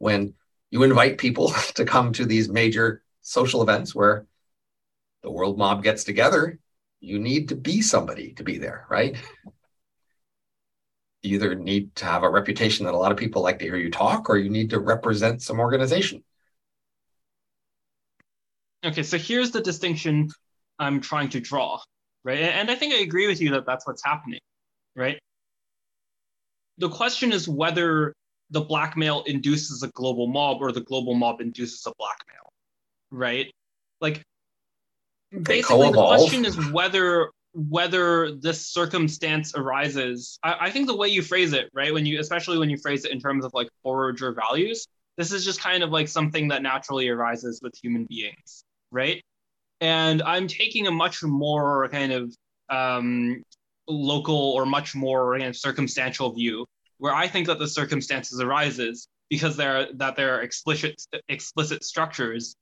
When 0.00 0.32
you 0.70 0.82
invite 0.82 1.18
people 1.18 1.48
to 1.74 1.84
come 1.84 2.12
to 2.14 2.24
these 2.24 2.48
major 2.48 3.02
social 3.20 3.62
events 3.62 3.94
where 3.94 4.26
the 5.22 5.30
world 5.30 5.58
mob 5.58 5.82
gets 5.82 6.04
together, 6.04 6.58
you 7.00 7.18
need 7.18 7.50
to 7.50 7.54
be 7.54 7.82
somebody 7.82 8.32
to 8.34 8.42
be 8.42 8.58
there, 8.58 8.86
right? 8.88 9.16
You 11.22 11.34
either 11.34 11.54
need 11.54 11.94
to 11.96 12.06
have 12.06 12.22
a 12.22 12.30
reputation 12.30 12.86
that 12.86 12.94
a 12.94 12.96
lot 12.96 13.12
of 13.12 13.18
people 13.18 13.42
like 13.42 13.58
to 13.58 13.66
hear 13.66 13.76
you 13.76 13.90
talk, 13.90 14.30
or 14.30 14.38
you 14.38 14.48
need 14.48 14.70
to 14.70 14.78
represent 14.78 15.42
some 15.42 15.60
organization. 15.60 16.24
Okay, 18.82 19.02
so 19.02 19.18
here's 19.18 19.50
the 19.50 19.60
distinction 19.60 20.30
I'm 20.78 21.02
trying 21.02 21.28
to 21.30 21.40
draw, 21.40 21.78
right? 22.24 22.38
And 22.38 22.70
I 22.70 22.74
think 22.74 22.94
I 22.94 22.98
agree 22.98 23.26
with 23.26 23.42
you 23.42 23.50
that 23.50 23.66
that's 23.66 23.86
what's 23.86 24.02
happening, 24.02 24.40
right? 24.96 25.18
The 26.78 26.88
question 26.88 27.32
is 27.32 27.46
whether 27.46 28.14
the 28.50 28.60
blackmail 28.60 29.22
induces 29.22 29.82
a 29.82 29.88
global 29.88 30.26
mob 30.26 30.60
or 30.60 30.72
the 30.72 30.80
global 30.80 31.14
mob 31.14 31.40
induces 31.40 31.86
a 31.86 31.92
blackmail, 31.96 32.52
right? 33.10 33.52
Like 34.00 34.22
basically 35.42 35.90
the 35.90 35.92
question 35.92 36.44
is 36.44 36.70
whether 36.70 37.30
whether 37.52 38.32
this 38.32 38.68
circumstance 38.68 39.54
arises. 39.54 40.38
I, 40.42 40.56
I, 40.60 40.70
think 40.70 40.86
the 40.86 40.96
way 40.96 41.08
you 41.08 41.22
phrase 41.22 41.52
it 41.52 41.68
right 41.74 41.92
when 41.92 42.06
you 42.06 42.20
especially 42.20 42.58
when 42.58 42.70
you 42.70 42.76
phrase 42.76 43.04
it 43.04 43.12
in 43.12 43.20
terms 43.20 43.44
of 43.44 43.52
like 43.54 43.68
forager 43.82 44.32
values 44.32 44.86
this 45.16 45.32
is 45.32 45.44
just 45.44 45.60
kind 45.60 45.82
of 45.82 45.90
like 45.90 46.08
something 46.08 46.48
that 46.48 46.62
naturally 46.62 47.08
arises 47.08 47.60
with 47.62 47.74
human 47.80 48.04
beings 48.04 48.64
right? 48.92 49.22
And 49.80 50.22
i'm 50.22 50.46
taking 50.46 50.86
a 50.86 50.90
much 50.90 51.22
more 51.22 51.88
kind 51.88 52.12
of 52.12 52.34
um, 52.68 53.42
local 53.88 54.36
or 54.36 54.64
much 54.64 54.94
more 54.94 55.36
kind 55.36 55.48
of 55.48 55.56
circumstantial 55.56 56.32
view 56.32 56.66
where 57.00 57.14
i 57.14 57.26
think 57.26 57.46
that 57.48 57.58
the 57.58 57.68
circumstances 57.68 58.40
arises 58.40 59.08
because 59.30 59.56
there 59.56 59.86
that 59.94 60.16
there 60.16 60.34
are 60.36 60.42
explicit 60.42 61.02
explicit 61.28 61.82
structures 61.84 62.56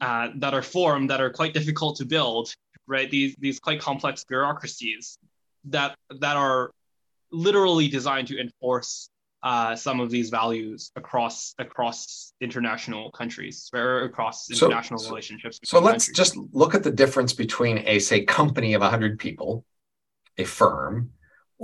uh, 0.00 0.28
that 0.36 0.54
are 0.54 0.62
formed 0.62 1.10
that 1.10 1.20
are 1.20 1.30
quite 1.30 1.54
difficult 1.54 1.96
to 1.96 2.04
build, 2.04 2.52
right? 2.86 3.10
These 3.10 3.36
these 3.38 3.60
quite 3.60 3.80
complex 3.80 4.24
bureaucracies 4.24 5.18
that 5.66 5.96
that 6.20 6.36
are 6.36 6.72
literally 7.30 7.88
designed 7.88 8.28
to 8.28 8.40
enforce 8.40 9.08
uh, 9.42 9.76
some 9.76 10.00
of 10.00 10.10
these 10.10 10.30
values 10.30 10.90
across 10.96 11.54
across 11.58 12.32
international 12.40 13.10
countries 13.12 13.70
or 13.72 14.02
across 14.02 14.50
international 14.50 14.98
so, 14.98 15.10
relationships. 15.10 15.60
So 15.64 15.78
let's 15.80 16.06
countries. 16.06 16.16
just 16.16 16.36
look 16.52 16.74
at 16.74 16.82
the 16.82 16.90
difference 16.90 17.34
between 17.34 17.78
a 17.86 17.98
say 17.98 18.24
company 18.24 18.74
of 18.74 18.80
100 18.80 19.18
people, 19.18 19.64
a 20.38 20.44
firm, 20.44 21.12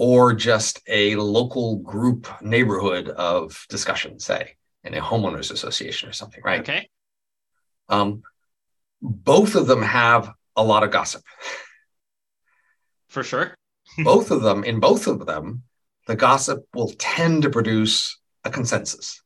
or 0.01 0.33
just 0.33 0.81
a 0.89 1.15
local 1.17 1.77
group 1.77 2.27
neighborhood 2.41 3.11
of 3.11 3.67
discussion, 3.69 4.19
say 4.19 4.57
in 4.83 4.95
a 4.95 5.01
homeowners 5.01 5.53
association 5.53 6.09
or 6.09 6.13
something, 6.13 6.41
right? 6.43 6.61
Okay. 6.61 6.89
Um, 7.91 8.23
both 9.03 9.57
of 9.57 9.67
them 9.67 9.83
have 9.83 10.33
a 10.57 10.65
lot 10.65 10.85
of 10.85 10.91
gossip. 10.91 11.23
For 13.09 13.23
sure. 13.23 13.55
both 14.03 14.31
of 14.31 14.41
them, 14.41 14.65
in 14.65 14.81
both 14.81 15.07
of 15.07 15.27
them, 15.27 15.65
the 16.07 16.17
gossip 16.17 16.65
will 16.73 16.95
tend 16.99 17.43
to 17.43 17.51
produce 17.51 18.19
a 18.43 18.49
consensus 18.49 19.21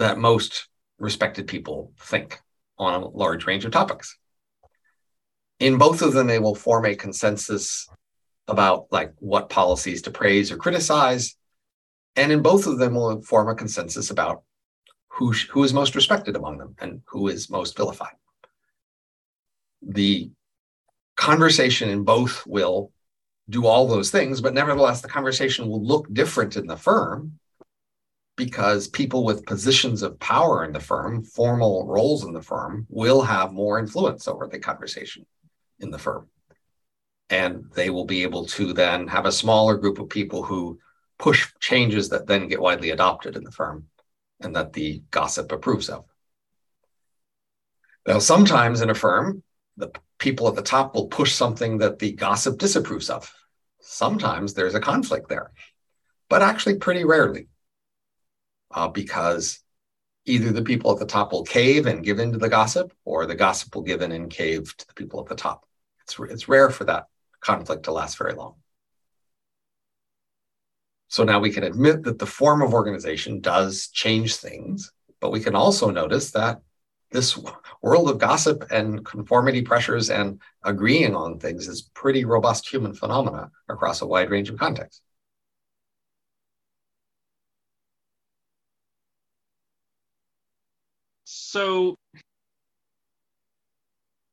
that 0.00 0.18
most 0.18 0.66
respected 0.98 1.46
people 1.46 1.92
think 1.96 2.40
on 2.76 3.02
a 3.04 3.08
large 3.08 3.46
range 3.46 3.64
of 3.64 3.70
topics. 3.70 4.18
In 5.60 5.78
both 5.78 6.02
of 6.02 6.12
them, 6.12 6.26
they 6.26 6.40
will 6.40 6.56
form 6.56 6.86
a 6.86 6.96
consensus 6.96 7.86
about 8.48 8.86
like 8.90 9.14
what 9.18 9.48
policies 9.48 10.02
to 10.02 10.10
praise 10.10 10.50
or 10.50 10.56
criticize. 10.56 11.36
And 12.16 12.32
in 12.32 12.42
both 12.42 12.66
of 12.66 12.78
them 12.78 12.94
will 12.94 13.22
form 13.22 13.48
a 13.48 13.54
consensus 13.54 14.10
about 14.10 14.42
who, 15.08 15.32
who 15.50 15.64
is 15.64 15.72
most 15.72 15.94
respected 15.94 16.36
among 16.36 16.58
them 16.58 16.74
and 16.80 17.02
who 17.06 17.28
is 17.28 17.50
most 17.50 17.76
vilified. 17.76 18.14
The 19.82 20.30
conversation 21.16 21.88
in 21.88 22.04
both 22.04 22.46
will 22.46 22.92
do 23.48 23.66
all 23.66 23.86
those 23.86 24.10
things, 24.10 24.40
but 24.40 24.54
nevertheless, 24.54 25.00
the 25.00 25.08
conversation 25.08 25.68
will 25.68 25.84
look 25.84 26.12
different 26.12 26.56
in 26.56 26.66
the 26.66 26.76
firm 26.76 27.38
because 28.36 28.88
people 28.88 29.24
with 29.24 29.44
positions 29.44 30.02
of 30.02 30.18
power 30.18 30.64
in 30.64 30.72
the 30.72 30.80
firm, 30.80 31.22
formal 31.22 31.86
roles 31.86 32.24
in 32.24 32.32
the 32.32 32.40
firm, 32.40 32.86
will 32.88 33.20
have 33.20 33.52
more 33.52 33.78
influence 33.78 34.26
over 34.26 34.46
the 34.46 34.58
conversation 34.58 35.26
in 35.80 35.90
the 35.90 35.98
firm. 35.98 36.26
And 37.30 37.64
they 37.74 37.90
will 37.90 38.04
be 38.04 38.24
able 38.24 38.44
to 38.46 38.72
then 38.72 39.06
have 39.06 39.24
a 39.24 39.32
smaller 39.32 39.76
group 39.76 39.98
of 39.98 40.08
people 40.08 40.42
who 40.42 40.78
push 41.18 41.48
changes 41.60 42.08
that 42.08 42.26
then 42.26 42.48
get 42.48 42.60
widely 42.60 42.90
adopted 42.90 43.36
in 43.36 43.44
the 43.44 43.52
firm 43.52 43.86
and 44.40 44.56
that 44.56 44.72
the 44.72 45.02
gossip 45.10 45.52
approves 45.52 45.88
of. 45.88 46.04
Now, 48.06 48.18
sometimes 48.18 48.80
in 48.80 48.90
a 48.90 48.94
firm, 48.94 49.42
the 49.76 49.92
people 50.18 50.48
at 50.48 50.54
the 50.54 50.62
top 50.62 50.94
will 50.94 51.06
push 51.06 51.32
something 51.32 51.78
that 51.78 51.98
the 51.98 52.12
gossip 52.12 52.58
disapproves 52.58 53.10
of. 53.10 53.32
Sometimes 53.80 54.54
there's 54.54 54.74
a 54.74 54.80
conflict 54.80 55.28
there, 55.28 55.52
but 56.28 56.42
actually 56.42 56.76
pretty 56.76 57.04
rarely, 57.04 57.48
uh, 58.74 58.88
because 58.88 59.60
either 60.24 60.52
the 60.52 60.62
people 60.62 60.90
at 60.92 60.98
the 60.98 61.06
top 61.06 61.32
will 61.32 61.44
cave 61.44 61.86
and 61.86 62.04
give 62.04 62.18
in 62.18 62.32
to 62.32 62.38
the 62.38 62.48
gossip, 62.48 62.92
or 63.04 63.26
the 63.26 63.34
gossip 63.34 63.74
will 63.74 63.82
give 63.82 64.02
in 64.02 64.12
and 64.12 64.30
cave 64.30 64.74
to 64.76 64.86
the 64.86 64.94
people 64.94 65.20
at 65.20 65.26
the 65.26 65.34
top. 65.34 65.66
It's, 66.02 66.18
it's 66.18 66.48
rare 66.48 66.70
for 66.70 66.84
that 66.84 67.06
conflict 67.40 67.84
to 67.84 67.92
last 67.92 68.18
very 68.18 68.34
long. 68.34 68.54
So 71.08 71.24
now 71.24 71.40
we 71.40 71.50
can 71.50 71.64
admit 71.64 72.04
that 72.04 72.18
the 72.18 72.26
form 72.26 72.62
of 72.62 72.72
organization 72.72 73.40
does 73.40 73.88
change 73.88 74.36
things, 74.36 74.92
but 75.20 75.32
we 75.32 75.40
can 75.40 75.56
also 75.56 75.90
notice 75.90 76.30
that 76.32 76.60
this 77.10 77.36
world 77.82 78.08
of 78.10 78.18
gossip 78.18 78.64
and 78.70 79.04
conformity 79.04 79.62
pressures 79.62 80.10
and 80.10 80.40
agreeing 80.62 81.14
on 81.16 81.38
things 81.40 81.66
is 81.66 81.82
pretty 81.94 82.24
robust 82.24 82.68
human 82.68 82.94
phenomena 82.94 83.50
across 83.68 84.02
a 84.02 84.06
wide 84.06 84.30
range 84.30 84.48
of 84.50 84.58
contexts. 84.58 85.02
So 91.24 91.96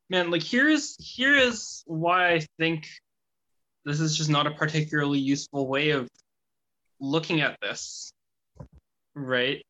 man, 0.10 0.32
like 0.32 0.43
here's 0.43 0.95
here 0.99 1.36
is 1.36 1.84
why 1.86 2.34
I 2.34 2.45
think 2.58 2.88
this 3.86 3.99
is 3.99 4.18
just 4.18 4.30
not 4.30 4.47
a 4.47 4.51
particularly 4.51 5.20
useful 5.20 5.68
way 5.68 5.91
of 5.91 6.10
looking 6.99 7.41
at 7.41 7.58
this, 7.62 8.12
right, 9.16 9.64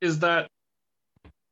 is 0.00 0.20
that 0.20 0.48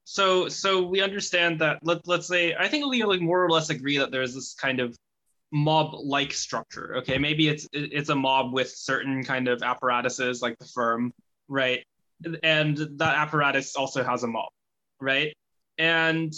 so 0.05 0.49
so 0.49 0.83
we 0.83 1.01
understand 1.03 1.61
that 1.61 1.81
let, 1.83 2.07
let's 2.07 2.29
say 2.29 2.55
I 2.55 2.69
think 2.69 2.87
we 2.87 3.03
like 3.03 3.21
more 3.21 3.45
or 3.45 3.51
less 3.51 3.71
agree 3.71 3.99
that 3.99 4.13
there's 4.13 4.35
this 4.35 4.55
kind 4.55 4.79
of 4.81 4.97
mob 5.53 5.95
like 5.95 6.33
structure 6.33 6.97
okay? 6.99 7.19
Maybe 7.19 7.49
it's 7.49 7.67
it's 7.73 8.09
a 8.09 8.15
mob 8.15 8.53
with 8.53 8.71
certain 8.71 9.25
kind 9.25 9.49
of 9.49 9.63
apparatuses 9.63 10.43
like 10.43 10.59
the 10.59 10.67
firm 10.67 11.13
right? 11.49 11.85
And 12.43 12.77
that 12.99 13.15
apparatus 13.17 13.75
also 13.77 14.05
has 14.05 14.23
a 14.23 14.29
mob 14.29 14.49
right? 15.01 15.37
And 15.79 16.33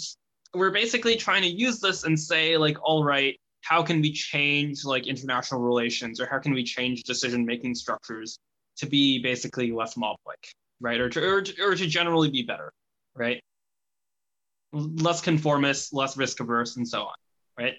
we're 0.53 0.71
basically 0.71 1.15
trying 1.15 1.41
to 1.43 1.49
use 1.49 1.79
this 1.79 2.03
and 2.03 2.19
say 2.19 2.57
like 2.57 2.77
all 2.81 3.03
right 3.03 3.39
how 3.61 3.83
can 3.83 4.01
we 4.01 4.11
change 4.11 4.85
like 4.85 5.05
international 5.05 5.61
relations 5.61 6.19
or 6.19 6.25
how 6.25 6.39
can 6.39 6.53
we 6.53 6.63
change 6.63 7.03
decision 7.03 7.45
making 7.45 7.75
structures 7.75 8.39
to 8.77 8.85
be 8.85 9.21
basically 9.21 9.71
less 9.71 9.97
mob 9.97 10.17
like 10.25 10.47
right? 10.81 10.99
Or 11.01 11.09
to, 11.09 11.21
or 11.21 11.41
to, 11.41 11.61
or 11.61 11.75
to 11.75 11.87
generally 11.87 12.29
be 12.29 12.43
better 12.43 12.71
right? 13.15 13.41
Less 14.71 15.21
conformist 15.21 15.93
less 15.93 16.15
risk 16.15 16.39
averse 16.39 16.77
and 16.77 16.87
so 16.87 17.01
on 17.01 17.15
right? 17.57 17.73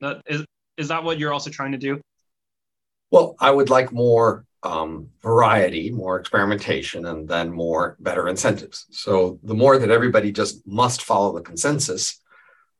That 0.00 0.22
is 0.26 0.44
is 0.76 0.88
that 0.88 1.04
what 1.04 1.18
you're 1.18 1.32
also 1.32 1.50
trying 1.50 1.72
to 1.72 1.78
do? 1.78 2.00
Well, 3.10 3.36
I 3.38 3.50
would 3.50 3.70
like 3.70 3.92
more 3.92 4.44
um, 4.62 5.08
variety, 5.22 5.90
more 5.90 6.18
experimentation, 6.18 7.06
and 7.06 7.28
then 7.28 7.52
more 7.52 7.96
better 8.00 8.28
incentives. 8.28 8.86
So 8.90 9.38
the 9.42 9.54
more 9.54 9.78
that 9.78 9.90
everybody 9.90 10.32
just 10.32 10.66
must 10.66 11.02
follow 11.02 11.34
the 11.34 11.42
consensus, 11.42 12.20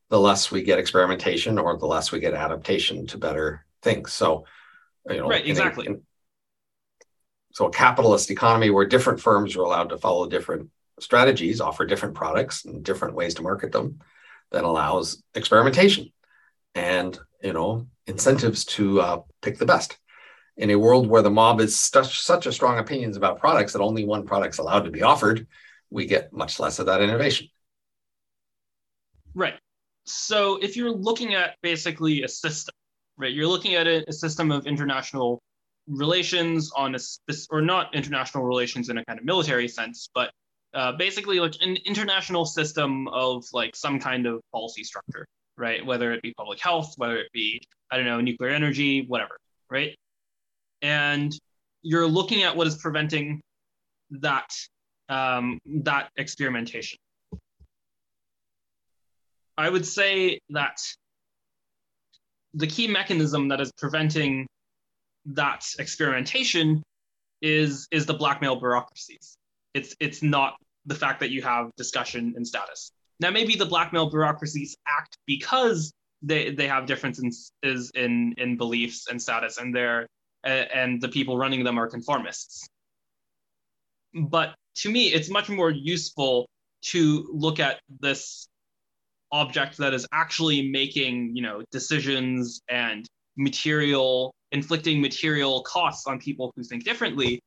the 0.09 0.18
less 0.20 0.51
we 0.51 0.62
get 0.62 0.79
experimentation 0.79 1.59
or 1.59 1.77
the 1.79 1.87
less 1.87 2.12
we 2.12 2.20
get 2.20 2.35
adaptation 2.35 3.07
to 3.09 3.18
better 3.18 3.64
things. 3.83 4.12
So, 4.12 4.45
you 5.09 5.18
know, 5.18 5.29
right, 5.29 5.47
exactly. 5.47 5.87
A, 5.87 5.91
in, 5.91 6.03
so 7.53 7.66
a 7.66 7.70
capitalist 7.70 8.31
economy 8.31 8.70
where 8.70 8.87
different 8.87 9.20
firms 9.20 9.57
are 9.57 9.62
allowed 9.62 9.89
to 9.91 9.99
follow 9.99 10.29
different 10.29 10.70
strategies, 11.01 11.61
offer 11.61 11.87
different 11.87 12.14
products 12.14 12.64
and 12.64 12.85
different 12.85 13.14
ways 13.14 13.35
to 13.35 13.43
market 13.43 13.72
them, 13.72 14.01
that 14.53 14.64
allows 14.64 15.22
experimentation 15.35 16.12
and 16.74 17.18
you 17.43 17.53
know 17.53 17.87
incentives 18.07 18.64
to 18.64 19.01
uh, 19.01 19.20
pick 19.43 19.59
the 19.59 19.66
best 19.66 19.99
in 20.57 20.71
a 20.71 20.77
world 20.77 21.07
where 21.07 21.23
the 21.23 21.31
mob 21.31 21.61
is 21.61 21.79
such, 21.79 22.21
such 22.21 22.47
a 22.47 22.53
strong 22.53 22.79
opinions 22.79 23.17
about 23.17 23.39
products 23.39 23.73
that 23.73 23.81
only 23.81 24.05
one 24.05 24.25
product's 24.25 24.59
allowed 24.59 24.85
to 24.85 24.91
be 24.91 25.03
offered, 25.03 25.47
we 25.91 26.07
get 26.07 26.33
much 26.33 26.59
less 26.59 26.79
of 26.79 26.87
that 26.87 27.03
innovation. 27.03 27.49
Right. 29.35 29.55
So 30.05 30.57
if 30.63 30.77
you're 30.77 30.93
looking 30.93 31.35
at 31.35 31.57
basically 31.63 32.23
a 32.23 32.29
system, 32.29 32.73
right, 33.17 33.33
you're 33.33 33.47
looking 33.47 33.75
at 33.75 33.87
a, 33.87 34.09
a 34.09 34.13
system 34.13 34.51
of 34.51 34.67
international 34.67 35.43
relations 35.89 36.73
on 36.77 36.95
a 36.95 36.99
or 37.51 37.61
not 37.61 37.95
international 37.95 38.45
relations 38.45 38.89
in 38.89 38.99
a 38.99 39.05
kind 39.05 39.19
of 39.19 39.25
military 39.25 39.69
sense, 39.69 40.09
but 40.15 40.31
uh, 40.75 40.93
basically 40.93 41.39
like 41.39 41.55
an 41.61 41.77
international 41.85 42.45
system 42.45 43.09
of 43.09 43.45
like 43.53 43.77
some 43.77 43.99
kind 43.99 44.27
of 44.27 44.41
policy 44.53 44.85
structure, 44.85 45.27
right? 45.57 45.85
Whether 45.85 46.13
it 46.13 46.23
be 46.23 46.33
public 46.35 46.61
health, 46.61 46.95
whether 46.97 47.17
it 47.19 47.31
be 47.33 47.61
I 47.91 47.97
don't 47.97 48.07
know 48.07 48.21
nuclear 48.21 48.51
energy, 48.51 49.05
whatever, 49.07 49.39
right? 49.71 49.97
And 50.87 51.37
you're 51.82 52.07
looking 52.07 52.45
at 52.45 52.57
what 52.57 52.68
is 52.68 52.76
preventing 52.76 53.41
that 54.11 54.49
um, 55.09 55.59
that 55.82 56.11
experimentation. 56.16 56.99
I 59.59 59.68
would 59.68 59.84
say 59.84 60.39
that 60.51 60.78
the 62.55 62.68
key 62.68 62.87
mechanism 62.87 63.49
that 63.49 63.61
is 63.61 63.72
preventing 63.78 64.47
that 65.26 65.66
experimentation 65.80 66.82
is 67.43 67.89
is 67.91 68.07
the 68.07 68.14
blackmail 68.14 68.57
bureaucracies. 68.57 69.37
It's 69.74 69.97
it's 69.99 70.22
not 70.22 70.55
the 70.87 70.95
fact 70.95 71.18
that 71.18 71.30
you 71.30 71.43
have 71.43 71.70
discussion 71.76 72.34
and 72.37 72.47
status. 72.47 72.93
Now 73.18 73.30
maybe 73.30 73.57
the 73.57 73.66
blackmail 73.66 74.09
bureaucracies 74.09 74.76
act 75.01 75.16
because 75.26 75.93
they 76.22 76.51
they 76.53 76.68
have 76.68 76.87
differences 76.87 77.51
in 77.95 78.34
in 78.39 78.57
beliefs 78.57 79.07
and 79.11 79.20
status 79.20 79.59
and 79.59 79.74
they're 79.74 80.07
and 80.47 81.01
the 81.01 81.09
people 81.09 81.36
running 81.36 81.64
them 81.64 81.78
are 81.78 81.88
conformists. 81.88 82.68
But 84.14 84.55
to 84.76 84.90
me, 84.90 85.09
it's 85.09 85.28
much 85.28 85.49
more 85.49 85.70
useful 85.70 86.49
to 86.82 87.28
look 87.32 87.61
at 87.61 87.80
this 88.01 88.49
object 89.32 89.78
that 89.78 89.92
is 89.92 90.07
actually 90.12 90.70
making, 90.70 91.34
you 91.34 91.42
know, 91.42 91.62
decisions 91.72 92.61
and 92.68 93.07
material, 93.36 94.32
inflicting 94.53 95.01
material 95.01 95.62
costs 95.62 96.07
on 96.07 96.18
people 96.18 96.53
who 96.57 96.62
think 96.62 96.84
differently, 96.84 97.40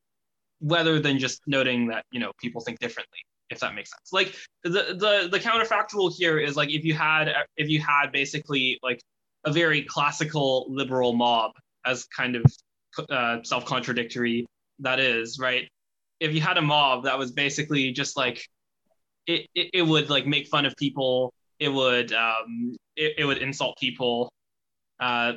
rather 0.61 0.99
than 0.99 1.17
just 1.17 1.41
noting 1.47 1.87
that, 1.87 2.03
you 2.11 2.19
know, 2.19 2.31
people 2.39 2.61
think 2.61 2.79
differently, 2.79 3.19
if 3.49 3.59
that 3.61 3.73
makes 3.73 3.91
sense. 3.91 4.11
Like 4.11 4.35
the 4.63 4.69
the 4.99 5.29
the 5.31 5.39
counterfactual 5.39 6.13
here 6.15 6.37
is 6.37 6.55
like 6.55 6.69
if 6.69 6.83
you 6.83 6.93
had 6.93 7.31
if 7.55 7.69
you 7.69 7.79
had 7.79 8.11
basically 8.11 8.77
like 8.83 9.01
a 9.45 9.51
very 9.51 9.83
classical 9.83 10.65
liberal 10.69 11.13
mob 11.13 11.51
as 11.85 12.05
kind 12.05 12.35
of 12.35 12.43
uh, 13.09 13.37
self-contradictory 13.43 14.45
that 14.79 14.99
is, 14.99 15.39
right? 15.39 15.67
If 16.19 16.33
you 16.33 16.41
had 16.41 16.57
a 16.57 16.61
mob 16.61 17.03
that 17.05 17.17
was 17.17 17.31
basically 17.31 17.91
just 17.91 18.17
like 18.17 18.45
it, 19.27 19.47
it, 19.55 19.69
it 19.73 19.81
would 19.83 20.09
like 20.09 20.25
make 20.25 20.47
fun 20.47 20.65
of 20.65 20.75
people, 20.75 21.33
it 21.59 21.69
would 21.69 22.13
um, 22.13 22.75
it, 22.95 23.13
it 23.19 23.25
would 23.25 23.37
insult 23.37 23.77
people. 23.77 24.31
Uh, 24.99 25.33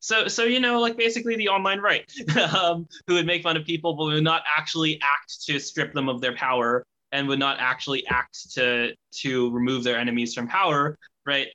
so 0.00 0.28
so 0.28 0.44
you 0.44 0.60
know 0.60 0.80
like 0.80 0.96
basically 0.96 1.36
the 1.36 1.48
online 1.48 1.80
right 1.80 2.10
um, 2.54 2.86
who 3.06 3.14
would 3.14 3.26
make 3.26 3.42
fun 3.42 3.56
of 3.56 3.64
people 3.64 3.94
but 3.94 4.04
would 4.04 4.22
not 4.22 4.42
actually 4.56 5.00
act 5.02 5.42
to 5.44 5.58
strip 5.58 5.92
them 5.94 6.08
of 6.08 6.20
their 6.20 6.34
power 6.36 6.84
and 7.12 7.26
would 7.26 7.38
not 7.38 7.56
actually 7.58 8.06
act 8.08 8.52
to 8.52 8.92
to 9.10 9.50
remove 9.50 9.82
their 9.82 9.96
enemies 9.98 10.34
from 10.34 10.46
power 10.46 10.96
right 11.24 11.48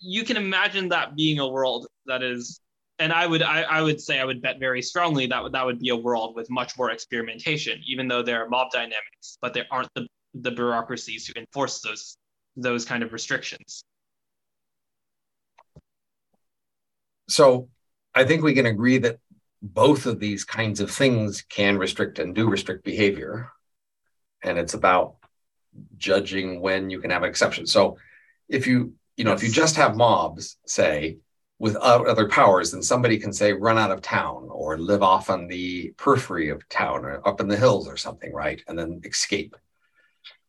you 0.00 0.24
can 0.24 0.36
imagine 0.36 0.88
that 0.88 1.16
being 1.16 1.38
a 1.38 1.48
world 1.48 1.86
that 2.06 2.22
is 2.22 2.60
and 2.98 3.12
I 3.12 3.26
would 3.26 3.42
I, 3.42 3.62
I 3.62 3.82
would 3.82 4.00
say 4.00 4.20
I 4.20 4.24
would 4.24 4.40
bet 4.40 4.58
very 4.60 4.82
strongly 4.82 5.26
that 5.26 5.42
would, 5.42 5.52
that 5.52 5.66
would 5.66 5.80
be 5.80 5.88
a 5.90 5.96
world 5.96 6.36
with 6.36 6.48
much 6.50 6.76
more 6.78 6.90
experimentation, 6.90 7.80
even 7.86 8.08
though 8.08 8.22
there 8.22 8.44
are 8.44 8.48
mob 8.48 8.70
dynamics, 8.70 9.38
but 9.40 9.54
there 9.54 9.66
aren't 9.70 9.92
the, 9.94 10.06
the 10.34 10.50
bureaucracies 10.50 11.26
who 11.26 11.38
enforce 11.38 11.80
those 11.80 12.16
those 12.56 12.84
kind 12.84 13.02
of 13.02 13.12
restrictions. 13.12 13.84
So 17.28 17.68
I 18.14 18.24
think 18.24 18.42
we 18.42 18.54
can 18.54 18.66
agree 18.66 18.98
that 18.98 19.18
both 19.60 20.06
of 20.06 20.20
these 20.20 20.44
kinds 20.44 20.78
of 20.80 20.90
things 20.90 21.42
can 21.42 21.78
restrict 21.78 22.18
and 22.18 22.34
do 22.34 22.48
restrict 22.48 22.84
behavior. 22.84 23.50
And 24.42 24.58
it's 24.58 24.74
about 24.74 25.16
judging 25.96 26.60
when 26.60 26.90
you 26.90 27.00
can 27.00 27.10
have 27.10 27.22
an 27.22 27.30
exception. 27.30 27.66
So 27.66 27.96
if 28.48 28.66
you, 28.66 28.92
you 29.16 29.24
know, 29.24 29.32
if 29.32 29.42
you 29.42 29.48
just 29.50 29.76
have 29.76 29.96
mobs, 29.96 30.58
say, 30.66 31.18
with 31.58 31.76
other 31.76 32.28
powers, 32.28 32.72
then 32.72 32.82
somebody 32.82 33.18
can 33.18 33.32
say 33.32 33.52
run 33.52 33.78
out 33.78 33.90
of 33.90 34.02
town 34.02 34.48
or 34.50 34.76
live 34.76 35.02
off 35.02 35.30
on 35.30 35.46
the 35.46 35.94
periphery 35.96 36.48
of 36.48 36.68
town 36.68 37.04
or 37.04 37.26
up 37.26 37.40
in 37.40 37.48
the 37.48 37.56
hills 37.56 37.88
or 37.88 37.96
something, 37.96 38.32
right? 38.32 38.62
And 38.66 38.78
then 38.78 39.00
escape. 39.04 39.56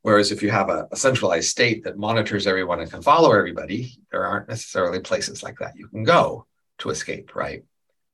Whereas 0.02 0.32
if 0.32 0.44
you 0.44 0.52
have 0.52 0.70
a, 0.70 0.88
a, 0.92 0.96
centralized 0.96 1.50
state 1.50 1.84
that 1.84 1.98
monitors 1.98 2.46
everyone 2.46 2.80
and 2.80 2.92
can 2.92 3.02
follow 3.02 3.32
everybody, 3.32 3.98
there 4.12 4.26
aren't 4.26 4.50
necessarily 4.50 5.00
places 5.00 5.42
like 5.42 5.58
that 5.60 5.76
you 5.76 5.88
can 5.88 6.04
go 6.04 6.46
to 6.80 6.90
escape, 6.90 7.36
right? 7.36 7.64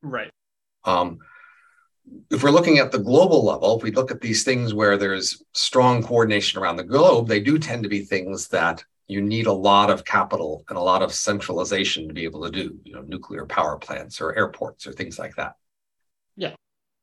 Right. 0.02 0.32
Um, 0.86 1.20
if 2.30 2.44
we're 2.44 2.52
looking 2.52 2.80
at 2.80 2.92
the 2.92 3.00
global 3.00 3.44
level, 3.46 3.78
if 3.78 3.84
we 3.84 3.92
look 3.92 4.12
at 4.12 4.22
these 4.22 4.44
things 4.44 4.74
where 4.74 4.98
there's 4.98 5.44
strong 5.54 6.04
coordination 6.04 6.62
around 6.62 6.78
the 6.78 6.84
globe, 6.84 7.28
they 7.28 7.40
do 7.40 7.60
tend 7.60 7.84
to 7.84 7.90
be 7.90 8.02
things 8.02 8.48
that 8.50 8.84
you 9.08 9.22
need 9.22 9.48
a 9.48 9.54
lot 9.54 9.90
of 9.90 10.06
capital 10.06 10.64
and 10.70 10.78
a 10.78 10.82
lot 10.82 11.02
of 11.02 11.14
centralization 11.14 12.08
to 12.08 12.14
be 12.14 12.24
able 12.24 12.44
to 12.44 12.52
do, 12.52 12.80
you 12.84 12.94
know, 12.94 13.02
nuclear 13.02 13.46
power 13.46 13.78
plants 13.78 14.22
or 14.22 14.36
airports 14.38 14.88
or 14.88 14.94
things 14.94 15.20
like 15.20 15.36
that. 15.36 15.54
Yeah. 16.36 16.56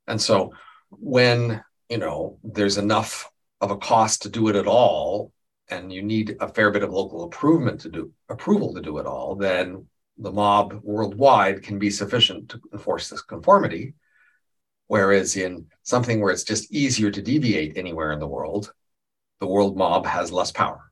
And 0.07 0.19
so 0.19 0.53
when, 0.89 1.63
you 1.87 1.97
know, 1.97 2.39
there's 2.43 2.77
enough 2.77 3.29
of 3.61 3.71
a 3.71 3.77
cost 3.77 4.23
to 4.23 4.29
do 4.29 4.47
it 4.47 4.55
at 4.55 4.67
all, 4.67 5.31
and 5.69 5.93
you 5.93 6.01
need 6.01 6.35
a 6.39 6.47
fair 6.47 6.71
bit 6.71 6.81
of 6.81 6.91
local 6.91 7.23
improvement 7.23 7.81
to 7.81 7.89
do 7.89 8.11
approval 8.27 8.73
to 8.73 8.81
do 8.81 8.97
it 8.97 9.05
all, 9.05 9.35
then 9.35 9.85
the 10.17 10.31
mob 10.31 10.79
worldwide 10.81 11.61
can 11.61 11.77
be 11.77 11.91
sufficient 11.91 12.49
to 12.49 12.59
enforce 12.73 13.09
this 13.09 13.21
conformity. 13.21 13.93
Whereas 14.87 15.37
in 15.37 15.67
something 15.83 16.19
where 16.19 16.31
it's 16.31 16.43
just 16.43 16.73
easier 16.73 17.11
to 17.11 17.21
deviate 17.21 17.77
anywhere 17.77 18.11
in 18.11 18.19
the 18.19 18.27
world, 18.27 18.73
the 19.39 19.47
world 19.47 19.77
mob 19.77 20.07
has 20.07 20.31
less 20.31 20.51
power 20.51 20.88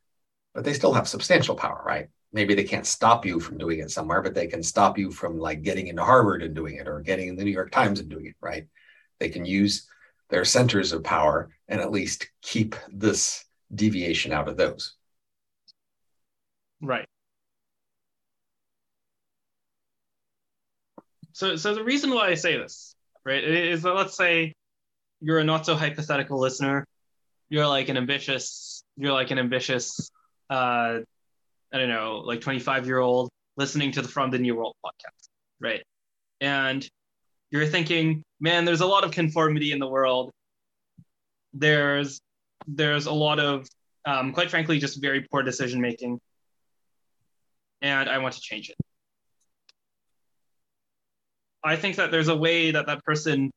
but 0.57 0.63
they 0.63 0.73
still 0.73 0.91
have 0.91 1.07
substantial 1.07 1.53
power, 1.53 1.83
right? 1.85 2.07
Maybe 2.33 2.55
they 2.55 2.63
can't 2.63 2.87
stop 2.87 3.27
you 3.27 3.39
from 3.39 3.59
doing 3.59 3.77
it 3.77 3.91
somewhere, 3.91 4.23
but 4.23 4.33
they 4.33 4.47
can 4.47 4.63
stop 4.63 4.97
you 4.97 5.11
from 5.11 5.37
like 5.37 5.61
getting 5.61 5.85
into 5.85 6.03
Harvard 6.03 6.41
and 6.41 6.55
doing 6.55 6.77
it 6.77 6.87
or 6.87 6.99
getting 6.99 7.27
in 7.27 7.35
the 7.35 7.43
New 7.43 7.51
York 7.51 7.69
Times 7.69 7.99
and 7.99 8.09
doing 8.09 8.25
it, 8.25 8.35
right? 8.41 8.65
They 9.19 9.29
can 9.29 9.45
use 9.45 9.87
their 10.31 10.43
centers 10.43 10.93
of 10.93 11.03
power 11.03 11.51
and 11.67 11.79
at 11.79 11.91
least 11.91 12.31
keep 12.41 12.75
this 12.91 13.45
deviation 13.75 14.31
out 14.31 14.47
of 14.47 14.57
those. 14.57 14.95
Right. 16.81 17.07
So, 21.33 21.55
so 21.55 21.75
the 21.75 21.83
reason 21.83 22.09
why 22.09 22.29
I 22.29 22.33
say 22.33 22.57
this, 22.57 22.95
right, 23.23 23.43
is 23.43 23.83
that 23.83 23.93
let's 23.93 24.17
say 24.17 24.55
you're 25.21 25.37
a 25.37 25.43
not 25.43 25.67
so 25.67 25.75
hypothetical 25.75 26.39
listener. 26.39 26.83
You're 27.47 27.67
like 27.67 27.89
an 27.89 27.97
ambitious, 27.97 28.83
you're 28.95 29.13
like 29.13 29.29
an 29.29 29.37
ambitious 29.37 30.09
uh, 30.49 30.99
I 31.73 31.77
don't 31.77 31.89
know, 31.89 32.21
like 32.25 32.41
25 32.41 32.85
year 32.85 32.99
old 32.99 33.29
listening 33.57 33.91
to 33.93 34.01
the 34.01 34.07
From 34.07 34.31
the 34.31 34.37
New 34.37 34.55
World 34.55 34.75
podcast, 34.85 35.27
right? 35.59 35.83
And 36.39 36.87
you're 37.51 37.65
thinking, 37.65 38.23
man, 38.39 38.65
there's 38.65 38.81
a 38.81 38.85
lot 38.85 39.03
of 39.03 39.11
conformity 39.11 39.71
in 39.71 39.79
the 39.79 39.87
world. 39.87 40.31
There's 41.53 42.19
there's 42.67 43.05
a 43.05 43.11
lot 43.11 43.39
of, 43.39 43.67
um, 44.05 44.33
quite 44.33 44.49
frankly, 44.49 44.79
just 44.79 45.01
very 45.01 45.25
poor 45.31 45.41
decision 45.41 45.81
making, 45.81 46.19
and 47.81 48.09
I 48.09 48.17
want 48.17 48.35
to 48.35 48.41
change 48.41 48.69
it. 48.69 48.75
I 51.63 51.75
think 51.75 51.95
that 51.95 52.11
there's 52.11 52.27
a 52.27 52.35
way 52.35 52.71
that 52.71 52.87
that 52.87 53.03
person 53.03 53.51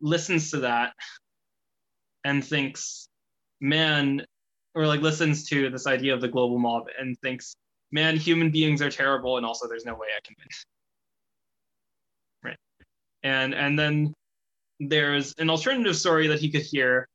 listens 0.00 0.50
to 0.50 0.60
that 0.60 0.92
and 2.24 2.44
thinks, 2.44 3.08
man, 3.60 4.24
or 4.76 4.86
like 4.86 5.00
listens 5.00 5.48
to 5.48 5.70
this 5.70 5.86
idea 5.86 6.14
of 6.14 6.20
the 6.20 6.28
global 6.28 6.58
mob 6.58 6.84
and 7.00 7.18
thinks, 7.20 7.56
man, 7.90 8.14
human 8.16 8.50
beings 8.50 8.82
are 8.82 8.90
terrible, 8.90 9.38
and 9.38 9.46
also 9.46 9.66
there's 9.66 9.86
no 9.86 9.94
way 9.94 10.08
I 10.14 10.20
can 10.22 10.36
win. 10.38 10.48
Right. 12.44 12.58
And 13.22 13.54
and 13.54 13.78
then 13.78 14.14
there's 14.78 15.34
an 15.38 15.48
alternative 15.48 15.96
story 15.96 16.26
that 16.28 16.38
he 16.40 16.50
could 16.50 16.60
hear, 16.60 17.08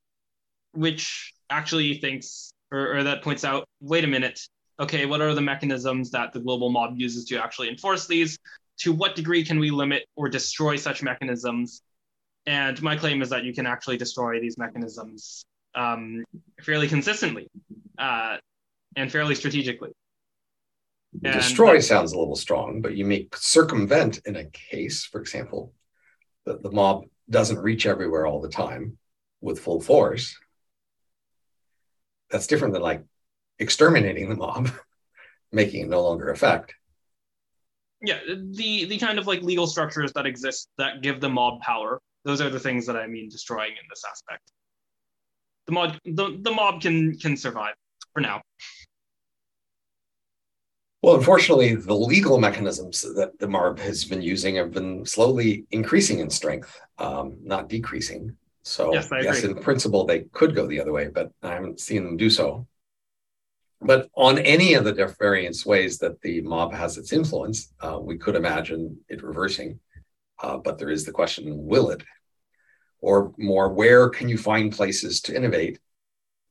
which 0.74 1.34
actually 1.52 1.94
thinks 2.00 2.52
or, 2.72 2.98
or 2.98 3.04
that 3.04 3.22
points 3.22 3.46
out, 3.46 3.68
wait 3.80 4.04
a 4.04 4.08
minute, 4.08 4.40
okay, 4.80 5.06
what 5.06 5.22
are 5.22 5.36
the 5.36 5.42
mechanisms 5.42 6.10
that 6.12 6.34
the 6.34 6.40
global 6.40 6.72
mob 6.72 7.00
uses 7.00 7.26
to 7.26 7.38
actually 7.38 7.70
enforce 7.70 8.08
these? 8.08 8.40
To 8.80 8.92
what 8.92 9.16
degree 9.16 9.46
can 9.46 9.60
we 9.60 9.70
limit 9.70 10.08
or 10.16 10.30
destroy 10.30 10.78
such 10.78 11.04
mechanisms? 11.04 11.84
And 12.48 12.82
my 12.82 12.96
claim 12.96 13.22
is 13.22 13.30
that 13.30 13.44
you 13.44 13.54
can 13.54 13.68
actually 13.68 13.98
destroy 13.98 14.40
these 14.40 14.58
mechanisms 14.58 15.46
um, 15.76 16.24
fairly 16.62 16.88
consistently 16.88 17.48
uh, 17.98 18.38
and 18.96 19.12
fairly 19.12 19.36
strategically. 19.36 19.92
And 21.24 21.34
destroy 21.34 21.80
sounds 21.80 22.14
a 22.14 22.18
little 22.18 22.36
strong, 22.36 22.82
but 22.82 22.96
you 22.96 23.06
may 23.06 23.28
circumvent 23.36 24.22
in 24.26 24.38
a 24.38 24.46
case, 24.46 25.04
for 25.06 25.20
example, 25.20 25.74
that 26.46 26.64
the 26.64 26.72
mob 26.72 27.06
doesn't 27.30 27.60
reach 27.60 27.86
everywhere 27.86 28.26
all 28.26 28.42
the 28.42 28.50
time 28.50 28.98
with 29.42 29.60
full 29.60 29.82
force. 29.82 30.38
That's 32.30 32.48
different 32.48 32.74
than 32.74 32.82
like 32.82 33.04
exterminating 33.60 34.30
the 34.30 34.36
mob, 34.36 34.72
making 35.52 35.84
it 35.84 35.90
no 35.90 36.02
longer 36.02 36.30
effect. 36.30 36.76
Yeah, 38.02 38.20
the 38.26 38.86
the 38.86 38.98
kind 38.98 39.20
of 39.20 39.28
like 39.28 39.42
legal 39.44 39.68
structures 39.68 40.12
that 40.14 40.26
exist 40.26 40.70
that 40.78 41.02
give 41.02 41.20
the 41.20 41.30
mob 41.30 41.62
power. 41.62 42.02
Those 42.24 42.42
are 42.42 42.50
the 42.50 42.60
things 42.60 42.86
that 42.88 42.96
I 42.96 43.06
mean 43.08 43.30
destroying 43.30 43.72
in 43.72 43.88
this 43.90 44.04
aspect. 44.10 44.52
The 45.68 45.74
mob 45.74 45.98
the, 46.06 46.38
the 46.42 46.52
mob 46.52 46.82
can 46.82 47.18
can 47.18 47.38
survive 47.38 47.76
for 48.14 48.22
now. 48.22 48.42
Well, 51.02 51.16
unfortunately, 51.16 51.74
the 51.74 51.96
legal 51.96 52.38
mechanisms 52.38 53.02
that 53.02 53.40
the 53.40 53.48
MARB 53.48 53.80
has 53.80 54.06
been 54.06 54.22
using 54.22 54.56
have 54.56 54.72
been 54.72 55.04
slowly 55.04 55.66
increasing 55.72 56.20
in 56.20 56.30
strength, 56.30 56.80
um, 57.00 57.38
not 57.42 57.70
decreasing. 57.70 58.36
So, 58.62 58.94
yes, 58.94 59.10
yes 59.12 59.44
in 59.44 59.56
principle, 59.56 60.06
they 60.06 60.26
could 60.32 60.54
go 60.54 60.68
the 60.68 60.80
other 60.80 60.92
way, 60.92 61.08
but 61.08 61.32
I 61.42 61.54
haven't 61.54 61.80
seen 61.80 62.04
them 62.04 62.18
do 62.18 62.30
so. 62.30 62.68
But 63.82 64.10
on 64.16 64.38
any 64.38 64.76
of 64.76 64.84
the 64.84 65.16
various 65.20 65.66
ways 65.66 65.98
that 66.00 66.22
the 66.22 66.42
mob 66.42 66.72
has 66.72 67.00
its 67.00 67.12
influence, 67.12 67.74
uh, 67.82 67.98
we 68.00 68.20
could 68.20 68.36
imagine 68.36 69.00
it 69.10 69.24
reversing. 69.24 69.80
Uh, 70.42 70.58
but 70.58 70.78
there 70.78 70.92
is 70.92 71.04
the 71.04 71.12
question 71.12 71.66
will 71.66 71.90
it? 71.90 72.04
Or 73.02 73.34
more, 73.38 73.70
where 73.70 74.10
can 74.10 74.30
you 74.30 74.38
find 74.38 74.72
places 74.72 75.22
to 75.22 75.36
innovate 75.36 75.80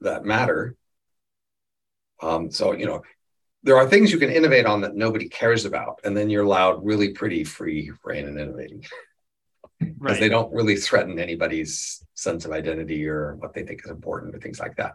that 0.00 0.24
matter? 0.24 0.76
Um, 2.20 2.50
so, 2.50 2.72
you 2.72 2.86
know, 2.86 3.02
there 3.62 3.76
are 3.76 3.86
things 3.86 4.10
you 4.10 4.18
can 4.18 4.30
innovate 4.30 4.66
on 4.66 4.80
that 4.80 4.96
nobody 4.96 5.28
cares 5.28 5.64
about, 5.64 6.00
and 6.04 6.16
then 6.16 6.30
you're 6.30 6.44
allowed 6.44 6.84
really 6.84 7.12
pretty 7.12 7.44
free 7.44 7.92
rein 8.04 8.26
in 8.26 8.38
innovating 8.38 8.84
because 9.78 9.94
right. 10.00 10.20
they 10.20 10.28
don't 10.28 10.52
really 10.52 10.76
threaten 10.76 11.18
anybody's 11.18 12.04
sense 12.14 12.44
of 12.44 12.52
identity 12.52 13.06
or 13.06 13.36
what 13.36 13.54
they 13.54 13.62
think 13.62 13.82
is 13.84 13.90
important 13.90 14.34
or 14.34 14.40
things 14.40 14.58
like 14.58 14.76
that. 14.76 14.94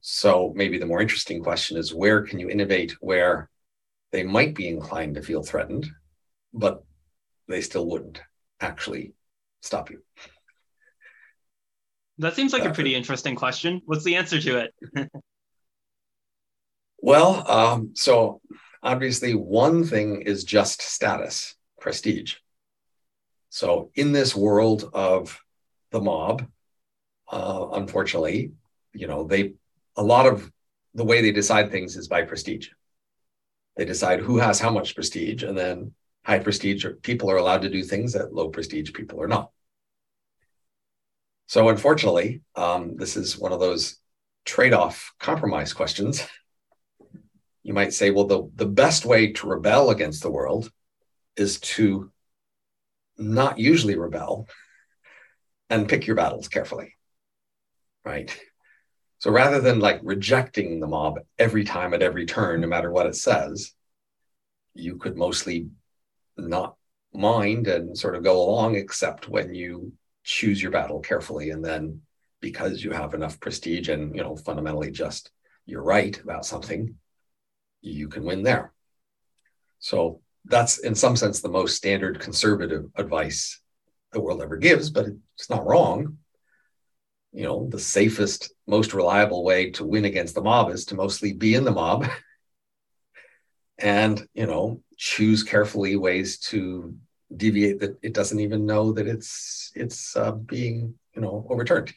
So 0.00 0.52
maybe 0.56 0.78
the 0.78 0.86
more 0.86 1.02
interesting 1.02 1.42
question 1.42 1.76
is 1.76 1.94
where 1.94 2.22
can 2.22 2.38
you 2.38 2.48
innovate 2.48 2.92
where 3.00 3.50
they 4.12 4.22
might 4.22 4.54
be 4.54 4.68
inclined 4.68 5.14
to 5.14 5.22
feel 5.22 5.42
threatened, 5.42 5.88
but 6.54 6.82
they 7.48 7.60
still 7.60 7.86
wouldn't 7.86 8.22
actually 8.60 9.12
stop 9.60 9.90
you. 9.90 10.02
That 12.18 12.34
seems 12.34 12.52
like 12.52 12.64
uh, 12.64 12.70
a 12.70 12.74
pretty 12.74 12.94
interesting 12.94 13.34
question. 13.34 13.80
What's 13.86 14.04
the 14.04 14.16
answer 14.16 14.40
to 14.40 14.58
it? 14.58 15.10
Well, 17.02 17.50
um, 17.50 17.92
so 17.94 18.40
obviously, 18.82 19.34
one 19.34 19.84
thing 19.84 20.22
is 20.22 20.44
just 20.44 20.82
status, 20.82 21.54
prestige. 21.80 22.36
So, 23.48 23.90
in 23.94 24.12
this 24.12 24.36
world 24.36 24.90
of 24.92 25.40
the 25.90 26.00
mob, 26.00 26.46
uh, 27.32 27.68
unfortunately, 27.72 28.52
you 28.92 29.06
know, 29.06 29.24
they 29.24 29.54
a 29.96 30.02
lot 30.02 30.26
of 30.26 30.50
the 30.94 31.04
way 31.04 31.22
they 31.22 31.32
decide 31.32 31.70
things 31.70 31.96
is 31.96 32.08
by 32.08 32.22
prestige. 32.22 32.68
They 33.76 33.84
decide 33.84 34.20
who 34.20 34.38
has 34.38 34.60
how 34.60 34.70
much 34.70 34.94
prestige, 34.94 35.42
and 35.42 35.56
then 35.56 35.94
high 36.24 36.38
prestige 36.38 36.84
people 37.02 37.30
are 37.30 37.36
allowed 37.36 37.62
to 37.62 37.70
do 37.70 37.82
things 37.82 38.12
that 38.12 38.34
low 38.34 38.48
prestige 38.48 38.92
people 38.92 39.20
are 39.20 39.28
not. 39.28 39.50
So, 41.46 41.68
unfortunately, 41.68 42.42
um, 42.54 42.96
this 42.96 43.16
is 43.16 43.38
one 43.38 43.52
of 43.52 43.60
those 43.60 43.98
trade 44.44 44.72
off 44.72 45.12
compromise 45.18 45.72
questions 45.72 46.26
you 47.62 47.74
might 47.74 47.92
say, 47.92 48.10
well, 48.10 48.26
the, 48.26 48.50
the 48.56 48.66
best 48.66 49.04
way 49.04 49.32
to 49.32 49.46
rebel 49.46 49.90
against 49.90 50.22
the 50.22 50.30
world 50.30 50.70
is 51.36 51.60
to 51.60 52.10
not 53.18 53.58
usually 53.58 53.96
rebel 53.96 54.48
and 55.68 55.88
pick 55.88 56.06
your 56.06 56.16
battles 56.16 56.48
carefully. 56.48 56.94
Right. 58.04 58.36
So 59.18 59.30
rather 59.30 59.60
than 59.60 59.78
like 59.78 60.00
rejecting 60.02 60.80
the 60.80 60.86
mob 60.86 61.18
every 61.38 61.64
time 61.64 61.92
at 61.92 62.02
every 62.02 62.24
turn, 62.24 62.62
no 62.62 62.66
matter 62.66 62.90
what 62.90 63.06
it 63.06 63.14
says, 63.14 63.72
you 64.74 64.96
could 64.96 65.16
mostly 65.16 65.68
not 66.48 66.76
mind 67.12 67.66
and 67.66 67.96
sort 67.96 68.14
of 68.14 68.22
go 68.22 68.40
along, 68.40 68.76
except 68.76 69.28
when 69.28 69.54
you 69.54 69.92
choose 70.24 70.62
your 70.62 70.72
battle 70.72 71.00
carefully. 71.00 71.50
And 71.50 71.64
then 71.64 72.02
because 72.40 72.82
you 72.82 72.92
have 72.92 73.14
enough 73.14 73.40
prestige 73.40 73.88
and, 73.88 74.14
you 74.14 74.22
know, 74.22 74.36
fundamentally 74.36 74.90
just 74.90 75.30
you're 75.66 75.82
right 75.82 76.18
about 76.20 76.44
something, 76.44 76.96
you 77.80 78.08
can 78.08 78.24
win 78.24 78.42
there. 78.42 78.72
So 79.78 80.20
that's 80.44 80.78
in 80.78 80.94
some 80.94 81.16
sense 81.16 81.40
the 81.40 81.48
most 81.48 81.76
standard 81.76 82.20
conservative 82.20 82.86
advice 82.96 83.60
the 84.12 84.20
world 84.20 84.42
ever 84.42 84.56
gives, 84.56 84.90
but 84.90 85.06
it's 85.36 85.50
not 85.50 85.66
wrong. 85.66 86.18
You 87.32 87.44
know, 87.44 87.68
the 87.70 87.78
safest, 87.78 88.52
most 88.66 88.92
reliable 88.92 89.44
way 89.44 89.70
to 89.72 89.84
win 89.84 90.04
against 90.04 90.34
the 90.34 90.42
mob 90.42 90.70
is 90.70 90.86
to 90.86 90.96
mostly 90.96 91.32
be 91.32 91.54
in 91.54 91.64
the 91.64 91.70
mob 91.70 92.06
and, 93.78 94.26
you 94.34 94.46
know, 94.46 94.82
choose 95.00 95.42
carefully 95.42 95.96
ways 95.96 96.38
to 96.38 96.94
deviate 97.34 97.80
that 97.80 97.98
it 98.02 98.12
doesn't 98.12 98.38
even 98.38 98.66
know 98.66 98.92
that 98.92 99.06
it's 99.06 99.72
it's 99.74 100.14
uh, 100.14 100.32
being, 100.32 100.94
you 101.14 101.22
know, 101.22 101.46
overturned. 101.48 101.90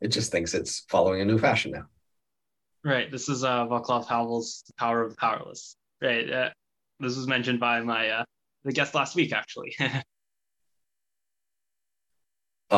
It 0.00 0.08
just 0.08 0.32
thinks 0.32 0.54
it's 0.54 0.86
following 0.88 1.20
a 1.20 1.26
new 1.26 1.38
fashion 1.38 1.72
now. 1.72 1.84
Right. 2.82 3.12
This 3.12 3.28
is 3.28 3.44
uh, 3.44 3.66
Václav 3.66 4.06
Havel's 4.06 4.64
The 4.66 4.72
Power 4.74 5.02
of 5.02 5.10
the 5.10 5.16
Powerless. 5.16 5.76
Right. 6.00 6.30
Uh, 6.30 6.48
this 6.98 7.16
was 7.16 7.26
mentioned 7.26 7.60
by 7.60 7.80
my 7.80 8.08
uh, 8.08 8.24
the 8.64 8.72
guest 8.72 8.94
last 8.94 9.14
week, 9.14 9.34
actually. 9.34 9.76
uh, 9.80 10.00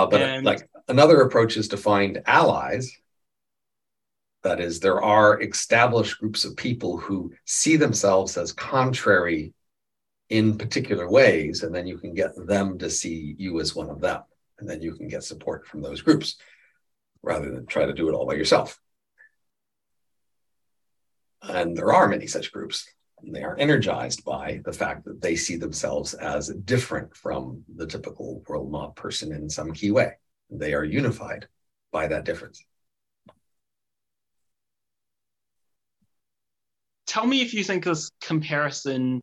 but 0.06 0.20
and... 0.20 0.44
like 0.44 0.68
another 0.88 1.20
approach 1.20 1.56
is 1.56 1.68
to 1.68 1.76
find 1.76 2.20
allies. 2.26 2.90
That 4.47 4.60
is, 4.60 4.78
there 4.78 5.02
are 5.02 5.43
established 5.43 6.20
groups 6.20 6.44
of 6.44 6.56
people 6.56 6.98
who 6.98 7.32
see 7.47 7.74
themselves 7.74 8.36
as 8.36 8.52
contrary 8.52 9.55
in 10.28 10.56
particular 10.56 11.10
ways, 11.10 11.64
and 11.64 11.74
then 11.74 11.89
you 11.89 11.98
can 11.98 12.14
get 12.14 12.31
them 12.47 12.78
to 12.78 12.89
see 12.89 13.35
you 13.39 13.59
as 13.59 13.74
one 13.74 13.90
of 13.90 14.01
them, 14.01 14.23
and 14.60 14.70
then 14.70 14.81
you 14.82 14.94
can 14.94 15.09
get 15.09 15.24
support 15.24 15.66
from 15.66 15.82
those 15.82 16.01
groups 16.01 16.36
rather 17.24 17.51
than 17.51 17.66
try 17.66 17.86
to 17.86 17.93
do 17.93 18.09
it 18.09 18.12
all 18.12 18.24
by 18.24 18.35
yourself. 18.35 18.78
And 21.43 21.77
there 21.77 21.93
are 21.93 22.06
many 22.06 22.28
such 22.28 22.52
groups. 22.52 22.86
And 23.24 23.35
they 23.35 23.43
are 23.43 23.59
energized 23.59 24.24
by 24.24 24.60
the 24.64 24.73
fact 24.73 25.06
that 25.06 25.20
they 25.20 25.35
see 25.35 25.56
themselves 25.56 26.14
as 26.14 26.51
different 26.51 27.16
from 27.16 27.64
the 27.74 27.89
typical 27.89 28.44
world 28.47 28.70
mob 28.70 28.94
person 28.94 29.32
in 29.32 29.51
some 29.51 29.73
key 29.73 29.90
way. 29.90 30.12
They 30.51 30.73
are 30.73 30.85
unified 30.85 31.48
by 31.90 32.06
that 32.06 32.24
difference. 32.24 32.64
Tell 37.16 37.26
me 37.26 37.40
if 37.40 37.55
you 37.55 37.64
think 37.64 37.84
this 37.84 38.10
comparison 38.20 39.22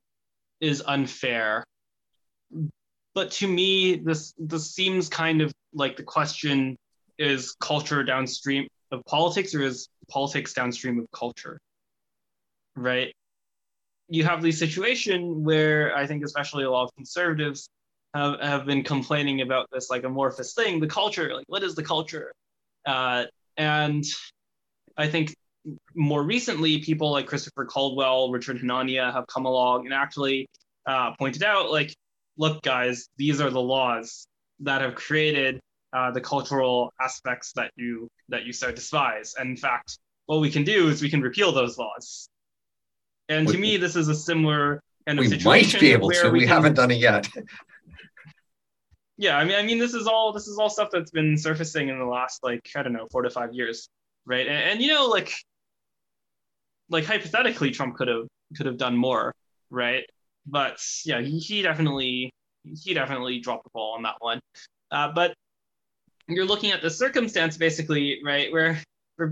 is 0.59 0.81
unfair. 0.87 1.63
But 3.13 3.29
to 3.33 3.47
me, 3.47 3.97
this 3.97 4.33
this 4.39 4.71
seems 4.71 5.09
kind 5.09 5.41
of 5.41 5.53
like 5.75 5.95
the 5.95 6.01
question 6.01 6.75
is 7.19 7.55
culture 7.59 8.03
downstream 8.03 8.67
of 8.91 9.05
politics 9.05 9.53
or 9.53 9.61
is 9.61 9.89
politics 10.09 10.53
downstream 10.53 10.97
of 10.97 11.05
culture? 11.11 11.59
right? 12.75 13.13
You 14.09 14.23
have 14.23 14.41
the 14.41 14.51
situation 14.51 15.43
where 15.43 15.95
I 15.95 16.07
think, 16.07 16.25
especially 16.25 16.63
a 16.63 16.71
lot 16.71 16.85
of 16.85 16.95
conservatives 16.95 17.69
have, 18.15 18.39
have 18.39 18.65
been 18.65 18.83
complaining 18.83 19.41
about 19.41 19.67
this 19.71 19.91
like 19.91 20.03
amorphous 20.03 20.55
thing, 20.55 20.79
the 20.79 20.87
culture. 20.87 21.35
Like, 21.35 21.45
what 21.45 21.61
is 21.61 21.75
the 21.75 21.83
culture? 21.83 22.31
Uh, 22.87 23.25
and 23.55 24.03
I 24.97 25.07
think 25.07 25.35
more 25.95 26.23
recently, 26.23 26.79
people 26.79 27.11
like 27.11 27.25
Christopher 27.25 27.65
Caldwell, 27.65 28.31
Richard 28.31 28.57
Hanania 28.59 29.13
have 29.13 29.27
come 29.27 29.45
along 29.45 29.85
and 29.85 29.93
actually 29.93 30.47
uh, 30.85 31.13
pointed 31.17 31.43
out, 31.43 31.71
like, 31.71 31.95
look, 32.37 32.61
guys, 32.61 33.07
these 33.17 33.39
are 33.39 33.49
the 33.49 33.61
laws 33.61 34.27
that 34.59 34.81
have 34.81 34.95
created 34.95 35.59
uh, 35.93 36.11
the 36.11 36.21
cultural 36.21 36.91
aspects 36.99 37.53
that 37.55 37.71
you 37.75 38.09
that 38.29 38.45
you 38.45 38.53
so 38.53 38.71
despise. 38.71 39.35
And 39.37 39.51
in 39.51 39.57
fact, 39.57 39.99
what 40.25 40.41
we 40.41 40.49
can 40.49 40.63
do 40.63 40.89
is 40.89 41.01
we 41.01 41.09
can 41.09 41.21
repeal 41.21 41.51
those 41.51 41.77
laws. 41.77 42.29
And 43.29 43.47
to 43.47 43.57
me, 43.57 43.77
this 43.77 43.95
is 43.95 44.09
a 44.09 44.15
similar 44.15 44.81
kind 45.07 45.19
of 45.19 45.23
we 45.23 45.29
situation. 45.29 45.49
We 45.49 45.57
might 45.61 45.79
be 45.79 45.91
able 45.93 46.09
to. 46.09 46.29
We, 46.29 46.31
we 46.31 46.39
can, 46.41 46.49
haven't 46.49 46.73
done 46.73 46.91
it 46.91 46.97
yet. 46.97 47.27
Yeah, 49.17 49.37
I 49.37 49.45
mean, 49.45 49.55
I 49.55 49.63
mean, 49.63 49.77
this 49.77 49.93
is 49.93 50.07
all 50.07 50.33
this 50.33 50.47
is 50.47 50.57
all 50.57 50.69
stuff 50.69 50.89
that's 50.91 51.11
been 51.11 51.37
surfacing 51.37 51.89
in 51.89 51.99
the 51.99 52.05
last 52.05 52.43
like 52.43 52.67
I 52.75 52.81
don't 52.81 52.93
know 52.93 53.07
four 53.11 53.21
to 53.21 53.29
five 53.29 53.53
years, 53.53 53.87
right? 54.25 54.47
And, 54.47 54.71
and 54.71 54.81
you 54.81 54.87
know, 54.87 55.07
like 55.07 55.31
like 56.93 57.05
hypothetically, 57.05 57.71
Trump 57.71 57.97
could 57.97 58.07
have 58.07 58.27
could 58.55 58.67
have 58.67 58.77
done 58.77 58.95
more, 58.95 59.33
right? 59.69 60.05
But 60.45 60.77
yeah, 61.03 61.21
he, 61.21 61.39
he 61.39 61.61
definitely 61.61 62.31
he 62.81 62.93
definitely 62.93 63.39
dropped 63.39 63.65
the 63.65 63.71
ball 63.73 63.95
on 63.95 64.03
that 64.03 64.15
one. 64.19 64.39
Uh, 64.91 65.11
but 65.11 65.33
you're 66.27 66.45
looking 66.45 66.71
at 66.71 66.81
the 66.81 66.89
circumstance 66.89 67.57
basically, 67.57 68.21
right, 68.23 68.51
where 68.51 68.81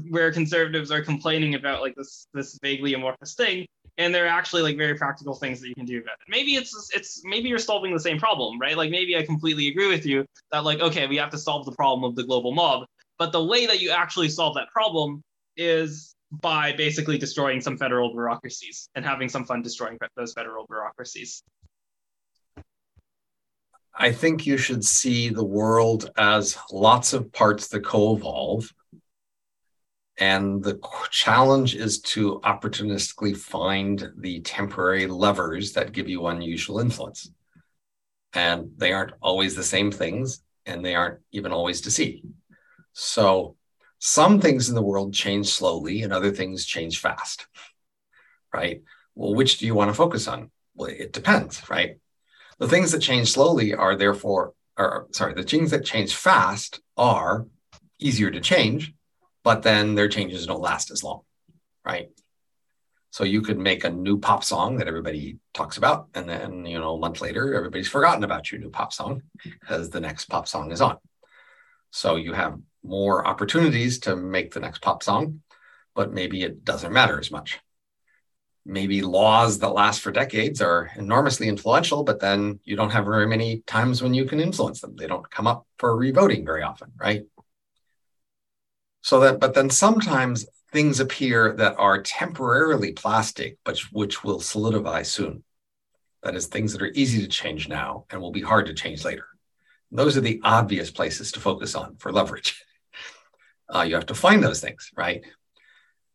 where 0.10 0.32
conservatives 0.32 0.92
are 0.92 1.02
complaining 1.02 1.56
about 1.56 1.82
like 1.82 1.96
this 1.96 2.26
this 2.34 2.60
vaguely 2.62 2.96
amorphous 2.96 3.36
thing, 3.36 3.66
and 3.98 4.14
there 4.14 4.26
are 4.26 4.30
actually 4.30 4.64
like 4.64 4.78
very 4.78 4.96
practical 4.96 5.36
things 5.36 5.62
that 5.62 5.70
you 5.70 5.76
can 5.76 5.86
do 5.86 6.00
about 6.00 6.16
it. 6.20 6.30
Maybe 6.30 6.56
it's 6.56 6.90
it's 6.94 7.22
maybe 7.24 7.48
you're 7.48 7.60
solving 7.60 7.94
the 7.94 8.00
same 8.00 8.18
problem, 8.18 8.60
right? 8.60 8.76
Like 8.76 8.90
maybe 8.90 9.16
I 9.16 9.24
completely 9.24 9.68
agree 9.68 9.88
with 9.88 10.06
you 10.06 10.26
that 10.52 10.64
like 10.64 10.80
okay, 10.80 11.06
we 11.06 11.18
have 11.18 11.30
to 11.30 11.38
solve 11.38 11.66
the 11.66 11.74
problem 11.74 12.04
of 12.04 12.16
the 12.16 12.24
global 12.24 12.54
mob, 12.54 12.88
but 13.20 13.32
the 13.32 13.44
way 13.44 13.68
that 13.68 13.82
you 13.82 13.92
actually 13.92 14.30
solve 14.30 14.56
that 14.56 14.70
problem 14.70 15.22
is 15.58 16.16
by 16.32 16.72
basically 16.74 17.18
destroying 17.18 17.60
some 17.60 17.78
federal 17.78 18.14
bureaucracies 18.14 18.90
and 18.96 19.04
having 19.04 19.28
some 19.28 19.46
fun 19.46 19.62
destroying 19.62 19.98
those 20.16 20.34
federal 20.34 20.66
bureaucracies. 20.66 21.44
I 23.94 24.12
think 24.12 24.46
you 24.46 24.58
should 24.58 24.86
see 24.86 25.30
the 25.30 25.44
world 25.44 26.10
as 26.18 26.58
lots 26.72 27.14
of 27.14 27.32
parts 27.34 27.68
that 27.70 27.84
co 27.84 28.16
evolve. 28.16 28.72
And 30.18 30.64
the 30.64 30.80
challenge 31.10 31.76
is 31.76 32.00
to 32.02 32.40
opportunistically 32.44 33.36
find 33.36 34.12
the 34.18 34.42
temporary 34.42 35.08
levers 35.08 35.74
that 35.74 35.92
give 35.92 36.08
you 36.08 36.28
unusual 36.28 36.80
influence. 36.80 37.32
And 38.34 38.72
they 38.78 38.94
aren't 38.94 39.14
always 39.22 39.56
the 39.56 39.64
same 39.64 39.92
things, 39.92 40.42
and 40.66 40.86
they 40.86 40.96
aren't 40.96 41.20
even 41.32 41.52
always 41.52 41.82
to 41.82 41.92
see. 41.92 42.24
So 42.94 43.56
some 44.04 44.42
things 44.42 44.68
in 44.68 44.74
the 44.74 44.82
world 44.82 45.14
change 45.14 45.48
slowly 45.48 46.02
and 46.02 46.12
other 46.12 46.32
things 46.32 46.66
change 46.66 47.00
fast, 47.00 47.46
right? 48.52 48.82
Well, 49.14 49.36
which 49.36 49.60
do 49.60 49.68
you 49.68 49.76
want 49.76 49.92
to 49.92 49.94
focus 49.94 50.28
on? 50.28 50.50
Well, 50.74 50.90
it 50.90 51.14
depends, 51.14 51.70
right? 51.70 51.98
The 52.58 52.68
things 52.68 52.92
that 52.92 53.04
change 53.04 53.32
slowly 53.32 53.76
are 53.76 53.96
therefore, 53.96 54.54
or 54.76 55.08
sorry, 55.12 55.36
the 55.36 55.44
things 55.44 55.70
that 55.70 55.86
change 55.86 56.16
fast 56.16 56.82
are 56.98 57.46
easier 58.00 58.32
to 58.32 58.42
change, 58.42 58.92
but 59.44 59.62
then 59.62 59.94
their 59.94 60.10
changes 60.10 60.48
don't 60.48 60.62
last 60.62 60.90
as 60.90 61.04
long, 61.04 61.22
right? 61.86 62.10
So 63.12 63.24
you 63.24 63.42
could 63.42 63.60
make 63.60 63.84
a 63.84 63.90
new 63.92 64.18
pop 64.18 64.44
song 64.44 64.78
that 64.78 64.88
everybody 64.88 65.38
talks 65.54 65.78
about, 65.78 66.08
and 66.16 66.28
then 66.28 66.66
you 66.66 66.80
know 66.80 66.96
a 66.96 67.00
month 67.00 67.22
later, 67.22 67.54
everybody's 67.54 67.88
forgotten 67.88 68.24
about 68.24 68.52
your 68.52 68.62
new 68.62 68.72
pop 68.72 68.94
song 68.94 69.22
because 69.44 69.92
the 69.92 70.00
next 70.00 70.26
pop 70.26 70.48
song 70.48 70.72
is 70.72 70.82
on. 70.82 70.98
So 71.92 72.16
you 72.16 72.34
have 72.34 72.60
more 72.84 73.26
opportunities 73.28 74.00
to 74.00 74.16
make 74.16 74.54
the 74.54 74.60
next 74.60 74.82
pop 74.82 75.04
song, 75.04 75.42
but 75.94 76.12
maybe 76.12 76.42
it 76.42 76.66
doesn't 76.66 76.92
matter 76.92 77.20
as 77.20 77.32
much 77.32 77.60
maybe 78.66 79.02
laws 79.02 79.60
that 79.60 79.70
last 79.70 80.02
for 80.02 80.12
decades 80.12 80.62
are 80.62 80.92
enormously 80.96 81.48
influential, 81.48 82.04
but 82.04 82.20
then 82.20 82.60
you 82.64 82.76
don't 82.76 82.92
have 82.92 83.06
very 83.06 83.28
many 83.28 83.62
times 83.62 84.02
when 84.02 84.14
you 84.14 84.26
can 84.26 84.40
influence 84.40 84.82
them. 84.82 84.96
They 84.96 85.08
don't 85.08 85.30
come 85.30 85.48
up 85.48 85.66
for 85.78 85.96
revoting 85.96 86.46
very 86.46 86.62
often, 86.62 86.92
right? 87.00 87.24
So 89.02 89.20
that, 89.22 89.40
but 89.40 89.56
then 89.56 89.70
sometimes 89.70 90.46
things 90.72 91.00
appear 91.00 91.54
that 91.54 91.76
are 91.78 92.02
temporarily 92.02 92.94
plastic, 92.94 93.58
but 93.66 93.80
which 93.92 94.24
will 94.24 94.40
solidify 94.40 95.02
soon. 95.02 95.44
That 96.22 96.36
is, 96.36 96.46
things 96.46 96.74
that 96.74 96.84
are 96.84 96.92
easy 96.94 97.22
to 97.22 97.28
change 97.28 97.68
now 97.68 98.06
and 98.12 98.22
will 98.22 98.32
be 98.32 98.42
hard 98.42 98.68
to 98.68 98.76
change 98.76 99.04
later. 99.04 99.26
Those 99.92 100.18
are 100.18 100.22
the 100.22 100.40
obvious 100.44 100.90
places 100.90 101.32
to 101.34 101.40
focus 101.40 101.76
on 101.76 101.98
for 101.98 102.12
leverage. 102.12 102.64
Uh, 103.74 103.84
you 103.84 103.96
have 103.96 104.06
to 104.06 104.14
find 104.14 104.44
those 104.44 104.60
things, 104.60 104.92
right? 104.98 105.24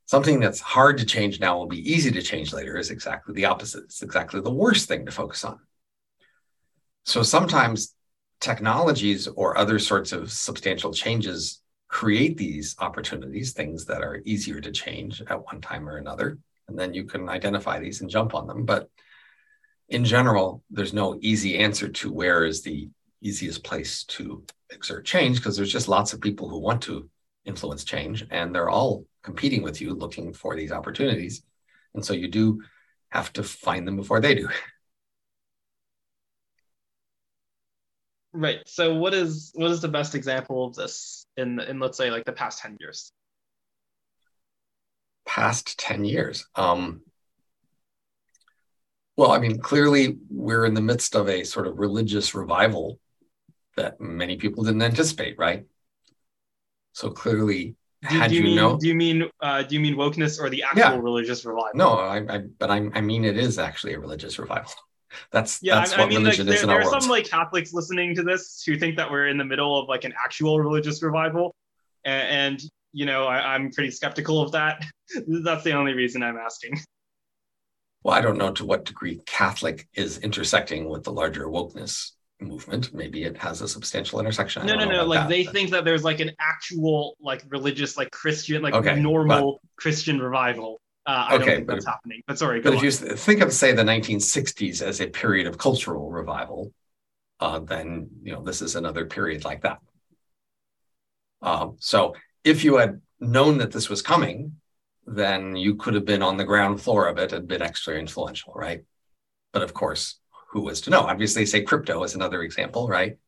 something 0.07 0.39
that's 0.41 0.61
hard 0.61 0.99
to 0.99 1.05
change 1.05 1.41
now 1.41 1.59
will 1.59 1.67
be 1.67 1.93
easy 1.93 2.11
to 2.13 2.23
change 2.23 2.53
later 2.53 2.77
is 2.77 2.91
exactly 2.91 3.35
the 3.35 3.45
opposite. 3.45 3.85
It's 3.85 4.03
exactly 4.03 4.41
the 4.41 4.53
worst 4.53 4.89
thing 4.89 5.05
to 5.05 5.13
focus 5.13 5.45
on. 5.45 5.59
So 7.05 7.23
sometimes 7.23 7.95
technologies 8.41 9.27
or 9.27 9.59
other 9.59 9.79
sorts 9.79 10.13
of 10.13 10.33
substantial 10.33 10.93
changes 10.93 11.61
create 11.89 12.37
these 12.37 12.77
opportunities, 12.79 13.53
things 13.53 13.85
that 13.87 14.03
are 14.03 14.21
easier 14.25 14.61
to 14.61 14.73
change 14.73 15.23
at 15.29 15.45
one 15.45 15.61
time 15.61 15.89
or 15.89 15.97
another. 15.97 16.39
And 16.69 16.79
then 16.79 16.95
you 16.95 17.05
can 17.05 17.29
identify 17.29 17.79
these 17.79 18.01
and 18.01 18.11
jump 18.11 18.35
on 18.35 18.47
them. 18.47 18.65
But 18.65 18.89
in 19.89 20.05
general, 20.05 20.63
there's 20.71 20.93
no 20.93 21.17
easy 21.21 21.59
answer 21.59 21.89
to 21.89 22.13
where 22.13 22.45
is 22.45 22.63
the 22.63 22.89
easiest 23.21 23.65
place 23.65 24.05
to 24.05 24.45
exert 24.71 25.05
change 25.05 25.37
because 25.37 25.57
there's 25.57 25.73
just 25.73 25.89
lots 25.89 26.13
of 26.13 26.21
people 26.21 26.49
who 26.49 26.59
want 26.59 26.83
to 26.83 27.09
influence 27.45 27.85
change 27.85 28.27
and 28.31 28.55
they're 28.55 28.71
all 28.71 29.07
competing 29.23 29.63
with 29.63 29.81
you 29.81 29.95
looking 29.95 30.33
for 30.33 30.57
these 30.57 30.73
opportunities. 30.73 31.43
And 31.95 32.05
so 32.05 32.13
you 32.13 32.29
do 32.29 32.63
have 33.11 33.33
to 33.35 33.43
find 33.43 33.87
them 33.87 33.97
before 33.97 34.21
they 34.21 34.35
do. 34.35 34.49
Right. 38.33 38.59
So 38.67 38.95
what 38.97 39.15
is 39.15 39.51
what 39.55 39.71
is 39.71 39.81
the 39.81 39.89
best 39.89 40.15
example 40.15 40.67
of 40.67 40.75
this 40.75 41.27
in 41.39 41.59
in 41.59 41.79
let's 41.81 41.97
say 41.97 42.11
like 42.11 42.27
the 42.27 42.33
past 42.33 42.59
10 42.59 42.77
years? 42.79 43.11
Past 45.25 45.79
10 45.79 46.05
years. 46.05 46.47
Um 46.55 47.01
well, 49.17 49.33
I 49.33 49.39
mean, 49.39 49.59
clearly 49.59 50.19
we're 50.29 50.67
in 50.67 50.75
the 50.75 50.83
midst 50.83 51.15
of 51.15 51.31
a 51.31 51.45
sort 51.45 51.67
of 51.67 51.79
religious 51.79 52.35
revival 52.35 53.01
that 53.77 54.01
many 54.01 54.37
people 54.37 54.65
didn't 54.65 54.83
anticipate, 54.83 55.39
right? 55.39 55.67
So 56.93 57.11
clearly 57.11 57.77
do, 58.03 58.19
Had 58.19 58.31
do 58.31 58.37
you, 58.37 58.43
mean, 58.43 58.57
know? 58.57 58.77
Do 58.77 58.89
you 58.89 58.95
mean 58.95 59.31
uh, 59.41 59.63
do 59.63 59.75
you 59.75 59.81
mean 59.81 59.97
wokeness 59.97 60.41
or 60.41 60.51
the 60.51 60.63
actual 60.63 60.81
yeah. 60.81 60.97
religious 60.97 61.45
revival? 61.45 61.71
No, 61.75 61.91
I, 61.93 62.19
I 62.29 62.39
but 62.59 62.71
I, 62.71 62.89
I 62.95 63.01
mean 63.01 63.25
it 63.25 63.37
is 63.37 63.59
actually 63.59 63.95
a 63.95 63.99
religious 63.99 64.39
revival. 64.39 64.73
That's 65.33 65.61
yeah. 65.63 65.77
That's 65.77 65.95
I, 65.95 66.03
I 66.03 66.09
mean, 66.09 66.25
like, 66.25 66.37
there, 66.37 66.45
there 66.45 66.71
are 66.71 66.85
world. 66.85 67.03
some 67.03 67.11
like 67.11 67.29
Catholics 67.29 67.73
listening 67.73 68.15
to 68.17 68.23
this 68.23 68.63
who 68.67 68.77
think 68.77 68.97
that 68.97 69.11
we're 69.11 69.29
in 69.29 69.39
the 69.39 69.45
middle 69.45 69.79
of 69.79 69.89
like 69.89 70.05
an 70.05 70.13
actual 70.25 70.61
religious 70.61 71.03
revival, 71.03 71.55
and, 72.05 72.29
and 72.29 72.63
you 72.93 73.07
know 73.07 73.25
I, 73.25 73.55
I'm 73.55 73.71
pretty 73.71 73.91
skeptical 73.91 74.43
of 74.43 74.53
that. 74.53 74.85
That's 75.27 75.65
the 75.65 75.73
only 75.73 75.95
reason 75.95 76.23
I'm 76.23 76.37
asking. 76.37 76.79
Well, 78.03 78.15
I 78.15 78.21
don't 78.21 78.39
know 78.39 78.53
to 78.53 78.65
what 78.65 78.85
degree 78.85 79.21
Catholic 79.27 79.89
is 79.95 80.19
intersecting 80.19 80.89
with 80.89 81.03
the 81.03 81.13
larger 81.13 81.47
wokeness 81.47 82.13
movement 82.41 82.93
maybe 82.93 83.25
it 83.25 83.37
has 83.37 83.63
a 83.63 83.69
substantial 83.69 84.21
intersection 84.21 84.67
no 84.67 84.75
no 84.75 84.85
no 84.85 85.05
like 85.07 85.21
that, 85.21 85.29
they 85.29 85.45
but... 85.45 85.55
think 85.55 85.71
that 85.71 85.85
there's 85.85 86.05
like 86.05 86.21
an 86.21 86.31
actual 86.39 87.17
like 87.19 87.43
religious 87.49 87.97
like 87.97 88.11
christian 88.11 88.61
like 88.61 88.75
okay, 88.75 89.01
normal 89.01 89.61
but... 89.63 89.83
christian 89.83 90.19
revival 90.21 90.81
uh, 91.07 91.27
I 91.29 91.35
okay, 91.37 91.45
don't 91.45 91.55
think 91.55 91.69
that's 91.69 91.87
happening. 91.87 92.23
But 92.27 92.37
sorry. 92.37 92.61
But 92.61 92.75
if 92.75 92.83
you 92.83 92.91
think 92.91 93.41
of 93.41 93.53
say 93.53 93.71
the 93.71 93.85
1960s 93.85 94.83
as 94.83 95.01
a 95.01 95.07
period 95.07 95.47
of 95.47 95.57
cultural 95.57 96.11
revival, 96.11 96.73
uh, 97.39 97.61
then 97.61 98.09
you 98.25 98.33
know 98.33 98.43
this 98.43 98.61
is 98.61 98.75
another 98.75 99.07
period 99.07 99.45
like 99.45 99.63
that. 99.63 99.79
Um, 101.43 101.77
so 101.79 102.17
if 102.43 102.65
you 102.65 102.79
had 102.79 103.01
known 103.21 103.59
that 103.59 103.71
this 103.71 103.89
was 103.89 104.03
coming, 104.03 104.57
then 105.07 105.55
you 105.55 105.77
could 105.77 105.95
have 105.95 106.05
been 106.05 106.23
on 106.23 106.37
the 106.37 106.45
ground 106.45 106.81
floor 106.81 107.07
of 107.07 107.19
it 107.19 107.33
and 107.33 107.47
been 107.47 107.63
extra 107.63 107.97
influential, 107.97 108.53
right? 108.55 108.83
But 109.53 109.63
of 109.63 109.73
course, 109.73 110.19
who 110.51 110.63
was 110.63 110.81
to 110.83 110.91
know? 110.91 111.01
Obviously, 111.01 111.47
say 111.47 111.63
crypto 111.63 112.03
is 112.03 112.15
another 112.15 112.43
example, 112.43 112.89
right? 112.89 113.19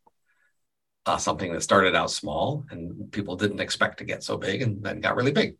Uh, 1.07 1.17
something 1.17 1.53
that 1.53 1.63
started 1.63 1.95
out 1.95 2.11
small 2.11 2.65
and 2.71 3.11
people 3.13 3.37
didn't 3.37 3.61
expect 3.61 3.99
to 3.99 4.05
get 4.05 4.23
so 4.23 4.37
big 4.37 4.63
and 4.63 4.83
then 4.83 5.01
got 5.01 5.17
really 5.17 5.33
big. 5.33 5.57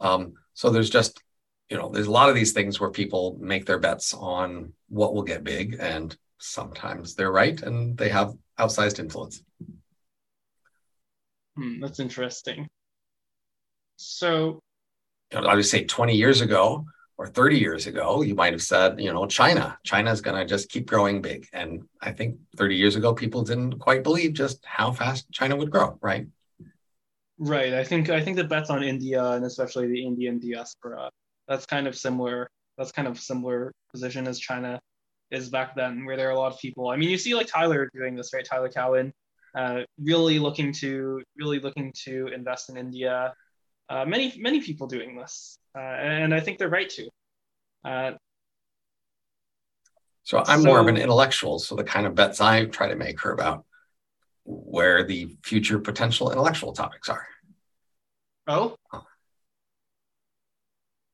Um, 0.00 0.34
so 0.54 0.70
there's 0.70 0.90
just, 0.90 1.22
you 1.70 1.76
know, 1.76 1.88
there's 1.88 2.06
a 2.06 2.10
lot 2.12 2.28
of 2.28 2.34
these 2.34 2.52
things 2.52 2.78
where 2.78 2.90
people 2.90 3.38
make 3.40 3.64
their 3.64 3.78
bets 3.78 4.12
on 4.12 4.72
what 4.88 5.14
will 5.14 5.22
get 5.22 5.44
big, 5.44 5.76
and 5.80 6.14
sometimes 6.38 7.14
they're 7.14 7.32
right 7.32 7.60
and 7.62 7.96
they 7.96 8.08
have 8.08 8.34
outsized 8.58 8.98
influence. 8.98 9.42
Hmm, 11.56 11.80
that's 11.80 12.00
interesting. 12.00 12.68
So, 13.96 14.60
you 15.32 15.40
know, 15.40 15.46
I 15.46 15.54
would 15.54 15.66
say 15.66 15.84
20 15.84 16.14
years 16.14 16.40
ago, 16.40 16.84
or 17.18 17.26
30 17.26 17.58
years 17.58 17.86
ago, 17.86 18.22
you 18.22 18.34
might 18.34 18.52
have 18.52 18.62
said, 18.62 19.00
you 19.00 19.12
know, 19.12 19.26
China, 19.26 19.78
China 19.84 20.10
is 20.10 20.20
going 20.20 20.36
to 20.36 20.46
just 20.46 20.70
keep 20.70 20.86
growing 20.86 21.20
big. 21.20 21.46
And 21.52 21.82
I 22.00 22.12
think 22.12 22.38
30 22.56 22.76
years 22.76 22.96
ago, 22.96 23.12
people 23.12 23.42
didn't 23.42 23.78
quite 23.78 24.02
believe 24.02 24.32
just 24.32 24.64
how 24.64 24.92
fast 24.92 25.30
China 25.30 25.56
would 25.56 25.70
grow, 25.70 25.98
right? 26.00 26.26
Right. 27.38 27.74
I 27.74 27.84
think 27.84 28.08
I 28.08 28.20
think 28.20 28.36
the 28.36 28.44
bets 28.44 28.70
on 28.70 28.82
India 28.82 29.24
and 29.32 29.44
especially 29.44 29.88
the 29.88 30.04
Indian 30.04 30.38
diaspora, 30.38 31.10
that's 31.48 31.66
kind 31.66 31.86
of 31.86 31.96
similar. 31.96 32.48
That's 32.78 32.92
kind 32.92 33.08
of 33.08 33.18
similar 33.18 33.72
position 33.92 34.26
as 34.26 34.38
China 34.38 34.80
is 35.30 35.48
back 35.48 35.74
then, 35.74 36.04
where 36.04 36.16
there 36.16 36.28
are 36.28 36.32
a 36.32 36.38
lot 36.38 36.52
of 36.52 36.58
people. 36.58 36.88
I 36.88 36.96
mean, 36.96 37.10
you 37.10 37.18
see 37.18 37.34
like 37.34 37.46
Tyler 37.46 37.90
doing 37.94 38.14
this, 38.14 38.32
right? 38.32 38.44
Tyler 38.44 38.68
Cowen, 38.68 39.12
uh, 39.56 39.80
really 39.98 40.38
looking 40.38 40.72
to 40.74 41.22
really 41.36 41.58
looking 41.58 41.92
to 42.04 42.28
invest 42.28 42.70
in 42.70 42.76
India. 42.76 43.34
Uh, 43.88 44.04
many 44.04 44.34
many 44.38 44.60
people 44.60 44.86
doing 44.86 45.16
this 45.16 45.58
uh, 45.74 45.78
and 45.78 46.34
I 46.34 46.40
think 46.40 46.58
they're 46.58 46.68
right 46.68 46.88
to. 46.90 47.08
Uh, 47.84 48.12
so 50.24 50.38
I'm 50.46 50.60
so, 50.60 50.66
more 50.66 50.80
of 50.80 50.86
an 50.88 50.96
intellectual. 50.96 51.58
So 51.58 51.74
the 51.74 51.84
kind 51.84 52.06
of 52.06 52.14
bets 52.14 52.40
I 52.40 52.66
try 52.66 52.88
to 52.88 52.96
make 52.96 53.24
are 53.26 53.32
about 53.32 53.64
where 54.44 55.04
the 55.04 55.36
future 55.42 55.78
potential 55.78 56.30
intellectual 56.30 56.72
topics 56.72 57.08
are. 57.08 57.26
Oh, 58.46 58.76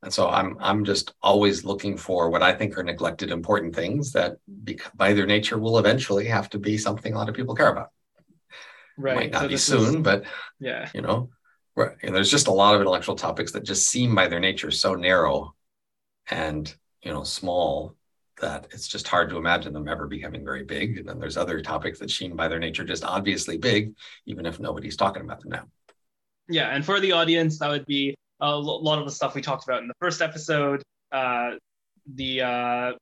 And 0.02 0.12
so 0.12 0.28
I'm 0.28 0.56
I'm 0.60 0.84
just 0.84 1.12
always 1.22 1.64
looking 1.64 1.96
for 1.96 2.30
what 2.30 2.42
I 2.42 2.52
think 2.54 2.78
are 2.78 2.84
neglected 2.84 3.30
important 3.30 3.74
things 3.74 4.12
that 4.12 4.36
bec- 4.46 4.96
by 4.96 5.12
their 5.12 5.26
nature 5.26 5.58
will 5.58 5.78
eventually 5.78 6.26
have 6.26 6.48
to 6.50 6.58
be 6.58 6.78
something 6.78 7.12
a 7.12 7.18
lot 7.18 7.28
of 7.28 7.34
people 7.34 7.54
care 7.56 7.70
about. 7.72 7.88
right. 8.96 9.16
Might 9.16 9.32
not 9.32 9.42
So 9.42 9.48
be 9.48 9.56
soon, 9.56 9.96
is- 9.96 10.02
but 10.02 10.24
yeah. 10.60 10.88
you 10.94 11.02
know, 11.02 11.30
there's 12.02 12.30
just 12.30 12.48
a 12.48 12.52
lot 12.52 12.74
of 12.74 12.80
intellectual 12.80 13.16
topics 13.16 13.52
that 13.52 13.64
just 13.64 13.88
seem 13.88 14.14
by 14.14 14.28
their 14.28 14.40
nature 14.40 14.70
so 14.70 14.94
narrow 14.94 15.54
and 16.30 16.74
you 17.02 17.12
know 17.12 17.22
small 17.22 17.94
that 18.40 18.68
it's 18.70 18.88
just 18.88 19.08
hard 19.08 19.30
to 19.30 19.36
imagine 19.36 19.72
them 19.72 19.88
ever 19.88 20.06
becoming 20.06 20.44
very 20.44 20.64
big. 20.64 20.98
And 20.98 21.08
then 21.08 21.18
there's 21.18 21.36
other 21.36 21.60
topics 21.60 21.98
that 21.98 22.10
seem 22.10 22.36
by 22.36 22.48
their 22.48 22.58
nature 22.58 22.84
just 22.84 23.04
obviously 23.04 23.58
big, 23.58 23.94
even 24.26 24.46
if 24.46 24.60
nobody's 24.60 24.96
talking 24.96 25.22
about 25.22 25.40
them 25.40 25.50
now. 25.50 25.64
Yeah, 26.48 26.68
and 26.68 26.84
for 26.84 27.00
the 27.00 27.12
audience, 27.12 27.58
that 27.58 27.68
would 27.68 27.86
be 27.86 28.14
a 28.40 28.56
lot 28.56 28.98
of 28.98 29.04
the 29.04 29.10
stuff 29.10 29.34
we 29.34 29.42
talked 29.42 29.64
about 29.64 29.82
in 29.82 29.88
the 29.88 29.94
first 30.00 30.22
episode. 30.22 30.82
Uh, 31.12 31.52
the 32.14 32.42
uh, 32.42 32.92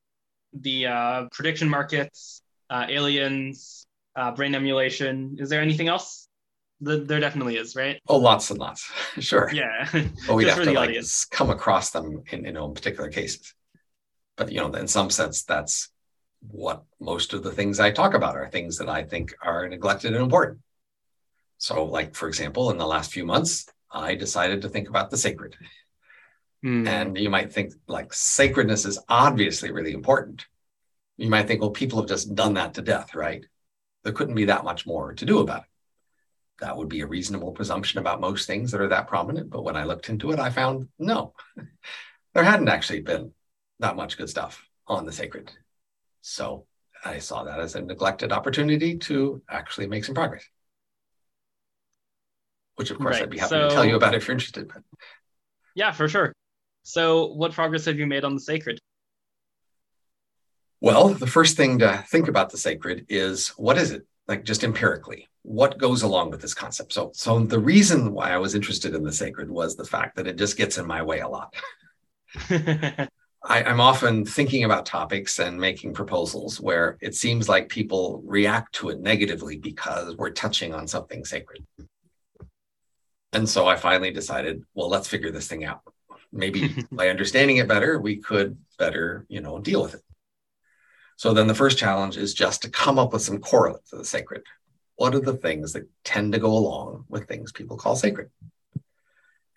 the 0.53 0.86
uh, 0.86 1.27
prediction 1.32 1.69
markets, 1.69 2.43
uh, 2.70 2.86
aliens, 2.89 3.86
uh, 4.16 4.32
brain 4.32 4.55
emulation. 4.55 5.36
Is 5.39 5.48
there 5.48 5.61
anything 5.61 5.89
else? 5.89 6.26
The, 6.81 6.98
there 6.98 7.20
definitely 7.20 7.57
is, 7.57 7.74
right? 7.74 8.01
Oh, 8.07 8.19
lots 8.19 8.51
and 8.51 8.59
lots. 8.59 8.90
sure. 9.19 9.51
Yeah. 9.53 9.89
But 10.27 10.35
we'd 10.35 10.48
have 10.48 10.62
to 10.62 10.73
like 10.73 10.90
audience. 10.90 11.24
come 11.24 11.51
across 11.51 11.90
them 11.90 12.23
in 12.31 12.44
you 12.44 12.53
know 12.53 12.66
in 12.66 12.74
particular 12.74 13.11
cases. 13.11 13.55
But 14.36 14.53
you 14.53 14.61
know, 14.61 14.70
in 14.73 14.86
some 14.86 15.11
sense, 15.11 15.44
that's 15.44 15.90
what 16.40 16.85
most 17.01 17.32
of 17.32 17.43
the 17.43 17.53
things 17.53 17.81
I 17.81 17.90
talk 17.90 18.15
about 18.15 18.36
are 18.36 18.48
things 18.48 18.78
that 18.78 18.89
I 18.89 19.05
think 19.05 19.35
are 19.43 19.66
neglected 19.69 20.12
and 20.12 20.23
important. 20.23 20.61
So, 21.59 21.85
like 21.85 22.15
for 22.15 22.28
example, 22.28 22.70
in 22.70 22.77
the 22.77 22.86
last 22.86 23.12
few 23.12 23.24
months, 23.24 23.66
I 23.90 24.15
decided 24.15 24.62
to 24.62 24.69
think 24.69 24.89
about 24.89 25.11
the 25.11 25.16
sacred. 25.16 25.57
Hmm. 26.62 26.86
And 26.86 27.16
you 27.16 27.31
might 27.31 27.53
think 27.53 27.73
like 27.86 28.12
sacredness 28.12 28.85
is 28.85 28.98
obviously 29.09 29.73
really 29.73 29.93
important. 29.93 30.47
You 31.16 31.31
might 31.31 31.47
think, 31.47 31.62
well, 31.62 31.70
people 31.70 32.01
have 32.01 32.09
just 32.09 32.35
done 32.35 32.55
that 32.55 32.74
to 32.74 32.82
death, 32.82 33.15
right? 33.15 33.44
There 34.05 34.12
couldn't 34.12 34.35
be 34.35 34.44
that 34.47 34.65
much 34.65 34.86
more 34.86 35.15
to 35.15 35.24
do 35.24 35.39
about 35.39 35.62
it. 35.62 35.69
That 36.60 36.76
would 36.76 36.88
be 36.88 37.02
a 37.02 37.06
reasonable 37.06 37.52
presumption 37.52 37.98
about 38.00 38.20
most 38.20 38.46
things 38.46 38.72
that 38.72 38.80
are 38.80 38.88
that 38.88 39.08
prominent. 39.08 39.50
But 39.50 39.62
when 39.62 39.76
I 39.76 39.84
looked 39.84 40.08
into 40.08 40.32
it, 40.32 40.38
I 40.38 40.50
found 40.50 40.88
no, 40.98 41.34
there 42.34 42.44
hadn't 42.44 42.68
actually 42.68 43.00
been 43.00 43.32
that 43.80 43.96
much 43.96 44.16
good 44.16 44.30
stuff 44.30 44.66
on 44.86 45.04
the 45.04 45.12
sacred. 45.12 45.52
So 46.22 46.66
I 47.04 47.18
saw 47.18 47.44
that 47.44 47.60
as 47.60 47.74
a 47.74 47.82
neglected 47.82 48.32
opportunity 48.32 48.96
to 48.98 49.42
actually 49.48 49.86
make 49.86 50.04
some 50.04 50.14
progress. 50.14 50.44
Which, 52.76 52.90
of 52.90 52.98
course, 52.98 53.16
Right, 53.16 53.22
I'd 53.22 53.30
be 53.30 53.38
happy 53.38 53.54
to 53.54 53.70
tell 53.70 53.84
you 53.84 53.96
about 53.96 54.14
if 54.14 54.26
you're 54.26 54.34
interested. 54.34 54.68
But 54.68 54.82
yeah, 55.74 55.92
for 55.92 56.08
sure. 56.08 56.32
So, 56.82 57.26
what 57.32 57.52
progress 57.52 57.86
have 57.86 57.98
you 57.98 58.06
made 58.06 58.24
on 58.24 58.34
the 58.34 58.40
sacred? 58.40 58.78
Well, 60.80 61.08
the 61.08 61.26
first 61.26 61.56
thing 61.56 61.78
to 61.78 62.04
think 62.08 62.28
about 62.28 62.50
the 62.50 62.58
sacred 62.58 63.06
is 63.08 63.48
what 63.56 63.78
is 63.78 63.92
it? 63.92 64.06
Like 64.28 64.44
just 64.44 64.65
empirically, 64.65 65.28
what 65.43 65.78
goes 65.78 66.03
along 66.03 66.31
with 66.31 66.43
this 66.43 66.55
concept? 66.55 66.93
So, 66.93 67.12
so 67.15 67.39
the 67.40 67.61
reason 67.61 68.12
why 68.12 68.32
I 68.32 68.39
was 68.39 68.57
interested 68.57 68.94
in 68.94 69.05
the 69.05 69.12
sacred 69.12 69.48
was 69.48 69.77
the 69.77 69.85
fact 69.85 70.16
that 70.16 70.27
it 70.27 70.36
just 70.36 70.57
gets 70.57 70.78
in 70.78 70.86
my 70.86 71.03
way 71.03 71.20
a 71.20 71.28
lot. 71.28 71.55
I, 73.48 73.62
I'm 73.62 73.81
often 73.81 74.24
thinking 74.24 74.65
about 74.65 74.86
topics 74.86 75.39
and 75.39 75.61
making 75.61 75.94
proposals 75.94 76.61
where 76.61 76.98
it 77.01 77.15
seems 77.15 77.48
like 77.48 77.69
people 77.69 78.20
react 78.24 78.74
to 78.77 78.89
it 78.89 79.01
negatively 79.01 79.57
because 79.57 80.16
we're 80.16 80.31
touching 80.31 80.74
on 80.74 80.89
something 80.89 81.24
sacred. 81.24 81.65
And 83.32 83.48
so 83.48 83.69
I 83.69 83.77
finally 83.77 84.11
decided, 84.11 84.65
well, 84.74 84.89
let's 84.89 85.07
figure 85.07 85.31
this 85.31 85.47
thing 85.47 85.65
out. 85.65 85.82
Maybe 86.32 86.74
by 86.90 87.09
understanding 87.09 87.59
it 87.59 87.69
better, 87.69 88.01
we 88.01 88.16
could 88.16 88.59
better, 88.78 89.27
you 89.28 89.40
know, 89.40 89.61
deal 89.61 89.82
with 89.82 89.94
it. 89.94 90.03
So 91.16 91.32
then 91.32 91.47
the 91.47 91.55
first 91.55 91.78
challenge 91.78 92.16
is 92.16 92.34
just 92.34 92.62
to 92.62 92.70
come 92.70 92.98
up 92.98 93.12
with 93.12 93.22
some 93.22 93.38
correlates 93.38 93.93
of 93.93 93.98
the 93.98 94.05
sacred. 94.05 94.43
What 94.97 95.14
are 95.14 95.20
the 95.20 95.36
things 95.36 95.72
that 95.72 95.88
tend 96.05 96.32
to 96.32 96.38
go 96.38 96.51
along 96.51 97.05
with 97.09 97.26
things 97.26 97.52
people 97.52 97.76
call 97.76 97.97
sacred? 97.97 98.30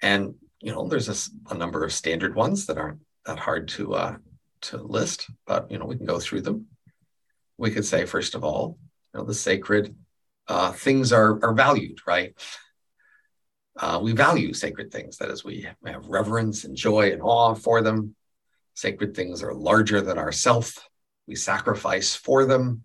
And 0.02 0.36
you 0.62 0.72
know, 0.72 0.88
there's 0.88 1.32
a 1.50 1.54
number 1.56 1.84
of 1.84 1.94
standard 1.94 2.36
ones 2.36 2.66
that 2.66 2.78
aren't 2.78 3.00
that 3.26 3.40
hard 3.40 3.70
to 3.70 3.94
uh, 3.94 4.18
to 4.62 4.78
list, 4.78 5.30
but 5.46 5.72
you 5.72 5.78
know, 5.78 5.86
we 5.86 5.96
can 5.96 6.06
go 6.06 6.20
through 6.20 6.42
them. 6.42 6.68
We 7.58 7.72
could 7.72 7.86
say, 7.86 8.06
first 8.06 8.36
of 8.36 8.44
all, 8.44 8.78
you 9.14 9.20
know, 9.20 9.26
the 9.26 9.34
sacred 9.34 9.96
uh, 10.48 10.72
things 10.72 11.14
are 11.14 11.44
are 11.44 11.54
valued, 11.54 12.00
right? 12.06 12.34
Uh, 13.78 14.00
we 14.02 14.12
value 14.12 14.54
sacred 14.54 14.92
things. 14.92 15.18
That 15.18 15.30
is, 15.30 15.46
we 15.46 15.66
have 15.86 16.08
reverence 16.08 16.66
and 16.66 16.76
joy 16.76 17.14
and 17.14 17.22
awe 17.22 17.54
for 17.54 17.82
them. 17.82 18.16
Sacred 18.74 19.16
things 19.16 19.42
are 19.42 19.54
larger 19.54 20.02
than 20.02 20.18
ourself. 20.18 20.89
We 21.30 21.36
sacrifice 21.36 22.16
for 22.16 22.46
them. 22.46 22.84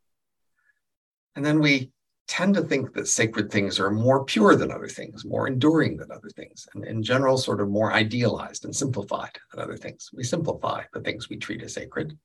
And 1.34 1.44
then 1.44 1.60
we 1.60 1.92
tend 2.28 2.54
to 2.54 2.62
think 2.62 2.92
that 2.92 3.08
sacred 3.08 3.50
things 3.50 3.80
are 3.80 3.90
more 3.90 4.24
pure 4.26 4.54
than 4.54 4.70
other 4.70 4.86
things, 4.86 5.24
more 5.24 5.46
enduring 5.46 5.96
than 5.96 6.12
other 6.12 6.28
things, 6.28 6.68
and 6.74 6.84
in 6.84 7.02
general, 7.02 7.38
sort 7.38 7.62
of 7.62 7.70
more 7.70 7.92
idealized 7.92 8.66
and 8.66 8.76
simplified 8.76 9.38
than 9.50 9.60
other 9.60 9.78
things. 9.78 10.10
We 10.12 10.24
simplify 10.24 10.82
the 10.92 11.00
things 11.00 11.28
we 11.28 11.38
treat 11.38 11.62
as 11.62 11.72
sacred. 11.72 12.18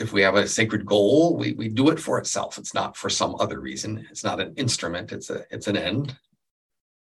If 0.00 0.12
we 0.12 0.22
have 0.22 0.34
a 0.34 0.48
sacred 0.48 0.84
goal, 0.84 1.36
we, 1.36 1.52
we 1.52 1.68
do 1.68 1.90
it 1.90 2.00
for 2.00 2.18
itself. 2.18 2.58
It's 2.58 2.74
not 2.74 2.96
for 2.96 3.08
some 3.08 3.36
other 3.38 3.60
reason. 3.60 4.04
It's 4.10 4.24
not 4.24 4.40
an 4.40 4.54
instrument, 4.56 5.12
it's, 5.12 5.30
a, 5.30 5.44
it's 5.52 5.68
an 5.68 5.76
end. 5.76 6.18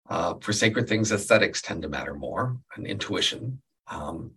Uh, 0.07 0.35
for 0.41 0.53
sacred 0.53 0.87
things, 0.87 1.11
aesthetics 1.11 1.61
tend 1.61 1.81
to 1.81 1.89
matter 1.89 2.13
more, 2.13 2.55
and 2.75 2.85
intuition. 2.85 3.61
Um, 3.87 4.31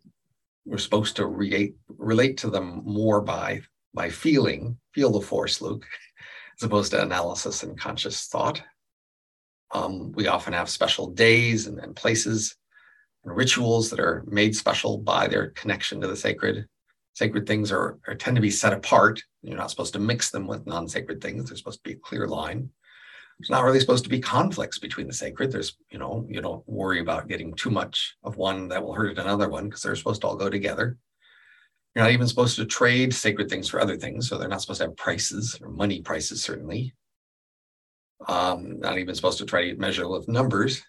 we're 0.66 0.78
supposed 0.78 1.16
to 1.16 1.26
relate 1.26 1.76
relate 1.88 2.36
to 2.38 2.50
them 2.50 2.82
more 2.84 3.20
by 3.20 3.62
by 3.94 4.10
feeling, 4.10 4.76
feel 4.92 5.10
the 5.10 5.20
force, 5.20 5.62
Luke, 5.62 5.86
as 6.58 6.64
opposed 6.64 6.90
to 6.90 7.02
analysis 7.02 7.62
and 7.62 7.78
conscious 7.78 8.26
thought. 8.26 8.60
Um, 9.72 10.12
we 10.12 10.26
often 10.26 10.52
have 10.52 10.68
special 10.68 11.10
days 11.10 11.66
and, 11.66 11.78
and 11.78 11.96
places 11.96 12.56
and 13.24 13.36
rituals 13.36 13.90
that 13.90 14.00
are 14.00 14.24
made 14.26 14.54
special 14.54 14.98
by 14.98 15.28
their 15.28 15.50
connection 15.50 16.00
to 16.00 16.08
the 16.08 16.16
sacred. 16.16 16.66
Sacred 17.14 17.46
things 17.46 17.72
are, 17.72 17.98
are 18.06 18.14
tend 18.14 18.36
to 18.36 18.42
be 18.42 18.50
set 18.50 18.72
apart. 18.72 19.22
You're 19.42 19.56
not 19.56 19.70
supposed 19.70 19.94
to 19.94 19.98
mix 19.98 20.30
them 20.30 20.46
with 20.46 20.66
non-sacred 20.66 21.20
things. 21.20 21.48
There's 21.48 21.60
supposed 21.60 21.82
to 21.82 21.90
be 21.90 21.94
a 21.96 22.00
clear 22.00 22.28
line. 22.28 22.70
There's 23.38 23.50
not 23.50 23.64
really 23.64 23.80
supposed 23.80 24.04
to 24.04 24.10
be 24.10 24.20
conflicts 24.20 24.78
between 24.78 25.06
the 25.06 25.12
sacred. 25.12 25.52
There's, 25.52 25.76
you 25.90 25.98
know, 25.98 26.26
you 26.28 26.40
don't 26.40 26.66
worry 26.66 27.00
about 27.00 27.28
getting 27.28 27.52
too 27.54 27.70
much 27.70 28.16
of 28.24 28.36
one 28.36 28.68
that 28.68 28.82
will 28.82 28.94
hurt 28.94 29.18
another 29.18 29.48
one 29.48 29.64
because 29.64 29.82
they're 29.82 29.96
supposed 29.96 30.22
to 30.22 30.28
all 30.28 30.36
go 30.36 30.48
together. 30.48 30.96
You're 31.94 32.04
not 32.04 32.12
even 32.12 32.28
supposed 32.28 32.56
to 32.56 32.64
trade 32.64 33.12
sacred 33.14 33.50
things 33.50 33.68
for 33.68 33.80
other 33.80 33.96
things. 33.96 34.28
So 34.28 34.38
they're 34.38 34.48
not 34.48 34.62
supposed 34.62 34.80
to 34.80 34.86
have 34.86 34.96
prices 34.96 35.58
or 35.60 35.68
money 35.68 36.00
prices, 36.00 36.42
certainly. 36.42 36.94
Um, 38.26 38.80
not 38.80 38.98
even 38.98 39.14
supposed 39.14 39.38
to 39.38 39.46
try 39.46 39.70
to 39.70 39.76
measure 39.76 40.08
with 40.08 40.28
numbers. 40.28 40.82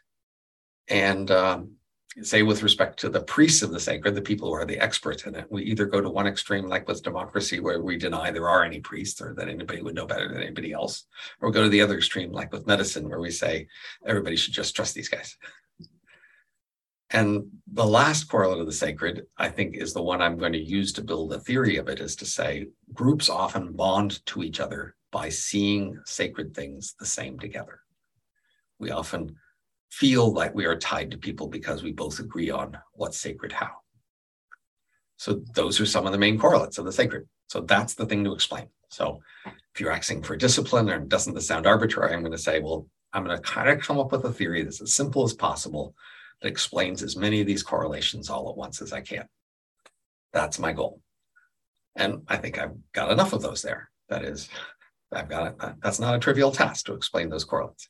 And 0.90 1.30
um, 1.32 1.77
say, 2.22 2.42
with 2.42 2.64
respect 2.64 3.00
to 3.00 3.10
the 3.10 3.22
priests 3.22 3.62
of 3.62 3.72
the 3.72 3.80
sacred, 3.80 4.16
the 4.16 4.22
people 4.22 4.48
who 4.48 4.56
are 4.56 4.66
the 4.66 4.80
experts 4.80 5.26
in 5.26 5.36
it, 5.36 5.46
we 5.52 5.64
either 5.64 5.86
go 5.86 6.02
to 6.02 6.10
one 6.10 6.28
extreme, 6.28 6.68
like 6.68 6.88
with 6.88 7.04
democracy, 7.04 7.60
where 7.60 7.82
we 7.82 7.98
deny 7.98 8.32
there 8.32 8.50
are 8.50 8.64
any 8.64 8.80
priests 8.80 9.22
or 9.22 9.34
that 9.36 9.48
anybody 9.48 9.82
would 9.82 9.96
know 9.96 10.08
better 10.08 10.28
than 10.28 10.42
anybody 10.42 10.74
else, 10.74 11.06
or 11.42 11.52
go 11.52 11.64
to 11.64 11.70
the 11.70 11.82
other 11.82 11.98
extreme, 11.98 12.32
like 12.32 12.52
with 12.52 12.68
medicine, 12.68 13.08
where 13.08 13.20
we 13.20 13.32
say 13.32 13.68
everybody 14.06 14.36
should 14.36 14.54
just 14.54 14.76
trust 14.76 14.96
these 14.96 15.10
guys. 15.10 15.38
And 17.12 17.46
the 17.72 17.86
last 17.86 18.26
correlate 18.26 18.60
of 18.60 18.66
the 18.66 18.74
sacred, 18.74 19.28
I 19.38 19.50
think, 19.50 19.76
is 19.76 19.94
the 19.94 20.02
one 20.02 20.22
I'm 20.22 20.38
going 20.38 20.54
to 20.54 20.60
use 20.60 20.92
to 20.94 21.04
build 21.04 21.32
a 21.32 21.40
theory 21.40 21.78
of 21.78 21.88
it, 21.88 22.00
is 22.00 22.16
to 22.18 22.26
say 22.26 22.68
groups 22.94 23.30
often 23.30 23.74
bond 23.74 24.26
to 24.28 24.44
each 24.44 24.60
other 24.60 24.96
by 25.12 25.30
seeing 25.30 26.00
sacred 26.06 26.54
things 26.54 26.96
the 27.00 27.06
same 27.06 27.40
together. 27.40 27.80
We 28.80 28.92
often 28.92 29.38
feel 29.90 30.32
like 30.32 30.54
we 30.54 30.66
are 30.66 30.78
tied 30.78 31.12
to 31.12 31.18
people 31.18 31.48
because 31.48 31.84
we 31.84 31.92
both 31.92 32.20
agree 32.20 32.50
on 32.50 32.78
what's 32.94 33.20
sacred 33.20 33.52
how. 33.52 33.72
So 35.18 35.42
those 35.54 35.80
are 35.80 35.86
some 35.86 36.06
of 36.06 36.12
the 36.12 36.18
main 36.18 36.38
correlates 36.38 36.78
of 36.78 36.86
the 36.86 36.92
sacred. 36.92 37.28
So 37.48 37.62
that's 37.62 37.96
the 37.96 38.06
thing 38.06 38.24
to 38.24 38.34
explain. 38.34 38.68
So 38.90 39.22
if 39.46 39.80
you're 39.80 39.92
asking 39.92 40.24
for 40.24 40.36
discipline 40.36 40.90
or 40.90 41.00
doesn't 41.00 41.34
this 41.34 41.48
sound 41.48 41.66
arbitrary, 41.66 42.14
I'm 42.14 42.22
going 42.22 42.32
to 42.32 42.38
say, 42.38 42.60
well, 42.60 42.88
I'm 43.14 43.24
going 43.24 43.36
to 43.36 43.42
kind 43.42 43.70
of 43.70 43.80
come 43.80 44.00
up 44.00 44.12
with 44.12 44.26
a 44.26 44.32
theory 44.32 44.64
that's 44.64 44.82
as 44.82 44.94
simple 44.94 45.24
as 45.24 45.34
possible 45.34 45.96
that 46.42 46.48
explains 46.48 47.02
as 47.02 47.16
many 47.16 47.42
of 47.42 47.48
these 47.48 47.64
correlations 47.64 48.30
all 48.30 48.50
at 48.50 48.58
once 48.58 48.82
as 48.82 48.94
I 48.94 49.02
can. 49.02 49.28
That's 50.34 50.60
my 50.60 50.74
goal. 50.74 51.02
And 51.96 52.22
I 52.28 52.38
think 52.38 52.60
I've 52.60 52.76
got 52.94 53.12
enough 53.12 53.34
of 53.34 53.42
those 53.42 53.62
there. 53.64 53.90
That 54.10 54.24
is, 54.24 54.50
I've 55.12 55.30
got 55.30 55.48
it. 55.48 55.76
That's 55.82 56.00
not 56.00 56.16
a 56.16 56.20
trivial 56.20 56.52
task 56.52 56.86
to 56.86 56.94
explain 56.94 57.30
those 57.30 57.44
correlates. 57.44 57.90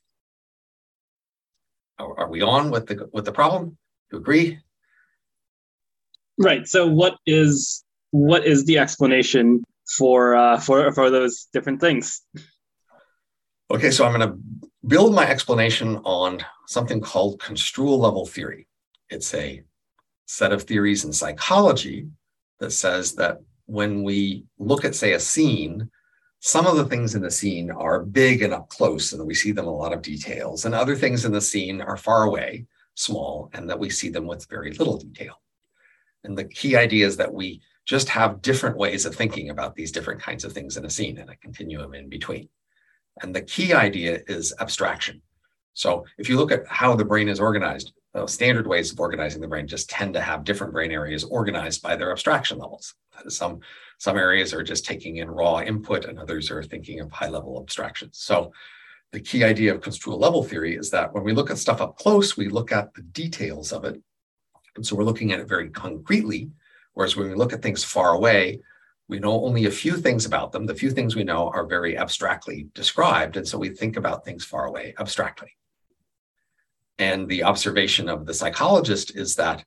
Are, 1.98 2.20
are 2.20 2.30
we 2.30 2.42
on 2.42 2.70
with 2.70 2.86
the 2.86 3.08
with 3.12 3.24
the 3.24 3.32
problem? 3.32 3.76
You 4.12 4.18
agree? 4.18 4.58
Right. 6.38 6.66
So 6.66 6.86
what 6.86 7.16
is 7.26 7.84
what 8.10 8.46
is 8.46 8.64
the 8.64 8.78
explanation 8.78 9.64
for 9.96 10.36
uh, 10.36 10.58
for 10.60 10.92
for 10.92 11.10
those 11.10 11.48
different 11.52 11.80
things? 11.80 12.22
Okay, 13.70 13.90
so 13.90 14.06
I'm 14.06 14.18
going 14.18 14.28
to 14.28 14.38
build 14.86 15.14
my 15.14 15.28
explanation 15.28 15.98
on 15.98 16.42
something 16.66 17.00
called 17.00 17.40
construal 17.40 17.98
level 17.98 18.24
theory. 18.24 18.66
It's 19.10 19.34
a 19.34 19.62
set 20.26 20.52
of 20.52 20.62
theories 20.62 21.04
in 21.04 21.12
psychology 21.12 22.08
that 22.60 22.70
says 22.70 23.14
that 23.16 23.40
when 23.66 24.02
we 24.02 24.44
look 24.58 24.84
at, 24.86 24.94
say, 24.94 25.12
a 25.12 25.20
scene, 25.20 25.90
some 26.40 26.66
of 26.66 26.76
the 26.76 26.84
things 26.84 27.14
in 27.14 27.22
the 27.22 27.30
scene 27.30 27.70
are 27.70 28.04
big 28.04 28.42
and 28.42 28.54
up 28.54 28.68
close, 28.68 29.12
and 29.12 29.26
we 29.26 29.34
see 29.34 29.52
them 29.52 29.64
in 29.64 29.70
a 29.70 29.74
lot 29.74 29.92
of 29.92 30.02
details, 30.02 30.64
and 30.64 30.74
other 30.74 30.94
things 30.94 31.24
in 31.24 31.32
the 31.32 31.40
scene 31.40 31.80
are 31.80 31.96
far 31.96 32.24
away, 32.24 32.66
small, 32.94 33.50
and 33.52 33.68
that 33.68 33.78
we 33.78 33.90
see 33.90 34.08
them 34.08 34.26
with 34.26 34.48
very 34.48 34.72
little 34.72 34.98
detail. 34.98 35.40
And 36.24 36.36
the 36.36 36.44
key 36.44 36.76
idea 36.76 37.06
is 37.06 37.16
that 37.16 37.32
we 37.32 37.60
just 37.86 38.08
have 38.10 38.42
different 38.42 38.76
ways 38.76 39.06
of 39.06 39.14
thinking 39.14 39.50
about 39.50 39.74
these 39.74 39.90
different 39.90 40.20
kinds 40.20 40.44
of 40.44 40.52
things 40.52 40.76
in 40.76 40.84
a 40.84 40.90
scene 40.90 41.18
and 41.18 41.30
a 41.30 41.36
continuum 41.36 41.94
in 41.94 42.08
between. 42.08 42.48
And 43.22 43.34
the 43.34 43.42
key 43.42 43.72
idea 43.72 44.20
is 44.28 44.54
abstraction. 44.60 45.22
So 45.78 46.04
if 46.18 46.28
you 46.28 46.36
look 46.36 46.50
at 46.50 46.66
how 46.66 46.96
the 46.96 47.04
brain 47.04 47.28
is 47.28 47.38
organized, 47.38 47.92
uh, 48.12 48.26
standard 48.26 48.66
ways 48.66 48.90
of 48.90 48.98
organizing 48.98 49.40
the 49.40 49.46
brain 49.46 49.68
just 49.68 49.88
tend 49.88 50.12
to 50.14 50.20
have 50.20 50.42
different 50.42 50.72
brain 50.72 50.90
areas 50.90 51.22
organized 51.22 51.82
by 51.82 51.94
their 51.94 52.10
abstraction 52.10 52.58
levels. 52.58 52.96
Some, 53.28 53.60
some 53.98 54.16
areas 54.16 54.52
are 54.52 54.64
just 54.64 54.84
taking 54.84 55.18
in 55.18 55.30
raw 55.30 55.60
input 55.60 56.04
and 56.04 56.18
others 56.18 56.50
are 56.50 56.64
thinking 56.64 56.98
of 56.98 57.12
high 57.12 57.28
level 57.28 57.60
abstractions. 57.60 58.18
So 58.18 58.50
the 59.12 59.20
key 59.20 59.44
idea 59.44 59.72
of 59.72 59.80
construal 59.80 60.18
level 60.18 60.42
theory 60.42 60.74
is 60.74 60.90
that 60.90 61.14
when 61.14 61.22
we 61.22 61.32
look 61.32 61.48
at 61.48 61.58
stuff 61.58 61.80
up 61.80 61.96
close, 61.96 62.36
we 62.36 62.48
look 62.48 62.72
at 62.72 62.92
the 62.94 63.02
details 63.02 63.72
of 63.72 63.84
it. 63.84 64.02
And 64.74 64.84
so 64.84 64.96
we're 64.96 65.04
looking 65.04 65.30
at 65.30 65.38
it 65.38 65.46
very 65.46 65.70
concretely. 65.70 66.50
Whereas 66.94 67.14
when 67.14 67.28
we 67.28 67.36
look 67.36 67.52
at 67.52 67.62
things 67.62 67.84
far 67.84 68.14
away, 68.14 68.58
we 69.06 69.20
know 69.20 69.44
only 69.44 69.66
a 69.66 69.70
few 69.70 69.96
things 69.96 70.26
about 70.26 70.50
them. 70.50 70.66
The 70.66 70.74
few 70.74 70.90
things 70.90 71.14
we 71.14 71.22
know 71.22 71.50
are 71.50 71.66
very 71.66 71.96
abstractly 71.96 72.66
described. 72.74 73.36
And 73.36 73.46
so 73.46 73.58
we 73.58 73.68
think 73.68 73.96
about 73.96 74.24
things 74.24 74.44
far 74.44 74.66
away 74.66 74.92
abstractly. 74.98 75.52
And 76.98 77.28
the 77.28 77.44
observation 77.44 78.08
of 78.08 78.26
the 78.26 78.34
psychologist 78.34 79.16
is 79.16 79.36
that 79.36 79.64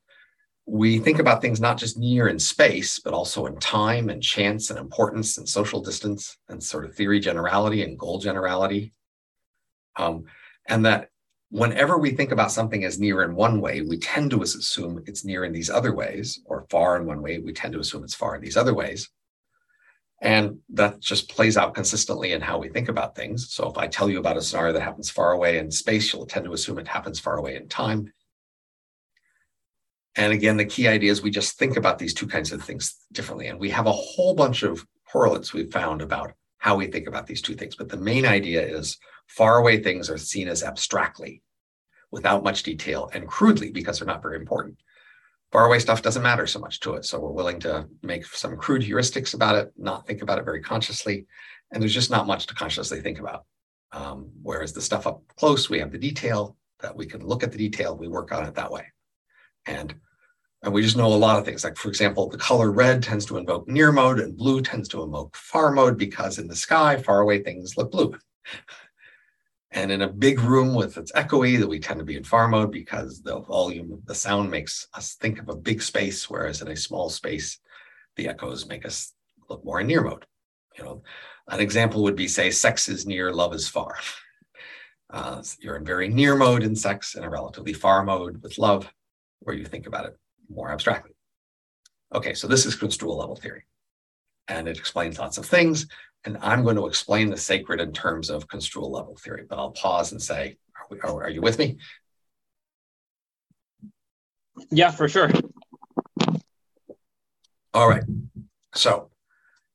we 0.66 0.98
think 0.98 1.18
about 1.18 1.42
things 1.42 1.60
not 1.60 1.78
just 1.78 1.98
near 1.98 2.28
in 2.28 2.38
space, 2.38 3.00
but 3.00 3.14
also 3.14 3.46
in 3.46 3.56
time 3.58 4.10
and 4.10 4.22
chance 4.22 4.70
and 4.70 4.78
importance 4.78 5.38
and 5.38 5.48
social 5.48 5.80
distance 5.80 6.36
and 6.48 6.62
sort 6.62 6.84
of 6.84 6.94
theory 6.94 7.20
generality 7.20 7.82
and 7.82 7.98
goal 7.98 8.18
generality. 8.18 8.92
Um, 9.96 10.24
and 10.68 10.86
that 10.86 11.08
whenever 11.50 11.98
we 11.98 12.12
think 12.12 12.32
about 12.32 12.52
something 12.52 12.84
as 12.84 13.00
near 13.00 13.22
in 13.22 13.34
one 13.34 13.60
way, 13.60 13.80
we 13.80 13.98
tend 13.98 14.30
to 14.30 14.42
assume 14.42 15.02
it's 15.06 15.24
near 15.24 15.44
in 15.44 15.52
these 15.52 15.68
other 15.68 15.94
ways, 15.94 16.40
or 16.46 16.66
far 16.70 16.96
in 16.96 17.06
one 17.06 17.22
way, 17.22 17.38
we 17.38 17.52
tend 17.52 17.74
to 17.74 17.80
assume 17.80 18.04
it's 18.04 18.14
far 18.14 18.36
in 18.36 18.40
these 18.40 18.56
other 18.56 18.74
ways. 18.74 19.10
And 20.22 20.60
that 20.68 21.00
just 21.00 21.28
plays 21.28 21.56
out 21.56 21.74
consistently 21.74 22.30
in 22.30 22.40
how 22.40 22.56
we 22.56 22.68
think 22.68 22.88
about 22.88 23.16
things. 23.16 23.52
So 23.52 23.68
if 23.68 23.76
I 23.76 23.88
tell 23.88 24.08
you 24.08 24.20
about 24.20 24.36
a 24.36 24.40
scenario 24.40 24.72
that 24.72 24.80
happens 24.80 25.10
far 25.10 25.32
away 25.32 25.58
in 25.58 25.68
space, 25.72 26.12
you'll 26.12 26.26
tend 26.26 26.44
to 26.44 26.52
assume 26.52 26.78
it 26.78 26.86
happens 26.86 27.18
far 27.18 27.36
away 27.38 27.56
in 27.56 27.68
time. 27.68 28.12
And 30.14 30.32
again, 30.32 30.56
the 30.56 30.64
key 30.64 30.86
idea 30.86 31.10
is 31.10 31.22
we 31.22 31.32
just 31.32 31.58
think 31.58 31.76
about 31.76 31.98
these 31.98 32.14
two 32.14 32.28
kinds 32.28 32.52
of 32.52 32.62
things 32.62 32.94
differently. 33.10 33.48
And 33.48 33.58
we 33.58 33.70
have 33.70 33.86
a 33.86 33.92
whole 33.92 34.34
bunch 34.34 34.62
of 34.62 34.86
correlates 35.10 35.52
we've 35.52 35.72
found 35.72 36.00
about 36.00 36.34
how 36.58 36.76
we 36.76 36.86
think 36.86 37.08
about 37.08 37.26
these 37.26 37.42
two 37.42 37.56
things. 37.56 37.74
But 37.74 37.88
the 37.88 37.96
main 37.96 38.24
idea 38.24 38.64
is 38.64 38.98
far 39.26 39.58
away 39.58 39.82
things 39.82 40.08
are 40.08 40.18
seen 40.18 40.46
as 40.46 40.62
abstractly, 40.62 41.42
without 42.12 42.44
much 42.44 42.62
detail, 42.62 43.10
and 43.12 43.26
crudely 43.26 43.72
because 43.72 43.98
they're 43.98 44.06
not 44.06 44.22
very 44.22 44.36
important 44.36 44.78
faraway 45.52 45.78
stuff 45.78 46.02
doesn't 46.02 46.22
matter 46.22 46.46
so 46.46 46.58
much 46.58 46.80
to 46.80 46.94
it. 46.94 47.04
So 47.04 47.20
we're 47.20 47.30
willing 47.30 47.60
to 47.60 47.86
make 48.02 48.24
some 48.26 48.56
crude 48.56 48.82
heuristics 48.82 49.34
about 49.34 49.54
it, 49.54 49.72
not 49.76 50.06
think 50.06 50.22
about 50.22 50.38
it 50.38 50.44
very 50.44 50.62
consciously. 50.62 51.26
And 51.70 51.82
there's 51.82 51.94
just 51.94 52.10
not 52.10 52.26
much 52.26 52.46
to 52.46 52.54
consciously 52.54 53.00
think 53.00 53.20
about. 53.20 53.44
Um, 53.92 54.30
whereas 54.42 54.72
the 54.72 54.80
stuff 54.80 55.06
up 55.06 55.22
close, 55.36 55.68
we 55.68 55.78
have 55.78 55.92
the 55.92 55.98
detail 55.98 56.56
that 56.80 56.96
we 56.96 57.06
can 57.06 57.24
look 57.24 57.42
at 57.42 57.52
the 57.52 57.58
detail, 57.58 57.96
we 57.96 58.08
work 58.08 58.32
on 58.32 58.46
it 58.46 58.54
that 58.54 58.72
way. 58.72 58.86
And 59.66 59.94
and 60.64 60.72
we 60.72 60.82
just 60.82 60.96
know 60.96 61.08
a 61.08 61.14
lot 61.14 61.38
of 61.38 61.44
things. 61.44 61.64
Like, 61.64 61.76
for 61.76 61.88
example, 61.88 62.28
the 62.28 62.38
color 62.38 62.70
red 62.70 63.02
tends 63.02 63.26
to 63.26 63.36
invoke 63.36 63.66
near 63.66 63.90
mode 63.90 64.20
and 64.20 64.36
blue 64.36 64.62
tends 64.62 64.88
to 64.90 65.02
invoke 65.02 65.34
far 65.36 65.72
mode 65.72 65.98
because 65.98 66.38
in 66.38 66.46
the 66.46 66.54
sky, 66.54 66.96
far 66.96 67.20
away 67.20 67.42
things 67.42 67.76
look 67.76 67.90
blue. 67.90 68.14
And 69.74 69.90
in 69.90 70.02
a 70.02 70.08
big 70.08 70.40
room 70.40 70.74
with 70.74 70.98
its 70.98 71.10
echoey, 71.12 71.58
that 71.58 71.66
we 71.66 71.80
tend 71.80 71.98
to 71.98 72.04
be 72.04 72.16
in 72.16 72.24
far 72.24 72.46
mode 72.46 72.70
because 72.70 73.22
the 73.22 73.40
volume 73.40 73.90
of 73.92 74.04
the 74.04 74.14
sound 74.14 74.50
makes 74.50 74.86
us 74.92 75.14
think 75.14 75.40
of 75.40 75.48
a 75.48 75.56
big 75.56 75.80
space, 75.80 76.28
whereas 76.28 76.60
in 76.60 76.68
a 76.68 76.76
small 76.76 77.08
space, 77.08 77.58
the 78.16 78.28
echoes 78.28 78.66
make 78.66 78.84
us 78.84 79.14
look 79.48 79.64
more 79.64 79.80
in 79.80 79.86
near 79.86 80.02
mode. 80.02 80.26
You 80.76 80.84
know, 80.84 81.02
an 81.48 81.60
example 81.60 82.02
would 82.02 82.16
be 82.16 82.28
say 82.28 82.50
sex 82.50 82.88
is 82.88 83.06
near, 83.06 83.32
love 83.32 83.54
is 83.54 83.68
far. 83.68 83.96
Uh, 85.10 85.42
you're 85.60 85.76
in 85.76 85.84
very 85.84 86.08
near 86.08 86.34
mode 86.34 86.62
in 86.62 86.74
sex 86.74 87.16
and 87.16 87.24
a 87.26 87.28
relatively 87.28 87.74
far 87.74 88.02
mode 88.02 88.42
with 88.42 88.56
love, 88.56 88.90
where 89.40 89.54
you 89.54 89.66
think 89.66 89.86
about 89.86 90.06
it 90.06 90.16
more 90.48 90.72
abstractly. 90.72 91.12
Okay, 92.14 92.32
so 92.32 92.48
this 92.48 92.64
is 92.64 92.74
construal 92.74 93.18
level 93.18 93.36
theory. 93.36 93.64
And 94.48 94.66
it 94.66 94.78
explains 94.78 95.18
lots 95.18 95.36
of 95.36 95.44
things. 95.44 95.86
And 96.24 96.38
I'm 96.40 96.62
going 96.62 96.76
to 96.76 96.86
explain 96.86 97.30
the 97.30 97.36
sacred 97.36 97.80
in 97.80 97.92
terms 97.92 98.30
of 98.30 98.46
construal 98.46 98.92
level 98.92 99.16
theory, 99.16 99.44
but 99.48 99.58
I'll 99.58 99.72
pause 99.72 100.12
and 100.12 100.22
say, 100.22 100.56
are, 100.76 100.86
we, 100.90 101.00
are, 101.00 101.24
are 101.24 101.30
you 101.30 101.40
with 101.40 101.58
me? 101.58 101.78
Yeah, 104.70 104.90
for 104.90 105.08
sure. 105.08 105.30
All 107.74 107.88
right. 107.88 108.04
So 108.74 109.10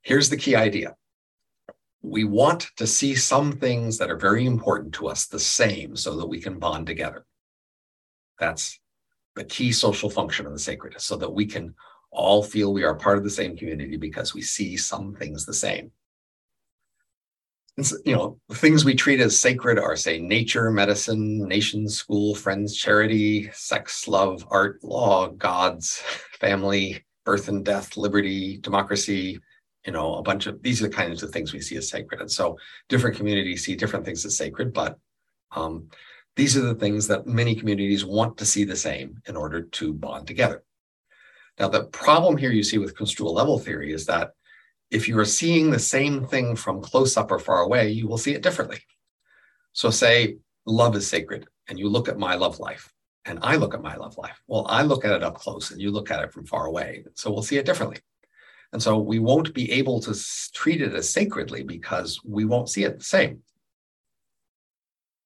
here's 0.02 0.30
the 0.30 0.38
key 0.38 0.56
idea. 0.56 0.96
We 2.02 2.24
want 2.24 2.70
to 2.78 2.88
see 2.88 3.16
some 3.16 3.52
things 3.52 3.98
that 3.98 4.10
are 4.10 4.18
very 4.18 4.46
important 4.46 4.94
to 4.96 5.08
us 5.08 5.26
the 5.26 5.40
same 5.40 5.98
so 5.98 6.16
that 6.16 6.28
we 6.28 6.40
can 6.40 6.60
bond 6.60 6.88
together. 6.88 7.26
That's 8.40 8.80
the 9.36 9.44
key 9.44 9.72
social 9.72 10.10
function 10.10 10.46
of 10.46 10.54
the 10.54 10.60
sacred, 10.60 10.96
so 11.00 11.18
that 11.18 11.34
we 11.34 11.46
can 11.46 11.76
all 12.12 12.42
feel 12.42 12.72
we 12.72 12.84
are 12.84 12.96
part 12.96 13.18
of 13.18 13.24
the 13.24 13.30
same 13.30 13.58
community 13.58 13.98
because 13.98 14.34
we 14.34 14.42
see 14.42 14.78
some 14.78 15.14
things 15.16 15.46
the 15.46 15.54
same 15.54 15.92
you 18.06 18.16
know, 18.16 18.40
things 18.54 18.84
we 18.84 18.96
treat 18.96 19.20
as 19.20 19.40
sacred 19.40 19.78
are, 19.78 19.96
say, 19.96 20.20
nature, 20.20 20.72
medicine, 20.72 21.48
nation, 21.48 21.88
school, 21.88 22.34
friends, 22.34 22.76
charity, 22.76 23.52
sex, 23.54 24.08
love, 24.08 24.46
art, 24.50 24.84
law, 24.84 25.28
gods, 25.28 26.02
family, 26.40 27.04
birth 27.24 27.50
and 27.50 27.64
death, 27.64 27.96
liberty, 27.96 28.58
democracy, 28.58 29.40
you 29.86 29.94
know, 29.94 30.16
a 30.16 30.24
bunch 30.24 30.48
of 30.48 30.62
these 30.64 30.82
are 30.82 30.88
the 30.88 30.94
kinds 30.94 31.22
of 31.22 31.30
things 31.30 31.54
we 31.54 31.62
see 31.62 31.78
as 31.78 31.90
sacred. 31.90 32.20
And 32.20 32.32
so 32.32 32.58
different 32.90 33.16
communities 33.16 33.64
see 33.64 33.76
different 33.76 34.06
things 34.06 34.26
as 34.26 34.36
sacred, 34.36 34.74
but 34.74 34.98
um, 35.52 35.88
these 36.36 36.58
are 36.58 36.62
the 36.62 36.76
things 36.76 37.08
that 37.08 37.28
many 37.28 37.56
communities 37.56 38.04
want 38.04 38.38
to 38.38 38.46
see 38.46 38.64
the 38.64 38.76
same 38.76 39.22
in 39.28 39.36
order 39.36 39.62
to 39.62 39.94
bond 39.94 40.28
together. 40.28 40.64
Now, 41.60 41.70
the 41.70 41.86
problem 41.86 42.38
here 42.38 42.52
you 42.52 42.64
see 42.64 42.78
with 42.78 42.98
construal 42.98 43.34
level 43.34 43.60
theory 43.60 43.94
is 43.94 44.06
that 44.08 44.32
if 44.90 45.08
you 45.08 45.18
are 45.20 45.26
seeing 45.26 45.70
the 45.70 45.80
same 45.80 46.26
thing 46.26 46.56
from 46.56 46.82
close 46.82 47.18
up 47.18 47.32
or 47.32 47.40
far 47.40 47.62
away, 47.62 47.90
you 47.90 48.08
will 48.08 48.18
see 48.18 48.34
it 48.34 48.44
differently. 48.44 48.80
So, 49.74 49.90
say 49.90 50.38
love 50.66 50.96
is 50.96 51.08
sacred, 51.08 51.48
and 51.68 51.78
you 51.78 51.90
look 51.90 52.08
at 52.10 52.18
my 52.18 52.36
love 52.36 52.60
life, 52.60 52.92
and 53.26 53.40
I 53.42 53.58
look 53.58 53.74
at 53.74 53.82
my 53.82 53.96
love 53.96 54.18
life. 54.18 54.42
Well, 54.48 54.66
I 54.70 54.84
look 54.84 55.06
at 55.06 55.14
it 55.14 55.24
up 55.24 55.36
close, 55.36 55.72
and 55.72 55.82
you 55.82 55.92
look 55.92 56.10
at 56.10 56.24
it 56.24 56.32
from 56.32 56.46
far 56.46 56.66
away. 56.66 57.04
So, 57.16 57.32
we'll 57.32 57.44
see 57.44 57.58
it 57.58 57.66
differently. 57.66 57.98
And 58.74 58.82
so, 58.82 58.98
we 58.98 59.20
won't 59.20 59.54
be 59.54 59.72
able 59.74 60.00
to 60.02 60.16
treat 60.54 60.82
it 60.82 60.94
as 60.94 61.10
sacredly 61.10 61.64
because 61.64 62.20
we 62.24 62.46
won't 62.46 62.70
see 62.70 62.86
it 62.86 62.98
the 62.98 63.04
same. 63.04 63.42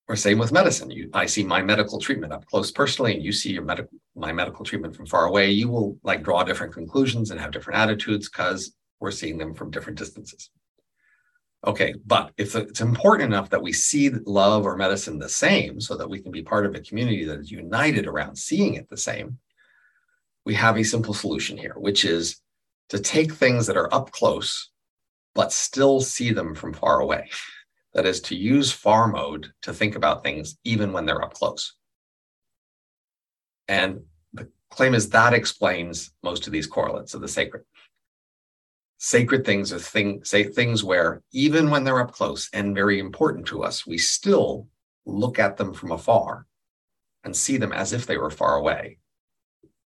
Or 0.07 0.15
same 0.15 0.39
with 0.39 0.51
medicine. 0.51 0.91
You, 0.91 1.09
I 1.13 1.25
see 1.27 1.43
my 1.43 1.61
medical 1.61 1.99
treatment 1.99 2.33
up 2.33 2.45
close 2.45 2.71
personally, 2.71 3.13
and 3.13 3.23
you 3.23 3.31
see 3.31 3.53
your 3.53 3.63
medical 3.63 3.97
my 4.15 4.33
medical 4.33 4.65
treatment 4.65 4.95
from 4.95 5.05
far 5.05 5.25
away. 5.25 5.51
You 5.51 5.69
will 5.69 5.97
like 6.03 6.23
draw 6.23 6.43
different 6.43 6.73
conclusions 6.73 7.31
and 7.31 7.39
have 7.39 7.51
different 7.51 7.79
attitudes 7.79 8.27
because 8.27 8.73
we're 9.01 9.11
seeing 9.11 9.37
them 9.37 9.53
from 9.53 9.71
different 9.71 9.99
distances. 9.99 10.49
Okay, 11.65 11.93
but 12.05 12.31
if 12.37 12.55
it's 12.55 12.81
important 12.81 13.31
enough 13.31 13.49
that 13.51 13.61
we 13.61 13.71
see 13.71 14.09
love 14.09 14.65
or 14.65 14.75
medicine 14.75 15.19
the 15.19 15.29
same 15.29 15.79
so 15.79 15.95
that 15.95 16.09
we 16.09 16.19
can 16.19 16.31
be 16.31 16.41
part 16.41 16.65
of 16.65 16.73
a 16.73 16.79
community 16.79 17.23
that 17.25 17.39
is 17.39 17.51
united 17.51 18.07
around 18.07 18.35
seeing 18.35 18.75
it 18.75 18.89
the 18.89 18.97
same, 18.97 19.37
we 20.43 20.55
have 20.55 20.77
a 20.77 20.83
simple 20.83 21.13
solution 21.13 21.57
here, 21.57 21.75
which 21.77 22.03
is 22.03 22.41
to 22.89 22.99
take 22.99 23.33
things 23.33 23.67
that 23.67 23.77
are 23.77 23.93
up 23.93 24.11
close, 24.11 24.71
but 25.35 25.51
still 25.51 26.01
see 26.01 26.31
them 26.31 26.55
from 26.55 26.73
far 26.73 26.99
away. 26.99 27.29
That 27.93 28.05
is 28.05 28.21
to 28.21 28.37
use 28.37 28.71
far 28.71 29.09
mode 29.09 29.51
to 29.63 29.73
think 29.73 29.97
about 29.97 30.23
things 30.23 30.57
even 30.63 30.93
when 30.93 31.05
they're 31.05 31.21
up 31.21 31.33
close. 31.33 31.75
And 33.67 34.03
the 34.31 34.49
claim 34.69 34.93
is 34.93 35.09
that 35.09 35.33
explains 35.33 36.13
most 36.23 36.47
of 36.47 36.53
these 36.53 36.67
correlates 36.67 37.13
of 37.13 37.19
the 37.19 37.27
sacred 37.27 37.63
sacred 39.03 39.43
things 39.43 39.73
are 39.73 39.79
thing, 39.79 40.23
say 40.23 40.43
things 40.43 40.83
where 40.83 41.23
even 41.31 41.71
when 41.71 41.83
they're 41.83 41.99
up 41.99 42.11
close 42.11 42.47
and 42.53 42.75
very 42.75 42.99
important 42.99 43.47
to 43.47 43.63
us, 43.63 43.87
we 43.87 43.97
still 43.97 44.67
look 45.07 45.39
at 45.39 45.57
them 45.57 45.73
from 45.73 45.91
afar 45.91 46.45
and 47.23 47.35
see 47.35 47.57
them 47.57 47.73
as 47.73 47.93
if 47.93 48.05
they 48.05 48.15
were 48.15 48.29
far 48.29 48.57
away. 48.57 48.99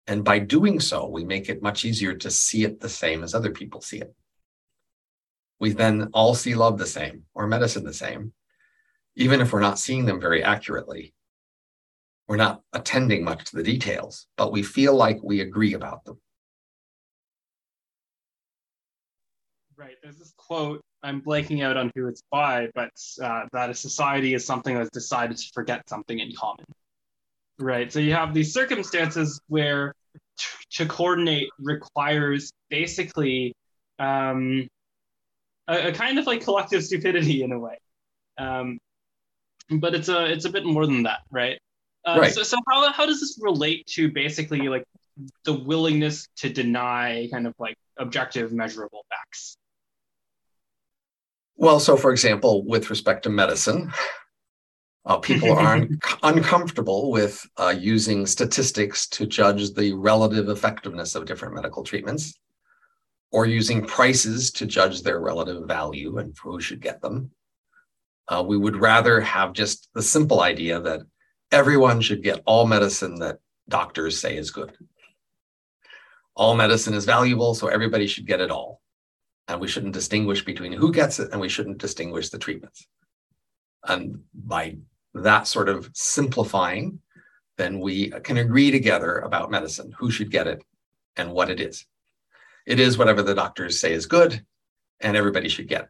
And 0.05 0.23
by 0.23 0.37
doing 0.37 0.79
so, 0.79 1.07
we 1.07 1.23
make 1.25 1.49
it 1.49 1.63
much 1.63 1.85
easier 1.85 2.13
to 2.13 2.29
see 2.29 2.63
it 2.63 2.79
the 2.79 2.87
same 2.87 3.23
as 3.23 3.33
other 3.33 3.49
people 3.49 3.81
see 3.81 3.97
it. 3.97 4.13
We 5.59 5.71
then 5.71 6.11
all 6.13 6.35
see 6.35 6.53
love 6.53 6.77
the 6.77 6.85
same 6.85 7.23
or 7.33 7.47
medicine 7.47 7.83
the 7.83 7.93
same. 7.93 8.33
even 9.15 9.41
if 9.41 9.51
we're 9.51 9.59
not 9.59 9.79
seeing 9.79 10.05
them 10.05 10.21
very 10.21 10.43
accurately. 10.43 11.13
We're 12.27 12.37
not 12.37 12.61
attending 12.73 13.23
much 13.23 13.45
to 13.45 13.57
the 13.57 13.63
details, 13.63 14.27
but 14.37 14.51
we 14.51 14.61
feel 14.61 14.93
like 14.95 15.17
we 15.23 15.41
agree 15.41 15.73
about 15.73 16.05
them. 16.05 16.19
Right. 19.79 19.95
There's 20.03 20.17
this 20.17 20.33
quote, 20.35 20.81
I'm 21.03 21.21
blanking 21.21 21.63
out 21.63 21.77
on 21.77 21.89
who 21.95 22.07
it's 22.07 22.21
by, 22.29 22.67
but 22.75 22.89
uh, 23.23 23.45
that 23.53 23.69
a 23.69 23.73
society 23.73 24.33
is 24.33 24.45
something 24.45 24.75
that's 24.75 24.89
decided 24.89 25.37
to 25.37 25.49
forget 25.53 25.87
something 25.87 26.19
in 26.19 26.33
common. 26.35 26.65
Right. 27.59 27.89
So 27.89 27.99
you 27.99 28.13
have 28.13 28.33
these 28.33 28.53
circumstances 28.53 29.39
where 29.47 29.93
t- 30.37 30.47
to 30.71 30.85
coordinate 30.85 31.47
requires 31.59 32.51
basically 32.69 33.53
um, 33.99 34.67
a, 35.69 35.87
a, 35.87 35.91
kind 35.93 36.19
of 36.19 36.27
like 36.27 36.43
collective 36.43 36.83
stupidity 36.83 37.43
in 37.43 37.53
a 37.53 37.59
way. 37.59 37.77
Um, 38.37 38.79
but 39.71 39.95
it's 39.95 40.09
a 40.09 40.25
it's 40.25 40.43
a 40.43 40.49
bit 40.49 40.65
more 40.65 40.87
than 40.87 41.03
that, 41.03 41.19
right? 41.31 41.57
Uh, 42.05 42.17
right. 42.19 42.33
So, 42.33 42.43
so 42.43 42.57
how, 42.67 42.91
how 42.91 43.05
does 43.05 43.21
this 43.21 43.39
relate 43.41 43.85
to 43.93 44.11
basically 44.11 44.67
like 44.67 44.83
the 45.45 45.53
willingness 45.53 46.27
to 46.37 46.49
deny 46.49 47.29
kind 47.31 47.47
of 47.47 47.53
like 47.59 47.77
objective 47.97 48.51
measurable 48.51 49.05
facts? 49.09 49.55
Well, 51.59 51.81
so 51.81 51.97
for 51.97 52.11
example, 52.11 52.63
with 52.65 52.89
respect 52.89 53.23
to 53.23 53.29
medicine, 53.29 53.91
uh, 55.05 55.17
people 55.17 55.51
are 55.51 55.75
un- 55.75 55.99
uncomfortable 56.23 57.11
with 57.11 57.45
uh, 57.57 57.75
using 57.77 58.25
statistics 58.25 59.09
to 59.09 59.25
judge 59.25 59.73
the 59.73 59.91
relative 59.91 60.47
effectiveness 60.47 61.15
of 61.15 61.25
different 61.25 61.53
medical 61.53 61.83
treatments 61.83 62.39
or 63.33 63.45
using 63.45 63.85
prices 63.85 64.51
to 64.51 64.65
judge 64.65 65.01
their 65.01 65.19
relative 65.19 65.67
value 65.67 66.19
and 66.19 66.33
who 66.41 66.61
should 66.61 66.79
get 66.79 67.01
them. 67.01 67.29
Uh, 68.29 68.41
we 68.47 68.55
would 68.55 68.77
rather 68.77 69.19
have 69.19 69.51
just 69.51 69.89
the 69.93 70.01
simple 70.01 70.39
idea 70.39 70.79
that 70.79 71.01
everyone 71.51 71.99
should 71.99 72.23
get 72.23 72.41
all 72.45 72.65
medicine 72.65 73.15
that 73.15 73.39
doctors 73.67 74.17
say 74.17 74.37
is 74.37 74.49
good. 74.49 74.77
All 76.35 76.55
medicine 76.55 76.93
is 76.93 77.03
valuable, 77.03 77.53
so 77.53 77.67
everybody 77.67 78.07
should 78.07 78.27
get 78.27 78.39
it 78.39 78.49
all 78.49 78.79
and 79.49 79.59
we 79.59 79.67
shouldn't 79.67 79.93
distinguish 79.93 80.45
between 80.45 80.71
who 80.71 80.91
gets 80.91 81.19
it 81.19 81.31
and 81.31 81.41
we 81.41 81.49
shouldn't 81.49 81.79
distinguish 81.79 82.29
the 82.29 82.37
treatments. 82.37 82.87
And 83.83 84.21
by 84.33 84.77
that 85.15 85.47
sort 85.47 85.69
of 85.69 85.89
simplifying, 85.93 87.01
then 87.57 87.79
we 87.79 88.11
can 88.23 88.37
agree 88.37 88.69
together 88.69 89.17
about 89.17 89.51
medicine, 89.51 89.91
who 89.97 90.11
should 90.11 90.31
get 90.31 90.47
it 90.47 90.63
and 91.17 91.31
what 91.31 91.49
it 91.49 91.59
is. 91.59 91.85
It 92.67 92.79
is 92.79 92.97
whatever 92.97 93.23
the 93.23 93.33
doctors 93.33 93.79
say 93.79 93.91
is 93.91 94.05
good, 94.05 94.45
and 95.01 95.17
everybody 95.17 95.49
should 95.49 95.67
get 95.67 95.83
it. 95.83 95.89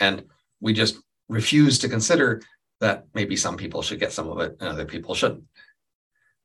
And 0.00 0.24
we 0.60 0.72
just 0.72 0.98
refuse 1.28 1.78
to 1.78 1.88
consider 1.88 2.42
that 2.80 3.06
maybe 3.14 3.36
some 3.36 3.56
people 3.56 3.82
should 3.82 4.00
get 4.00 4.12
some 4.12 4.28
of 4.28 4.40
it 4.40 4.56
and 4.58 4.68
other 4.68 4.84
people 4.84 5.14
shouldn't, 5.14 5.44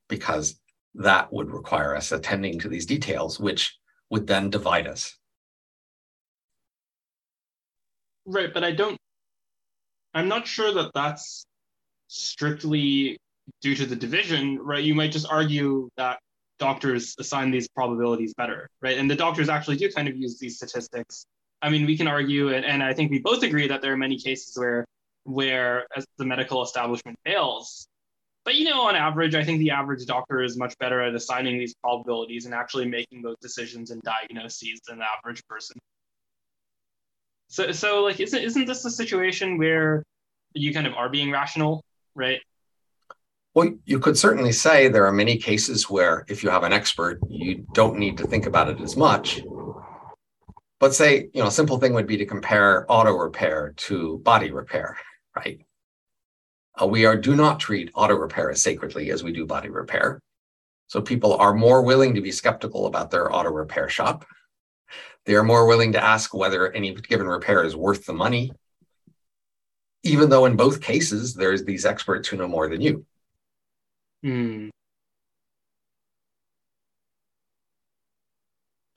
because 0.08 0.60
that 0.94 1.32
would 1.32 1.50
require 1.50 1.96
us 1.96 2.12
attending 2.12 2.60
to 2.60 2.68
these 2.68 2.86
details, 2.86 3.40
which 3.40 3.76
would 4.10 4.28
then 4.28 4.50
divide 4.50 4.86
us. 4.86 5.18
Right, 8.28 8.52
but 8.52 8.62
I 8.62 8.72
don't. 8.72 8.98
I'm 10.12 10.28
not 10.28 10.46
sure 10.46 10.72
that 10.74 10.92
that's 10.94 11.46
strictly 12.08 13.16
due 13.62 13.74
to 13.74 13.86
the 13.86 13.96
division, 13.96 14.58
right? 14.58 14.84
You 14.84 14.94
might 14.94 15.12
just 15.12 15.26
argue 15.30 15.88
that 15.96 16.18
doctors 16.58 17.14
assign 17.18 17.50
these 17.50 17.68
probabilities 17.68 18.34
better, 18.34 18.68
right? 18.82 18.98
And 18.98 19.10
the 19.10 19.16
doctors 19.16 19.48
actually 19.48 19.76
do 19.76 19.90
kind 19.90 20.08
of 20.08 20.16
use 20.16 20.38
these 20.38 20.56
statistics. 20.56 21.24
I 21.62 21.70
mean, 21.70 21.86
we 21.86 21.96
can 21.96 22.06
argue, 22.06 22.52
and, 22.52 22.66
and 22.66 22.82
I 22.82 22.92
think 22.92 23.10
we 23.10 23.18
both 23.18 23.42
agree 23.42 23.66
that 23.68 23.80
there 23.80 23.94
are 23.94 23.96
many 23.96 24.18
cases 24.18 24.56
where 24.58 24.84
where 25.24 25.86
the 26.18 26.24
medical 26.24 26.62
establishment 26.62 27.18
fails. 27.24 27.88
But 28.44 28.56
you 28.56 28.64
know, 28.64 28.82
on 28.82 28.94
average, 28.94 29.34
I 29.34 29.42
think 29.42 29.58
the 29.58 29.70
average 29.70 30.04
doctor 30.04 30.42
is 30.42 30.58
much 30.58 30.76
better 30.78 31.00
at 31.00 31.14
assigning 31.14 31.58
these 31.58 31.74
probabilities 31.82 32.44
and 32.44 32.54
actually 32.54 32.88
making 32.88 33.22
those 33.22 33.36
decisions 33.40 33.90
and 33.90 34.02
diagnoses 34.02 34.80
than 34.86 34.98
the 34.98 35.06
average 35.16 35.42
person. 35.48 35.78
So, 37.48 37.72
so 37.72 38.02
like, 38.02 38.20
isn't 38.20 38.42
isn't 38.42 38.66
this 38.66 38.84
a 38.84 38.90
situation 38.90 39.58
where 39.58 40.04
you 40.52 40.72
kind 40.72 40.86
of 40.86 40.94
are 40.94 41.08
being 41.08 41.30
rational, 41.30 41.82
right? 42.14 42.40
Well, 43.54 43.74
you 43.86 43.98
could 43.98 44.16
certainly 44.16 44.52
say 44.52 44.88
there 44.88 45.06
are 45.06 45.12
many 45.12 45.36
cases 45.36 45.90
where 45.90 46.24
if 46.28 46.42
you 46.42 46.50
have 46.50 46.62
an 46.62 46.72
expert, 46.72 47.18
you 47.28 47.66
don't 47.72 47.98
need 47.98 48.18
to 48.18 48.26
think 48.26 48.46
about 48.46 48.68
it 48.68 48.80
as 48.80 48.96
much. 48.96 49.42
But 50.78 50.94
say, 50.94 51.28
you 51.32 51.40
know, 51.40 51.48
a 51.48 51.50
simple 51.50 51.78
thing 51.78 51.92
would 51.94 52.06
be 52.06 52.18
to 52.18 52.26
compare 52.26 52.86
auto 52.88 53.12
repair 53.12 53.74
to 53.88 54.18
body 54.18 54.52
repair, 54.52 54.96
right? 55.34 55.60
Uh, 56.80 56.86
we 56.86 57.04
are 57.04 57.16
do 57.16 57.34
not 57.34 57.58
treat 57.58 57.90
auto 57.94 58.14
repair 58.14 58.50
as 58.50 58.62
sacredly 58.62 59.10
as 59.10 59.24
we 59.24 59.32
do 59.32 59.44
body 59.44 59.70
repair. 59.70 60.20
So 60.86 61.00
people 61.00 61.34
are 61.34 61.52
more 61.52 61.82
willing 61.82 62.14
to 62.14 62.20
be 62.20 62.30
skeptical 62.30 62.86
about 62.86 63.10
their 63.10 63.34
auto 63.34 63.50
repair 63.50 63.88
shop 63.88 64.24
they 65.28 65.34
are 65.34 65.44
more 65.44 65.66
willing 65.66 65.92
to 65.92 66.02
ask 66.02 66.32
whether 66.32 66.72
any 66.72 66.94
given 66.94 67.26
repair 67.26 67.62
is 67.62 67.76
worth 67.76 68.06
the 68.06 68.14
money, 68.14 68.50
even 70.02 70.30
though 70.30 70.46
in 70.46 70.56
both 70.56 70.80
cases 70.80 71.34
there's 71.34 71.64
these 71.64 71.84
experts 71.84 72.26
who 72.26 72.38
know 72.38 72.48
more 72.48 72.66
than 72.66 72.80
you. 72.80 73.04
Hmm. 74.22 74.70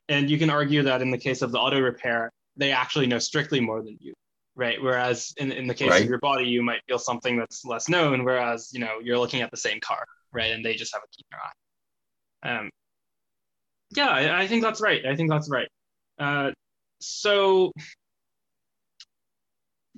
And 0.07 0.29
you 0.29 0.37
can 0.39 0.49
argue 0.49 0.83
that 0.83 1.01
in 1.01 1.11
the 1.11 1.17
case 1.17 1.41
of 1.41 1.51
the 1.51 1.59
auto 1.59 1.81
repair, 1.81 2.31
they 2.55 2.71
actually 2.71 3.07
know 3.07 3.19
strictly 3.19 3.59
more 3.59 3.81
than 3.83 3.97
you, 3.99 4.13
right? 4.55 4.81
Whereas 4.81 5.33
in, 5.35 5.51
in 5.51 5.67
the 5.67 5.73
case 5.73 5.89
right. 5.89 6.01
of 6.01 6.07
your 6.07 6.19
body, 6.19 6.45
you 6.45 6.63
might 6.63 6.79
feel 6.87 6.97
something 6.97 7.37
that's 7.37 7.65
less 7.65 7.89
known, 7.89 8.23
whereas 8.23 8.69
you 8.71 8.79
know 8.79 8.99
you're 9.03 9.19
looking 9.19 9.41
at 9.41 9.51
the 9.51 9.57
same 9.57 9.81
car, 9.81 10.05
right? 10.31 10.53
And 10.53 10.63
they 10.63 10.75
just 10.75 10.93
have 10.93 11.03
a 11.03 11.11
keen 11.13 11.25
eye. 11.33 12.57
Um, 12.57 12.69
yeah, 13.93 14.07
I, 14.07 14.43
I 14.43 14.47
think 14.47 14.63
that's 14.63 14.79
right. 14.79 15.05
I 15.05 15.17
think 15.17 15.29
that's 15.29 15.49
right. 15.49 15.67
Uh, 16.19 16.51
so 16.99 17.71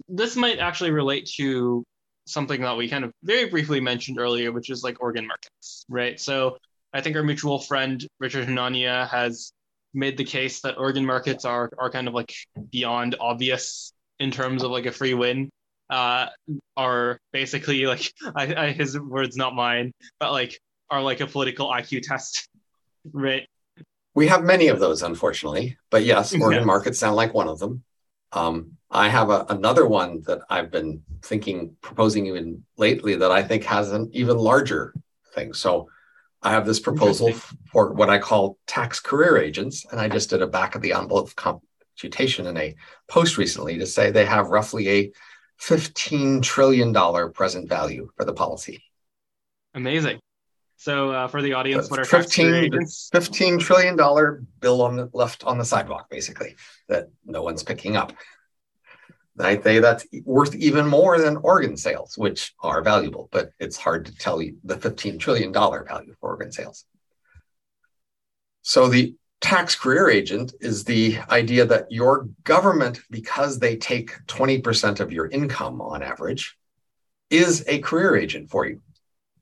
this 0.07 0.35
might 0.35 0.59
actually 0.59 0.91
relate 0.91 1.29
to 1.37 1.83
something 2.25 2.61
that 2.61 2.77
we 2.77 2.87
kind 2.87 3.03
of 3.03 3.11
very 3.23 3.49
briefly 3.49 3.79
mentioned 3.79 4.19
earlier, 4.19 4.51
which 4.51 4.69
is 4.69 4.83
like 4.83 5.01
organ 5.01 5.27
markets, 5.27 5.85
right? 5.89 6.19
So 6.19 6.57
I 6.93 7.01
think 7.01 7.15
our 7.15 7.23
mutual 7.23 7.59
friend 7.59 8.05
Richard 8.19 8.47
Hanania 8.47 9.07
has 9.09 9.51
made 9.93 10.17
the 10.17 10.23
case 10.23 10.61
that 10.61 10.77
organ 10.77 11.05
markets 11.05 11.45
are 11.45 11.69
are 11.77 11.89
kind 11.89 12.07
of 12.07 12.13
like 12.13 12.33
beyond 12.71 13.15
obvious 13.19 13.93
in 14.19 14.31
terms 14.31 14.63
of 14.63 14.71
like 14.71 14.85
a 14.85 14.91
free 14.91 15.13
win. 15.13 15.49
Uh, 15.89 16.27
are 16.77 17.19
basically 17.33 17.85
like 17.85 18.11
I, 18.35 18.55
I, 18.55 18.71
his 18.71 18.97
words, 18.99 19.35
not 19.35 19.53
mine, 19.53 19.91
but 20.19 20.31
like 20.31 20.57
are 20.89 21.01
like 21.01 21.19
a 21.19 21.27
political 21.27 21.67
IQ 21.69 22.01
test, 22.03 22.47
right? 23.11 23.47
We 24.15 24.27
have 24.27 24.43
many 24.43 24.67
of 24.67 24.79
those, 24.79 25.01
unfortunately. 25.01 25.77
But 25.89 26.03
yes, 26.03 26.33
organ 26.33 26.59
yeah. 26.59 26.65
markets 26.65 26.99
sound 26.99 27.15
like 27.15 27.33
one 27.33 27.47
of 27.47 27.59
them. 27.59 27.83
Um, 28.31 28.77
I 28.89 29.09
have 29.09 29.29
a, 29.29 29.45
another 29.49 29.87
one 29.87 30.21
that 30.27 30.41
I've 30.49 30.71
been 30.71 31.03
thinking, 31.21 31.75
proposing 31.81 32.27
even 32.27 32.63
lately 32.77 33.15
that 33.15 33.31
I 33.31 33.43
think 33.43 33.63
has 33.65 33.91
an 33.91 34.09
even 34.13 34.37
larger 34.37 34.93
thing. 35.33 35.53
So 35.53 35.89
I 36.41 36.51
have 36.51 36.65
this 36.65 36.79
proposal 36.79 37.33
for 37.71 37.93
what 37.93 38.09
I 38.09 38.19
call 38.19 38.57
tax 38.67 38.99
career 38.99 39.37
agents. 39.37 39.85
And 39.89 39.99
I 39.99 40.09
just 40.09 40.29
did 40.29 40.41
a 40.41 40.47
back 40.47 40.75
of 40.75 40.81
the 40.81 40.93
envelope 40.93 41.33
computation 41.35 42.45
in 42.47 42.57
a 42.57 42.75
post 43.07 43.37
recently 43.37 43.77
to 43.79 43.85
say 43.85 44.11
they 44.11 44.25
have 44.25 44.49
roughly 44.49 44.89
a 44.89 45.11
$15 45.61 46.41
trillion 46.43 46.93
present 47.31 47.69
value 47.69 48.09
for 48.17 48.25
the 48.25 48.33
policy. 48.33 48.83
Amazing. 49.73 50.19
So 50.77 51.11
uh, 51.11 51.27
for 51.27 51.41
the 51.41 51.53
audience, 51.53 51.89
what 51.89 51.99
are 51.99 52.05
15, 52.05 52.71
$15 52.71 53.59
trillion 53.59 53.95
bill 54.59 54.81
on 54.81 54.97
the, 54.97 55.09
left 55.13 55.43
on 55.45 55.57
the 55.57 55.65
sidewalk, 55.65 56.09
basically, 56.09 56.55
that 56.89 57.09
no 57.25 57.41
one's 57.41 57.63
picking 57.63 57.95
up. 57.95 58.13
I 59.39 59.59
say 59.59 59.79
that's 59.79 60.05
worth 60.25 60.53
even 60.55 60.85
more 60.87 61.19
than 61.19 61.37
organ 61.37 61.75
sales, 61.75 62.17
which 62.17 62.53
are 62.61 62.83
valuable, 62.83 63.29
but 63.31 63.51
it's 63.59 63.77
hard 63.77 64.05
to 64.05 64.15
tell 64.15 64.41
you 64.41 64.57
the 64.63 64.75
$15 64.75 65.19
trillion 65.19 65.51
value 65.51 66.13
for 66.19 66.29
organ 66.29 66.51
sales. 66.51 66.85
So 68.61 68.87
the 68.87 69.15
tax 69.41 69.75
career 69.75 70.09
agent 70.09 70.53
is 70.61 70.83
the 70.83 71.17
idea 71.29 71.65
that 71.65 71.91
your 71.91 72.29
government, 72.43 73.01
because 73.09 73.59
they 73.59 73.75
take 73.75 74.11
20% 74.27 74.99
of 74.99 75.11
your 75.11 75.27
income 75.27 75.81
on 75.81 76.03
average, 76.03 76.57
is 77.29 77.63
a 77.67 77.79
career 77.79 78.15
agent 78.15 78.49
for 78.49 78.65
you. 78.65 78.81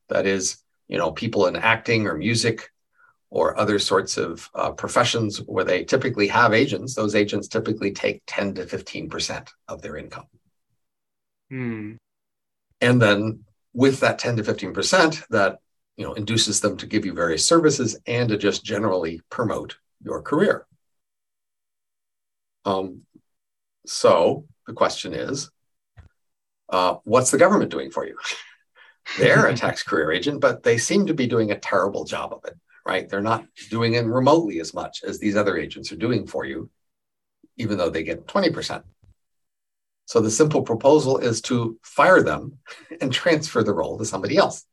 That 0.09 0.25
is, 0.25 0.57
you 0.91 0.97
know, 0.97 1.11
people 1.11 1.47
in 1.47 1.55
acting 1.55 2.05
or 2.05 2.15
music 2.15 2.69
or 3.29 3.57
other 3.57 3.79
sorts 3.79 4.17
of 4.17 4.49
uh, 4.53 4.71
professions 4.71 5.37
where 5.37 5.63
they 5.63 5.85
typically 5.85 6.27
have 6.27 6.53
agents, 6.53 6.93
those 6.93 7.15
agents 7.15 7.47
typically 7.47 7.91
take 7.93 8.21
10 8.27 8.55
to 8.55 8.65
15% 8.65 9.47
of 9.69 9.81
their 9.81 9.95
income. 9.95 10.25
Hmm. 11.49 11.93
And 12.81 13.01
then 13.01 13.45
with 13.73 14.01
that 14.01 14.19
10 14.19 14.35
to 14.35 14.43
15%, 14.43 15.27
that 15.29 15.59
you 15.95 16.05
know 16.05 16.13
induces 16.13 16.59
them 16.59 16.75
to 16.77 16.85
give 16.85 17.05
you 17.05 17.13
various 17.13 17.45
services 17.45 17.97
and 18.05 18.27
to 18.29 18.37
just 18.37 18.65
generally 18.65 19.21
promote 19.29 19.77
your 20.03 20.21
career. 20.21 20.65
Um, 22.65 23.01
so 23.85 24.45
the 24.67 24.73
question 24.73 25.13
is, 25.13 25.49
uh, 26.69 26.95
what's 27.03 27.31
the 27.31 27.37
government 27.37 27.71
doing 27.71 27.91
for 27.91 28.05
you? 28.05 28.17
They're 29.17 29.47
a 29.47 29.55
tax 29.55 29.83
career 29.83 30.11
agent, 30.11 30.41
but 30.41 30.63
they 30.63 30.77
seem 30.77 31.07
to 31.07 31.13
be 31.13 31.27
doing 31.27 31.51
a 31.51 31.59
terrible 31.59 32.05
job 32.05 32.33
of 32.33 32.45
it, 32.45 32.57
right? 32.85 33.07
They're 33.07 33.21
not 33.21 33.45
doing 33.69 33.93
it 33.93 34.05
remotely 34.05 34.59
as 34.59 34.73
much 34.73 35.03
as 35.03 35.19
these 35.19 35.35
other 35.35 35.57
agents 35.57 35.91
are 35.91 35.97
doing 35.97 36.27
for 36.27 36.45
you, 36.45 36.69
even 37.57 37.77
though 37.77 37.89
they 37.89 38.03
get 38.03 38.27
20%. 38.27 38.83
So 40.05 40.19
the 40.19 40.31
simple 40.31 40.63
proposal 40.63 41.17
is 41.19 41.41
to 41.43 41.79
fire 41.83 42.21
them 42.21 42.59
and 43.01 43.13
transfer 43.13 43.63
the 43.63 43.73
role 43.73 43.97
to 43.97 44.05
somebody 44.05 44.37
else. 44.37 44.65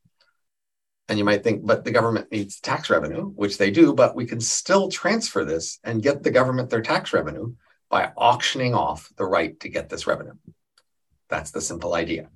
And 1.09 1.19
you 1.19 1.25
might 1.25 1.43
think, 1.43 1.65
but 1.65 1.85
the 1.85 1.91
government 1.91 2.31
needs 2.31 2.61
tax 2.61 2.91
revenue, 2.91 3.25
which 3.25 3.57
they 3.57 3.71
do, 3.71 3.95
but 3.95 4.15
we 4.15 4.27
can 4.27 4.41
still 4.41 4.91
transfer 4.91 5.45
this 5.45 5.79
and 5.83 6.03
get 6.03 6.23
the 6.23 6.31
government 6.31 6.69
their 6.69 6.83
tax 6.83 7.15
revenue 7.15 7.55
by 7.89 8.13
auctioning 8.17 8.75
off 8.75 9.11
the 9.17 9.25
right 9.25 9.59
to 9.61 9.71
get 9.71 9.89
this 9.89 10.07
revenue. 10.07 10.35
That's 11.31 11.51
the 11.51 11.63
simple 11.63 11.95
idea. 11.95 12.29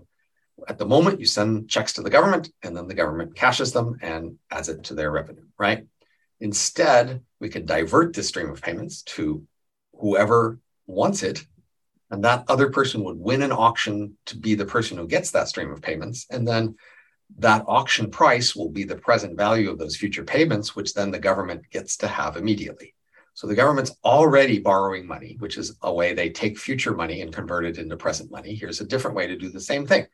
At 0.68 0.78
the 0.78 0.86
moment, 0.86 1.20
you 1.20 1.26
send 1.26 1.68
checks 1.68 1.94
to 1.94 2.02
the 2.02 2.10
government, 2.10 2.50
and 2.62 2.76
then 2.76 2.86
the 2.86 2.94
government 2.94 3.34
cashes 3.34 3.72
them 3.72 3.98
and 4.02 4.38
adds 4.50 4.68
it 4.68 4.84
to 4.84 4.94
their 4.94 5.10
revenue, 5.10 5.46
right? 5.58 5.86
Instead, 6.40 7.22
we 7.40 7.48
could 7.48 7.66
divert 7.66 8.14
this 8.14 8.28
stream 8.28 8.50
of 8.50 8.62
payments 8.62 9.02
to 9.02 9.46
whoever 9.98 10.58
wants 10.86 11.22
it, 11.22 11.44
and 12.10 12.24
that 12.24 12.44
other 12.48 12.70
person 12.70 13.04
would 13.04 13.18
win 13.18 13.42
an 13.42 13.52
auction 13.52 14.16
to 14.26 14.36
be 14.36 14.54
the 14.54 14.66
person 14.66 14.98
who 14.98 15.06
gets 15.06 15.30
that 15.30 15.48
stream 15.48 15.72
of 15.72 15.80
payments. 15.80 16.26
And 16.30 16.46
then 16.46 16.76
that 17.38 17.64
auction 17.66 18.10
price 18.10 18.54
will 18.54 18.68
be 18.68 18.84
the 18.84 18.96
present 18.96 19.36
value 19.36 19.70
of 19.70 19.78
those 19.78 19.96
future 19.96 20.24
payments, 20.24 20.76
which 20.76 20.94
then 20.94 21.10
the 21.10 21.18
government 21.18 21.62
gets 21.70 21.96
to 21.98 22.08
have 22.08 22.36
immediately. 22.36 22.94
So 23.34 23.46
the 23.46 23.54
government's 23.54 23.96
already 24.04 24.58
borrowing 24.58 25.06
money, 25.06 25.36
which 25.38 25.56
is 25.56 25.76
a 25.80 25.92
way 25.92 26.12
they 26.12 26.28
take 26.28 26.58
future 26.58 26.94
money 26.94 27.22
and 27.22 27.32
convert 27.32 27.64
it 27.64 27.78
into 27.78 27.96
present 27.96 28.30
money. 28.30 28.54
Here's 28.54 28.82
a 28.82 28.86
different 28.86 29.16
way 29.16 29.26
to 29.26 29.36
do 29.36 29.48
the 29.48 29.60
same 29.60 29.86
thing. 29.86 30.06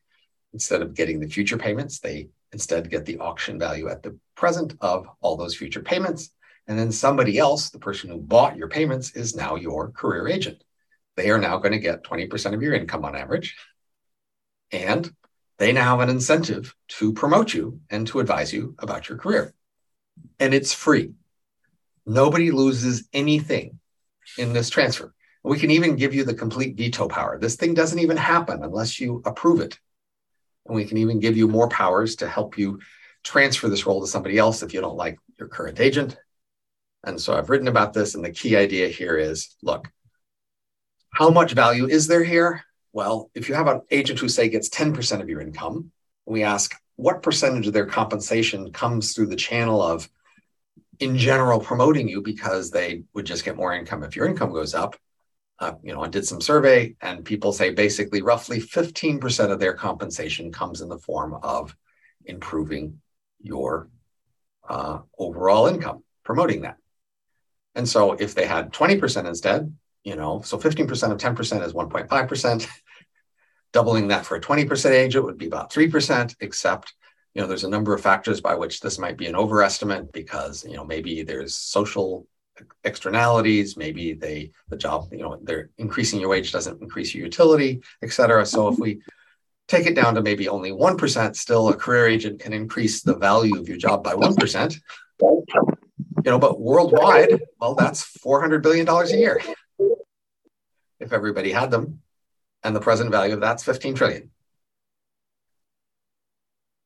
Instead 0.52 0.82
of 0.82 0.94
getting 0.94 1.20
the 1.20 1.28
future 1.28 1.58
payments, 1.58 1.98
they 2.00 2.28
instead 2.52 2.90
get 2.90 3.04
the 3.04 3.18
auction 3.18 3.58
value 3.58 3.88
at 3.88 4.02
the 4.02 4.18
present 4.34 4.74
of 4.80 5.06
all 5.20 5.36
those 5.36 5.56
future 5.56 5.82
payments. 5.82 6.30
And 6.66 6.78
then 6.78 6.92
somebody 6.92 7.38
else, 7.38 7.70
the 7.70 7.78
person 7.78 8.10
who 8.10 8.18
bought 8.18 8.56
your 8.56 8.68
payments, 8.68 9.12
is 9.12 9.36
now 9.36 9.56
your 9.56 9.90
career 9.90 10.28
agent. 10.28 10.62
They 11.16 11.30
are 11.30 11.38
now 11.38 11.58
going 11.58 11.72
to 11.72 11.78
get 11.78 12.04
20% 12.04 12.54
of 12.54 12.62
your 12.62 12.74
income 12.74 13.04
on 13.04 13.16
average. 13.16 13.56
And 14.70 15.10
they 15.58 15.72
now 15.72 15.98
have 15.98 16.08
an 16.08 16.14
incentive 16.14 16.74
to 16.88 17.12
promote 17.12 17.52
you 17.52 17.80
and 17.90 18.06
to 18.08 18.20
advise 18.20 18.52
you 18.52 18.74
about 18.78 19.08
your 19.08 19.18
career. 19.18 19.54
And 20.38 20.54
it's 20.54 20.72
free. 20.72 21.12
Nobody 22.06 22.50
loses 22.50 23.08
anything 23.12 23.80
in 24.38 24.52
this 24.52 24.70
transfer. 24.70 25.12
We 25.42 25.58
can 25.58 25.70
even 25.70 25.96
give 25.96 26.14
you 26.14 26.24
the 26.24 26.34
complete 26.34 26.76
veto 26.76 27.08
power. 27.08 27.38
This 27.38 27.56
thing 27.56 27.74
doesn't 27.74 27.98
even 27.98 28.16
happen 28.16 28.62
unless 28.62 29.00
you 29.00 29.22
approve 29.24 29.60
it. 29.60 29.78
And 30.68 30.76
we 30.76 30.84
can 30.84 30.98
even 30.98 31.18
give 31.18 31.36
you 31.36 31.48
more 31.48 31.68
powers 31.68 32.16
to 32.16 32.28
help 32.28 32.58
you 32.58 32.80
transfer 33.24 33.68
this 33.68 33.86
role 33.86 34.00
to 34.00 34.06
somebody 34.06 34.38
else 34.38 34.62
if 34.62 34.72
you 34.72 34.80
don't 34.80 34.96
like 34.96 35.18
your 35.38 35.48
current 35.48 35.80
agent. 35.80 36.16
And 37.04 37.20
so 37.20 37.36
I've 37.36 37.50
written 37.50 37.68
about 37.68 37.92
this. 37.92 38.14
And 38.14 38.24
the 38.24 38.30
key 38.30 38.56
idea 38.56 38.88
here 38.88 39.16
is 39.16 39.56
look, 39.62 39.88
how 41.10 41.30
much 41.30 41.52
value 41.52 41.86
is 41.86 42.06
there 42.06 42.22
here? 42.22 42.64
Well, 42.92 43.30
if 43.34 43.48
you 43.48 43.54
have 43.54 43.66
an 43.66 43.82
agent 43.90 44.18
who, 44.18 44.28
say, 44.28 44.48
gets 44.48 44.68
10% 44.68 45.20
of 45.20 45.28
your 45.28 45.40
income, 45.40 45.90
we 46.26 46.42
ask 46.42 46.74
what 46.96 47.22
percentage 47.22 47.66
of 47.66 47.72
their 47.72 47.86
compensation 47.86 48.72
comes 48.72 49.12
through 49.14 49.26
the 49.26 49.36
channel 49.36 49.80
of 49.80 50.08
in 50.98 51.16
general 51.16 51.60
promoting 51.60 52.08
you 52.08 52.20
because 52.20 52.70
they 52.70 53.04
would 53.14 53.24
just 53.24 53.44
get 53.44 53.56
more 53.56 53.72
income 53.72 54.02
if 54.02 54.16
your 54.16 54.26
income 54.26 54.52
goes 54.52 54.74
up. 54.74 54.96
Uh, 55.60 55.72
you 55.82 55.92
know, 55.92 56.02
I 56.02 56.08
did 56.08 56.26
some 56.26 56.40
survey 56.40 56.94
and 57.00 57.24
people 57.24 57.52
say 57.52 57.70
basically 57.70 58.22
roughly 58.22 58.60
15% 58.60 59.50
of 59.50 59.58
their 59.58 59.74
compensation 59.74 60.52
comes 60.52 60.80
in 60.80 60.88
the 60.88 60.98
form 60.98 61.34
of 61.42 61.74
improving 62.24 63.00
your 63.40 63.88
uh, 64.68 65.00
overall 65.18 65.66
income, 65.66 66.04
promoting 66.24 66.62
that. 66.62 66.76
And 67.74 67.88
so 67.88 68.12
if 68.12 68.34
they 68.34 68.46
had 68.46 68.72
20% 68.72 69.26
instead, 69.26 69.74
you 70.04 70.16
know, 70.16 70.40
so 70.42 70.58
15% 70.58 71.10
of 71.10 71.18
10% 71.18 71.64
is 71.64 71.72
1.5%. 71.72 72.68
Doubling 73.72 74.08
that 74.08 74.24
for 74.24 74.36
a 74.36 74.40
20% 74.40 74.90
age, 74.92 75.14
it 75.14 75.22
would 75.22 75.36
be 75.36 75.46
about 75.46 75.70
3%, 75.70 76.34
except 76.40 76.94
you 77.34 77.42
know 77.42 77.46
there's 77.46 77.64
a 77.64 77.70
number 77.70 77.94
of 77.94 78.00
factors 78.00 78.40
by 78.40 78.54
which 78.54 78.80
this 78.80 78.98
might 78.98 79.16
be 79.16 79.26
an 79.26 79.36
overestimate 79.36 80.12
because 80.12 80.64
you 80.64 80.76
know 80.76 80.84
maybe 80.84 81.22
there's 81.22 81.54
social 81.54 82.26
externalities 82.84 83.76
maybe 83.76 84.12
they 84.12 84.50
the 84.68 84.76
job 84.76 85.08
you 85.12 85.18
know 85.18 85.38
they're 85.42 85.70
increasing 85.78 86.20
your 86.20 86.28
wage 86.28 86.52
doesn't 86.52 86.82
increase 86.82 87.14
your 87.14 87.24
utility 87.24 87.80
et 88.02 88.12
cetera 88.12 88.44
so 88.44 88.68
if 88.68 88.78
we 88.78 89.00
take 89.68 89.86
it 89.86 89.94
down 89.94 90.14
to 90.14 90.22
maybe 90.22 90.48
only 90.48 90.70
1% 90.70 91.36
still 91.36 91.68
a 91.68 91.76
career 91.76 92.06
agent 92.06 92.40
can 92.40 92.54
increase 92.54 93.02
the 93.02 93.14
value 93.14 93.58
of 93.58 93.68
your 93.68 93.76
job 93.76 94.02
by 94.02 94.14
1% 94.14 94.80
you 95.20 95.44
know 96.24 96.38
but 96.38 96.60
worldwide 96.60 97.40
well 97.60 97.74
that's 97.74 98.02
400 98.02 98.62
billion 98.62 98.86
dollars 98.86 99.12
a 99.12 99.16
year 99.16 99.40
if 101.00 101.12
everybody 101.12 101.52
had 101.52 101.70
them 101.70 102.00
and 102.64 102.74
the 102.74 102.80
present 102.80 103.10
value 103.10 103.34
of 103.34 103.40
that's 103.40 103.62
15 103.62 103.94
trillion 103.94 104.30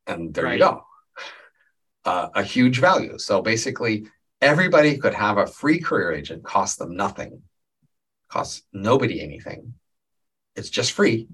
and 0.07 0.35
there 0.35 0.45
right. 0.45 0.55
you 0.55 0.59
go. 0.59 0.85
Uh, 2.05 2.29
a 2.35 2.43
huge 2.43 2.81
value. 2.81 3.19
So 3.19 3.43
basically, 3.43 4.07
everybody 4.43 4.99
could 4.99 5.15
have 5.15 5.39
a 5.39 5.47
free 5.47 5.79
career 5.79 6.13
agent, 6.13 6.45
cost 6.45 6.79
them 6.79 6.97
nothing, 6.97 7.43
costs 8.29 8.63
nobody 8.73 9.23
anything. 9.23 9.75
It's 10.57 10.69
just 10.69 10.93
free. 10.93 11.29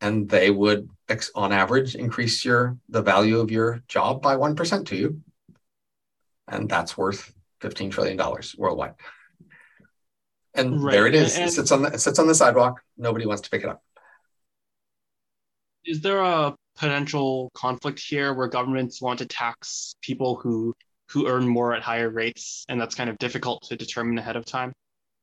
And 0.00 0.28
they 0.28 0.50
would, 0.50 0.88
on 1.34 1.52
average, 1.52 1.94
increase 1.94 2.44
your 2.44 2.78
the 2.88 3.02
value 3.02 3.40
of 3.40 3.50
your 3.50 3.82
job 3.88 4.22
by 4.22 4.36
1% 4.36 4.86
to 4.86 4.96
you. 4.96 5.20
And 6.46 6.68
that's 6.68 6.96
worth 6.96 7.34
$15 7.60 7.90
trillion 7.90 8.18
worldwide. 8.56 8.94
And 10.54 10.82
right. 10.82 10.92
there 10.92 11.06
it 11.06 11.14
is. 11.14 11.36
And, 11.36 11.48
it 11.48 11.52
sits 11.52 11.72
on 11.72 11.82
the 11.82 11.88
it 11.88 12.00
sits 12.00 12.18
on 12.18 12.28
the 12.28 12.34
sidewalk. 12.34 12.80
Nobody 12.96 13.26
wants 13.26 13.42
to 13.42 13.50
pick 13.50 13.64
it 13.64 13.68
up. 13.68 13.82
Is 15.84 16.00
there 16.00 16.20
a 16.20 16.54
potential 16.76 17.50
conflict 17.54 17.98
here 17.98 18.32
where 18.34 18.46
governments 18.46 19.02
want 19.02 19.18
to 19.18 19.26
tax 19.26 19.96
people 20.00 20.36
who 20.36 20.74
who 21.10 21.28
earn 21.28 21.46
more 21.46 21.74
at 21.74 21.82
higher 21.82 22.10
rates, 22.10 22.64
and 22.68 22.80
that's 22.80 22.94
kind 22.94 23.10
of 23.10 23.18
difficult 23.18 23.62
to 23.68 23.76
determine 23.76 24.18
ahead 24.18 24.36
of 24.36 24.44
time. 24.44 24.72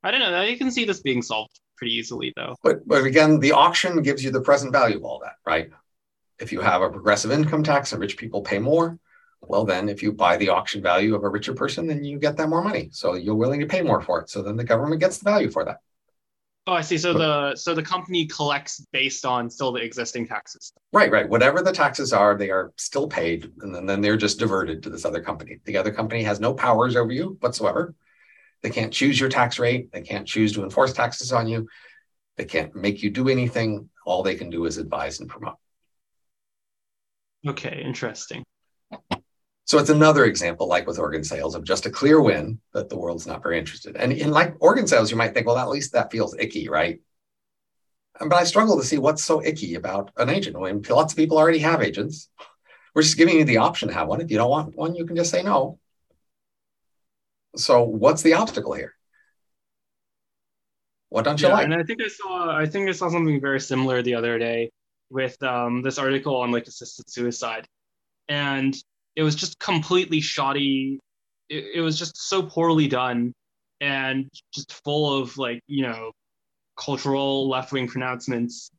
I 0.04 0.12
don't 0.12 0.20
know. 0.20 0.42
You 0.42 0.58
can 0.58 0.72
see 0.72 0.86
this 0.86 1.02
being 1.02 1.22
solved 1.22 1.60
pretty 1.78 1.94
easily, 1.96 2.34
though. 2.36 2.56
But 2.64 2.88
but 2.88 3.04
again, 3.04 3.40
the 3.40 3.52
auction 3.52 4.02
gives 4.02 4.24
you 4.24 4.32
the 4.32 4.42
present 4.42 4.72
value 4.72 4.98
of 4.98 5.04
all 5.04 5.20
that, 5.20 5.36
right? 5.46 5.70
If 6.40 6.52
you 6.52 6.62
have 6.62 6.82
a 6.82 6.90
progressive 6.90 7.32
income 7.32 7.64
tax 7.64 7.92
and 7.92 8.02
rich 8.02 8.18
people 8.18 8.42
pay 8.42 8.58
more, 8.58 8.98
well, 9.42 9.66
then 9.66 9.90
if 9.90 10.02
you 10.02 10.12
buy 10.12 10.38
the 10.38 10.50
auction 10.50 10.82
value 10.82 11.16
of 11.16 11.24
a 11.24 11.30
richer 11.30 11.54
person, 11.54 11.88
then 11.88 12.04
you 12.04 12.20
get 12.20 12.38
that 12.38 12.50
more 12.50 12.64
money. 12.64 12.90
So 12.92 13.14
you're 13.14 13.36
willing 13.36 13.60
to 13.60 13.68
pay 13.68 13.82
more 13.82 14.02
for 14.02 14.22
it. 14.22 14.30
So 14.30 14.42
then 14.42 14.56
the 14.56 14.64
government 14.64 15.02
gets 15.02 15.18
the 15.18 15.30
value 15.30 15.52
for 15.52 15.66
that. 15.66 15.78
Oh, 16.68 16.74
I 16.74 16.82
see. 16.82 16.98
So 16.98 17.14
the 17.14 17.56
so 17.56 17.74
the 17.74 17.82
company 17.82 18.28
collects 18.28 18.86
based 18.92 19.26
on 19.26 19.50
still 19.50 19.72
the 19.72 19.82
existing 19.82 20.28
taxes. 20.28 20.72
Right, 20.94 21.12
right. 21.12 21.28
Whatever 21.28 21.64
the 21.64 21.72
taxes 21.72 22.14
are, 22.14 22.38
they 22.38 22.52
are 22.52 22.72
still 22.78 23.08
paid, 23.08 23.52
and 23.62 23.74
then, 23.74 23.88
then 23.88 24.02
they're 24.02 24.18
just 24.18 24.38
diverted 24.38 24.84
to 24.84 24.90
this 24.92 25.04
other 25.04 25.22
company. 25.22 25.58
The 25.66 25.78
other 25.78 25.92
company 25.92 26.24
has 26.24 26.40
no 26.40 26.54
powers 26.54 26.96
over 26.96 27.12
you 27.12 27.38
whatsoever. 27.40 27.96
They 28.62 28.70
can't 28.70 28.94
choose 28.94 29.20
your 29.20 29.30
tax 29.30 29.58
rate. 29.58 29.92
They 29.92 30.02
can't 30.02 30.28
choose 30.28 30.54
to 30.54 30.64
enforce 30.64 30.94
taxes 30.94 31.34
on 31.34 31.48
you. 31.48 31.68
They 32.38 32.46
can't 32.46 32.76
make 32.76 33.02
you 33.02 33.10
do 33.10 33.28
anything. 33.28 33.90
All 34.06 34.22
they 34.22 34.36
can 34.36 34.52
do 34.52 34.66
is 34.66 34.78
advise 34.78 35.20
and 35.20 35.28
promote. 35.28 35.58
Okay, 37.48 37.82
interesting. 37.84 38.44
So 39.66 39.78
it's 39.78 39.90
another 39.90 40.26
example, 40.26 40.68
like 40.68 40.88
with 40.88 41.00
organ 41.00 41.24
sales, 41.24 41.56
of 41.56 41.64
just 41.64 41.86
a 41.86 41.90
clear 41.90 42.22
win 42.22 42.60
that 42.74 42.90
the 42.90 42.98
world's 42.98 43.28
not 43.28 43.44
very 43.44 43.58
interested. 43.58 43.96
And 43.96 44.12
in 44.12 44.32
like 44.32 44.56
organ 44.60 44.88
sales, 44.88 45.12
you 45.12 45.18
might 45.18 45.34
think, 45.34 45.48
well, 45.48 45.58
at 45.58 45.70
least 45.70 45.94
that 45.94 46.12
feels 46.12 46.36
icky, 46.38 46.68
right? 46.68 47.00
But 48.20 48.34
I 48.34 48.44
struggle 48.44 48.78
to 48.80 48.86
see 48.86 48.98
what's 48.98 49.24
so 49.24 49.44
icky 49.44 49.76
about 49.76 50.12
an 50.18 50.30
agent. 50.30 50.56
I 50.56 50.60
mean, 50.60 50.84
lots 50.90 51.14
of 51.14 51.18
people 51.18 51.38
already 51.38 51.60
have 51.60 51.82
agents. 51.82 52.30
We're 52.94 53.04
just 53.04 53.18
giving 53.18 53.38
you 53.38 53.46
the 53.46 53.58
option 53.58 53.88
to 53.88 53.94
have 53.94 54.08
one. 54.08 54.20
If 54.20 54.30
you 54.30 54.38
don't 54.38 54.50
want 54.50 54.76
one, 54.76 54.96
you 54.96 55.06
can 55.06 55.16
just 55.16 55.32
say 55.32 55.44
no. 55.44 55.80
So 57.56 57.84
what's 57.84 58.22
the 58.22 58.34
obstacle 58.34 58.74
here? 58.74 58.94
What 61.10 61.26
don't 61.26 61.42
you 61.42 61.48
yeah, 61.48 61.54
like? 61.56 61.66
And 61.66 61.74
I 61.74 61.84
think 61.84 62.02
I 62.02 62.08
saw 62.08 62.58
I 62.58 62.66
think 62.66 62.90
I 62.90 62.94
saw 62.94 63.10
something 63.10 63.42
very 63.42 63.60
similar 63.60 64.02
the 64.02 64.16
other 64.16 64.40
day 64.40 64.72
with 65.10 65.42
um, 65.44 65.82
this 65.82 65.98
article 65.98 66.38
on 66.38 66.52
like 66.52 66.68
assisted 66.68 67.10
suicide. 67.10 67.68
And 68.30 68.76
it 69.16 69.24
was 69.24 69.36
just 69.36 69.60
completely 69.60 70.22
shoddy. 70.22 71.00
It, 71.50 71.66
it 71.76 71.82
was 71.82 71.98
just 71.98 72.18
so 72.18 72.44
poorly 72.44 72.88
done 72.88 73.34
and 73.80 74.30
just 74.54 74.74
full 74.84 75.22
of 75.22 75.38
like, 75.38 75.60
you 75.68 75.84
know, 75.84 76.12
cultural 76.78 77.50
left 77.50 77.72
wing 77.72 77.88
pronouncements 77.88 78.70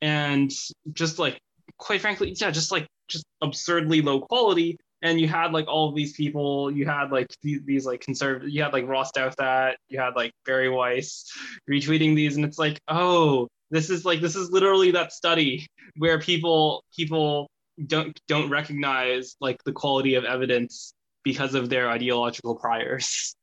and 0.00 0.50
just 0.92 1.18
like, 1.18 1.38
quite 1.78 2.00
frankly, 2.00 2.34
yeah, 2.36 2.50
just 2.50 2.72
like, 2.72 2.86
just 3.08 3.24
absurdly 3.42 4.00
low 4.02 4.20
quality. 4.20 4.78
And 5.02 5.20
you 5.20 5.26
had 5.26 5.52
like 5.52 5.66
all 5.66 5.88
of 5.88 5.96
these 5.96 6.12
people, 6.12 6.70
you 6.70 6.86
had 6.86 7.10
like 7.10 7.26
these, 7.42 7.60
these 7.64 7.84
like 7.84 8.00
conservative, 8.00 8.50
you 8.50 8.62
had 8.62 8.72
like 8.72 8.86
Ross 8.86 9.10
Douthat, 9.10 9.74
you 9.88 9.98
had 9.98 10.14
like 10.14 10.30
Bari 10.46 10.68
Weiss 10.68 11.24
retweeting 11.68 12.14
these, 12.14 12.36
and 12.36 12.44
it's 12.44 12.58
like, 12.58 12.78
oh, 12.86 13.48
This 13.72 13.88
is 13.88 14.04
like 14.04 14.20
this 14.20 14.36
is 14.36 14.50
literally 14.50 14.90
that 14.90 15.12
study 15.12 15.66
where 15.96 16.20
people 16.20 16.84
people 16.94 17.48
don't 17.86 18.20
don't 18.28 18.50
recognize 18.50 19.36
like 19.40 19.62
the 19.64 19.72
quality 19.72 20.14
of 20.14 20.24
evidence 20.24 20.94
because 21.24 21.54
of 21.54 21.68
their 21.68 21.88
ideological 21.88 22.56
priors. 22.56 23.34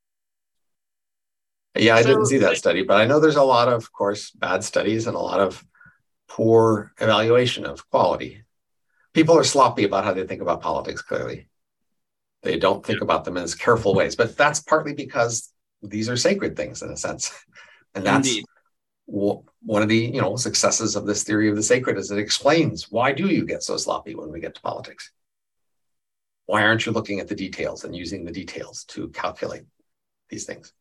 Yeah, 1.76 1.96
I 1.96 2.02
So- 2.02 2.10
didn't 2.10 2.26
see 2.26 2.38
that 2.40 2.58
study, 2.58 2.84
but 2.84 3.00
I 3.00 3.06
know 3.06 3.20
there's 3.20 3.36
a 3.36 3.44
lot 3.44 3.68
of, 3.68 3.76
of 3.76 3.92
course, 3.94 4.32
bad 4.32 4.64
studies 4.64 5.08
and 5.08 5.16
a 5.16 5.20
lot 5.20 5.40
of 5.40 5.64
poor 6.28 6.92
evaluation 7.00 7.66
of 7.66 7.90
quality. 7.90 8.44
People 9.14 9.38
are 9.38 9.44
sloppy 9.44 9.84
about 9.86 10.04
how 10.04 10.14
they 10.14 10.26
think 10.28 10.42
about 10.42 10.62
politics, 10.62 11.02
clearly. 11.02 11.48
They 12.44 12.58
don't 12.58 12.86
think 12.86 13.02
about 13.02 13.24
them 13.26 13.38
in 13.38 13.44
as 13.44 13.56
careful 13.56 13.94
ways, 13.94 14.16
but 14.16 14.38
that's 14.38 14.62
partly 14.62 14.94
because 14.94 15.52
these 15.82 16.10
are 16.10 16.18
sacred 16.18 16.56
things 16.56 16.82
in 16.82 16.90
a 16.92 16.98
sense. 16.98 17.32
And 17.96 18.06
that's 18.06 18.28
Indeed. 18.28 18.46
One 19.10 19.82
of 19.82 19.90
the 19.90 19.98
you 19.98 20.22
know 20.22 20.36
successes 20.36 20.96
of 20.96 21.06
this 21.06 21.24
theory 21.24 21.50
of 21.50 21.56
the 21.56 21.64
sacred 21.64 21.98
is 21.98 22.12
it 22.12 22.20
explains 22.20 22.92
why 22.92 23.12
do 23.12 23.28
you 23.28 23.46
get 23.46 23.64
so 23.64 23.78
sloppy 23.78 24.16
when 24.16 24.32
we 24.32 24.40
get 24.40 24.56
to 24.56 24.62
politics? 24.62 25.12
Why 26.46 26.64
aren't 26.64 26.86
you 26.86 26.92
looking 26.92 27.20
at 27.20 27.28
the 27.28 27.36
details 27.36 27.84
and 27.84 27.96
using 27.96 28.24
the 28.24 28.32
details 28.32 28.84
to 28.86 29.10
calculate 29.10 29.64
these 30.30 30.46
things? 30.46 30.74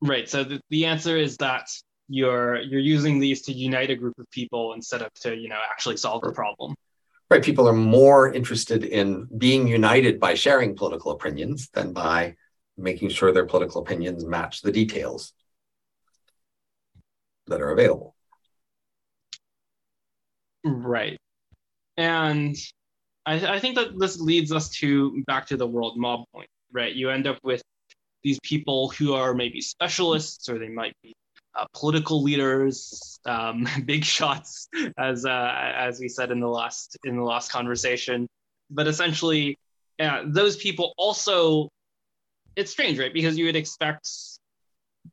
Right. 0.00 0.28
So 0.28 0.44
the, 0.44 0.60
the 0.70 0.84
answer 0.86 1.16
is 1.16 1.36
that 1.38 1.68
you're 2.08 2.60
you're 2.60 2.80
using 2.80 3.18
these 3.18 3.42
to 3.42 3.52
unite 3.52 3.90
a 3.90 3.96
group 3.96 4.18
of 4.18 4.30
people 4.30 4.72
instead 4.72 5.02
of 5.02 5.12
to 5.14 5.36
you 5.36 5.48
know 5.48 5.58
actually 5.70 5.96
solve 5.96 6.22
the 6.22 6.32
problem. 6.32 6.74
Right. 7.30 7.42
People 7.42 7.68
are 7.68 7.74
more 7.74 8.32
interested 8.32 8.84
in 8.84 9.28
being 9.36 9.68
united 9.68 10.18
by 10.18 10.34
sharing 10.34 10.74
political 10.74 11.12
opinions 11.12 11.68
than 11.74 11.92
by 11.92 12.36
making 12.76 13.10
sure 13.10 13.32
their 13.32 13.44
political 13.44 13.82
opinions 13.82 14.24
match 14.24 14.62
the 14.62 14.72
details 14.72 15.34
that 17.48 17.60
are 17.60 17.70
available. 17.70 18.14
Right. 20.64 21.16
And 21.96 22.56
I, 23.26 23.56
I 23.56 23.58
think 23.60 23.76
that 23.76 23.98
this 23.98 24.20
leads 24.20 24.52
us 24.52 24.68
to 24.80 25.22
back 25.26 25.46
to 25.48 25.56
the 25.56 25.66
world 25.66 25.96
mob 25.96 26.24
point, 26.34 26.48
right? 26.72 26.94
You 26.94 27.10
end 27.10 27.26
up 27.26 27.38
with 27.42 27.62
these 28.22 28.38
people 28.42 28.88
who 28.90 29.14
are 29.14 29.34
maybe 29.34 29.60
specialists 29.60 30.48
or 30.48 30.58
they 30.58 30.68
might 30.68 30.94
be 31.02 31.14
uh, 31.58 31.64
political 31.74 32.22
leaders, 32.22 33.20
um, 33.26 33.66
big 33.84 34.04
shots, 34.04 34.68
as 34.98 35.24
uh, 35.24 35.52
as 35.76 36.00
we 36.00 36.08
said 36.08 36.30
in 36.30 36.40
the 36.40 36.48
last 36.48 36.96
in 37.04 37.16
the 37.16 37.22
last 37.22 37.50
conversation. 37.50 38.26
But 38.70 38.86
essentially, 38.86 39.58
uh, 40.00 40.22
those 40.26 40.56
people 40.56 40.92
also, 40.96 41.68
it's 42.56 42.70
strange, 42.70 42.98
right? 42.98 43.12
Because 43.12 43.38
you 43.38 43.46
would 43.46 43.56
expect, 43.56 44.08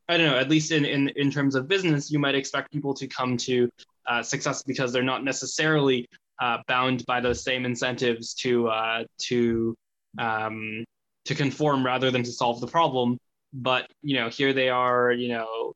I 0.08 0.16
don't 0.16 0.26
know, 0.26 0.38
at 0.38 0.48
least 0.48 0.72
in 0.72 0.84
in 0.84 1.08
in 1.10 1.30
terms 1.30 1.54
of 1.54 1.68
business, 1.68 2.10
you 2.10 2.18
might 2.18 2.34
expect 2.34 2.72
people 2.72 2.94
to 2.94 3.06
come 3.06 3.36
to 3.38 3.68
uh, 4.06 4.22
success 4.22 4.62
because 4.62 4.92
they're 4.92 5.02
not 5.02 5.24
necessarily 5.24 6.06
uh, 6.40 6.58
bound 6.68 7.04
by 7.06 7.20
those 7.20 7.42
same 7.42 7.64
incentives 7.64 8.34
to 8.34 8.68
uh, 8.68 9.04
to 9.22 9.74
um, 10.18 10.84
to 11.24 11.34
conform 11.34 11.84
rather 11.84 12.10
than 12.10 12.22
to 12.22 12.32
solve 12.32 12.60
the 12.60 12.66
problem. 12.66 13.18
But 13.52 13.88
you 14.02 14.16
know, 14.16 14.28
here 14.28 14.52
they 14.52 14.68
are, 14.68 15.12
you 15.12 15.28
know, 15.28 15.72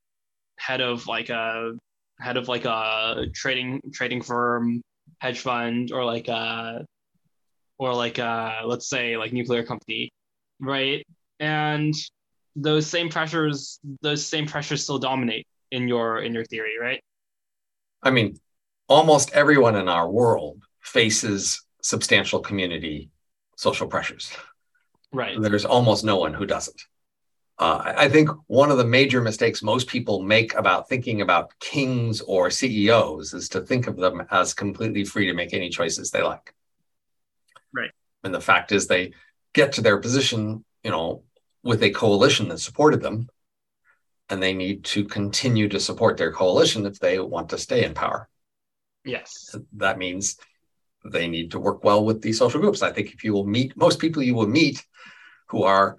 head 0.59 0.81
of 0.81 1.07
like 1.07 1.31
a 1.31 1.73
head 2.21 2.37
of 2.37 2.49
like 2.49 2.65
a 2.65 3.27
trading 3.35 3.81
trading 3.93 4.23
firm, 4.23 4.83
hedge 5.19 5.41
fund, 5.41 5.93
or 5.93 6.05
like 6.05 6.29
a 6.29 6.85
or 7.79 7.95
like 7.95 8.19
a 8.19 8.63
let's 8.65 8.89
say 8.89 9.17
like 9.17 9.33
nuclear 9.33 9.65
company, 9.65 10.11
right? 10.61 11.05
And 11.39 11.95
those 12.57 12.87
same 12.87 13.09
pressures, 13.09 13.79
those 14.03 14.27
same 14.27 14.47
pressures 14.47 14.83
still 14.83 14.99
dominate 14.99 15.47
in 15.71 15.89
your 15.89 16.21
in 16.21 16.35
your 16.35 16.45
theory, 16.45 16.79
right? 16.81 17.03
I 18.03 18.11
mean, 18.11 18.39
almost 18.89 19.33
everyone 19.33 19.77
in 19.77 19.89
our 19.89 20.11
world 20.11 20.63
faces 20.81 21.63
substantial 21.83 22.41
community 22.41 23.11
social 23.57 23.87
pressures. 23.87 24.33
Right. 25.13 25.41
There's 25.41 25.65
almost 25.65 26.05
no 26.05 26.17
one 26.17 26.35
who 26.35 26.47
doesn't. 26.47 26.83
Uh, 27.59 27.83
I 27.85 28.05
I 28.05 28.09
think 28.09 28.31
one 28.47 28.71
of 28.71 28.79
the 28.79 28.85
major 28.85 29.21
mistakes 29.21 29.63
most 29.63 29.87
people 29.87 30.23
make 30.23 30.55
about 30.55 30.89
thinking 30.89 31.21
about 31.21 31.59
kings 31.61 32.21
or 32.23 32.51
CEOs 32.51 33.35
is 33.35 33.49
to 33.51 33.61
think 33.61 33.87
of 33.87 33.97
them 33.97 34.27
as 34.31 34.55
completely 34.55 35.05
free 35.05 35.27
to 35.27 35.35
make 35.35 35.53
any 35.53 35.69
choices 35.69 36.11
they 36.11 36.23
like. 36.23 36.55
Right. 37.73 37.91
And 38.25 38.35
the 38.35 38.41
fact 38.41 38.73
is, 38.73 38.87
they 38.87 39.13
get 39.53 39.73
to 39.75 39.83
their 39.83 39.99
position, 39.99 40.65
you 40.83 40.91
know, 40.91 41.23
with 41.63 41.83
a 41.83 41.91
coalition 41.91 42.49
that 42.49 42.59
supported 42.59 43.01
them, 43.03 43.29
and 44.29 44.43
they 44.43 44.55
need 44.55 44.85
to 44.85 45.05
continue 45.05 45.69
to 45.69 45.81
support 45.81 46.17
their 46.17 46.33
coalition 46.33 46.87
if 46.87 46.99
they 46.99 47.19
want 47.19 47.51
to 47.51 47.59
stay 47.59 47.85
in 47.85 47.95
power 47.95 48.29
Yes. 49.05 49.55
that 49.73 49.99
means 49.99 50.37
they 51.05 51.27
need 51.29 51.51
to 51.53 51.59
work 51.59 51.83
well 51.83 52.05
with 52.05 52.21
these 52.21 52.39
social 52.39 52.61
groups. 52.61 52.83
I 52.83 52.93
think 52.93 53.13
if 53.13 53.25
you 53.25 53.33
will 53.33 53.47
meet 53.47 53.77
most 53.77 53.99
people 53.99 54.23
you 54.23 54.35
will 54.35 54.47
meet 54.47 54.85
who 55.47 55.63
are 55.63 55.99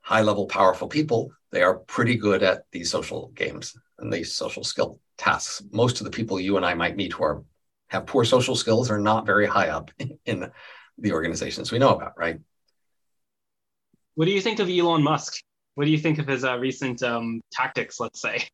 high 0.00 0.22
level, 0.22 0.46
powerful 0.46 0.88
people, 0.88 1.32
they 1.50 1.62
are 1.62 1.78
pretty 1.78 2.16
good 2.16 2.42
at 2.42 2.64
these 2.72 2.90
social 2.90 3.28
games 3.34 3.76
and 3.98 4.12
these 4.12 4.34
social 4.34 4.64
skill 4.64 5.00
tasks. 5.16 5.62
Most 5.72 6.00
of 6.00 6.04
the 6.04 6.10
people 6.10 6.40
you 6.40 6.56
and 6.56 6.66
I 6.66 6.74
might 6.74 6.96
meet 6.96 7.12
who 7.12 7.24
are 7.24 7.44
have 7.88 8.06
poor 8.06 8.24
social 8.24 8.56
skills 8.56 8.90
are 8.90 8.98
not 8.98 9.24
very 9.24 9.46
high 9.46 9.68
up 9.68 9.90
in 10.26 10.50
the 10.98 11.12
organizations 11.12 11.70
we 11.70 11.78
know 11.78 11.94
about, 11.94 12.18
right? 12.18 12.40
What 14.14 14.26
do 14.26 14.32
you 14.32 14.40
think 14.40 14.60
of 14.60 14.68
Elon 14.68 15.02
Musk? 15.02 15.34
What 15.74 15.84
do 15.86 15.90
you 15.90 15.98
think 15.98 16.18
of 16.18 16.26
his 16.26 16.44
uh, 16.44 16.56
recent 16.58 17.02
um, 17.02 17.40
tactics? 17.52 17.98
Let's 17.98 18.20
say. 18.20 18.46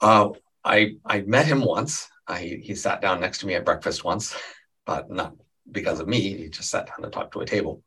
Uh, 0.00 0.30
I 0.64 0.96
I 1.04 1.20
met 1.22 1.46
him 1.46 1.64
once. 1.64 2.08
I, 2.26 2.60
he 2.60 2.74
sat 2.74 3.00
down 3.00 3.20
next 3.20 3.38
to 3.38 3.46
me 3.46 3.54
at 3.54 3.64
breakfast 3.64 4.04
once, 4.04 4.36
but 4.84 5.10
not 5.10 5.36
because 5.70 6.00
of 6.00 6.08
me. 6.08 6.20
He 6.36 6.48
just 6.48 6.70
sat 6.70 6.88
down 6.88 7.02
to 7.02 7.10
talk 7.10 7.30
to 7.32 7.40
a 7.40 7.46
table. 7.46 7.82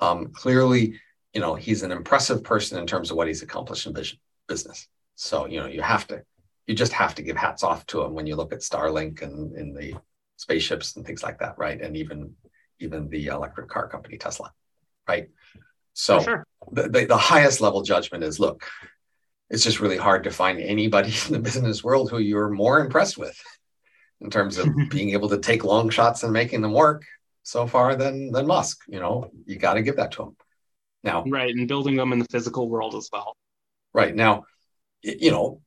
Um, 0.00 0.32
clearly, 0.32 0.98
you 1.34 1.40
know, 1.40 1.54
he's 1.54 1.82
an 1.82 1.92
impressive 1.92 2.42
person 2.42 2.78
in 2.78 2.86
terms 2.86 3.10
of 3.10 3.18
what 3.18 3.28
he's 3.28 3.42
accomplished 3.42 3.86
in 3.86 3.94
vision, 3.94 4.18
business. 4.48 4.88
So 5.16 5.46
you 5.46 5.60
know, 5.60 5.66
you 5.66 5.82
have 5.82 6.06
to, 6.08 6.22
you 6.66 6.74
just 6.74 6.92
have 6.92 7.14
to 7.16 7.22
give 7.22 7.36
hats 7.36 7.62
off 7.62 7.84
to 7.88 8.02
him 8.02 8.14
when 8.14 8.26
you 8.26 8.36
look 8.36 8.54
at 8.54 8.60
Starlink 8.60 9.20
and 9.20 9.54
in 9.54 9.74
the 9.74 9.94
spaceships 10.36 10.96
and 10.96 11.06
things 11.06 11.22
like 11.22 11.38
that, 11.40 11.58
right? 11.58 11.80
And 11.80 11.94
even 11.96 12.34
even 12.80 13.08
the 13.10 13.26
electric 13.26 13.68
car 13.68 13.86
company 13.86 14.16
Tesla, 14.16 14.50
right? 15.06 15.28
So 15.94 16.20
sure. 16.20 16.46
the, 16.72 16.88
the, 16.88 17.06
the 17.06 17.16
highest 17.16 17.60
level 17.60 17.82
judgment 17.82 18.24
is 18.24 18.38
look, 18.38 18.64
it's 19.48 19.64
just 19.64 19.80
really 19.80 19.96
hard 19.96 20.24
to 20.24 20.30
find 20.30 20.60
anybody 20.60 21.14
in 21.26 21.32
the 21.32 21.38
business 21.38 21.82
world 21.82 22.10
who 22.10 22.18
you're 22.18 22.50
more 22.50 22.80
impressed 22.80 23.16
with 23.16 23.40
in 24.20 24.30
terms 24.30 24.58
of 24.58 24.68
being 24.90 25.10
able 25.10 25.28
to 25.30 25.38
take 25.38 25.64
long 25.64 25.88
shots 25.88 26.22
and 26.22 26.32
making 26.32 26.60
them 26.60 26.72
work 26.72 27.04
so 27.42 27.66
far 27.66 27.94
than 27.94 28.32
than 28.32 28.46
Musk. 28.46 28.82
You 28.88 29.00
know, 29.00 29.30
you 29.46 29.56
got 29.56 29.74
to 29.74 29.82
give 29.82 29.96
that 29.96 30.12
to 30.12 30.24
him. 30.24 30.36
Now, 31.02 31.22
Right, 31.26 31.54
and 31.54 31.68
building 31.68 31.96
them 31.96 32.12
in 32.12 32.18
the 32.18 32.26
physical 32.30 32.68
world 32.68 32.94
as 32.94 33.08
well. 33.12 33.36
right 33.92 34.14
now, 34.14 34.44
you 35.02 35.30
know, 35.30 35.60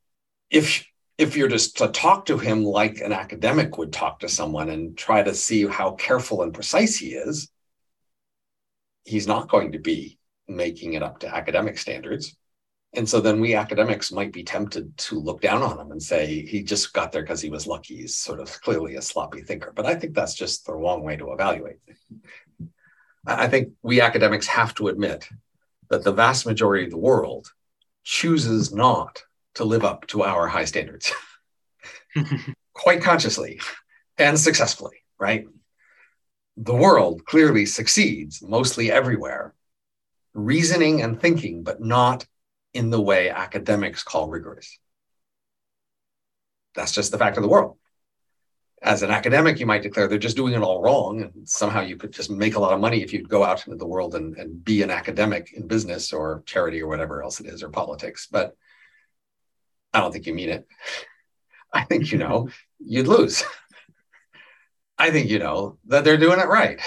if 0.49 0.85
if 1.17 1.35
you're 1.35 1.47
just 1.47 1.77
to 1.77 1.87
talk 1.87 2.25
to 2.25 2.37
him 2.37 2.63
like 2.63 3.01
an 3.01 3.11
academic 3.11 3.77
would 3.77 3.93
talk 3.93 4.19
to 4.19 4.29
someone 4.29 4.69
and 4.69 4.97
try 4.97 5.23
to 5.23 5.33
see 5.33 5.65
how 5.65 5.91
careful 5.91 6.43
and 6.43 6.53
precise 6.53 6.97
he 6.97 7.09
is, 7.13 7.49
he's 9.03 9.27
not 9.27 9.49
going 9.49 9.71
to 9.71 9.79
be 9.79 10.16
making 10.48 10.94
it 10.94 11.03
up 11.03 11.19
to 11.19 11.34
academic 11.34 11.78
standards. 11.78 12.36
And 12.94 13.07
so 13.07 13.19
then 13.19 13.41
we 13.41 13.53
academics 13.53 14.11
might 14.11 14.32
be 14.32 14.44
tempted 14.44 14.98
to 14.98 15.19
look 15.19 15.41
down 15.41 15.61
on 15.61 15.80
him 15.80 15.91
and 15.91 16.02
say 16.02 16.45
he 16.45 16.64
just 16.64 16.94
got 16.94 17.11
there 17.11 17.22
because 17.22 17.41
he 17.41 17.49
was 17.49 17.68
lucky. 17.68 17.98
He's 17.98 18.15
sort 18.15 18.40
of 18.40 18.49
clearly 18.61 18.95
a 18.95 19.02
sloppy 19.02 19.41
thinker. 19.41 19.74
But 19.76 19.86
I 19.86 19.95
think 19.95 20.15
that's 20.15 20.34
just 20.34 20.65
the 20.65 20.74
wrong 20.74 21.03
way 21.03 21.18
to 21.18 21.34
evaluate. 21.34 21.78
I 23.26 23.45
I 23.45 23.48
think 23.49 23.74
we 23.84 24.02
academics 24.02 24.48
have 24.48 24.74
to 24.76 24.88
admit 24.88 25.28
that 25.90 26.03
the 26.03 26.14
vast 26.14 26.45
majority 26.45 26.86
of 26.86 26.91
the 26.91 26.98
world 26.98 27.52
chooses 28.03 28.74
not 28.74 29.24
to 29.56 29.65
live 29.65 29.84
up 29.84 30.07
to 30.07 30.24
our 30.24 30.48
high 30.48 30.65
standards 30.65 31.11
quite 32.74 33.02
consciously 33.02 33.60
and 34.18 34.40
successfully, 34.40 35.03
right? 35.19 35.45
The 36.56 36.74
world 36.74 37.26
clearly 37.26 37.65
succeeds 37.65 38.41
mostly 38.41 38.91
everywhere, 38.91 39.53
reasoning 40.38 41.01
and 41.01 41.19
thinking, 41.19 41.64
but 41.64 41.81
not 41.81 42.26
in 42.73 42.91
the 42.91 43.01
way 43.01 43.30
academics 43.30 44.03
call 44.03 44.30
rigorous. 44.30 44.80
That's 46.76 46.91
just 46.91 47.11
the 47.11 47.18
fact 47.18 47.38
of 47.38 47.43
the 47.43 47.49
world. 47.49 47.77
As 48.84 49.01
an 49.01 49.09
academic, 49.09 49.59
you 49.59 49.65
might 49.65 49.81
declare 49.81 50.07
they're 50.07 50.19
just 50.19 50.38
doing 50.38 50.53
it 50.53 50.61
all 50.61 50.84
wrong, 50.84 51.23
and 51.23 51.49
somehow 51.49 51.81
you 51.81 51.97
could 51.97 52.14
just 52.14 52.30
make 52.30 52.55
a 52.55 52.59
lot 52.59 52.73
of 52.73 52.80
money 52.80 53.01
if 53.01 53.11
you'd 53.11 53.27
go 53.27 53.43
out 53.43 53.65
into 53.65 53.77
the 53.77 53.88
world 53.88 54.14
and, 54.14 54.38
and 54.38 54.64
be 54.64 54.84
an 54.84 54.91
academic 54.91 55.51
in 55.53 55.68
business 55.68 56.14
or 56.14 56.43
charity 56.45 56.84
or 56.84 56.88
whatever 56.88 57.23
else 57.23 57.39
it 57.39 57.47
is, 57.47 57.64
or 57.64 57.69
politics. 57.69 58.27
But 58.31 58.55
I 59.91 60.01
don't 60.01 60.11
think 60.11 60.27
you 60.27 60.35
mean 60.35 60.49
it. 60.49 60.68
I 61.73 61.84
think 61.84 62.11
you 62.11 62.19
know 62.19 62.49
you'd 62.80 63.07
lose. 63.07 63.43
I 64.99 65.09
think 65.09 65.30
you 65.30 65.39
know 65.39 65.80
that 65.88 66.03
they're 66.03 66.18
doing 66.18 66.39
it 66.39 66.47
right. 66.47 66.80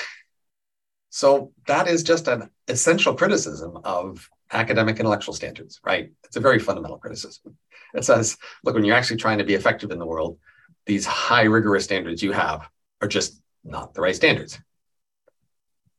So 1.10 1.52
that 1.66 1.88
is 1.88 2.04
just 2.04 2.28
an 2.28 2.50
essential 2.70 3.14
criticism 3.14 3.78
of 3.84 4.28
academic 4.52 4.98
intellectual 4.98 5.34
standards, 5.34 5.80
right? 5.84 6.10
It's 6.24 6.36
a 6.36 6.40
very 6.40 6.58
fundamental 6.58 6.98
criticism. 6.98 7.56
It 7.94 8.04
says, 8.04 8.36
look, 8.64 8.74
when 8.74 8.84
you're 8.84 8.96
actually 8.96 9.18
trying 9.18 9.38
to 9.38 9.44
be 9.44 9.54
effective 9.54 9.90
in 9.90 9.98
the 9.98 10.06
world, 10.06 10.38
these 10.86 11.04
high 11.04 11.42
rigorous 11.42 11.84
standards 11.84 12.22
you 12.22 12.32
have 12.32 12.68
are 13.00 13.08
just 13.08 13.40
not 13.64 13.94
the 13.94 14.00
right 14.00 14.16
standards. 14.16 14.58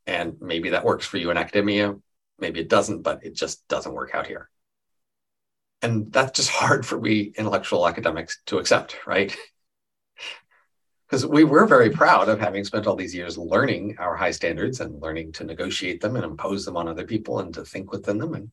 And 0.07 0.35
maybe 0.41 0.69
that 0.69 0.85
works 0.85 1.06
for 1.06 1.18
you 1.18 1.31
in 1.31 1.38
academia, 1.38 1.95
maybe 2.39 2.60
it 2.60 2.69
doesn't, 2.69 3.03
but 3.03 3.23
it 3.23 3.35
just 3.35 3.68
doesn't 3.68 3.93
work 3.93 4.11
out 4.14 4.27
here. 4.27 4.49
And 5.81 6.11
that's 6.11 6.38
just 6.38 6.49
hard 6.49 6.85
for 6.85 6.98
we 6.98 7.34
intellectual 7.38 7.88
academics 7.88 8.41
to 8.48 8.57
accept, 8.57 8.98
right? 9.06 9.35
Because 11.12 11.28
we 11.28 11.44
were 11.44 11.66
very 11.66 11.90
proud 11.90 12.30
of 12.30 12.40
having 12.40 12.64
spent 12.64 12.88
all 12.88 12.96
these 12.96 13.14
years 13.14 13.38
learning 13.38 13.98
our 14.00 14.16
high 14.16 14.32
standards 14.32 14.80
and 14.80 15.02
learning 15.02 15.34
to 15.34 15.44
negotiate 15.44 16.00
them 16.00 16.16
and 16.16 16.24
impose 16.24 16.64
them 16.64 16.78
on 16.78 16.88
other 16.88 17.04
people 17.04 17.40
and 17.40 17.54
to 17.54 17.66
think 17.66 17.92
within 17.92 18.18
them. 18.18 18.34
And 18.34 18.50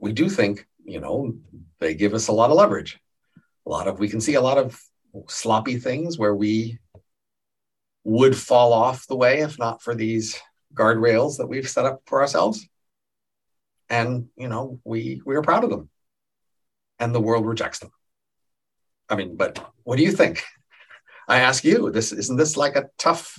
we 0.00 0.12
do 0.12 0.28
think 0.28 0.66
you 0.84 0.98
know 0.98 1.32
they 1.78 1.94
give 1.94 2.12
us 2.12 2.26
a 2.26 2.32
lot 2.32 2.50
of 2.50 2.56
leverage. 2.56 2.98
A 3.66 3.70
lot 3.70 3.86
of 3.86 4.00
we 4.00 4.08
can 4.08 4.20
see 4.20 4.34
a 4.34 4.40
lot 4.40 4.58
of 4.58 4.80
sloppy 5.28 5.76
things 5.76 6.18
where 6.18 6.34
we 6.34 6.80
would 8.02 8.36
fall 8.36 8.72
off 8.72 9.06
the 9.06 9.16
way 9.16 9.38
if 9.38 9.56
not 9.56 9.80
for 9.80 9.94
these 9.94 10.40
guardrails 10.74 11.36
that 11.36 11.46
we've 11.46 11.70
set 11.70 11.84
up 11.84 12.02
for 12.06 12.20
ourselves. 12.20 12.66
And 13.88 14.26
you 14.36 14.48
know 14.48 14.80
we 14.82 15.22
we 15.24 15.36
are 15.36 15.42
proud 15.42 15.62
of 15.62 15.70
them. 15.70 15.88
And 16.98 17.14
the 17.14 17.20
world 17.20 17.46
rejects 17.46 17.78
them. 17.78 17.92
I 19.08 19.14
mean 19.14 19.36
but 19.36 19.72
what 19.84 19.98
do 19.98 20.02
you 20.02 20.10
think 20.10 20.42
I 21.28 21.40
ask 21.40 21.64
you, 21.64 21.90
this 21.90 22.12
isn't 22.12 22.36
this 22.36 22.56
like 22.56 22.76
a 22.76 22.88
tough 22.98 23.38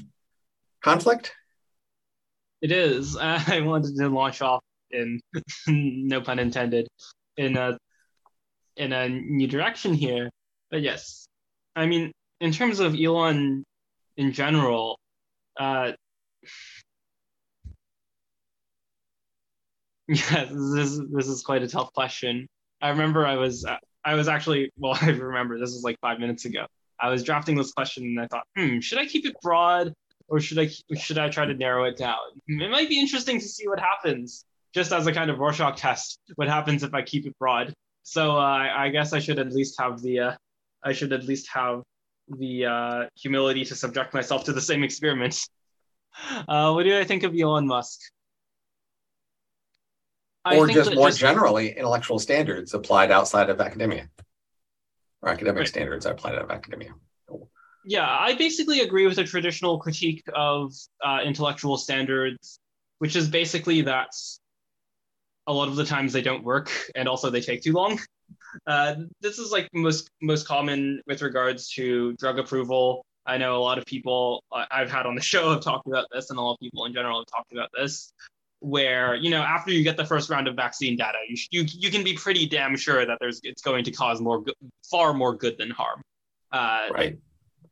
conflict? 0.82 1.34
It 2.62 2.72
is. 2.72 3.18
I 3.18 3.62
wanted 3.62 3.96
to 3.98 4.10
launch 4.10 4.42
off 4.42 4.64
in 4.92 5.20
no 5.68 6.22
pun 6.22 6.40
intended 6.40 6.88
in 7.38 7.58
a 7.58 7.78
in 8.78 8.94
a 8.94 9.10
new 9.10 9.48
direction 9.48 9.94
here. 9.94 10.30
But 10.72 10.82
yes, 10.82 11.28
I 11.76 11.86
mean, 11.86 12.12
in 12.40 12.52
terms 12.52 12.80
of 12.80 12.96
Elon 12.96 13.64
in 14.18 14.32
general, 14.32 15.00
uh, 15.60 15.92
yeah, 20.08 20.46
this 20.46 20.90
is 20.90 21.02
this 21.12 21.28
is 21.28 21.44
quite 21.44 21.64
a 21.64 21.68
tough 21.68 21.94
question. 21.94 22.48
I 22.82 22.90
remember 22.90 23.26
I 23.26 23.36
was 23.36 23.66
I 24.06 24.16
was 24.16 24.28
actually 24.28 24.72
well, 24.78 24.98
I 25.02 25.10
remember 25.10 25.60
this 25.60 25.74
was 25.74 25.84
like 25.84 25.98
five 26.02 26.20
minutes 26.20 26.46
ago. 26.46 26.66
I 27.04 27.10
was 27.10 27.22
drafting 27.22 27.58
this 27.58 27.74
question 27.74 28.06
and 28.06 28.20
I 28.22 28.28
thought, 28.28 28.46
hmm, 28.56 28.80
should 28.80 28.98
I 28.98 29.06
keep 29.06 29.26
it 29.26 29.36
broad 29.42 29.94
or 30.30 30.40
should 30.40 30.58
I 30.58 30.70
should 30.98 31.18
I 31.18 31.28
try 31.28 31.46
to 31.46 31.54
narrow 31.54 31.84
it 31.84 31.98
down? 31.98 32.18
It 32.48 32.72
might 32.72 32.88
be 32.88 32.98
interesting 32.98 33.40
to 33.42 33.46
see 33.46 33.68
what 33.68 33.78
happens, 33.78 34.46
just 34.74 34.94
as 34.94 35.06
a 35.06 35.12
kind 35.12 35.30
of 35.30 35.38
Rorschach 35.38 35.76
test. 35.76 36.20
What 36.36 36.48
happens 36.48 36.82
if 36.82 36.94
I 36.94 37.02
keep 37.02 37.28
it 37.28 37.38
broad? 37.38 37.74
So 38.04 38.38
uh, 38.38 38.70
I 38.74 38.88
guess 38.88 39.12
I 39.12 39.20
should 39.20 39.38
at 39.38 39.52
least 39.52 39.80
have 39.82 40.02
the 40.02 40.20
uh, 40.20 40.36
I 40.82 40.94
should 40.94 41.12
at 41.12 41.26
least 41.26 41.50
have 41.54 41.84
the 42.30 42.66
uh, 42.68 43.04
humility 43.16 43.66
to 43.66 43.76
subject 43.76 44.14
myself 44.14 44.46
to 44.46 44.54
the 44.54 44.62
same 44.62 44.84
experiment. 44.84 45.38
Uh, 46.48 46.72
what 46.72 46.84
do 46.84 46.96
I 46.96 47.04
think 47.06 47.24
of 47.24 47.34
Elon 47.36 47.66
Musk? 47.66 48.00
or 50.46 50.68
just 50.68 50.94
more 50.94 51.08
just, 51.08 51.20
generally, 51.20 51.76
intellectual 51.76 52.20
standards 52.20 52.76
applied 52.76 53.10
outside 53.10 53.50
of 53.50 53.60
academia 53.60 54.08
or 55.24 55.30
academic 55.30 55.60
right. 55.60 55.68
standards 55.68 56.06
applied 56.06 56.36
out 56.36 56.44
of 56.44 56.52
academia. 56.52 56.94
Yeah, 57.86 58.08
I 58.08 58.36
basically 58.36 58.82
agree 58.82 59.08
with 59.08 59.18
a 59.18 59.24
traditional 59.24 59.80
critique 59.80 60.24
of 60.34 60.74
uh, 61.04 61.20
intellectual 61.26 61.78
standards, 61.78 62.60
which 63.00 63.16
is 63.16 63.28
basically 63.28 63.82
that 63.82 64.10
a 65.48 65.54
lot 65.54 65.68
of 65.68 65.76
the 65.76 65.86
times 65.86 66.14
they 66.14 66.22
don't 66.22 66.44
work 66.44 66.72
and 66.96 67.08
also 67.10 67.30
they 67.30 67.42
take 67.42 67.62
too 67.62 67.74
long. 67.74 68.00
Uh, 68.68 68.96
this 69.20 69.40
is 69.40 69.52
like 69.52 69.68
most 69.74 70.10
most 70.22 70.48
common 70.48 71.02
with 71.08 71.22
regards 71.22 71.70
to 71.72 72.14
drug 72.14 72.40
approval. 72.40 73.06
I 73.26 73.38
know 73.38 73.58
a 73.58 73.64
lot 73.64 73.78
of 73.78 73.86
people 73.86 74.44
I've 74.52 74.92
had 74.92 75.06
on 75.06 75.16
the 75.16 75.22
show 75.34 75.52
have 75.52 75.62
talked 75.62 75.88
about 75.88 76.06
this, 76.12 76.30
and 76.30 76.40
a 76.40 76.42
lot 76.42 76.54
of 76.54 76.60
people 76.60 76.86
in 76.86 76.94
general 76.94 77.20
have 77.20 77.28
talked 77.28 77.52
about 77.52 77.70
this 77.78 78.14
where 78.64 79.16
you 79.16 79.30
know 79.30 79.42
after 79.42 79.72
you 79.72 79.84
get 79.84 79.98
the 79.98 80.06
first 80.06 80.30
round 80.30 80.48
of 80.48 80.56
vaccine 80.56 80.96
data 80.96 81.18
you 81.28 81.36
you, 81.52 81.66
you 81.68 81.92
can 81.92 82.02
be 82.02 82.14
pretty 82.14 82.46
damn 82.46 82.78
sure 82.78 83.06
that 83.06 83.18
there's 83.20 83.42
it's 83.44 83.62
going 83.62 83.84
to 83.84 83.92
cause 83.92 84.22
more 84.22 84.42
far 84.90 85.14
more 85.14 85.36
good 85.36 85.58
than 85.58 85.70
harm. 85.70 86.02
Uh, 86.50 86.88
right. 86.94 87.18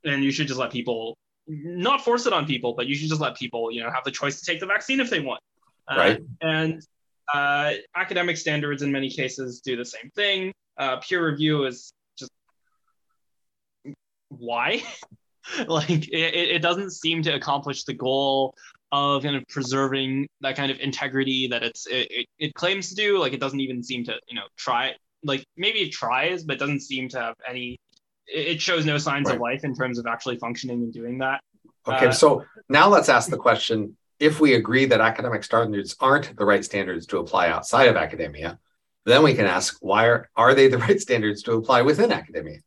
and 0.04 0.24
you 0.24 0.32
should 0.32 0.48
just 0.48 0.60
let 0.60 0.70
people 0.70 1.18
not 1.48 2.04
force 2.04 2.26
it 2.26 2.34
on 2.34 2.46
people 2.46 2.74
but 2.74 2.88
you 2.88 2.96
should 2.96 3.08
just 3.08 3.22
let 3.22 3.38
people 3.38 3.72
you 3.72 3.82
know 3.82 3.90
have 3.90 4.04
the 4.04 4.12
choice 4.12 4.40
to 4.40 4.46
take 4.46 4.60
the 4.60 4.66
vaccine 4.66 5.00
if 5.00 5.10
they 5.10 5.22
want. 5.22 5.42
Uh, 5.88 5.96
right. 5.96 6.20
and 6.42 6.86
uh, 7.34 7.72
academic 7.96 8.36
standards 8.36 8.82
in 8.82 8.92
many 8.92 9.10
cases 9.10 9.62
do 9.62 9.78
the 9.78 9.86
same 9.86 10.12
thing. 10.14 10.52
Uh, 10.78 10.98
peer 10.98 11.26
review 11.26 11.64
is 11.64 11.94
just 12.18 12.32
why? 14.28 14.84
Like 15.68 15.90
it, 15.90 16.12
it 16.14 16.62
doesn't 16.62 16.92
seem 16.92 17.24
to 17.24 17.34
accomplish 17.34 17.84
the 17.84 17.96
goal 17.96 18.54
of 18.92 19.24
kind 19.24 19.36
of 19.36 19.48
preserving 19.48 20.28
that 20.42 20.56
kind 20.56 20.72
of 20.72 20.80
integrity 20.80 21.48
that 21.48 21.64
it's 21.64 21.88
it, 21.88 22.08
it, 22.12 22.28
it, 22.40 22.54
claims 22.54 22.90
to 22.90 22.96
do 22.96 23.18
like 23.20 23.34
it 23.34 23.40
doesn't 23.40 23.62
even 23.62 23.82
seem 23.82 24.04
to 24.04 24.16
you 24.28 24.36
know 24.36 24.44
try 24.58 24.94
like 25.24 25.46
maybe 25.56 25.80
it 25.80 25.92
tries 25.92 26.44
but 26.44 26.60
doesn't 26.60 26.82
seem 26.82 27.08
to 27.08 27.20
have 27.20 27.36
any 27.48 27.80
it 28.28 28.62
shows 28.62 28.86
no 28.86 28.98
signs 28.98 29.28
right. 29.28 29.36
of 29.36 29.42
life 29.42 29.64
in 29.64 29.74
terms 29.74 29.98
of 29.98 30.06
actually 30.08 30.38
functioning 30.38 30.82
and 30.84 30.94
doing 30.94 31.20
that 31.20 31.42
okay 31.88 32.08
uh, 32.08 32.12
so 32.12 32.44
now 32.70 32.88
let's 32.88 33.10
ask 33.10 33.30
the 33.30 33.38
question 33.38 33.96
if 34.20 34.40
we 34.40 34.54
agree 34.56 34.86
that 34.86 35.02
academic 35.02 35.44
standards 35.44 35.96
aren't 36.00 36.36
the 36.36 36.46
right 36.46 36.66
standards 36.66 37.06
to 37.06 37.18
apply 37.18 37.48
outside 37.48 37.88
of 37.88 37.96
academia 37.96 38.60
then 39.06 39.24
we 39.24 39.34
can 39.34 39.46
ask 39.46 39.78
why 39.80 40.06
are, 40.08 40.30
are 40.36 40.54
they 40.54 40.68
the 40.68 40.78
right 40.78 41.00
standards 41.00 41.44
to 41.44 41.54
apply 41.54 41.82
within 41.82 42.12
academia 42.12 42.60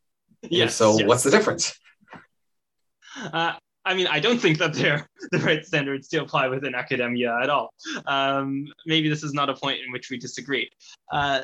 yes, 0.42 0.74
so 0.74 0.98
yes. 0.98 1.06
what's 1.06 1.22
the 1.22 1.30
difference 1.30 1.78
uh, 3.32 3.52
I 3.84 3.94
mean, 3.94 4.06
I 4.06 4.18
don't 4.18 4.38
think 4.38 4.58
that 4.58 4.72
they're 4.74 5.08
the 5.30 5.38
right 5.38 5.64
standards 5.64 6.08
to 6.08 6.18
apply 6.18 6.48
within 6.48 6.74
academia 6.74 7.38
at 7.42 7.50
all. 7.50 7.72
Um, 8.06 8.66
maybe 8.86 9.08
this 9.08 9.22
is 9.22 9.34
not 9.34 9.50
a 9.50 9.54
point 9.54 9.80
in 9.84 9.92
which 9.92 10.10
we 10.10 10.16
disagree. 10.16 10.70
Uh, 11.10 11.42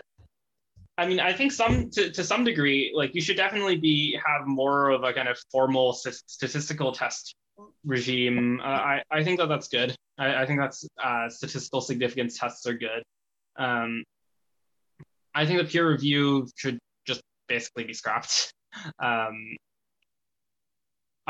I 0.96 1.06
mean, 1.06 1.20
I 1.20 1.32
think 1.32 1.52
some 1.52 1.90
to, 1.90 2.10
to 2.10 2.24
some 2.24 2.44
degree, 2.44 2.92
like 2.94 3.14
you 3.14 3.20
should 3.20 3.36
definitely 3.36 3.76
be 3.76 4.18
have 4.26 4.46
more 4.46 4.90
of 4.90 5.02
a 5.02 5.12
kind 5.12 5.28
of 5.28 5.38
formal 5.50 5.92
statistical 5.94 6.92
test 6.92 7.34
regime. 7.84 8.60
Uh, 8.60 8.64
I 8.64 9.02
I 9.10 9.24
think 9.24 9.38
that 9.38 9.48
that's 9.48 9.68
good. 9.68 9.94
I, 10.18 10.42
I 10.42 10.46
think 10.46 10.60
that's 10.60 10.86
uh, 11.02 11.28
statistical 11.28 11.80
significance 11.80 12.38
tests 12.38 12.66
are 12.66 12.74
good. 12.74 13.02
Um, 13.56 14.04
I 15.34 15.46
think 15.46 15.58
the 15.58 15.64
peer 15.64 15.88
review 15.88 16.48
should 16.56 16.78
just 17.06 17.22
basically 17.48 17.84
be 17.84 17.94
scrapped. 17.94 18.52
Um, 19.00 19.56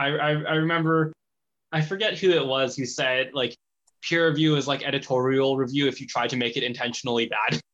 I, 0.01 0.09
I, 0.17 0.31
I 0.31 0.55
remember, 0.55 1.13
I 1.73 1.83
forget 1.83 2.19
who 2.19 2.31
it 2.31 2.47
was 2.47 2.75
who 2.75 2.87
said 2.87 3.31
like 3.35 3.55
peer 4.03 4.29
review 4.29 4.57
is 4.57 4.67
like 4.67 4.83
editorial 4.83 5.59
review 5.59 5.89
if 5.89 6.01
you 6.01 6.07
try 6.07 6.27
to 6.27 6.37
make 6.37 6.57
it 6.57 6.63
intentionally 6.63 7.27
bad. 7.27 7.61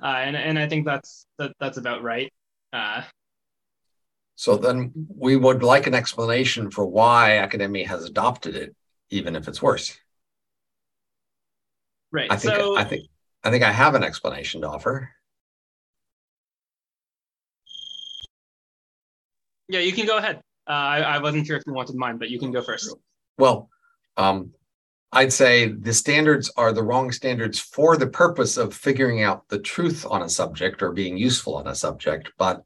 Uh, 0.00 0.06
and 0.06 0.36
and 0.36 0.56
I 0.56 0.68
think 0.68 0.86
that's 0.86 1.26
that, 1.38 1.50
that's 1.58 1.76
about 1.76 2.04
right. 2.04 2.32
Uh, 2.72 3.02
so 4.36 4.56
then 4.56 4.92
we 5.08 5.34
would 5.34 5.64
like 5.64 5.88
an 5.88 5.94
explanation 5.94 6.70
for 6.70 6.86
why 6.86 7.38
academia 7.38 7.88
has 7.88 8.04
adopted 8.04 8.54
it, 8.54 8.76
even 9.10 9.34
if 9.34 9.48
it's 9.48 9.60
worse. 9.60 9.98
Right. 12.12 12.30
I 12.30 12.36
think 12.36 12.54
so, 12.54 12.76
I 12.76 12.84
think 12.84 13.08
I 13.42 13.50
think 13.50 13.64
I 13.64 13.72
have 13.72 13.96
an 13.96 14.04
explanation 14.04 14.60
to 14.60 14.68
offer. 14.68 15.10
Yeah, 19.68 19.80
you 19.80 19.92
can 19.92 20.06
go 20.06 20.18
ahead. 20.18 20.40
Uh, 20.70 20.72
I, 20.72 21.00
I 21.00 21.18
wasn't 21.18 21.48
sure 21.48 21.56
if 21.56 21.64
you 21.66 21.72
wanted 21.72 21.96
mine, 21.96 22.16
but 22.16 22.30
you 22.30 22.38
can 22.38 22.52
go 22.52 22.62
first. 22.62 22.94
Well, 23.38 23.68
um, 24.16 24.52
I'd 25.10 25.32
say 25.32 25.66
the 25.66 25.92
standards 25.92 26.48
are 26.56 26.72
the 26.72 26.84
wrong 26.84 27.10
standards 27.10 27.58
for 27.58 27.96
the 27.96 28.06
purpose 28.06 28.56
of 28.56 28.72
figuring 28.72 29.24
out 29.24 29.48
the 29.48 29.58
truth 29.58 30.06
on 30.08 30.22
a 30.22 30.28
subject 30.28 30.80
or 30.80 30.92
being 30.92 31.16
useful 31.16 31.56
on 31.56 31.66
a 31.66 31.74
subject. 31.74 32.30
But 32.38 32.62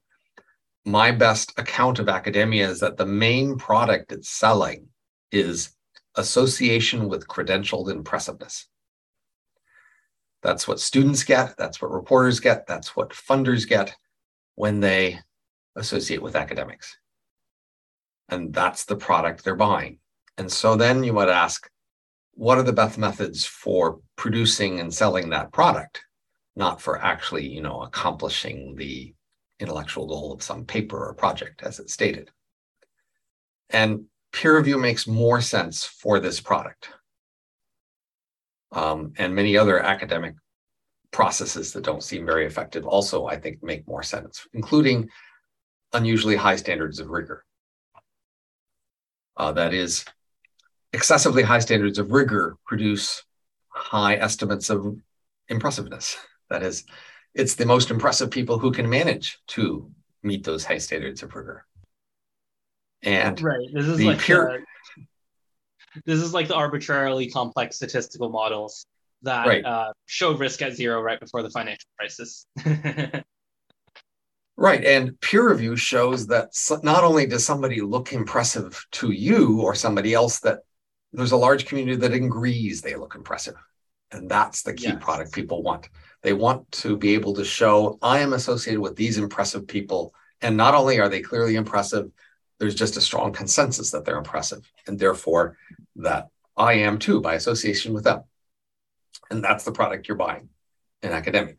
my 0.85 1.13
best 1.13 1.59
account 1.59 1.99
of 1.99 2.11
academia 2.11 2.69
is 2.69 2.81
that 2.81 2.99
the 2.99 3.07
main 3.07 3.57
product 3.57 4.13
it's 4.13 4.29
selling 4.29 4.89
is 5.33 5.71
association 6.17 7.09
with 7.09 7.27
credentialed 7.27 7.91
impressiveness. 7.91 8.69
That's 10.43 10.69
what 10.69 10.79
students 10.79 11.25
get, 11.25 11.57
that's 11.57 11.81
what 11.81 11.91
reporters 11.91 12.39
get, 12.39 12.67
that's 12.67 12.95
what 12.95 13.13
funders 13.13 13.67
get 13.67 13.97
when 14.57 14.81
they 14.81 15.21
associate 15.75 16.21
with 16.21 16.37
academics 16.37 16.99
and 18.29 18.53
that's 18.53 18.85
the 18.85 18.97
product 18.97 19.45
they're 19.45 19.57
buying. 19.57 19.99
And 20.39 20.51
so 20.51 20.77
then 20.77 21.05
you 21.05 21.13
might 21.13 21.29
ask, 21.29 21.69
what 22.33 22.59
are 22.59 22.65
the 22.65 22.73
best 22.73 22.99
methods 22.99 23.45
for 23.45 24.01
producing 24.17 24.81
and 24.81 24.93
selling 24.93 25.31
that 25.31 25.53
product, 25.53 26.03
not 26.57 26.81
for 26.81 27.01
actually, 27.01 27.47
you 27.47 27.63
know, 27.63 27.83
accomplishing 27.83 28.75
the 28.75 29.15
intellectual 29.61 30.07
goal 30.07 30.33
of 30.33 30.43
some 30.43 30.65
paper 30.65 31.07
or 31.07 31.15
project 31.15 31.63
as 31.63 31.79
it 31.79 31.91
stated. 31.91 32.31
And 33.71 34.07
peer 34.33 34.57
review 34.57 34.79
makes 34.79 35.07
more 35.07 35.41
sense 35.41 35.85
for 35.85 36.21
this 36.21 36.41
product. 36.41 36.89
Um, 38.73 39.13
and 39.19 39.35
many 39.35 39.57
other 39.57 39.79
academic 39.79 40.35
processes 41.13 41.73
that 41.73 41.85
don't 41.85 42.03
seem 42.03 42.27
very 42.27 42.45
effective 42.45 42.85
also, 42.85 43.27
I 43.27 43.37
think, 43.37 43.63
make 43.63 43.87
more 43.87 44.03
sense, 44.03 44.47
including 44.53 45.09
unusually 45.93 46.35
high 46.35 46.57
standards 46.57 46.99
of 46.99 47.09
rigor. 47.09 47.45
Uh, 49.37 49.53
that 49.53 49.75
is, 49.75 50.05
excessively 50.95 51.43
high 51.43 51.59
standards 51.59 51.99
of 51.99 52.13
rigor 52.13 52.57
produce 52.65 53.25
high 53.69 54.15
estimates 54.15 54.71
of 54.71 54.97
impressiveness. 55.49 56.17
That 56.49 56.63
is, 56.63 56.85
it's 57.35 57.57
the 57.57 57.67
most 57.67 57.91
impressive 57.91 58.31
people 58.31 58.59
who 58.59 58.71
can 58.71 58.89
manage 58.89 59.39
to 59.49 59.91
meet 60.23 60.45
those 60.45 60.65
high 60.65 60.79
standards 60.79 61.23
of 61.23 61.35
rigor. 61.35 61.67
And 63.03 63.41
right, 63.43 63.69
this 63.73 63.87
is 63.87 64.03
like 64.03 64.21
peer- 64.21 64.65
the, 64.97 65.03
this 66.07 66.21
is 66.21 66.33
like 66.33 66.49
the 66.49 66.55
arbitrarily 66.55 67.29
complex 67.29 67.77
statistical 67.77 68.31
models 68.31 68.87
that 69.23 69.47
right. 69.47 69.65
uh, 69.65 69.93
showed 70.07 70.39
risk 70.39 70.63
at 70.63 70.75
zero 70.75 71.03
right 71.03 71.21
before 71.21 71.43
the 71.43 71.51
financial 71.51 71.89
crisis. 71.99 72.47
right, 74.57 74.85
and 74.85 75.19
peer 75.21 75.51
review 75.51 75.77
shows 75.77 76.27
that 76.29 76.51
not 76.83 77.05
only 77.05 77.27
does 77.27 77.45
somebody 77.45 77.81
look 77.81 78.13
impressive 78.13 78.87
to 78.93 79.11
you 79.11 79.61
or 79.61 79.75
somebody 79.75 80.15
else, 80.15 80.41
that 80.41 80.61
there's 81.13 81.33
a 81.33 81.37
large 81.37 81.67
community 81.67 81.97
that 81.97 82.13
agrees 82.13 82.81
they 82.81 82.97
look 82.97 83.15
impressive. 83.15 83.55
And 84.11 84.29
that's 84.29 84.63
the 84.63 84.75
key 84.75 84.89
yes. 84.89 85.03
product 85.03 85.33
people 85.33 85.63
want. 85.63 85.89
They 86.23 86.33
want 86.33 86.71
to 86.73 86.97
be 86.97 87.15
able 87.15 87.35
to 87.35 87.45
show 87.45 87.99
I 88.01 88.21
am 88.21 88.33
associated 88.33 88.81
with 88.81 88.97
these 88.97 89.19
impressive 89.19 89.67
people. 89.67 90.15
And 90.41 90.57
not 90.57 90.75
only 90.75 91.01
are 91.01 91.09
they 91.09 91.21
clearly 91.21 91.57
impressive, 91.57 92.11
there's 92.59 92.75
just 92.75 92.97
a 92.97 93.01
strong 93.01 93.33
consensus 93.33 93.91
that 93.91 94.05
they're 94.05 94.19
impressive. 94.19 94.71
And 94.87 94.99
therefore, 94.99 95.57
that 95.97 96.29
I 96.57 96.75
am 96.75 96.99
too 96.99 97.21
by 97.21 97.35
association 97.35 97.93
with 97.93 98.05
them. 98.05 98.23
And 99.31 99.43
that's 99.43 99.65
the 99.65 99.73
product 99.73 100.07
you're 100.07 100.17
buying 100.17 100.49
in 101.03 101.13
academia. 101.13 101.55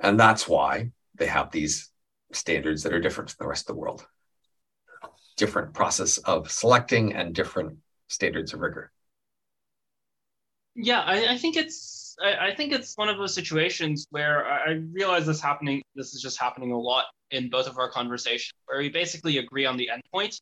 And 0.00 0.18
that's 0.18 0.48
why 0.48 0.92
they 1.16 1.26
have 1.26 1.50
these 1.50 1.90
standards 2.32 2.82
that 2.82 2.92
are 2.92 3.00
different 3.00 3.30
from 3.30 3.44
the 3.44 3.48
rest 3.48 3.68
of 3.68 3.74
the 3.74 3.80
world. 3.80 4.06
Different 5.36 5.74
process 5.74 6.18
of 6.18 6.50
selecting 6.50 7.14
and 7.14 7.34
different 7.34 7.78
standards 8.08 8.52
of 8.52 8.60
rigor. 8.60 8.90
Yeah, 10.74 11.00
I, 11.00 11.32
I 11.32 11.38
think 11.38 11.56
it's 11.56 12.16
I, 12.22 12.48
I, 12.48 12.54
think 12.54 12.72
it's 12.72 12.96
one 12.96 13.08
of 13.08 13.16
those 13.16 13.34
situations 13.34 14.06
where 14.10 14.46
I 14.46 14.72
realize 14.92 15.26
this 15.26 15.40
happening. 15.40 15.82
This 15.94 16.14
is 16.14 16.20
just 16.20 16.38
happening 16.38 16.72
a 16.72 16.78
lot 16.78 17.06
in 17.30 17.48
both 17.48 17.66
of 17.66 17.78
our 17.78 17.90
conversations, 17.90 18.52
where 18.66 18.78
we 18.78 18.88
basically 18.90 19.38
agree 19.38 19.66
on 19.66 19.76
the 19.76 19.90
endpoint, 19.92 20.38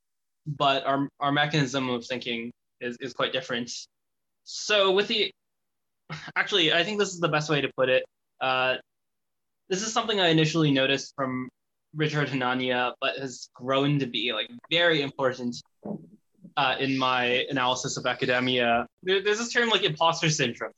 but 0.47 0.85
our 0.85 1.09
our 1.21 1.33
mechanism 1.33 1.89
of 1.89 2.05
thinking 2.07 2.53
is 2.81 2.97
is 3.01 3.13
quite 3.13 3.33
different. 3.33 3.71
So 4.45 4.91
with 4.91 5.09
the 5.09 5.31
actually, 6.37 6.73
I 6.73 6.85
think 6.85 6.99
this 6.99 7.13
is 7.13 7.21
the 7.21 7.29
best 7.29 7.49
way 7.49 7.61
to 7.61 7.71
put 7.77 7.89
it. 7.89 8.05
Uh, 8.41 8.77
this 9.75 9.83
is 9.83 9.93
something 9.93 10.21
I 10.21 10.29
initially 10.29 10.71
noticed 10.71 11.15
from 11.17 11.49
Richard 11.97 12.29
Hanania, 12.29 12.93
but 13.01 13.19
has 13.19 13.49
grown 13.55 13.99
to 13.99 14.07
be 14.07 14.33
like 14.33 14.49
very 14.71 15.03
important 15.03 15.57
uh, 16.57 16.77
in 16.79 16.97
my 16.97 17.45
analysis 17.51 17.97
of 17.97 18.07
academia. 18.07 18.87
There, 19.03 19.21
there's 19.21 19.39
this 19.39 19.53
term 19.53 19.71
like 19.71 19.83
imposter 19.83 20.31
syndrome, 20.31 20.71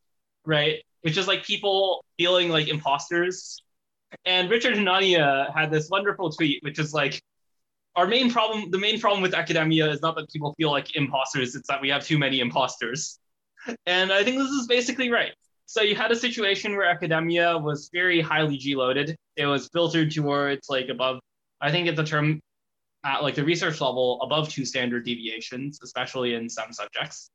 right? 0.47 0.82
Which 1.02 1.18
is 1.18 1.28
like 1.28 1.44
people 1.44 2.05
feeling 2.16 2.48
like 2.48 2.68
imposters. 2.68 3.59
And 4.24 4.48
Richard 4.48 4.77
Hanania 4.77 5.55
had 5.55 5.70
this 5.70 5.90
wonderful 5.90 6.31
tweet, 6.31 6.62
which 6.62 6.78
is 6.78 6.94
like, 6.94 7.20
our 7.97 8.06
main 8.06 8.31
problem, 8.31 8.70
the 8.70 8.78
main 8.78 8.98
problem 8.98 9.20
with 9.20 9.35
academia 9.35 9.90
is 9.90 10.01
not 10.01 10.16
that 10.16 10.31
people 10.31 10.55
feel 10.56 10.70
like 10.70 10.97
imposters, 10.97 11.55
it's 11.55 11.68
that 11.68 11.82
we 11.82 11.90
have 11.90 12.02
too 12.02 12.18
many 12.18 12.40
imposters. 12.40 13.18
And 13.85 14.10
I 14.10 14.24
think 14.24 14.39
this 14.39 14.51
is 14.51 14.66
basically 14.66 15.10
right. 15.10 15.32
So 15.67 15.83
you 15.83 15.97
had 15.97 16.13
a 16.13 16.17
situation 16.17 16.77
where 16.77 16.87
academia 16.87 17.59
was 17.59 17.91
very 17.93 18.21
highly 18.21 18.57
G 18.57 18.77
loaded. 18.77 19.17
It 19.37 19.47
was 19.47 19.69
filtered 19.73 20.13
towards 20.13 20.69
like 20.69 20.89
above, 20.89 21.19
I 21.61 21.73
think 21.73 21.89
it's 21.89 21.99
a 21.99 22.05
term 22.05 22.41
at 23.05 23.23
like 23.25 23.35
the 23.35 23.45
research 23.45 23.81
level 23.81 24.21
above 24.23 24.49
two 24.49 24.65
standard 24.65 25.05
deviations, 25.05 25.81
especially 25.83 26.35
in 26.35 26.49
some 26.49 26.73
subjects. 26.73 27.29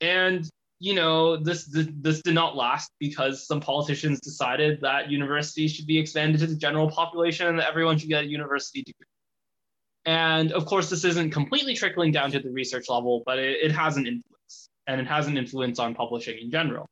And 0.00 0.48
you 0.78 0.94
know, 0.94 1.36
this, 1.36 1.66
this 1.66 1.88
this 2.00 2.22
did 2.22 2.34
not 2.34 2.56
last 2.56 2.90
because 3.00 3.46
some 3.46 3.60
politicians 3.60 4.20
decided 4.20 4.80
that 4.80 5.10
universities 5.10 5.74
should 5.74 5.86
be 5.86 5.98
expanded 5.98 6.40
to 6.40 6.46
the 6.46 6.56
general 6.56 6.88
population 6.88 7.48
and 7.48 7.58
that 7.58 7.68
everyone 7.68 7.98
should 7.98 8.08
get 8.08 8.24
a 8.24 8.26
university 8.26 8.82
degree. 8.82 9.06
And 10.06 10.52
of 10.52 10.64
course, 10.64 10.88
this 10.88 11.04
isn't 11.04 11.32
completely 11.32 11.74
trickling 11.74 12.12
down 12.12 12.30
to 12.30 12.38
the 12.38 12.50
research 12.50 12.88
level, 12.88 13.22
but 13.26 13.38
it, 13.38 13.58
it 13.62 13.72
has 13.72 13.96
an 13.98 14.06
influence, 14.06 14.70
and 14.86 15.00
it 15.00 15.06
has 15.06 15.26
an 15.26 15.36
influence 15.36 15.78
on 15.78 15.94
publishing 15.94 16.38
in 16.40 16.50
general. 16.50 16.86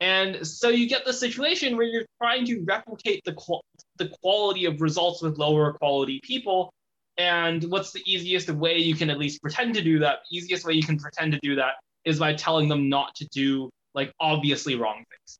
And 0.00 0.46
so 0.46 0.68
you 0.68 0.88
get 0.88 1.04
the 1.04 1.12
situation 1.12 1.76
where 1.76 1.86
you're 1.86 2.06
trying 2.22 2.44
to 2.46 2.62
replicate 2.64 3.22
the, 3.24 3.32
qual- 3.32 3.64
the 3.96 4.08
quality 4.22 4.64
of 4.64 4.80
results 4.80 5.22
with 5.22 5.38
lower 5.38 5.72
quality 5.72 6.20
people 6.22 6.72
and 7.18 7.64
what's 7.64 7.90
the 7.90 8.02
easiest 8.06 8.48
way 8.48 8.78
you 8.78 8.94
can 8.94 9.10
at 9.10 9.18
least 9.18 9.42
pretend 9.42 9.74
to 9.74 9.82
do 9.82 9.98
that? 9.98 10.20
The 10.30 10.36
easiest 10.36 10.64
way 10.64 10.74
you 10.74 10.84
can 10.84 10.98
pretend 10.98 11.32
to 11.32 11.40
do 11.42 11.56
that 11.56 11.74
is 12.04 12.20
by 12.20 12.32
telling 12.34 12.68
them 12.68 12.88
not 12.88 13.14
to 13.16 13.26
do 13.32 13.70
like 13.94 14.12
obviously 14.20 14.76
wrong 14.76 15.04
things. 15.10 15.38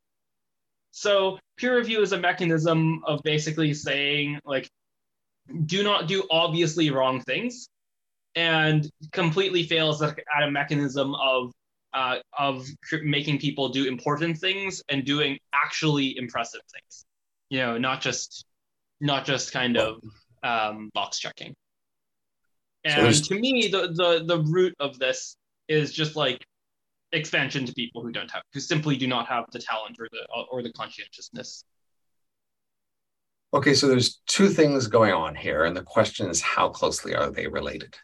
So 0.91 1.39
peer 1.57 1.77
review 1.77 2.03
is 2.03 2.13
a 2.13 2.19
mechanism 2.19 3.03
of 3.07 3.21
basically 3.23 3.73
saying 3.75 4.41
like, 4.45 4.69
do 5.67 5.85
not 5.85 6.09
do 6.09 6.25
obviously 6.31 6.91
wrong 6.91 7.21
things, 7.21 7.69
and 8.35 8.89
completely 9.13 9.63
fails 9.63 10.03
at 10.03 10.19
a 10.43 10.51
mechanism 10.51 11.15
of 11.15 11.53
uh, 11.95 12.17
of 12.39 12.67
making 13.03 13.39
people 13.39 13.69
do 13.69 13.87
important 13.87 14.39
things 14.39 14.83
and 14.89 15.05
doing 15.05 15.39
actually 15.53 16.17
impressive 16.19 16.61
things. 16.73 17.05
You 17.51 17.61
know, 17.61 17.79
not 17.79 18.01
just 18.01 18.45
not 19.01 19.25
just 19.25 19.53
kind 19.53 19.77
of 19.77 20.03
um, 20.43 20.91
box 20.95 21.19
checking. 21.19 21.55
And 22.85 23.15
so 23.15 23.35
to 23.35 23.41
me, 23.41 23.69
the, 23.69 23.89
the 23.89 24.25
the 24.27 24.43
root 24.43 24.75
of 24.81 24.99
this 24.99 25.37
is 25.69 25.93
just 25.93 26.17
like 26.17 26.45
expansion 27.13 27.65
to 27.67 27.73
people 27.73 28.03
who 28.03 28.13
don't 28.13 28.31
have 28.31 28.43
who 28.53 28.61
simply 28.61 28.97
do 28.97 29.07
not 29.07 29.27
have 29.29 29.45
the 29.53 29.59
talent 29.59 29.97
or 29.99 30.09
the 30.11 30.27
or 30.51 30.63
the 30.63 30.73
conscientiousness. 30.73 31.65
Okay, 33.55 33.73
so 33.73 33.89
there's 33.89 34.21
two 34.27 34.49
things 34.49 34.89
going 34.89 35.15
on 35.15 35.35
here, 35.35 35.65
and 35.65 35.75
the 35.75 35.83
question 35.83 36.29
is 36.29 36.43
how 36.43 36.69
closely 36.69 37.15
are 37.15 37.31
they 37.31 37.47
related? 37.47 37.97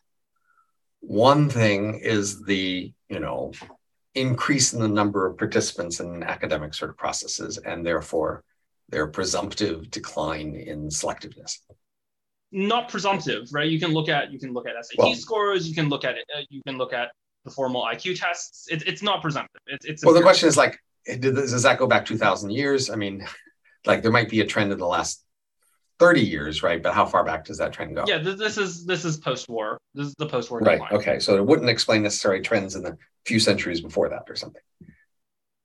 One 1.00 1.50
thing 1.50 2.00
is 2.02 2.42
the, 2.44 2.90
you 3.10 3.20
know, 3.20 3.52
increase 4.14 4.72
in 4.72 4.80
the 4.80 4.88
number 4.88 5.26
of 5.26 5.36
participants 5.36 6.00
in 6.00 6.22
academic 6.22 6.74
sort 6.74 6.90
of 6.90 6.96
processes, 6.96 7.58
and 7.58 7.84
therefore 7.84 8.44
their 8.88 9.06
presumptive 9.06 9.90
decline 9.90 10.54
in 10.54 10.88
selectiveness 10.88 11.58
not 12.54 12.88
presumptive, 12.88 13.48
right? 13.52 13.68
You 13.68 13.80
can 13.80 13.92
look 13.92 14.08
at 14.08 14.32
you 14.32 14.38
can 14.38 14.52
look 14.52 14.66
at 14.66 14.74
SAT 14.86 14.98
well, 14.98 15.14
scores, 15.14 15.68
you 15.68 15.74
can 15.74 15.88
look 15.88 16.04
at 16.04 16.16
it, 16.16 16.24
uh, 16.34 16.42
you 16.48 16.62
can 16.64 16.78
look 16.78 16.92
at 16.92 17.10
the 17.44 17.50
formal 17.50 17.82
IQ 17.82 18.18
tests. 18.18 18.68
It, 18.70 18.86
it's 18.86 19.02
not 19.02 19.20
presumptive. 19.20 19.60
It's, 19.66 19.84
it's 19.84 20.04
well, 20.04 20.14
the 20.14 20.22
question 20.22 20.48
is 20.48 20.56
like, 20.56 20.78
does 21.18 21.62
that 21.64 21.78
go 21.78 21.86
back 21.86 22.06
two 22.06 22.16
thousand 22.16 22.50
years? 22.50 22.90
I 22.90 22.96
mean, 22.96 23.26
like 23.86 24.02
there 24.02 24.12
might 24.12 24.30
be 24.30 24.40
a 24.40 24.46
trend 24.46 24.72
in 24.72 24.78
the 24.78 24.86
last 24.86 25.24
thirty 25.98 26.20
years, 26.20 26.62
right? 26.62 26.82
But 26.82 26.94
how 26.94 27.06
far 27.06 27.24
back 27.24 27.44
does 27.44 27.58
that 27.58 27.72
trend 27.72 27.94
go? 27.96 28.04
Yeah, 28.06 28.18
this 28.18 28.58
is 28.58 28.84
this 28.84 29.04
is 29.04 29.16
post-war. 29.16 29.78
This 29.94 30.08
is 30.08 30.14
the 30.14 30.26
post-war. 30.26 30.60
Right. 30.60 30.80
Decline. 30.80 30.92
Okay. 30.92 31.18
So 31.18 31.36
it 31.36 31.44
wouldn't 31.44 31.70
explain 31.70 32.02
necessarily 32.02 32.42
trends 32.42 32.74
in 32.74 32.82
the 32.82 32.96
few 33.26 33.38
centuries 33.40 33.80
before 33.80 34.08
that 34.10 34.24
or 34.28 34.36
something. 34.36 34.62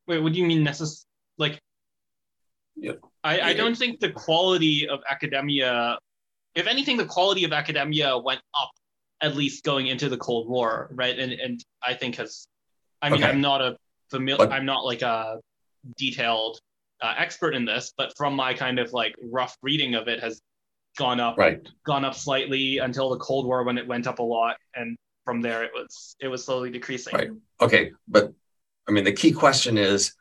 Wait, 0.07 0.19
what 0.19 0.33
do 0.33 0.39
you 0.39 0.45
mean 0.45 0.65
necess- 0.65 1.05
like? 1.37 1.59
Yeah. 2.75 2.93
I, 3.23 3.41
I 3.41 3.53
don't 3.53 3.77
think 3.77 3.99
the 3.99 4.11
quality 4.11 4.87
of 4.87 5.01
academia 5.09 5.99
if 6.55 6.67
anything, 6.67 6.97
the 6.97 7.05
quality 7.05 7.43
of 7.43 7.53
academia 7.53 8.17
went 8.17 8.41
up 8.59 8.71
at 9.21 9.35
least 9.35 9.63
going 9.63 9.87
into 9.87 10.09
the 10.09 10.17
Cold 10.17 10.49
War, 10.49 10.89
right? 10.93 11.17
And 11.17 11.33
and 11.33 11.63
I 11.85 11.93
think 11.93 12.15
has, 12.15 12.47
I 13.01 13.09
mean, 13.09 13.23
okay. 13.23 13.31
I'm 13.31 13.41
not 13.41 13.61
a 13.61 13.77
familiar, 14.09 14.49
I'm 14.49 14.65
not 14.65 14.85
like 14.85 15.01
a 15.01 15.39
detailed 15.97 16.59
uh, 17.01 17.13
expert 17.17 17.55
in 17.55 17.65
this, 17.65 17.93
but 17.97 18.13
from 18.17 18.35
my 18.35 18.53
kind 18.53 18.79
of 18.79 18.91
like 18.93 19.15
rough 19.31 19.57
reading 19.61 19.95
of 19.95 20.07
it, 20.07 20.19
has 20.19 20.41
gone 20.97 21.19
up, 21.19 21.37
right? 21.37 21.65
Gone 21.85 22.05
up 22.05 22.15
slightly 22.15 22.79
until 22.79 23.09
the 23.09 23.17
Cold 23.17 23.45
War 23.45 23.63
when 23.63 23.77
it 23.77 23.87
went 23.87 24.07
up 24.07 24.19
a 24.19 24.23
lot, 24.23 24.57
and 24.75 24.97
from 25.25 25.41
there 25.41 25.63
it 25.63 25.71
was 25.73 26.15
it 26.19 26.27
was 26.27 26.45
slowly 26.45 26.69
decreasing. 26.69 27.15
Right. 27.15 27.29
Okay, 27.61 27.91
but 28.07 28.33
I 28.87 28.91
mean, 28.91 29.03
the 29.03 29.13
key 29.13 29.31
question 29.31 29.77
is. 29.77 30.13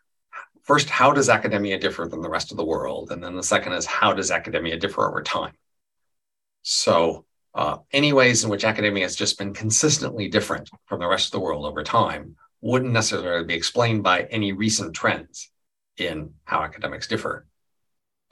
First, 0.64 0.90
how 0.90 1.12
does 1.12 1.30
academia 1.30 1.78
differ 1.78 2.06
than 2.06 2.20
the 2.20 2.28
rest 2.28 2.50
of 2.50 2.58
the 2.58 2.64
world? 2.64 3.10
And 3.10 3.24
then 3.24 3.34
the 3.34 3.42
second 3.42 3.72
is, 3.72 3.86
how 3.86 4.12
does 4.12 4.30
academia 4.30 4.76
differ 4.76 5.08
over 5.08 5.22
time? 5.22 5.54
So, 6.60 7.24
uh, 7.54 7.78
any 7.90 8.12
ways 8.12 8.44
in 8.44 8.50
which 8.50 8.64
academia 8.64 9.04
has 9.04 9.16
just 9.16 9.38
been 9.38 9.54
consistently 9.54 10.28
different 10.28 10.68
from 10.84 11.00
the 11.00 11.08
rest 11.08 11.28
of 11.28 11.32
the 11.32 11.40
world 11.40 11.64
over 11.64 11.82
time 11.82 12.36
wouldn't 12.60 12.92
necessarily 12.92 13.46
be 13.46 13.54
explained 13.54 14.02
by 14.02 14.24
any 14.24 14.52
recent 14.52 14.94
trends 14.94 15.50
in 15.98 16.34
how 16.44 16.62
academics 16.62 17.06
differ, 17.06 17.46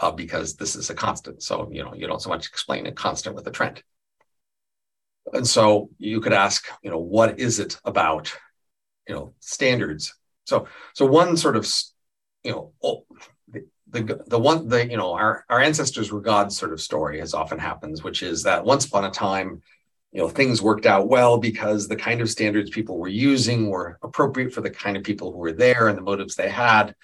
uh, 0.01 0.10
because 0.10 0.56
this 0.56 0.76
is 0.76 0.90
a 0.90 0.94
constant. 0.94 1.43
So, 1.43 1.68
you 1.70 1.82
know, 1.84 1.94
you 1.94 2.06
don't 2.06 2.22
so 2.22 2.30
much 2.30 2.47
explain 2.47 2.86
a 2.86 2.93
constant 2.93 3.34
with 3.34 3.47
a 3.47 3.51
trend. 3.51 3.82
And 5.32 5.47
so 5.47 5.90
you 5.98 6.20
could 6.20 6.32
ask, 6.32 6.66
you 6.82 6.90
know, 6.90 6.98
what 6.98 7.40
is 7.40 7.59
it 7.59 7.78
about, 7.84 8.32
you 9.09 9.14
know, 9.14 9.34
standards? 9.40 10.14
So, 10.44 10.68
so 10.94 11.05
one 11.05 11.36
sort 11.36 11.56
of 11.56 11.66
you 12.47 12.52
know, 12.52 12.72
oh, 12.82 13.05
the, 13.48 13.66
the, 13.90 14.24
the 14.28 14.38
one, 14.38 14.68
the, 14.68 14.88
you 14.88 14.97
know, 14.97 15.12
our, 15.12 15.44
our 15.51 15.60
ancestors 15.60 16.12
were 16.12 16.20
gods 16.20 16.56
sort 16.56 16.72
of 16.72 16.80
story 16.80 17.20
as 17.20 17.34
often 17.34 17.59
happens, 17.59 18.05
which 18.05 18.22
is 18.22 18.44
that 18.44 18.64
once 18.64 18.86
upon 18.86 19.05
a 19.05 19.10
time, 19.10 19.60
you 20.12 20.20
know, 20.20 20.28
things 20.28 20.62
worked 20.62 20.86
out 20.86 21.09
well 21.09 21.38
because 21.38 21.88
the 21.88 21.97
kind 21.97 22.20
of 22.20 22.30
standards 22.30 22.70
people 22.70 22.98
were 22.98 23.09
using 23.09 23.68
were 23.68 23.98
appropriate 24.02 24.52
for 24.52 24.60
the 24.60 24.70
kind 24.70 24.97
of 24.97 25.02
people 25.02 25.32
who 25.32 25.38
were 25.38 25.52
there 25.52 25.88
and 25.88 25.98
the 25.98 26.02
motives 26.02 26.36
they 26.36 26.48
had. 26.48 26.94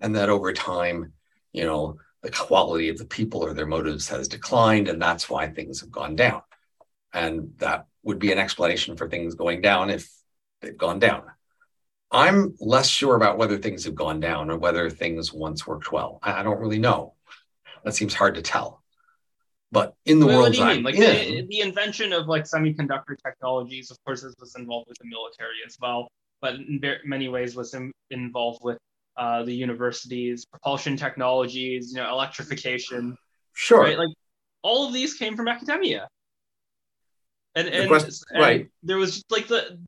And 0.00 0.14
that 0.16 0.28
over 0.28 0.52
time, 0.52 1.12
you 1.52 1.64
know, 1.64 1.98
the 2.22 2.30
quality 2.30 2.88
of 2.88 2.98
the 2.98 3.04
people 3.04 3.44
or 3.44 3.54
their 3.54 3.66
motives 3.66 4.08
has 4.08 4.28
declined. 4.28 4.88
And 4.88 5.00
that's 5.00 5.28
why 5.28 5.48
things 5.48 5.80
have 5.80 5.90
gone 5.90 6.16
down. 6.16 6.42
And 7.12 7.52
that 7.58 7.86
would 8.02 8.18
be 8.18 8.32
an 8.32 8.38
explanation 8.38 8.96
for 8.96 9.08
things 9.08 9.34
going 9.34 9.60
down 9.60 9.90
if 9.90 10.10
they've 10.60 10.76
gone 10.76 10.98
down. 10.98 11.24
I'm 12.10 12.54
less 12.58 12.88
sure 12.88 13.16
about 13.16 13.38
whether 13.38 13.58
things 13.58 13.84
have 13.84 13.94
gone 13.94 14.20
down 14.20 14.50
or 14.50 14.56
whether 14.56 14.88
things 14.88 15.32
once 15.32 15.66
worked 15.66 15.92
well. 15.92 16.18
I, 16.22 16.42
don't 16.42 16.60
really 16.60 16.78
know. 16.78 17.14
That 17.84 17.94
seems 17.94 18.14
hard 18.14 18.36
to 18.36 18.42
tell. 18.42 18.82
But 19.70 19.94
in 20.06 20.18
the 20.18 20.26
Wait, 20.26 20.34
world, 20.34 20.46
what 20.46 20.52
do 20.52 20.58
you 20.58 20.64
I'm 20.64 20.76
mean? 20.76 20.84
Like 20.84 20.94
in, 20.94 21.00
the, 21.00 21.46
the 21.48 21.60
invention 21.60 22.14
of 22.14 22.26
like 22.26 22.44
semiconductor 22.44 23.16
technologies, 23.22 23.90
of 23.90 23.98
course, 24.04 24.22
this 24.22 24.34
was 24.40 24.54
involved 24.56 24.88
with 24.88 24.96
the 24.98 25.06
military 25.06 25.56
as 25.66 25.76
well, 25.80 26.08
but 26.40 26.54
in 26.54 26.78
very 26.80 27.00
many 27.04 27.28
ways 27.28 27.54
was 27.54 27.74
in, 27.74 27.92
involved 28.10 28.60
with 28.62 28.78
uh, 29.18 29.42
the 29.42 29.52
universities, 29.52 30.46
propulsion 30.46 30.96
technologies, 30.96 31.90
you 31.92 31.96
know, 32.00 32.08
electrification, 32.10 33.16
sure, 33.52 33.80
right? 33.82 33.98
Like 33.98 34.14
all 34.62 34.86
of 34.86 34.92
these 34.94 35.14
came 35.14 35.36
from 35.36 35.48
academia. 35.48 36.08
And, 37.54 37.66
The 37.66 37.80
and, 37.80 37.88
question- 37.88 38.14
and 38.30 38.40
right. 38.42 38.66
there 38.82 38.96
was 38.96 39.14
just 39.14 39.30
like 39.30 39.48
the 39.48 39.78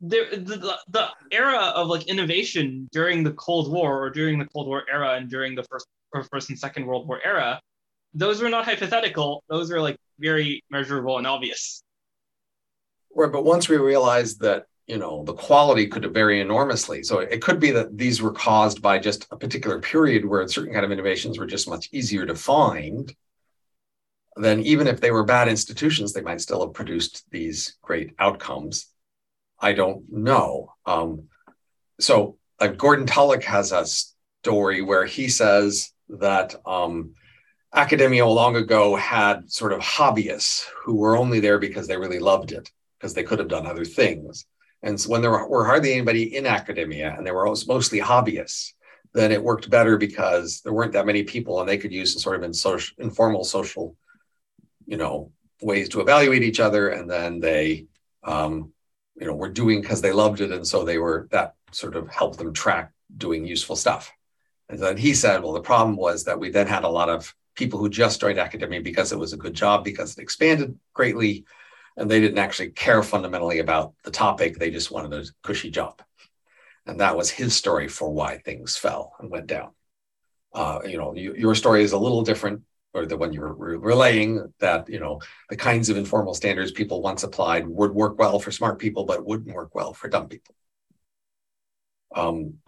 there 0.00 0.28
the, 0.30 0.56
the 0.56 0.78
the 0.88 1.08
era 1.32 1.72
of 1.74 1.88
like 1.88 2.08
innovation 2.08 2.88
during 2.92 3.22
the 3.24 3.32
Cold 3.32 3.70
War 3.70 4.02
or 4.02 4.10
during 4.10 4.38
the 4.38 4.46
Cold 4.46 4.66
War 4.66 4.84
era 4.90 5.14
and 5.14 5.30
during 5.30 5.54
the 5.54 5.62
first 5.64 5.86
or 6.12 6.24
first 6.24 6.48
and 6.50 6.58
second 6.58 6.86
World 6.86 7.06
War 7.08 7.20
era, 7.24 7.60
those 8.14 8.40
were 8.42 8.48
not 8.48 8.64
hypothetical. 8.64 9.44
Those 9.48 9.70
are 9.70 9.80
like 9.80 9.96
very 10.18 10.62
measurable 10.70 11.18
and 11.18 11.26
obvious. 11.26 11.82
Right, 13.14 13.30
but 13.30 13.44
once 13.44 13.68
we 13.68 13.76
realized 13.76 14.40
that 14.40 14.66
you 14.86 14.98
know 14.98 15.24
the 15.24 15.34
quality 15.34 15.86
could 15.86 16.12
vary 16.12 16.40
enormously, 16.40 17.02
so 17.02 17.18
it 17.20 17.40
could 17.42 17.58
be 17.58 17.70
that 17.70 17.96
these 17.96 18.20
were 18.20 18.32
caused 18.32 18.82
by 18.82 18.98
just 18.98 19.26
a 19.30 19.36
particular 19.36 19.80
period 19.80 20.24
where 20.24 20.46
certain 20.46 20.72
kind 20.72 20.84
of 20.84 20.92
innovations 20.92 21.38
were 21.38 21.46
just 21.46 21.68
much 21.68 21.88
easier 21.92 22.26
to 22.26 22.34
find. 22.34 23.14
Then, 24.36 24.60
even 24.60 24.86
if 24.86 25.00
they 25.00 25.10
were 25.10 25.24
bad 25.24 25.48
institutions, 25.48 26.12
they 26.12 26.20
might 26.20 26.40
still 26.40 26.64
have 26.64 26.74
produced 26.74 27.24
these 27.30 27.76
great 27.82 28.14
outcomes. 28.18 28.86
I 29.60 29.72
don't 29.72 30.12
know. 30.12 30.74
Um, 30.84 31.28
so, 32.00 32.36
uh, 32.58 32.66
Gordon 32.68 33.06
Tullock 33.06 33.44
has 33.44 33.72
a 33.72 33.86
story 33.86 34.82
where 34.82 35.06
he 35.06 35.28
says 35.28 35.92
that 36.08 36.56
um, 36.66 37.14
academia 37.72 38.26
long 38.26 38.56
ago 38.56 38.96
had 38.96 39.50
sort 39.50 39.72
of 39.72 39.80
hobbyists 39.80 40.66
who 40.82 40.96
were 40.96 41.16
only 41.16 41.40
there 41.40 41.58
because 41.58 41.86
they 41.86 41.96
really 41.96 42.18
loved 42.18 42.52
it 42.52 42.70
because 42.98 43.14
they 43.14 43.22
could 43.22 43.38
have 43.38 43.48
done 43.48 43.66
other 43.66 43.84
things. 43.84 44.46
And 44.84 45.00
so 45.00 45.10
when 45.10 45.22
there 45.22 45.30
were, 45.30 45.64
hardly 45.64 45.94
anybody 45.94 46.36
in 46.36 46.46
academia 46.46 47.14
and 47.16 47.26
there 47.26 47.34
were 47.34 47.46
mostly 47.66 48.00
hobbyists, 48.00 48.74
then 49.14 49.32
it 49.32 49.42
worked 49.42 49.70
better 49.70 49.96
because 49.96 50.60
there 50.60 50.74
weren't 50.74 50.92
that 50.92 51.06
many 51.06 51.22
people 51.22 51.58
and 51.58 51.68
they 51.68 51.78
could 51.78 51.92
use 51.92 52.12
some 52.12 52.20
sort 52.20 52.36
of 52.36 52.42
in 52.42 52.52
social, 52.52 52.94
informal 52.98 53.44
social, 53.44 53.96
you 54.86 54.98
know, 54.98 55.32
ways 55.62 55.88
to 55.88 56.00
evaluate 56.00 56.42
each 56.42 56.60
other. 56.60 56.90
And 56.90 57.10
then 57.10 57.40
they, 57.40 57.86
um, 58.24 58.72
you 59.18 59.26
know, 59.26 59.32
were 59.32 59.48
doing 59.48 59.80
because 59.80 60.02
they 60.02 60.12
loved 60.12 60.42
it. 60.42 60.52
And 60.52 60.66
so 60.66 60.84
they 60.84 60.98
were, 60.98 61.28
that 61.30 61.54
sort 61.72 61.96
of 61.96 62.08
helped 62.08 62.36
them 62.36 62.52
track 62.52 62.92
doing 63.16 63.46
useful 63.46 63.76
stuff. 63.76 64.12
And 64.68 64.78
then 64.78 64.98
he 64.98 65.14
said, 65.14 65.42
well, 65.42 65.54
the 65.54 65.60
problem 65.60 65.96
was 65.96 66.24
that 66.24 66.38
we 66.38 66.50
then 66.50 66.66
had 66.66 66.84
a 66.84 66.88
lot 66.88 67.08
of 67.08 67.34
people 67.54 67.78
who 67.78 67.88
just 67.88 68.20
joined 68.20 68.38
academia 68.38 68.82
because 68.82 69.12
it 69.12 69.18
was 69.18 69.32
a 69.32 69.38
good 69.38 69.54
job, 69.54 69.82
because 69.82 70.12
it 70.12 70.22
expanded 70.22 70.78
greatly, 70.92 71.46
and 71.96 72.10
they 72.10 72.20
didn't 72.20 72.38
actually 72.38 72.70
care 72.70 73.02
fundamentally 73.02 73.60
about 73.60 73.94
the 74.04 74.10
topic. 74.10 74.58
They 74.58 74.70
just 74.70 74.90
wanted 74.90 75.12
a 75.12 75.24
cushy 75.42 75.70
job. 75.70 76.02
And 76.86 77.00
that 77.00 77.16
was 77.16 77.30
his 77.30 77.56
story 77.56 77.88
for 77.88 78.10
why 78.10 78.38
things 78.38 78.76
fell 78.76 79.12
and 79.18 79.30
went 79.30 79.46
down. 79.46 79.70
Uh, 80.52 80.80
you 80.86 80.98
know, 80.98 81.14
you, 81.14 81.34
your 81.34 81.54
story 81.54 81.82
is 81.82 81.92
a 81.92 81.98
little 81.98 82.22
different, 82.22 82.62
or 82.92 83.06
the 83.06 83.16
one 83.16 83.32
you're 83.32 83.52
relaying 83.52 84.52
that, 84.60 84.88
you 84.88 85.00
know, 85.00 85.20
the 85.48 85.56
kinds 85.56 85.88
of 85.88 85.96
informal 85.96 86.34
standards 86.34 86.70
people 86.70 87.02
once 87.02 87.22
applied 87.22 87.66
would 87.66 87.92
work 87.92 88.18
well 88.18 88.38
for 88.38 88.52
smart 88.52 88.78
people, 88.78 89.04
but 89.04 89.24
wouldn't 89.24 89.54
work 89.54 89.74
well 89.74 89.92
for 89.92 90.08
dumb 90.08 90.28
people. 90.28 90.54
Um, 92.14 92.58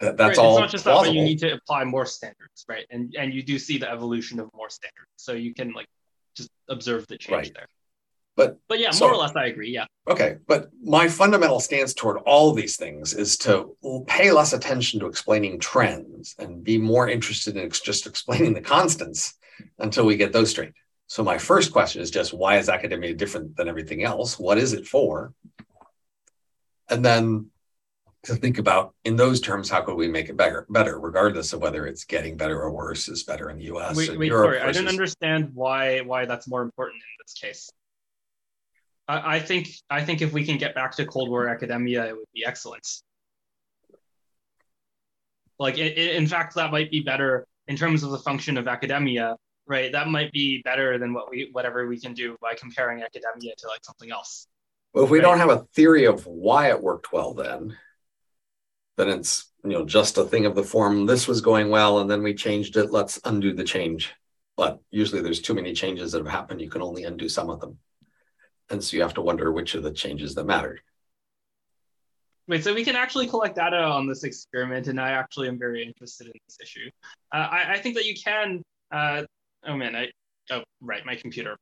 that, 0.00 0.16
that's 0.16 0.38
right? 0.38 0.44
all 0.44 0.54
It's 0.54 0.60
not 0.60 0.70
just 0.70 0.84
that, 0.86 1.00
but 1.00 1.14
you 1.14 1.22
need 1.22 1.38
to 1.40 1.54
apply 1.54 1.84
more 1.84 2.04
standards, 2.04 2.64
right? 2.68 2.84
And 2.90 3.14
and 3.16 3.32
you 3.32 3.42
do 3.42 3.58
see 3.58 3.78
the 3.78 3.88
evolution 3.88 4.40
of 4.40 4.50
more 4.54 4.68
standards, 4.68 5.10
so 5.16 5.32
you 5.32 5.54
can 5.54 5.72
like 5.72 5.86
just 6.36 6.50
observe 6.68 7.06
the 7.06 7.16
change 7.16 7.32
Right. 7.32 7.54
there. 7.54 7.68
But 8.36 8.58
But 8.68 8.80
yeah, 8.80 8.90
so- 8.90 9.06
more 9.06 9.14
or 9.14 9.18
less, 9.18 9.36
I 9.36 9.46
agree. 9.46 9.70
Yeah. 9.70 9.86
Okay, 10.08 10.36
but 10.46 10.70
my 10.82 11.08
fundamental 11.08 11.60
stance 11.60 11.94
toward 11.94 12.18
all 12.26 12.52
these 12.52 12.76
things 12.76 13.14
is 13.14 13.38
to 13.38 13.76
pay 14.06 14.32
less 14.32 14.52
attention 14.52 15.00
to 15.00 15.06
explaining 15.06 15.60
trends 15.60 16.34
and 16.38 16.62
be 16.62 16.76
more 16.78 17.08
interested 17.08 17.56
in 17.56 17.70
just 17.70 18.06
explaining 18.06 18.54
the 18.54 18.60
constants 18.60 19.34
until 19.78 20.04
we 20.04 20.16
get 20.16 20.32
those 20.32 20.50
straight. 20.50 20.72
So 21.06 21.22
my 21.22 21.38
first 21.38 21.72
question 21.72 22.02
is 22.02 22.10
just 22.10 22.34
why 22.34 22.58
is 22.58 22.68
academia 22.68 23.14
different 23.14 23.56
than 23.56 23.68
everything 23.68 24.02
else? 24.02 24.38
What 24.38 24.58
is 24.58 24.72
it 24.72 24.86
for? 24.86 25.32
And 26.88 27.04
then 27.04 27.50
to 28.24 28.34
think 28.34 28.58
about 28.58 28.94
in 29.04 29.16
those 29.16 29.40
terms, 29.40 29.70
how 29.70 29.82
could 29.82 29.96
we 29.96 30.08
make 30.08 30.28
it 30.28 30.36
better, 30.36 30.66
better, 30.68 30.98
regardless 30.98 31.52
of 31.52 31.60
whether 31.60 31.86
it's 31.86 32.04
getting 32.04 32.36
better 32.36 32.60
or 32.60 32.70
worse, 32.70 33.08
is 33.08 33.22
better 33.22 33.50
in 33.50 33.58
the 33.58 33.64
US 33.64 33.96
Wait, 33.96 34.18
wait, 34.18 34.26
Europe 34.26 34.46
Corey, 34.46 34.60
I 34.60 34.72
didn't 34.72 34.88
understand 34.88 35.50
why 35.54 36.00
why 36.00 36.24
that's 36.24 36.48
more 36.48 36.62
important 36.62 36.96
in 36.96 37.24
this 37.24 37.34
case. 37.34 37.70
I, 39.08 39.36
I 39.36 39.40
think 39.40 39.68
I 39.90 40.04
think 40.04 40.22
if 40.22 40.32
we 40.32 40.44
can 40.44 40.58
get 40.58 40.74
back 40.74 40.92
to 40.96 41.06
Cold 41.06 41.28
War 41.28 41.48
academia, 41.48 42.06
it 42.06 42.12
would 42.16 42.28
be 42.34 42.44
excellent. 42.44 42.86
Like, 45.58 45.78
it, 45.78 45.96
it- 45.98 46.16
in 46.16 46.26
fact, 46.26 46.54
that 46.56 46.70
might 46.72 46.90
be 46.90 47.00
better 47.00 47.46
in 47.68 47.76
terms 47.76 48.02
of 48.02 48.10
the 48.10 48.18
function 48.18 48.58
of 48.58 48.68
academia, 48.68 49.36
right? 49.66 49.90
That 49.92 50.08
might 50.08 50.32
be 50.32 50.60
better 50.64 50.98
than 50.98 51.12
what 51.14 51.30
we 51.30 51.48
whatever 51.52 51.86
we 51.86 51.98
can 52.00 52.12
do 52.14 52.36
by 52.40 52.54
comparing 52.54 53.02
academia 53.02 53.54
to 53.58 53.68
like 53.68 53.84
something 53.84 54.10
else. 54.10 54.46
Well, 54.92 55.04
if 55.04 55.10
we 55.10 55.18
Right. 55.18 55.24
don't 55.24 55.38
have 55.38 55.50
a 55.50 55.64
theory 55.74 56.04
of 56.04 56.26
why 56.26 56.68
it 56.70 56.82
worked 56.82 57.12
well, 57.12 57.34
then 57.34 57.76
then 58.96 59.08
it's 59.08 59.50
you 59.64 59.70
know 59.70 59.84
just 59.84 60.18
a 60.18 60.24
thing 60.24 60.46
of 60.46 60.54
the 60.54 60.62
form. 60.62 61.06
This 61.06 61.26
was 61.28 61.40
going 61.40 61.70
well, 61.70 61.98
and 62.00 62.10
then 62.10 62.22
we 62.22 62.34
changed 62.34 62.76
it. 62.76 62.90
Let's 62.90 63.20
undo 63.24 63.52
the 63.52 63.64
change. 63.64 64.12
But 64.56 64.78
usually, 64.90 65.20
there's 65.20 65.40
too 65.40 65.54
many 65.54 65.72
changes 65.72 66.12
that 66.12 66.18
have 66.24 66.32
happened. 66.32 66.60
You 66.60 66.70
can 66.70 66.82
only 66.82 67.04
undo 67.04 67.28
some 67.28 67.50
of 67.50 67.58
them, 67.60 67.78
and 68.70 68.82
so 68.82 68.96
you 68.96 69.02
have 69.02 69.14
to 69.14 69.22
wonder 69.22 69.52
which 69.52 69.74
of 69.74 69.82
the 69.82 69.92
changes 69.92 70.34
that 70.34 70.44
matter. 70.44 70.80
Wait, 72.46 72.62
so 72.62 72.74
we 72.74 72.84
can 72.84 72.96
actually 72.96 73.26
collect 73.26 73.56
data 73.56 73.78
on 73.78 74.06
this 74.06 74.22
experiment, 74.22 74.88
and 74.88 75.00
I 75.00 75.12
actually 75.12 75.48
am 75.48 75.58
very 75.58 75.82
interested 75.82 76.26
in 76.26 76.34
this 76.46 76.58
issue. 76.60 76.90
Uh, 77.32 77.48
I, 77.50 77.74
I 77.74 77.78
think 77.78 77.94
that 77.94 78.04
you 78.04 78.14
can. 78.14 78.62
Uh, 78.90 79.22
oh 79.66 79.76
man, 79.76 79.96
I 79.96 80.08
oh 80.50 80.62
right, 80.82 81.04
my 81.06 81.14
computer 81.14 81.56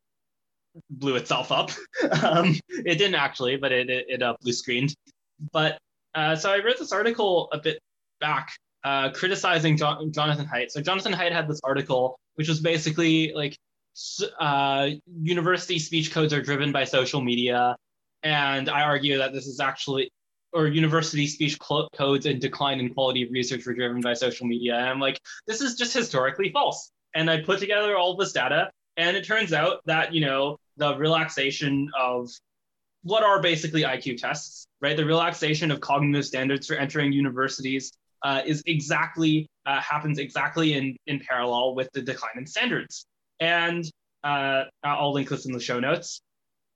blew 0.91 1.17
itself 1.17 1.53
up. 1.53 1.71
um, 2.23 2.59
it 2.69 2.99
didn't 2.99 3.15
actually, 3.15 3.57
but 3.57 3.71
it 3.71 3.91
it, 3.91 4.07
it 4.09 4.23
uh, 4.23 4.35
blue 4.41 4.53
screened. 4.53 4.95
But 5.53 5.79
uh, 6.17 6.35
so 6.35 6.51
I 6.51 6.59
read 6.59 6.77
this 6.79 6.93
article 6.93 7.49
a 7.53 7.59
bit 7.59 7.79
back, 8.21 8.51
uh, 8.83 9.11
criticizing 9.11 9.77
jo- 9.77 10.09
Jonathan 10.11 10.47
Haidt. 10.47 10.71
So 10.71 10.81
Jonathan 10.81 11.13
Haidt 11.13 11.33
had 11.33 11.49
this 11.49 11.61
article, 11.63 12.19
which 12.35 12.49
was 12.49 12.61
basically 12.61 13.33
like 13.35 13.57
uh, 14.41 14.91
university 15.21 15.79
speech 15.79 16.13
codes 16.13 16.33
are 16.33 16.43
driven 16.43 16.73
by 16.73 16.85
social 16.85 17.21
media, 17.21 17.77
and 18.23 18.69
I 18.69 18.83
argue 18.83 19.19
that 19.19 19.33
this 19.33 19.47
is 19.47 19.61
actually 19.61 20.11
or 20.53 20.67
university 20.67 21.27
speech 21.27 21.59
clo- 21.59 21.89
codes 21.97 22.27
and 22.27 22.41
decline 22.41 22.79
in 22.79 22.93
quality 22.93 23.23
of 23.23 23.31
research 23.31 23.67
were 23.67 23.75
driven 23.75 24.01
by 24.01 24.13
social 24.13 24.47
media. 24.47 24.77
And 24.77 24.89
I'm 24.89 25.01
like, 25.01 25.19
this 25.47 25.61
is 25.61 25.77
just 25.77 25.95
historically 25.95 26.51
false. 26.53 26.91
And 27.15 27.31
I 27.31 27.41
put 27.41 27.59
together 27.59 27.97
all 27.97 28.17
this 28.17 28.33
data, 28.33 28.71
and 28.97 29.17
it 29.17 29.25
turns 29.25 29.53
out 29.53 29.81
that, 29.87 30.13
you 30.13 30.21
know, 30.21 30.59
the 30.77 30.97
relaxation 30.97 31.91
of 31.99 32.29
what 33.03 33.23
are 33.23 33.41
basically 33.41 33.83
IQ 33.83 34.19
tests, 34.19 34.67
right? 34.81 34.97
The 34.97 35.05
relaxation 35.05 35.71
of 35.71 35.81
cognitive 35.81 36.25
standards 36.25 36.67
for 36.67 36.75
entering 36.75 37.13
universities 37.13 37.93
uh, 38.23 38.43
is 38.45 38.63
exactly, 38.67 39.49
uh, 39.67 39.81
happens 39.81 40.19
exactly 40.19 40.75
in, 40.75 40.97
in 41.07 41.21
parallel 41.21 41.75
with 41.75 41.89
the 41.93 42.03
decline 42.03 42.35
in 42.37 42.47
standards. 42.47 43.07
And 43.41 43.85
uh, 44.25 44.65
I'll 44.85 45.13
link 45.13 45.29
this 45.29 45.47
in 45.47 45.53
the 45.53 45.61
show 45.61 45.81
notes. 45.81 46.21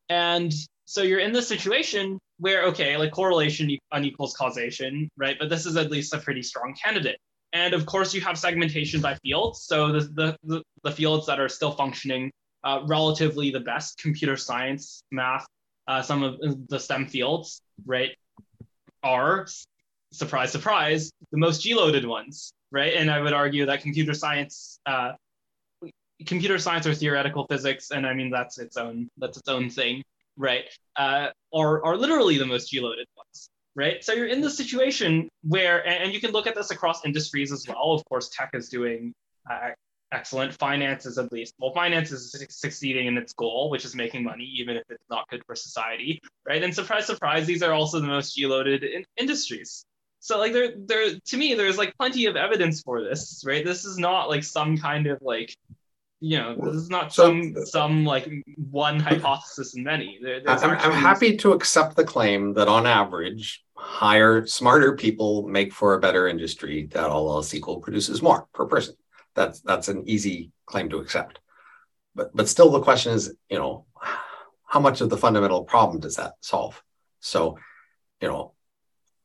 And 0.08 0.52
so 0.84 1.02
you're 1.02 1.20
in 1.20 1.32
this 1.32 1.48
situation 1.48 2.18
where, 2.38 2.66
okay, 2.66 2.96
like 2.96 3.12
correlation 3.12 3.76
unequals 3.92 4.34
causation, 4.34 5.08
right? 5.16 5.36
But 5.38 5.48
this 5.48 5.66
is 5.66 5.76
at 5.76 5.90
least 5.90 6.14
a 6.14 6.18
pretty 6.18 6.42
strong 6.42 6.74
candidate. 6.82 7.18
And 7.52 7.74
of 7.74 7.86
course, 7.86 8.12
you 8.14 8.20
have 8.20 8.38
segmentation 8.38 9.00
by 9.00 9.14
fields. 9.16 9.62
So 9.62 9.92
the, 9.92 10.00
the, 10.00 10.36
the, 10.44 10.62
the 10.82 10.90
fields 10.90 11.26
that 11.26 11.40
are 11.40 11.48
still 11.48 11.72
functioning 11.72 12.30
uh, 12.64 12.80
relatively 12.86 13.50
the 13.50 13.60
best, 13.60 13.98
computer 13.98 14.36
science, 14.36 15.02
math, 15.10 15.46
uh, 15.88 16.02
some 16.02 16.22
of 16.22 16.40
the 16.68 16.78
STEM 16.78 17.06
fields, 17.06 17.60
right, 17.84 18.10
are 19.02 19.46
surprise, 20.12 20.50
surprise, 20.50 21.10
the 21.30 21.38
most 21.38 21.62
G-loaded 21.62 22.04
ones, 22.04 22.52
right? 22.72 22.94
And 22.94 23.10
I 23.10 23.20
would 23.20 23.32
argue 23.32 23.66
that 23.66 23.82
computer 23.82 24.14
science, 24.14 24.80
uh, 24.86 25.12
computer 26.24 26.59
science 26.59 26.86
or 26.86 26.94
theoretical 26.94 27.47
physics, 27.47 27.90
and 27.90 28.06
I 28.06 28.14
mean 28.14 28.30
that's 28.30 28.59
its 28.59 28.76
own 28.76 29.09
that's 29.18 29.36
its 29.36 29.48
own 29.48 29.68
thing, 29.68 30.02
right? 30.36 30.64
Uh, 30.97 31.28
are 31.52 31.84
are 31.84 31.97
literally 31.97 32.38
the 32.38 32.47
most 32.47 32.70
G-loaded 32.70 33.06
ones, 33.16 33.51
right? 33.74 34.02
So 34.02 34.12
you're 34.12 34.28
in 34.28 34.40
this 34.40 34.56
situation 34.56 35.28
where, 35.43 35.86
and 35.86 36.12
you 36.14 36.20
can 36.20 36.30
look 36.30 36.47
at 36.47 36.55
this 36.55 36.70
across 36.70 37.05
industries 37.05 37.52
as 37.52 37.66
well. 37.68 37.93
Of 37.93 38.05
course, 38.06 38.30
tech 38.30 38.51
is 38.55 38.68
doing 38.68 39.12
uh, 39.51 39.70
excellent. 40.12 40.55
Finances, 40.55 41.18
at 41.18 41.30
least. 41.32 41.55
Well, 41.59 41.72
finance 41.74 42.12
is 42.12 42.34
succeeding 42.48 43.06
in 43.06 43.18
its 43.18 43.32
goal, 43.32 43.70
which 43.70 43.84
is 43.84 43.94
making 43.94 44.22
money, 44.24 44.44
even 44.59 44.76
if 44.76 44.84
it's 44.88 45.05
not 45.10 45.28
good 45.28 45.43
for 45.47 45.55
society, 45.55 46.20
right? 46.47 46.62
And 46.62 46.74
surprise, 46.74 47.06
surprise, 47.06 47.47
these 47.47 47.62
are 47.62 47.72
also 47.72 48.01
the 48.01 48.06
most 48.06 48.34
G-loaded 48.36 48.84
in- 48.84 49.05
industries. 49.16 49.84
So, 50.20 50.38
like, 50.38 50.52
there, 50.52 50.72
there, 50.76 51.10
to 51.14 51.36
me, 51.36 51.55
there's 51.55 51.78
like 51.78 51.94
plenty 51.98 52.26
of 52.26 52.36
evidence 52.36 52.82
for 52.82 53.02
this, 53.02 53.44
right? 53.47 53.64
This 53.64 53.84
is 53.84 53.98
not 53.98 54.28
like 54.28 54.44
some 54.44 54.78
kind 54.78 55.06
of 55.06 55.18
like, 55.22 55.55
you 56.20 56.38
know, 56.38 56.56
this 56.56 56.74
is 56.74 56.90
not 56.90 57.12
So- 57.12 57.24
some 57.24 57.66
some 57.66 58.05
like 58.05 58.28
one 58.70 59.01
hypothesis 59.01 59.74
in 59.74 59.84
many. 59.84 60.18
There, 60.22 60.40
there's 60.43 60.62
I'm, 60.62 60.70
I'm 60.70 60.93
happy 60.93 61.36
to 61.38 61.52
accept 61.52 61.97
the 61.97 62.05
claim 62.05 62.55
that 62.55 62.68
on 62.68 62.86
average, 62.86 63.64
higher, 63.74 64.47
smarter 64.47 64.97
people 64.97 65.47
make 65.47 65.72
for 65.72 65.94
a 65.94 66.01
better 66.01 66.26
industry 66.28 66.88
that 66.93 67.10
all 67.10 67.30
else 67.30 67.55
equal 67.55 67.80
produces 67.80 68.22
more 68.22 68.47
per 68.55 68.66
person. 68.66 68.94
That's 69.34 69.60
that's 69.60 69.88
an 69.88 70.05
easy 70.09 70.52
claim 70.64 70.88
to 70.90 70.98
accept. 70.98 71.38
But 72.14 72.34
but 72.34 72.48
still 72.48 72.70
the 72.70 72.80
question 72.80 73.12
is, 73.12 73.34
you 73.51 73.59
know, 73.59 73.84
how 74.64 74.80
much 74.80 75.01
of 75.02 75.10
the 75.10 75.18
fundamental 75.18 75.64
problem 75.64 76.01
does 76.01 76.16
that 76.16 76.34
solve? 76.40 76.82
So, 77.20 77.59
you 78.22 78.28
know, 78.28 78.55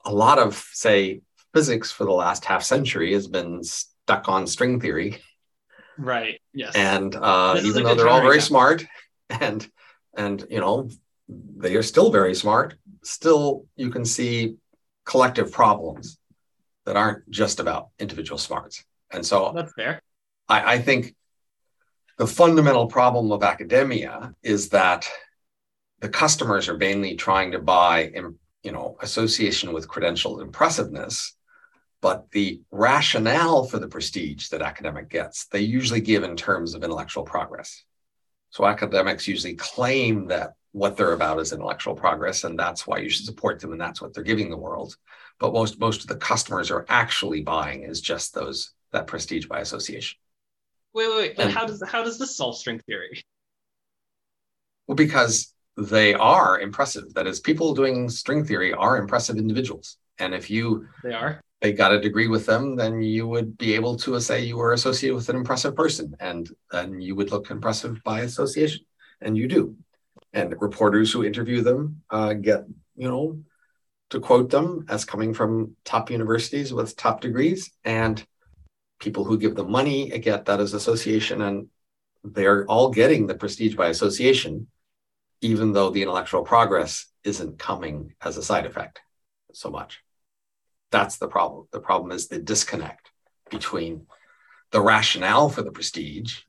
a 0.03 0.13
lot 0.13 0.39
of 0.39 0.55
say 0.73 1.22
physics 1.53 1.91
for 1.91 2.03
the 2.03 2.11
last 2.11 2.43
half 2.43 2.63
century 2.63 3.13
has 3.13 3.27
been 3.27 3.63
stuck 3.63 4.27
on 4.27 4.45
string 4.45 4.80
theory 4.81 5.22
Right. 6.02 6.41
Yes. 6.53 6.76
and 6.76 7.15
uh, 7.15 7.60
even 7.64 7.84
though 7.84 7.95
they're 7.95 8.10
all 8.10 8.22
very 8.22 8.38
counterexample. 8.38 8.41
smart 8.41 8.86
and 9.30 9.72
and 10.15 10.45
you 10.49 10.60
know 10.60 10.90
they 11.30 11.76
are 11.76 11.84
still 11.84 12.11
very 12.11 12.36
smart 12.36 12.76
still 13.03 13.65
you 13.76 13.90
can 13.90 14.03
see 14.03 14.57
collective 15.06 15.52
problems 15.52 16.18
that 16.86 16.98
aren't 16.98 17.30
just 17.30 17.60
about 17.60 17.90
individual 17.99 18.38
smarts 18.38 18.84
and 19.11 19.26
so 19.26 19.52
that's 19.56 19.73
fair. 19.73 20.02
I, 20.49 20.73
I 20.73 20.80
think 20.80 21.15
the 22.18 22.28
fundamental 22.28 22.88
problem 22.88 23.32
of 23.32 23.44
academia 23.44 24.34
is 24.44 24.69
that 24.69 25.07
the 26.02 26.10
customers 26.10 26.68
are 26.68 26.78
mainly 26.78 27.15
trying 27.15 27.52
to 27.52 27.60
buy 27.60 28.11
you 28.64 28.72
know 28.72 28.98
association 29.02 29.73
with 29.73 29.88
credential 29.88 30.41
impressiveness 30.41 31.36
but 32.02 32.30
the 32.32 32.61
rationale 32.72 33.64
for 33.64 33.80
the 33.80 33.88
prestige 33.88 34.49
that 34.49 34.61
academic 34.61 35.10
gets 35.10 35.45
they 35.48 35.61
usually 35.61 36.02
give 36.02 36.23
in 36.23 36.36
terms 36.36 36.73
of 36.73 36.84
intellectual 36.84 37.23
progress 37.23 37.84
so 38.49 38.65
academics 38.65 39.28
usually 39.28 39.56
claim 39.56 40.28
that 40.28 40.53
what 40.73 40.95
they're 40.95 41.14
about 41.14 41.40
is 41.40 41.52
intellectual 41.53 41.95
progress 41.95 42.44
and 42.44 42.57
that's 42.57 42.88
why 42.88 42.98
you 42.98 43.10
should 43.10 43.26
support 43.26 43.60
them 43.60 43.72
and 43.72 43.82
that's 43.82 44.02
what 44.02 44.14
they're 44.14 44.23
giving 44.23 44.49
the 44.49 44.57
world 44.57 44.95
but 45.40 45.53
most 45.53 45.80
most 45.80 46.02
of 46.02 46.07
the 46.07 46.15
customers 46.15 46.72
are 46.72 46.86
actually 46.90 47.41
buying 47.41 47.84
is 47.84 48.02
just 48.02 48.34
those 48.34 48.73
that 48.91 49.07
prestige 49.07 49.48
by 49.48 49.60
association 49.60 50.18
Wait, 50.94 51.07
wait, 51.07 51.18
wait. 51.18 51.36
But 51.38 51.45
And- 51.45 51.53
how 51.53 51.65
does 51.65 51.82
how 51.88 52.03
does 52.03 52.19
this 52.19 52.36
solve 52.36 52.57
string 52.57 52.80
theory? 52.80 53.23
Well, 54.88 54.95
because 54.95 55.53
they 55.78 56.14
are 56.14 56.60
impressive. 56.60 57.14
That 57.14 57.28
is, 57.28 57.40
people 57.40 57.73
doing 57.73 58.10
string 58.10 58.44
theory 58.44 58.73
are 58.73 58.98
impressive 58.98 59.38
individuals. 59.38 59.98
And 60.19 60.34
if 60.34 60.49
you 60.49 60.88
They 61.03 61.14
are. 61.14 61.41
They 61.61 61.71
got 61.71 61.93
a 61.93 62.01
degree 62.01 62.27
with 62.27 62.45
them, 62.47 62.75
then 62.75 63.01
you 63.01 63.27
would 63.27 63.57
be 63.57 63.75
able 63.75 63.95
to 63.97 64.19
say 64.19 64.43
you 64.43 64.57
were 64.57 64.73
associated 64.73 65.15
with 65.15 65.29
an 65.29 65.35
impressive 65.35 65.75
person, 65.75 66.15
and 66.19 66.49
then 66.71 66.99
you 66.99 67.15
would 67.15 67.31
look 67.31 67.51
impressive 67.51 68.01
by 68.03 68.21
association, 68.21 68.83
and 69.21 69.38
you 69.38 69.47
do. 69.47 69.75
And 70.33 70.59
reporters 70.59 71.11
who 71.11 71.23
interview 71.23 71.61
them 71.61 72.01
uh, 72.09 72.33
get, 72.33 72.65
you 72.95 73.07
know, 73.07 73.43
to 74.09 74.19
quote 74.19 74.49
them 74.49 74.85
as 74.89 75.05
coming 75.05 75.33
from 75.33 75.75
top 75.85 76.09
universities 76.09 76.73
with 76.73 76.97
top 76.97 77.21
degrees, 77.21 77.71
and 77.85 78.25
people 78.99 79.23
who 79.23 79.38
give 79.38 79.55
them 79.55 79.71
money 79.71 80.09
get 80.19 80.45
that 80.45 80.59
as 80.59 80.73
association, 80.73 81.41
and 81.41 81.67
they're 82.23 82.65
all 82.65 82.89
getting 82.89 83.27
the 83.27 83.35
prestige 83.35 83.75
by 83.75 83.88
association, 83.89 84.67
even 85.41 85.73
though 85.73 85.91
the 85.91 86.01
intellectual 86.01 86.43
progress 86.43 87.07
isn't 87.23 87.59
coming 87.59 88.13
as 88.21 88.38
a 88.38 88.43
side 88.43 88.65
effect 88.65 88.99
so 89.53 89.69
much. 89.69 90.01
That's 90.91 91.18
the 91.18 91.27
problem. 91.27 91.68
The 91.72 91.80
problem 91.80 92.11
is 92.11 92.27
the 92.27 92.39
disconnect 92.39 93.11
between 93.49 94.07
the 94.72 94.81
rationale 94.81 95.49
for 95.49 95.61
the 95.61 95.72
prestige 95.72 96.39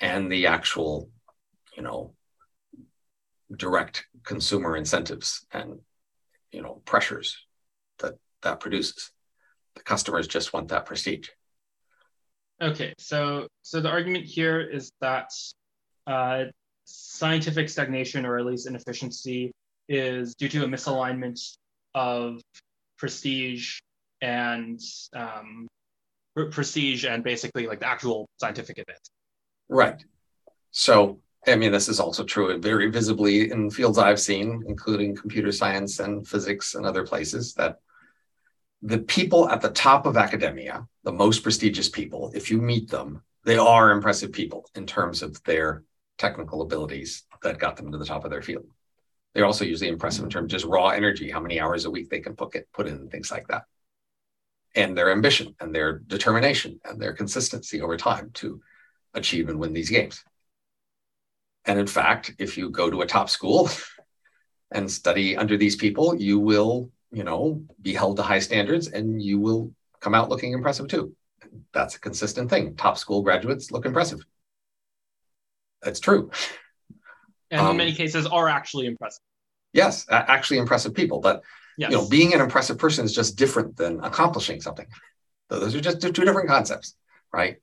and 0.00 0.30
the 0.30 0.46
actual, 0.46 1.10
you 1.76 1.82
know, 1.82 2.14
direct 3.54 4.06
consumer 4.24 4.76
incentives 4.76 5.46
and, 5.52 5.80
you 6.52 6.62
know, 6.62 6.82
pressures 6.84 7.36
that 7.98 8.14
that 8.42 8.60
produces. 8.60 9.10
The 9.74 9.82
customers 9.82 10.26
just 10.26 10.52
want 10.52 10.68
that 10.68 10.86
prestige. 10.86 11.28
Okay, 12.60 12.94
so 12.98 13.48
so 13.62 13.80
the 13.80 13.88
argument 13.88 14.24
here 14.24 14.60
is 14.60 14.92
that 15.00 15.30
uh, 16.06 16.44
scientific 16.84 17.68
stagnation 17.68 18.26
or 18.26 18.38
at 18.38 18.46
least 18.46 18.66
inefficiency 18.66 19.52
is 19.88 20.34
due 20.34 20.48
to 20.48 20.64
a 20.64 20.68
misalignment 20.68 21.40
of 21.94 22.40
prestige 23.02 23.80
and 24.20 24.80
um, 25.12 25.66
pre- 26.36 26.50
prestige 26.50 27.04
and 27.04 27.24
basically 27.24 27.66
like 27.66 27.80
the 27.80 27.88
actual 27.88 28.28
scientific 28.36 28.78
event. 28.78 29.04
Right. 29.68 30.00
So, 30.70 31.18
I 31.44 31.56
mean, 31.56 31.72
this 31.72 31.88
is 31.88 31.98
also 31.98 32.22
true 32.22 32.56
very 32.60 32.88
visibly 32.92 33.50
in 33.50 33.70
fields 33.70 33.98
I've 33.98 34.20
seen, 34.20 34.62
including 34.68 35.16
computer 35.16 35.50
science 35.50 35.98
and 35.98 36.24
physics 36.24 36.76
and 36.76 36.86
other 36.86 37.04
places, 37.04 37.54
that 37.54 37.80
the 38.82 38.98
people 38.98 39.48
at 39.48 39.60
the 39.60 39.70
top 39.70 40.06
of 40.06 40.16
academia, 40.16 40.86
the 41.02 41.12
most 41.24 41.42
prestigious 41.42 41.88
people, 41.88 42.30
if 42.36 42.52
you 42.52 42.58
meet 42.58 42.88
them, 42.88 43.20
they 43.42 43.58
are 43.58 43.90
impressive 43.90 44.30
people 44.30 44.64
in 44.76 44.86
terms 44.86 45.22
of 45.22 45.42
their 45.42 45.82
technical 46.18 46.62
abilities 46.62 47.24
that 47.42 47.58
got 47.58 47.76
them 47.76 47.90
to 47.90 47.98
the 47.98 48.04
top 48.04 48.24
of 48.24 48.30
their 48.30 48.42
field. 48.42 48.66
They're 49.34 49.46
also 49.46 49.64
usually 49.64 49.88
impressive 49.88 50.24
in 50.24 50.30
terms 50.30 50.52
of 50.52 50.60
just 50.60 50.70
raw 50.70 50.88
energy, 50.88 51.30
how 51.30 51.40
many 51.40 51.60
hours 51.60 51.84
a 51.84 51.90
week 51.90 52.10
they 52.10 52.20
can 52.20 52.36
put, 52.36 52.54
put 52.72 52.86
in, 52.86 53.08
things 53.08 53.30
like 53.30 53.48
that. 53.48 53.64
And 54.74 54.96
their 54.96 55.10
ambition 55.10 55.54
and 55.60 55.74
their 55.74 55.98
determination 55.98 56.80
and 56.84 57.00
their 57.00 57.12
consistency 57.12 57.80
over 57.80 57.96
time 57.96 58.30
to 58.34 58.60
achieve 59.14 59.48
and 59.48 59.58
win 59.58 59.72
these 59.72 59.90
games. 59.90 60.24
And 61.64 61.78
in 61.78 61.86
fact, 61.86 62.34
if 62.38 62.58
you 62.58 62.70
go 62.70 62.90
to 62.90 63.02
a 63.02 63.06
top 63.06 63.30
school 63.30 63.70
and 64.70 64.90
study 64.90 65.36
under 65.36 65.56
these 65.56 65.76
people, 65.76 66.14
you 66.14 66.38
will, 66.38 66.90
you 67.10 67.24
know, 67.24 67.62
be 67.80 67.94
held 67.94 68.16
to 68.16 68.22
high 68.22 68.40
standards 68.40 68.88
and 68.88 69.22
you 69.22 69.38
will 69.38 69.72
come 70.00 70.14
out 70.14 70.28
looking 70.28 70.52
impressive 70.52 70.88
too. 70.88 71.14
That's 71.72 71.96
a 71.96 72.00
consistent 72.00 72.50
thing. 72.50 72.76
Top 72.76 72.98
school 72.98 73.22
graduates 73.22 73.70
look 73.70 73.86
impressive. 73.86 74.24
That's 75.82 76.00
true. 76.00 76.30
And 77.52 77.60
Um, 77.60 77.70
in 77.72 77.76
many 77.76 77.92
cases 77.92 78.26
are 78.26 78.48
actually 78.48 78.86
impressive. 78.86 79.22
Yes, 79.72 80.06
actually 80.10 80.58
impressive 80.58 80.94
people. 80.94 81.20
But 81.20 81.42
Yes. 81.78 81.90
you 81.90 81.96
know, 81.96 82.08
being 82.08 82.34
an 82.34 82.40
impressive 82.40 82.78
person 82.78 83.04
is 83.04 83.14
just 83.14 83.36
different 83.36 83.76
than 83.76 84.02
accomplishing 84.02 84.60
something. 84.60 84.86
So 85.50 85.60
those 85.60 85.74
are 85.74 85.80
just 85.80 86.00
two 86.00 86.10
different 86.10 86.48
concepts, 86.48 86.96
right? 87.32 87.58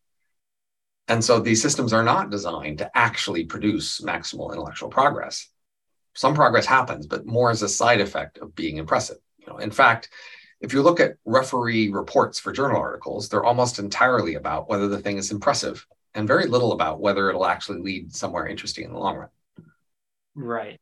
And 1.08 1.24
so 1.24 1.40
these 1.40 1.62
systems 1.62 1.92
are 1.92 2.04
not 2.04 2.30
designed 2.30 2.78
to 2.80 2.98
actually 2.98 3.46
produce 3.46 4.00
maximal 4.02 4.52
intellectual 4.52 4.90
progress. 4.90 5.50
Some 6.16 6.36
progress 6.36 6.66
happens, 6.66 7.08
but 7.08 7.26
more 7.26 7.50
as 7.50 7.62
a 7.62 7.70
side 7.70 8.02
effect 8.02 8.38
of 8.38 8.56
being 8.56 8.78
impressive. 8.78 9.18
You 9.38 9.48
know, 9.48 9.58
in 9.58 9.72
fact, 9.72 10.10
if 10.62 10.74
you 10.74 10.82
look 10.84 11.00
at 11.00 11.16
referee 11.26 11.90
reports 11.90 12.40
for 12.40 12.52
journal 12.52 12.82
articles, 12.82 13.30
they're 13.30 13.46
almost 13.46 13.80
entirely 13.80 14.36
about 14.36 14.70
whether 14.70 14.88
the 14.88 15.00
thing 15.00 15.18
is 15.18 15.32
impressive 15.32 15.86
and 16.14 16.28
very 16.28 16.46
little 16.46 16.74
about 16.74 17.00
whether 17.00 17.30
it'll 17.30 17.46
actually 17.46 17.80
lead 17.80 18.14
somewhere 18.14 18.48
interesting 18.48 18.86
in 18.86 18.94
the 18.94 19.00
long 19.00 19.18
run. 19.18 19.30
Right. 20.40 20.80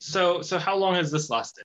So 0.00 0.42
so 0.42 0.58
how 0.58 0.76
long 0.76 0.94
has 0.94 1.10
this 1.10 1.28
lasted? 1.28 1.64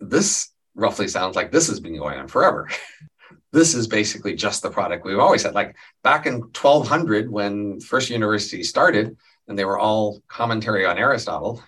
this 0.00 0.50
roughly 0.74 1.08
sounds 1.08 1.36
like 1.36 1.50
this 1.50 1.68
has 1.68 1.80
been 1.80 1.96
going 1.96 2.18
on 2.18 2.28
forever. 2.28 2.68
this 3.52 3.74
is 3.74 3.86
basically 3.86 4.34
just 4.34 4.62
the 4.62 4.70
product 4.70 5.04
we've 5.04 5.18
always 5.18 5.42
had. 5.42 5.54
Like 5.54 5.76
back 6.02 6.26
in 6.26 6.40
1200, 6.40 7.30
when 7.30 7.80
first 7.80 8.10
university 8.10 8.62
started, 8.62 9.16
and 9.48 9.58
they 9.58 9.64
were 9.64 9.78
all 9.78 10.22
commentary 10.28 10.84
on 10.84 10.98
Aristotle, 10.98 11.62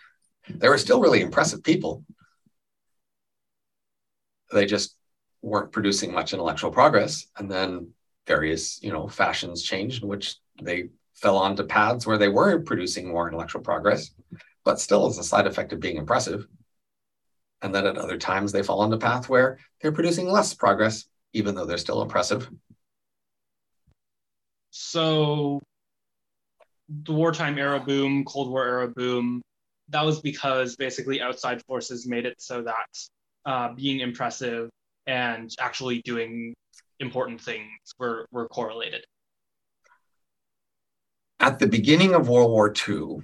they 0.49 0.69
were 0.69 0.79
still 0.79 1.01
really 1.01 1.23
impressive 1.23 1.63
people. 1.63 2.05
They 4.53 4.67
just 4.67 4.97
weren't 5.43 5.73
producing 5.73 6.13
much 6.13 6.33
intellectual 6.33 6.71
progress, 6.71 7.27
and 7.37 7.51
then 7.51 7.93
various, 8.27 8.83
you 8.83 8.93
know, 8.93 9.09
fashions 9.09 9.63
changed 9.63 10.03
in 10.03 10.09
which 10.09 10.37
they 10.61 10.91
fell 11.21 11.37
onto 11.37 11.65
paths 11.65 12.07
where 12.07 12.19
they 12.19 12.29
were 12.29 12.61
producing 12.63 13.09
more 13.09 13.29
intellectual 13.29 13.63
progress, 13.63 14.11
but 14.65 14.81
still 14.81 15.07
as 15.07 15.19
a 15.19 15.25
side 15.25 15.47
effect 15.47 15.73
of 15.73 15.81
being 15.81 15.97
impressive 15.97 16.47
And 17.63 17.75
then 17.75 17.87
at 17.87 17.97
other 17.99 18.19
times, 18.19 18.53
they 18.53 18.63
fall 18.63 18.81
on 18.81 18.91
the 18.91 18.99
path 18.99 19.29
where 19.29 19.59
they're 19.81 19.93
producing 19.93 20.29
less 20.29 20.55
progress, 20.55 21.07
even 21.33 21.55
though 21.55 21.67
they're 21.67 21.79
still 21.79 22.03
impressive. 22.03 22.51
So, 24.71 25.61
the 26.89 27.13
wartime 27.13 27.59
era 27.59 27.81
boom, 27.81 28.25
Cold 28.25 28.51
War 28.51 28.67
era 28.67 28.89
boom, 28.89 29.43
that 29.89 30.05
was 30.05 30.21
because 30.21 30.77
basically 30.77 31.21
outside 31.21 31.63
forces 31.67 32.07
made 32.07 32.27
it 32.27 32.41
so 32.41 32.63
that 32.63 32.89
uh, 33.47 33.73
being 33.75 34.01
impressive 34.01 34.71
and 35.07 35.51
actually 35.61 36.03
doing 36.03 36.55
important 37.01 37.41
things 37.41 37.69
were, 37.99 38.27
were 38.33 38.49
correlated. 38.49 39.05
At 41.41 41.59
the 41.59 41.67
beginning 41.67 42.15
of 42.15 42.29
World 42.29 42.51
War 42.51 42.73
II, 42.89 43.23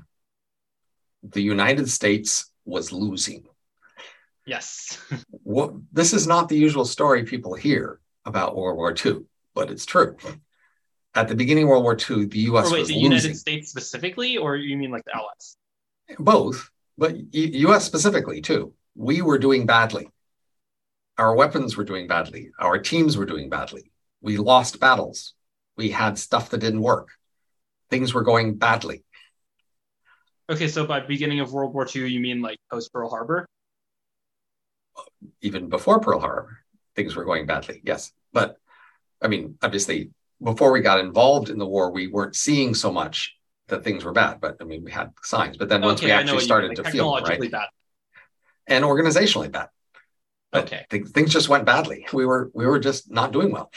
the 1.23 1.43
United 1.43 1.91
States 1.91 2.51
was 2.65 2.91
losing. 2.91 3.45
Yes. 4.47 4.99
what, 5.31 5.75
this 5.93 6.15
is 6.15 6.27
not 6.27 6.49
the 6.49 6.57
usual 6.57 6.87
story 6.87 7.25
people 7.25 7.55
hear 7.55 8.01
about 8.25 8.57
World 8.57 8.79
War 8.79 8.95
II, 9.05 9.27
but 9.55 9.71
it's 9.71 9.85
true. 9.85 10.17
At 11.15 11.29
the 11.29 11.35
beginning 11.35 11.65
of 11.65 11.71
World 11.71 11.85
War 11.85 11.97
II, 11.97 12.27
the 12.27 12.39
U.S. 12.41 12.69
Or 12.69 12.73
wait, 12.73 12.79
was 12.81 12.89
the 12.89 12.95
losing. 12.95 13.13
United 13.13 13.37
States 13.37 13.71
specifically, 13.71 14.39
or 14.39 14.57
you 14.57 14.79
mean 14.79 14.91
like 14.91 15.05
the 15.05 15.15
Allies? 15.15 15.57
Both, 16.19 16.71
but 16.97 17.17
U.S. 17.35 17.85
specifically 17.85 18.41
too. 18.41 18.73
We 18.95 19.21
were 19.21 19.39
doing 19.39 19.67
badly. 19.67 20.09
Our 21.19 21.35
weapons 21.35 21.77
were 21.77 21.85
doing 21.85 22.07
badly. 22.07 22.51
Our 22.59 22.79
teams 22.79 23.17
were 23.17 23.27
doing 23.27 23.51
badly. 23.51 23.91
We 24.21 24.39
lost 24.39 24.81
battles. 24.81 25.35
We 25.77 25.91
had 25.91 26.19
stuff 26.19 26.51
that 26.51 26.59
didn't 26.59 26.81
work. 26.81 27.11
Things 27.91 28.15
were 28.15 28.23
going 28.23 28.57
badly. 28.57 29.05
Okay, 30.49 30.69
so 30.69 30.87
by 30.87 31.01
beginning 31.01 31.41
of 31.41 31.53
World 31.53 31.75
War 31.75 31.87
II, 31.95 32.07
you 32.07 32.21
mean 32.21 32.41
like 32.41 32.59
post 32.71 32.93
Pearl 32.93 33.11
Harbor? 33.11 33.47
Even 35.41 35.69
before 35.69 36.01
Pearl 36.01 36.21
Harbor, 36.21 36.59
things 36.95 37.17
were 37.17 37.25
going 37.25 37.47
badly. 37.47 37.81
Yes, 37.85 38.13
but 38.33 38.57
I 39.21 39.29
mean, 39.29 39.59
obviously, 39.63 40.11
before 40.43 40.73
we 40.73 40.81
got 40.81 41.01
involved 41.01 41.51
in 41.51 41.59
the 41.59 41.67
war, 41.67 41.91
we 41.91 42.07
weren't 42.07 42.37
seeing 42.37 42.75
so 42.75 42.93
much 42.93 43.37
that 43.69 43.83
things 43.83 44.05
were 44.05 44.13
bad. 44.13 44.41
But 44.41 44.57
I 44.61 44.65
mean, 44.65 44.85
we 44.85 44.93
had 44.93 45.13
signs. 45.23 45.57
But 45.57 45.69
then 45.69 45.83
once 45.83 46.01
okay, 46.01 46.07
we 46.07 46.13
actually 46.13 46.45
started 46.45 46.69
mean, 46.69 46.77
to 46.77 46.83
like 46.83 46.93
feel 46.93 47.21
right 47.23 47.51
bad. 47.51 47.69
and 48.69 48.85
organizationally 48.85 49.51
bad, 49.51 49.69
But 50.53 50.65
Okay. 50.65 50.87
th- 50.91 51.09
things 51.09 51.33
just 51.33 51.49
went 51.49 51.65
badly. 51.65 52.07
We 52.13 52.25
were 52.25 52.51
we 52.55 52.67
were 52.67 52.79
just 52.79 53.11
not 53.11 53.33
doing 53.33 53.51
well. 53.51 53.73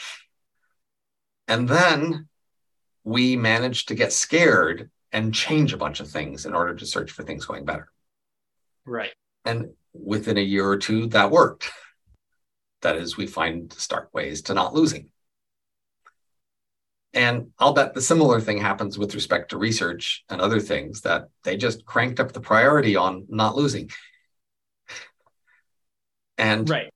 And 1.48 1.68
then 1.68 2.28
we 3.04 3.36
managed 3.36 3.88
to 3.88 3.94
get 3.94 4.12
scared 4.12 4.90
and 5.12 5.34
change 5.34 5.72
a 5.72 5.78
bunch 5.78 6.00
of 6.00 6.08
things 6.08 6.46
in 6.46 6.54
order 6.54 6.74
to 6.74 6.86
search 6.86 7.10
for 7.10 7.22
things 7.22 7.44
going 7.44 7.64
better. 7.64 7.90
Right. 8.84 9.12
And 9.44 9.70
within 9.92 10.38
a 10.38 10.42
year 10.42 10.68
or 10.68 10.76
two, 10.76 11.06
that 11.08 11.30
worked. 11.30 11.70
That 12.82 12.96
is, 12.96 13.16
we 13.16 13.26
find 13.26 13.70
start 13.74 14.08
ways 14.14 14.42
to 14.42 14.54
not 14.54 14.74
losing. 14.74 15.10
And 17.12 17.48
I'll 17.58 17.74
bet 17.74 17.92
the 17.92 18.00
similar 18.00 18.40
thing 18.40 18.58
happens 18.58 18.96
with 18.96 19.14
respect 19.14 19.50
to 19.50 19.58
research 19.58 20.24
and 20.30 20.40
other 20.40 20.60
things 20.60 21.00
that 21.02 21.28
they 21.42 21.56
just 21.56 21.84
cranked 21.84 22.20
up 22.20 22.32
the 22.32 22.40
priority 22.40 22.96
on 22.96 23.26
not 23.28 23.56
losing. 23.56 23.90
And 26.38 26.70
Right. 26.70 26.90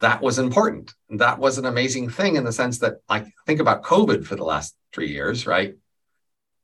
That 0.00 0.20
was 0.20 0.38
important. 0.38 0.94
That 1.10 1.38
was 1.38 1.58
an 1.58 1.66
amazing 1.66 2.10
thing 2.10 2.36
in 2.36 2.44
the 2.44 2.52
sense 2.52 2.78
that, 2.80 2.94
like, 3.08 3.26
think 3.46 3.60
about 3.60 3.82
COVID 3.82 4.24
for 4.24 4.36
the 4.36 4.44
last 4.44 4.74
three 4.92 5.08
years, 5.10 5.46
right? 5.46 5.74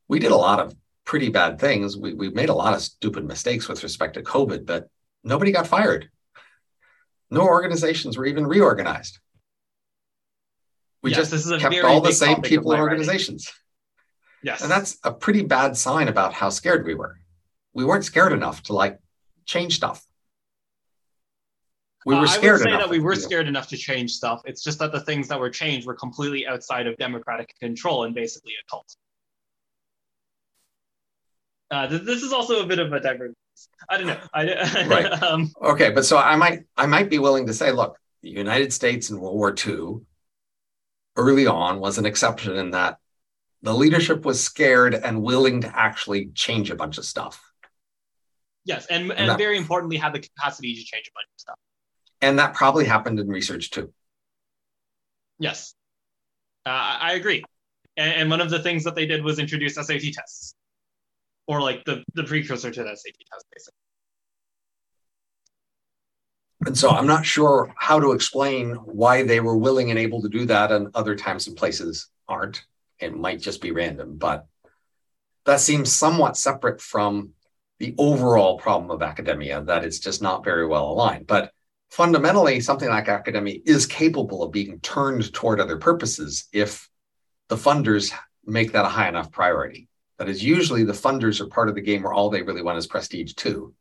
We 0.08 0.18
did 0.18 0.32
a 0.32 0.36
lot 0.36 0.60
of 0.60 0.74
pretty 1.04 1.28
bad 1.30 1.58
things. 1.58 1.96
We, 1.96 2.14
we 2.14 2.30
made 2.30 2.48
a 2.48 2.54
lot 2.54 2.74
of 2.74 2.80
stupid 2.82 3.24
mistakes 3.24 3.68
with 3.68 3.82
respect 3.82 4.14
to 4.14 4.22
COVID, 4.22 4.66
but 4.66 4.88
nobody 5.24 5.52
got 5.52 5.66
fired. 5.66 6.10
No 7.30 7.42
organizations 7.42 8.18
were 8.18 8.26
even 8.26 8.46
reorganized. 8.46 9.18
We 11.02 11.10
Yes, 11.10 11.18
just 11.18 11.30
this 11.30 11.46
is 11.46 11.52
a 11.52 11.58
kept 11.58 11.76
all 11.84 12.00
the 12.00 12.12
same 12.12 12.42
people 12.42 12.72
writing. 12.72 12.82
organizations. 12.82 13.50
Yes. 14.42 14.62
And 14.62 14.70
that's 14.70 14.98
a 15.04 15.12
pretty 15.12 15.42
bad 15.42 15.76
sign 15.76 16.08
about 16.08 16.32
how 16.32 16.50
scared 16.50 16.84
we 16.84 16.94
were. 16.94 17.18
We 17.72 17.84
weren't 17.84 18.04
scared 18.04 18.32
enough 18.32 18.62
to 18.64 18.72
like 18.72 18.98
change 19.46 19.76
stuff. 19.76 20.04
We 22.06 22.14
Uh, 22.14 22.20
were 22.20 22.26
I 22.26 22.38
would 22.38 22.60
say 22.60 22.68
enough. 22.68 22.80
that 22.80 22.88
we 22.88 22.98
were 22.98 23.14
scared 23.14 23.46
enough 23.46 23.68
to 23.68 23.76
change 23.76 24.12
stuff. 24.12 24.40
It's 24.46 24.62
just 24.62 24.78
that 24.78 24.90
the 24.92 25.00
things 25.00 25.28
that 25.28 25.38
were 25.38 25.50
changed 25.50 25.86
were 25.86 25.94
completely 25.94 26.46
outside 26.46 26.86
of 26.86 26.96
democratic 26.96 27.54
control 27.60 28.04
and 28.04 28.14
basically 28.14 28.52
a 28.54 28.70
cult. 28.70 28.96
Uh, 31.70 31.86
th- 31.88 32.02
this 32.02 32.22
is 32.22 32.32
also 32.32 32.62
a 32.62 32.66
bit 32.66 32.78
of 32.78 32.92
a 32.92 33.00
divergence. 33.00 33.36
I 33.88 33.98
don't 33.98 34.06
know. 34.06 34.20
I, 34.34 34.86
Right. 34.88 35.22
um, 35.22 35.52
Okay, 35.62 35.90
but 35.90 36.04
so 36.04 36.16
I 36.18 36.36
might 36.36 36.64
I 36.76 36.86
might 36.86 37.10
be 37.10 37.18
willing 37.18 37.46
to 37.46 37.54
say, 37.54 37.70
look, 37.70 37.96
the 38.22 38.30
United 38.30 38.72
States 38.72 39.10
in 39.10 39.20
World 39.20 39.36
War 39.36 39.54
II 39.54 40.00
early 41.16 41.46
on 41.46 41.80
was 41.80 41.98
an 41.98 42.06
exception 42.06 42.56
in 42.56 42.70
that 42.70 42.98
the 43.62 43.74
leadership 43.74 44.24
was 44.24 44.42
scared 44.42 44.94
and 44.94 45.22
willing 45.22 45.60
to 45.60 45.78
actually 45.78 46.28
change 46.34 46.70
a 46.70 46.74
bunch 46.74 46.96
of 46.98 47.04
stuff. 47.04 47.40
yes, 48.64 48.86
and, 48.86 49.10
And 49.10 49.12
and 49.20 49.28
that- 49.30 49.38
very 49.38 49.58
importantly, 49.58 49.98
had 49.98 50.14
the 50.14 50.20
capacity 50.20 50.74
to 50.74 50.82
change 50.82 51.06
a 51.08 51.12
bunch 51.12 51.28
of 51.34 51.40
stuff. 51.40 51.58
And 52.22 52.38
that 52.38 52.54
probably 52.54 52.84
happened 52.84 53.18
in 53.18 53.28
research 53.28 53.70
too. 53.70 53.92
Yes, 55.38 55.74
uh, 56.66 56.98
I 57.00 57.14
agree. 57.14 57.42
And, 57.96 58.14
and 58.14 58.30
one 58.30 58.40
of 58.40 58.50
the 58.50 58.58
things 58.58 58.84
that 58.84 58.94
they 58.94 59.06
did 59.06 59.24
was 59.24 59.38
introduce 59.38 59.74
SAT 59.74 60.12
tests, 60.12 60.54
or 61.46 61.62
like 61.62 61.84
the, 61.84 62.04
the 62.14 62.24
precursor 62.24 62.70
to 62.70 62.82
the 62.82 62.94
SAT 62.94 63.14
test, 63.32 63.46
basically. 63.52 63.74
And 66.66 66.76
so 66.76 66.90
I'm 66.90 67.06
not 67.06 67.24
sure 67.24 67.72
how 67.78 67.98
to 68.00 68.12
explain 68.12 68.74
why 68.74 69.22
they 69.22 69.40
were 69.40 69.56
willing 69.56 69.90
and 69.90 69.98
able 69.98 70.20
to 70.20 70.28
do 70.28 70.44
that 70.46 70.70
and 70.70 70.88
other 70.94 71.16
times 71.16 71.46
and 71.46 71.56
places 71.56 72.08
aren't. 72.28 72.64
It 72.98 73.16
might 73.16 73.40
just 73.40 73.62
be 73.62 73.70
random, 73.70 74.16
but 74.18 74.46
that 75.46 75.60
seems 75.60 75.90
somewhat 75.90 76.36
separate 76.36 76.82
from 76.82 77.30
the 77.78 77.94
overall 77.96 78.58
problem 78.58 78.90
of 78.90 79.02
academia, 79.02 79.62
that 79.62 79.84
it's 79.84 79.98
just 79.98 80.20
not 80.20 80.44
very 80.44 80.66
well 80.66 80.90
aligned. 80.90 81.26
But 81.26 81.50
fundamentally, 81.90 82.60
something 82.60 82.88
like 82.88 83.08
academia 83.08 83.58
is 83.66 83.86
capable 83.86 84.42
of 84.42 84.52
being 84.52 84.80
turned 84.80 85.32
toward 85.32 85.60
other 85.60 85.76
purposes 85.76 86.48
if 86.52 86.88
the 87.48 87.56
funders 87.56 88.12
make 88.46 88.72
that 88.72 88.84
a 88.84 88.88
high 88.88 89.08
enough 89.08 89.30
priority. 89.30 89.88
That 90.18 90.28
is, 90.28 90.44
usually 90.44 90.84
the 90.84 90.92
funders 90.92 91.40
are 91.40 91.46
part 91.46 91.68
of 91.68 91.74
the 91.74 91.80
game 91.80 92.02
where 92.02 92.12
all 92.12 92.30
they 92.30 92.42
really 92.42 92.62
want 92.62 92.78
is 92.78 92.86
prestige 92.86 93.34
too. 93.34 93.74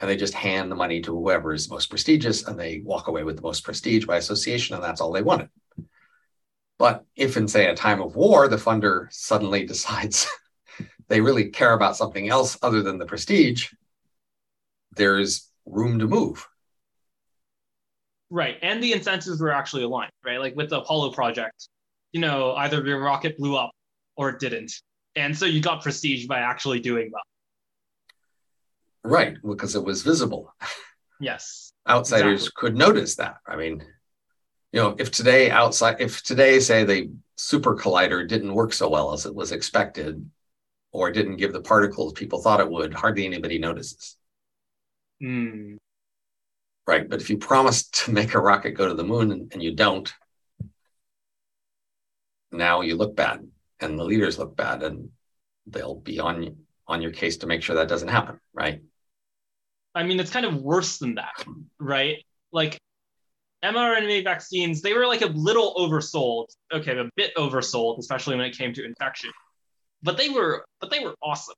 And 0.00 0.10
they 0.10 0.16
just 0.16 0.34
hand 0.34 0.70
the 0.70 0.76
money 0.76 1.00
to 1.02 1.12
whoever 1.12 1.54
is 1.54 1.70
most 1.70 1.88
prestigious 1.88 2.46
and 2.46 2.58
they 2.58 2.82
walk 2.84 3.08
away 3.08 3.24
with 3.24 3.36
the 3.36 3.42
most 3.42 3.64
prestige 3.64 4.06
by 4.06 4.16
association 4.16 4.74
and 4.74 4.84
that's 4.84 5.00
all 5.00 5.12
they 5.12 5.22
wanted. 5.22 5.48
But 6.78 7.04
if 7.16 7.36
in 7.36 7.48
say 7.48 7.66
a 7.66 7.74
time 7.74 8.02
of 8.02 8.16
war 8.16 8.48
the 8.48 8.56
funder 8.56 9.06
suddenly 9.10 9.64
decides 9.66 10.28
they 11.08 11.20
really 11.20 11.50
care 11.50 11.72
about 11.72 11.96
something 11.96 12.28
else 12.28 12.58
other 12.62 12.82
than 12.82 12.98
the 12.98 13.06
prestige 13.06 13.72
there's 14.96 15.50
room 15.64 15.98
to 15.98 16.06
move 16.06 16.46
Right. 18.34 18.58
And 18.62 18.82
the 18.82 18.92
incentives 18.92 19.40
were 19.40 19.52
actually 19.52 19.84
aligned, 19.84 20.10
right? 20.24 20.40
Like 20.40 20.56
with 20.56 20.68
the 20.70 20.80
Apollo 20.80 21.12
project, 21.12 21.68
you 22.10 22.20
know, 22.20 22.52
either 22.56 22.84
your 22.84 23.00
rocket 23.00 23.38
blew 23.38 23.56
up 23.56 23.70
or 24.16 24.28
it 24.30 24.40
didn't. 24.40 24.72
And 25.14 25.38
so 25.38 25.46
you 25.46 25.62
got 25.62 25.84
prestige 25.84 26.26
by 26.26 26.40
actually 26.40 26.80
doing 26.80 27.10
well. 27.12 27.22
right 29.04 29.36
because 29.46 29.76
it 29.76 29.84
was 29.84 30.02
visible 30.02 30.52
Yes. 31.20 31.72
outsiders 31.86 32.46
Exactly. 32.46 32.70
could 32.70 32.76
notice 32.76 33.16
that 33.16 33.36
i 33.46 33.54
mean 33.54 33.84
you 34.72 34.80
know 34.80 34.96
if 34.98 35.10
today 35.10 35.50
outside 35.50 35.96
if 36.00 36.22
today 36.22 36.58
say 36.58 36.84
the 36.84 37.10
super 37.36 37.76
collider 37.76 38.26
didn't 38.26 38.54
work 38.54 38.72
so 38.72 38.88
well 38.88 39.12
as 39.12 39.26
it 39.26 39.34
was 39.34 39.52
expected 39.52 40.28
or 40.90 41.12
didn't 41.12 41.36
give 41.36 41.52
the 41.52 41.60
particles 41.60 42.14
people 42.14 42.40
thought 42.40 42.60
it 42.60 42.70
would 42.70 42.94
hardly 42.94 43.26
anybody 43.26 43.58
notices 43.58 44.16
Hmm. 45.20 45.76
Right 46.86 47.08
but 47.08 47.20
if 47.20 47.30
you 47.30 47.38
promise 47.38 47.88
to 47.88 48.12
make 48.12 48.34
a 48.34 48.40
rocket 48.40 48.72
go 48.72 48.88
to 48.88 48.94
the 48.94 49.04
moon 49.04 49.32
and, 49.32 49.52
and 49.52 49.62
you 49.62 49.74
don't 49.74 50.12
now 52.52 52.80
you 52.82 52.96
look 52.96 53.16
bad 53.16 53.46
and 53.80 53.98
the 53.98 54.04
leaders 54.04 54.38
look 54.38 54.56
bad 54.56 54.82
and 54.82 55.10
they'll 55.66 55.96
be 55.96 56.20
on 56.20 56.56
on 56.86 57.02
your 57.02 57.10
case 57.10 57.38
to 57.38 57.46
make 57.46 57.62
sure 57.62 57.76
that 57.76 57.88
doesn't 57.88 58.08
happen 58.08 58.38
right 58.52 58.80
I 59.94 60.02
mean, 60.02 60.18
it's 60.18 60.30
kind 60.30 60.46
of 60.46 60.60
worse 60.60 60.98
than 60.98 61.14
that, 61.14 61.44
right? 61.78 62.24
Like 62.52 62.78
mRNA 63.64 64.24
vaccines, 64.24 64.82
they 64.82 64.92
were 64.92 65.06
like 65.06 65.22
a 65.22 65.26
little 65.26 65.74
oversold. 65.76 66.46
Okay, 66.72 66.98
a 66.98 67.08
bit 67.16 67.34
oversold, 67.36 67.98
especially 67.98 68.36
when 68.36 68.46
it 68.46 68.58
came 68.58 68.72
to 68.74 68.84
infection. 68.84 69.30
But 70.02 70.16
they 70.16 70.28
were, 70.28 70.64
but 70.80 70.90
they 70.90 71.00
were 71.00 71.14
awesome. 71.22 71.54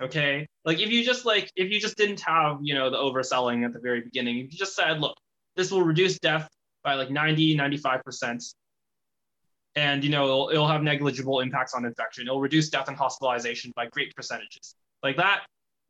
Okay, 0.00 0.46
like 0.64 0.80
if 0.80 0.90
you 0.90 1.04
just 1.04 1.26
like 1.26 1.50
if 1.56 1.70
you 1.70 1.78
just 1.78 1.96
didn't 1.96 2.20
have 2.20 2.58
you 2.62 2.74
know 2.74 2.88
the 2.88 2.96
overselling 2.96 3.66
at 3.66 3.72
the 3.72 3.80
very 3.80 4.00
beginning, 4.00 4.38
if 4.38 4.52
you 4.52 4.58
just 4.58 4.74
said, 4.74 5.00
look, 5.00 5.16
this 5.56 5.70
will 5.70 5.82
reduce 5.82 6.18
death 6.18 6.48
by 6.82 6.94
like 6.94 7.10
90, 7.10 7.54
95 7.56 8.02
percent. 8.02 8.42
And 9.76 10.02
you 10.02 10.10
know 10.10 10.24
it'll, 10.24 10.50
it'll 10.50 10.68
have 10.68 10.82
negligible 10.82 11.40
impacts 11.40 11.74
on 11.74 11.84
infection. 11.84 12.26
It'll 12.26 12.40
reduce 12.40 12.70
death 12.70 12.88
and 12.88 12.96
hospitalization 12.96 13.72
by 13.76 13.86
great 13.86 14.14
percentages. 14.16 14.74
Like 15.02 15.16
that, 15.18 15.42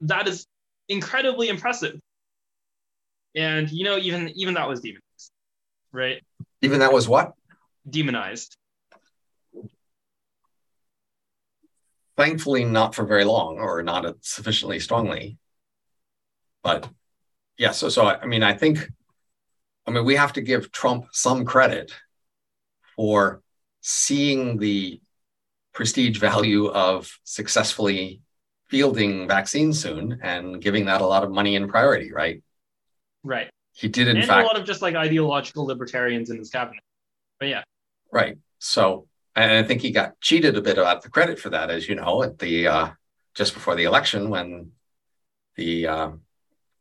that 0.02 0.28
is 0.28 0.46
incredibly 0.88 1.48
impressive. 1.48 1.98
And 3.34 3.70
you 3.70 3.84
know, 3.84 3.96
even 3.96 4.28
even 4.34 4.54
that 4.54 4.68
was 4.68 4.80
demonized, 4.80 5.30
right? 5.92 6.20
Even 6.62 6.80
that 6.80 6.92
was 6.92 7.08
what? 7.08 7.32
Demonized. 7.88 8.56
Thankfully, 12.20 12.66
not 12.66 12.94
for 12.94 13.06
very 13.06 13.24
long, 13.24 13.56
or 13.58 13.82
not 13.82 14.14
sufficiently 14.20 14.78
strongly. 14.78 15.38
But 16.62 16.86
yeah, 17.56 17.70
so 17.70 17.88
so 17.88 18.06
I 18.06 18.26
mean, 18.26 18.42
I 18.42 18.52
think, 18.52 18.90
I 19.86 19.90
mean, 19.90 20.04
we 20.04 20.16
have 20.16 20.34
to 20.34 20.42
give 20.42 20.70
Trump 20.70 21.06
some 21.12 21.46
credit 21.46 21.94
for 22.94 23.40
seeing 23.80 24.58
the 24.58 25.00
prestige 25.72 26.18
value 26.18 26.66
of 26.68 27.10
successfully 27.24 28.20
fielding 28.68 29.26
vaccines 29.26 29.80
soon 29.80 30.20
and 30.22 30.60
giving 30.60 30.84
that 30.84 31.00
a 31.00 31.06
lot 31.06 31.24
of 31.24 31.30
money 31.30 31.56
and 31.56 31.70
priority, 31.70 32.12
right? 32.12 32.42
Right. 33.22 33.48
He 33.72 33.88
did, 33.88 34.08
in 34.08 34.18
and 34.18 34.26
fact, 34.26 34.44
a 34.44 34.46
lot 34.46 34.60
of 34.60 34.66
just 34.66 34.82
like 34.82 34.94
ideological 34.94 35.64
libertarians 35.64 36.28
in 36.28 36.36
his 36.36 36.50
cabinet. 36.50 36.82
But 37.38 37.48
yeah. 37.48 37.62
Right. 38.12 38.36
So, 38.58 39.06
and 39.40 39.52
I 39.52 39.62
think 39.62 39.80
he 39.80 39.90
got 39.90 40.20
cheated 40.20 40.56
a 40.56 40.62
bit 40.62 40.78
about 40.78 41.02
the 41.02 41.08
credit 41.08 41.38
for 41.38 41.50
that, 41.50 41.70
as 41.70 41.88
you 41.88 41.94
know, 41.94 42.22
at 42.22 42.38
the 42.38 42.66
uh, 42.66 42.90
just 43.34 43.54
before 43.54 43.74
the 43.74 43.84
election 43.84 44.28
when 44.28 44.72
the 45.56 45.86
uh, 45.86 46.10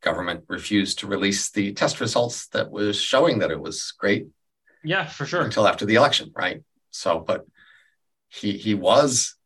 government 0.02 0.44
refused 0.48 0.98
to 0.98 1.06
release 1.06 1.50
the 1.50 1.72
test 1.72 2.00
results 2.00 2.48
that 2.48 2.70
was 2.70 3.00
showing 3.00 3.38
that 3.38 3.50
it 3.50 3.60
was 3.60 3.92
great. 3.98 4.28
Yeah, 4.84 5.06
for 5.06 5.26
sure. 5.26 5.42
Until 5.42 5.66
after 5.66 5.86
the 5.86 5.94
election, 5.94 6.32
right? 6.34 6.62
So, 6.90 7.20
but 7.20 7.46
he 8.28 8.52
he 8.52 8.74
was 8.74 9.36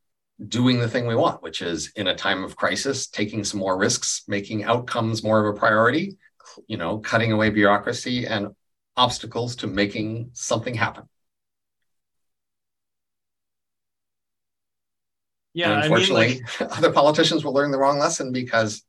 doing 0.48 0.80
the 0.80 0.88
thing 0.88 1.06
we 1.06 1.14
want, 1.14 1.42
which 1.42 1.62
is 1.62 1.92
in 1.94 2.08
a 2.08 2.16
time 2.16 2.42
of 2.42 2.56
crisis, 2.56 3.06
taking 3.06 3.44
some 3.44 3.60
more 3.60 3.78
risks, 3.78 4.24
making 4.26 4.64
outcomes 4.64 5.22
more 5.22 5.46
of 5.46 5.54
a 5.54 5.58
priority, 5.58 6.16
you 6.66 6.76
know, 6.76 6.98
cutting 6.98 7.30
away 7.30 7.50
bureaucracy 7.50 8.26
and 8.26 8.48
obstacles 8.96 9.56
to 9.56 9.66
making 9.66 10.30
something 10.32 10.74
happen. 10.74 11.08
Yeah, 15.54 15.72
and 15.72 15.84
unfortunately, 15.84 16.24
I 16.24 16.28
mean, 16.28 16.42
like... 16.60 16.78
other 16.78 16.92
politicians 16.92 17.44
will 17.44 17.54
learn 17.54 17.70
the 17.70 17.78
wrong 17.78 17.98
lesson 17.98 18.32
because 18.32 18.82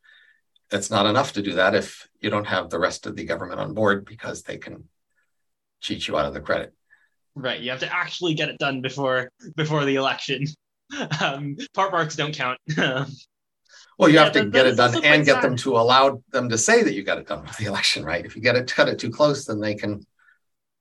it's 0.71 0.89
not 0.89 1.05
enough 1.05 1.33
to 1.33 1.41
do 1.41 1.53
that 1.53 1.75
if 1.75 2.09
you 2.19 2.29
don't 2.29 2.47
have 2.47 2.69
the 2.69 2.79
rest 2.79 3.05
of 3.05 3.15
the 3.15 3.23
government 3.23 3.59
on 3.59 3.73
board 3.73 4.03
because 4.05 4.41
they 4.41 4.57
can 4.57 4.85
cheat 5.79 6.07
you 6.07 6.17
out 6.17 6.25
of 6.25 6.33
the 6.33 6.41
credit. 6.41 6.73
Right, 7.35 7.59
you 7.59 7.69
have 7.69 7.81
to 7.81 7.93
actually 7.93 8.33
get 8.33 8.49
it 8.49 8.57
done 8.57 8.81
before 8.81 9.29
before 9.55 9.85
the 9.85 9.95
election. 9.95 10.45
Um, 11.19 11.57
part 11.73 11.91
marks 11.91 12.15
don't 12.15 12.31
count. 12.31 12.59
well, 12.77 14.07
you 14.07 14.09
yeah, 14.09 14.25
have 14.25 14.33
to 14.33 14.43
that, 14.43 14.51
get 14.51 14.67
it 14.67 14.77
done 14.77 15.03
and 15.03 15.25
get 15.25 15.33
sad. 15.33 15.43
them 15.43 15.57
to 15.57 15.77
allow 15.77 16.21
them 16.31 16.47
to 16.49 16.59
say 16.59 16.83
that 16.83 16.93
you 16.93 17.01
got 17.01 17.17
it 17.17 17.27
done 17.27 17.41
with 17.41 17.57
the 17.57 17.65
election, 17.65 18.05
right? 18.05 18.23
If 18.23 18.35
you 18.35 18.41
get 18.43 18.55
it 18.55 18.71
cut 18.71 18.87
it 18.87 18.99
too 18.99 19.09
close, 19.09 19.45
then 19.45 19.59
they 19.59 19.73
can 19.73 20.05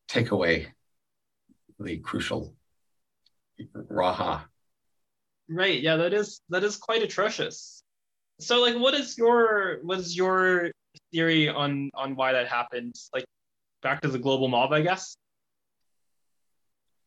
take 0.06 0.30
away 0.30 0.68
the 1.80 1.96
crucial 1.96 2.54
raha. 3.74 4.42
Right. 5.48 5.80
Yeah, 5.80 5.96
that 5.96 6.14
is 6.14 6.40
that 6.48 6.64
is 6.64 6.76
quite 6.76 7.02
atrocious. 7.02 7.82
So, 8.40 8.60
like, 8.60 8.76
what 8.76 8.94
is 8.94 9.16
your 9.18 9.78
what 9.82 9.98
is 9.98 10.16
your 10.16 10.70
theory 11.12 11.48
on 11.48 11.90
on 11.94 12.16
why 12.16 12.32
that 12.32 12.48
happened? 12.48 12.94
Like, 13.12 13.24
back 13.82 14.00
to 14.02 14.08
the 14.08 14.18
global 14.18 14.48
mob, 14.48 14.72
I 14.72 14.80
guess. 14.80 15.16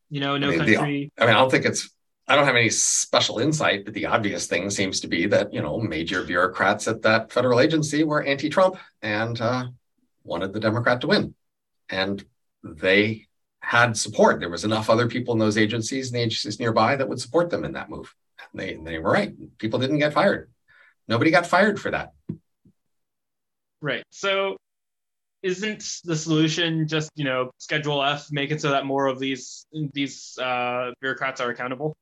You 0.09 0.21
know, 0.21 0.37
no 0.37 0.47
I 0.47 0.49
mean, 0.51 0.59
country. 0.59 1.11
The, 1.17 1.23
I 1.23 1.27
mean, 1.27 1.35
I 1.35 1.39
don't 1.39 1.51
think 1.51 1.65
it's. 1.65 1.89
I 2.29 2.35
don't 2.35 2.45
have 2.45 2.57
any 2.57 2.69
special 2.69 3.39
insight, 3.39 3.85
but 3.85 3.93
the 3.93 4.05
obvious 4.05 4.47
thing 4.47 4.69
seems 4.69 4.99
to 4.99 5.07
be 5.07 5.27
that 5.27 5.53
you 5.53 5.61
know 5.61 5.79
major 5.79 6.23
bureaucrats 6.23 6.87
at 6.87 7.01
that 7.03 7.31
federal 7.31 7.59
agency 7.59 8.03
were 8.03 8.23
anti-Trump 8.23 8.75
and 9.01 9.39
uh, 9.39 9.67
wanted 10.23 10.53
the 10.53 10.59
Democrat 10.59 11.01
to 11.01 11.07
win, 11.07 11.33
and 11.89 12.23
they 12.63 13.27
had 13.59 13.97
support. 13.97 14.39
There 14.39 14.49
was 14.49 14.65
enough 14.65 14.89
other 14.89 15.07
people 15.07 15.33
in 15.33 15.39
those 15.39 15.57
agencies 15.57 16.07
and 16.07 16.15
the 16.15 16.21
agencies 16.21 16.59
nearby 16.59 16.95
that 16.95 17.07
would 17.09 17.19
support 17.19 17.49
them 17.49 17.65
in 17.65 17.73
that 17.73 17.89
move. 17.89 18.13
They 18.53 18.75
they 18.75 18.99
were 18.99 19.11
right. 19.11 19.33
People 19.57 19.79
didn't 19.79 19.99
get 19.99 20.13
fired. 20.13 20.49
Nobody 21.07 21.31
got 21.31 21.45
fired 21.45 21.79
for 21.79 21.91
that. 21.91 22.13
Right. 23.81 24.03
So 24.09 24.57
isn't 25.43 26.01
the 26.03 26.15
solution 26.15 26.87
just 26.87 27.11
you 27.15 27.23
know 27.23 27.51
schedule 27.57 28.03
f 28.03 28.27
make 28.31 28.51
it 28.51 28.61
so 28.61 28.71
that 28.71 28.85
more 28.85 29.07
of 29.07 29.19
these 29.19 29.65
these 29.93 30.37
uh, 30.39 30.91
bureaucrats 30.99 31.39
are 31.39 31.49
accountable 31.49 31.95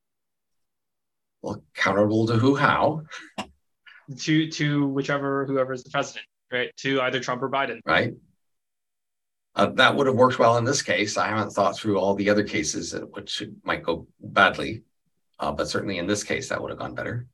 well 1.41 1.61
accountable 1.75 2.27
to 2.27 2.33
who 2.33 2.55
how 2.55 3.01
to 4.17 4.49
to 4.49 4.87
whichever 4.87 5.45
whoever 5.45 5.73
is 5.73 5.83
the 5.83 5.89
president 5.89 6.25
right 6.51 6.71
to 6.77 7.01
either 7.01 7.19
trump 7.19 7.41
or 7.41 7.49
biden 7.49 7.79
right 7.85 8.13
uh, 9.55 9.67
that 9.67 9.95
would 9.95 10.07
have 10.07 10.15
worked 10.15 10.39
well 10.39 10.57
in 10.57 10.63
this 10.63 10.81
case 10.81 11.17
i 11.17 11.27
haven't 11.27 11.51
thought 11.51 11.77
through 11.77 11.99
all 11.99 12.15
the 12.15 12.29
other 12.29 12.43
cases 12.43 12.95
which 13.11 13.43
might 13.63 13.83
go 13.83 14.07
badly 14.21 14.81
uh, 15.39 15.51
but 15.51 15.67
certainly 15.67 15.97
in 15.97 16.07
this 16.07 16.23
case 16.23 16.49
that 16.49 16.61
would 16.61 16.71
have 16.71 16.79
gone 16.79 16.95
better 16.95 17.27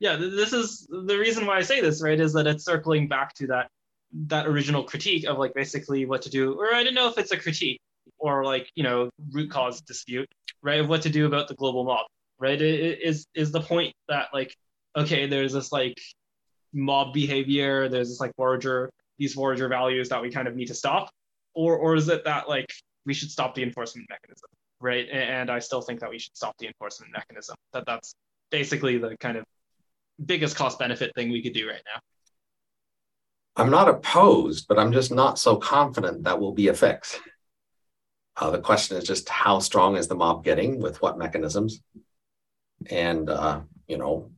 yeah 0.00 0.16
this 0.16 0.52
is 0.52 0.86
the 0.90 1.18
reason 1.18 1.46
why 1.46 1.56
i 1.56 1.62
say 1.62 1.80
this 1.80 2.02
right 2.02 2.20
is 2.20 2.32
that 2.32 2.46
it's 2.46 2.64
circling 2.64 3.08
back 3.08 3.32
to 3.34 3.46
that 3.46 3.68
that 4.14 4.46
original 4.46 4.84
critique 4.84 5.26
of 5.26 5.38
like 5.38 5.54
basically 5.54 6.06
what 6.06 6.22
to 6.22 6.30
do, 6.30 6.54
or 6.54 6.74
I 6.74 6.84
don't 6.84 6.94
know 6.94 7.08
if 7.08 7.18
it's 7.18 7.32
a 7.32 7.36
critique 7.36 7.80
or 8.18 8.44
like 8.44 8.70
you 8.74 8.82
know 8.82 9.10
root 9.32 9.50
cause 9.50 9.80
dispute, 9.80 10.28
right? 10.62 10.80
Of 10.80 10.88
what 10.88 11.02
to 11.02 11.10
do 11.10 11.26
about 11.26 11.48
the 11.48 11.54
global 11.54 11.84
mob, 11.84 12.06
right? 12.38 12.60
It 12.60 13.00
is 13.02 13.26
is 13.34 13.50
the 13.50 13.60
point 13.60 13.94
that 14.08 14.28
like 14.32 14.54
okay, 14.96 15.26
there's 15.26 15.52
this 15.52 15.72
like 15.72 16.00
mob 16.72 17.12
behavior, 17.12 17.88
there's 17.88 18.08
this 18.08 18.20
like 18.20 18.34
forager 18.36 18.90
these 19.18 19.34
forager 19.34 19.68
values 19.68 20.08
that 20.08 20.20
we 20.20 20.30
kind 20.30 20.48
of 20.48 20.56
need 20.56 20.66
to 20.66 20.74
stop, 20.74 21.10
or 21.54 21.76
or 21.76 21.96
is 21.96 22.08
it 22.08 22.24
that 22.24 22.48
like 22.48 22.72
we 23.06 23.14
should 23.14 23.30
stop 23.30 23.54
the 23.54 23.62
enforcement 23.62 24.08
mechanism, 24.08 24.48
right? 24.84 25.08
And 25.10 25.50
I 25.50 25.58
still 25.58 25.80
think 25.80 26.00
that 26.00 26.10
we 26.10 26.18
should 26.18 26.36
stop 26.36 26.56
the 26.58 26.66
enforcement 26.66 27.12
mechanism. 27.12 27.56
That 27.72 27.84
that's 27.86 28.14
basically 28.50 28.98
the 28.98 29.16
kind 29.18 29.38
of 29.38 29.44
biggest 30.24 30.54
cost 30.54 30.78
benefit 30.78 31.12
thing 31.14 31.30
we 31.30 31.42
could 31.42 31.54
do 31.54 31.68
right 31.68 31.82
now. 31.86 32.00
I'm 33.56 33.70
not 33.70 33.88
opposed, 33.88 34.68
but 34.68 34.78
I'm 34.78 34.92
just 34.92 35.10
not 35.10 35.38
so 35.38 35.56
confident 35.56 36.24
that 36.24 36.38
will 36.38 36.52
be 36.52 36.68
a 36.68 36.74
fix. 36.74 37.18
Uh, 38.36 38.50
the 38.50 38.58
question 38.58 38.96
is 38.96 39.04
just 39.04 39.28
how 39.28 39.60
strong 39.60 39.96
is 39.96 40.08
the 40.08 40.16
mob 40.16 40.44
getting 40.44 40.80
with 40.80 41.00
what 41.00 41.18
mechanisms? 41.18 41.80
And, 42.90 43.30
uh, 43.30 43.60
you 43.86 43.96
know, 43.96 44.32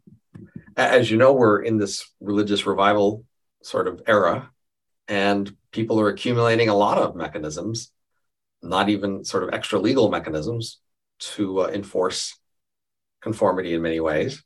as 0.76 1.10
you 1.10 1.16
know, 1.16 1.32
we're 1.32 1.62
in 1.62 1.78
this 1.78 2.08
religious 2.20 2.66
revival 2.66 3.24
sort 3.62 3.88
of 3.88 4.02
era, 4.06 4.50
and 5.08 5.50
people 5.72 5.98
are 5.98 6.08
accumulating 6.08 6.68
a 6.68 6.74
lot 6.74 6.98
of 6.98 7.16
mechanisms, 7.16 7.90
not 8.68 8.88
even 8.88 9.24
sort 9.24 9.44
of 9.44 9.50
extra 9.52 9.78
legal 9.78 10.10
mechanisms 10.10 10.80
to 11.18 11.62
uh, 11.62 11.66
enforce 11.68 12.38
conformity 13.22 13.74
in 13.74 13.82
many 13.82 14.00
ways. 14.00 14.42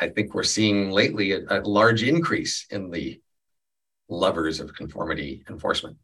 I 0.00 0.08
think 0.08 0.34
we're 0.34 0.42
seeing 0.42 0.90
lately 0.90 1.32
a, 1.32 1.40
a 1.48 1.60
large 1.60 2.02
increase 2.02 2.66
in 2.70 2.90
the 2.90 3.20
levers 4.08 4.60
of 4.60 4.74
conformity 4.74 5.44
enforcement. 5.48 5.96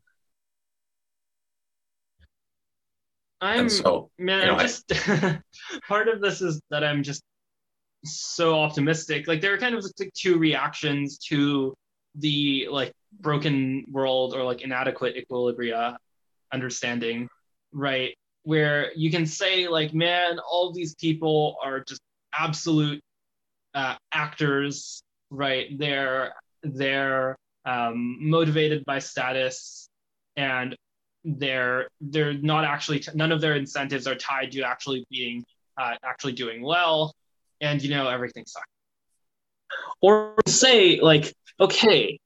I'm 3.40 3.68
so 3.68 4.10
man, 4.18 4.40
you 4.40 4.46
know, 4.46 4.52
I'm 4.54 4.60
just 4.60 4.88
part 5.88 6.08
of 6.08 6.20
this 6.20 6.42
is 6.42 6.60
that 6.70 6.82
I'm 6.82 7.02
just 7.02 7.22
so 8.04 8.58
optimistic. 8.58 9.28
Like 9.28 9.40
there 9.40 9.54
are 9.54 9.58
kind 9.58 9.74
of 9.74 9.84
like 9.98 10.12
two 10.12 10.38
reactions 10.38 11.18
to 11.28 11.74
the 12.16 12.68
like 12.70 12.92
broken 13.20 13.84
world 13.90 14.34
or 14.34 14.42
like 14.42 14.62
inadequate 14.62 15.16
equilibria 15.16 15.96
understanding, 16.52 17.28
right? 17.72 18.14
Where 18.42 18.92
you 18.94 19.10
can 19.10 19.26
say 19.26 19.68
like, 19.68 19.94
man, 19.94 20.38
all 20.38 20.72
these 20.72 20.94
people 20.94 21.56
are 21.62 21.80
just 21.80 22.00
absolute 22.32 23.00
uh, 23.74 23.96
actors, 24.12 25.02
right? 25.30 25.76
They're 25.78 26.32
they're 26.62 27.36
um, 27.64 28.16
motivated 28.28 28.84
by 28.84 28.98
status 28.98 29.88
and 30.36 30.74
they're 31.24 31.88
they're 32.00 32.32
not 32.34 32.64
actually 32.64 33.00
t- 33.00 33.10
none 33.14 33.32
of 33.32 33.40
their 33.40 33.56
incentives 33.56 34.06
are 34.06 34.14
tied 34.14 34.52
to 34.52 34.62
actually 34.62 35.04
being 35.10 35.44
uh, 35.76 35.94
actually 36.02 36.32
doing 36.32 36.62
well 36.62 37.12
and 37.60 37.82
you 37.82 37.90
know 37.90 38.08
everything 38.08 38.44
sucks 38.46 38.66
or 40.00 40.34
say 40.46 41.00
like 41.00 41.34
okay 41.60 42.18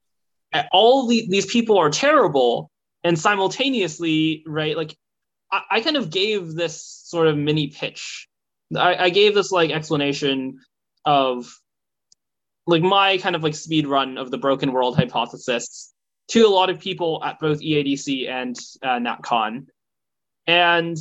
all 0.71 1.07
the, 1.07 1.25
these 1.29 1.47
people 1.47 1.77
are 1.77 1.89
terrible 1.89 2.69
and 3.03 3.17
simultaneously 3.17 4.43
right 4.47 4.77
like 4.77 4.95
I, 5.51 5.61
I 5.71 5.81
kind 5.81 5.97
of 5.97 6.09
gave 6.09 6.53
this 6.53 6.83
sort 7.05 7.27
of 7.27 7.37
mini 7.37 7.67
pitch 7.67 8.27
I, 8.75 8.95
I 8.95 9.09
gave 9.09 9.35
this 9.35 9.51
like 9.51 9.71
explanation 9.71 10.59
of 11.05 11.53
like 12.65 12.81
my 12.81 13.17
kind 13.17 13.35
of 13.35 13.43
like 13.43 13.55
speed 13.55 13.87
run 13.87 14.17
of 14.17 14.31
the 14.31 14.37
broken 14.37 14.71
world 14.71 14.95
hypothesis 14.95 15.93
to 16.29 16.41
a 16.41 16.49
lot 16.49 16.69
of 16.69 16.79
people 16.79 17.21
at 17.23 17.39
both 17.39 17.61
EADC 17.61 18.29
and 18.29 18.57
uh, 18.81 18.99
NatCon. 18.99 19.67
And 20.47 20.97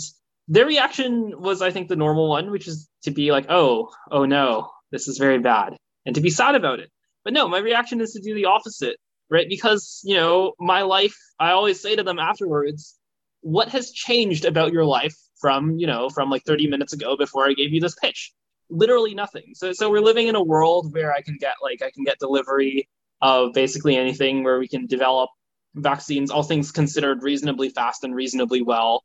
their 0.48 0.66
reaction 0.66 1.40
was, 1.40 1.62
I 1.62 1.70
think, 1.70 1.88
the 1.88 1.96
normal 1.96 2.28
one, 2.28 2.50
which 2.50 2.66
is 2.66 2.88
to 3.04 3.10
be 3.10 3.30
like, 3.30 3.46
oh, 3.48 3.90
oh 4.10 4.24
no, 4.24 4.70
this 4.90 5.08
is 5.08 5.18
very 5.18 5.38
bad, 5.38 5.76
and 6.06 6.14
to 6.14 6.20
be 6.20 6.30
sad 6.30 6.54
about 6.54 6.80
it. 6.80 6.90
But 7.24 7.32
no, 7.32 7.48
my 7.48 7.58
reaction 7.58 8.00
is 8.00 8.12
to 8.12 8.20
do 8.20 8.34
the 8.34 8.46
opposite, 8.46 8.96
right? 9.32 9.48
Because, 9.48 10.02
you 10.04 10.14
know, 10.14 10.52
my 10.60 10.82
life, 10.82 11.16
I 11.40 11.52
always 11.52 11.80
say 11.80 11.96
to 11.96 12.02
them 12.02 12.18
afterwards, 12.18 12.98
what 13.40 13.70
has 13.70 13.90
changed 13.90 14.44
about 14.44 14.72
your 14.72 14.84
life 14.84 15.16
from, 15.40 15.78
you 15.78 15.86
know, 15.86 16.10
from 16.10 16.28
like 16.28 16.44
30 16.44 16.68
minutes 16.68 16.92
ago 16.92 17.16
before 17.16 17.48
I 17.48 17.54
gave 17.54 17.72
you 17.72 17.80
this 17.80 17.94
pitch? 17.94 18.34
Literally 18.68 19.14
nothing. 19.14 19.54
So, 19.54 19.72
so 19.72 19.90
we're 19.90 20.02
living 20.02 20.28
in 20.28 20.34
a 20.36 20.42
world 20.42 20.92
where 20.92 21.14
I 21.14 21.22
can 21.22 21.38
get 21.40 21.54
like, 21.62 21.82
I 21.82 21.90
can 21.90 22.04
get 22.04 22.18
delivery 22.18 22.90
of 23.22 23.54
basically 23.54 23.96
anything 23.96 24.44
where 24.44 24.58
we 24.58 24.68
can 24.68 24.86
develop 24.86 25.30
vaccines, 25.74 26.30
all 26.30 26.42
things 26.42 26.70
considered 26.70 27.22
reasonably 27.22 27.70
fast 27.70 28.04
and 28.04 28.14
reasonably 28.14 28.60
well, 28.60 29.02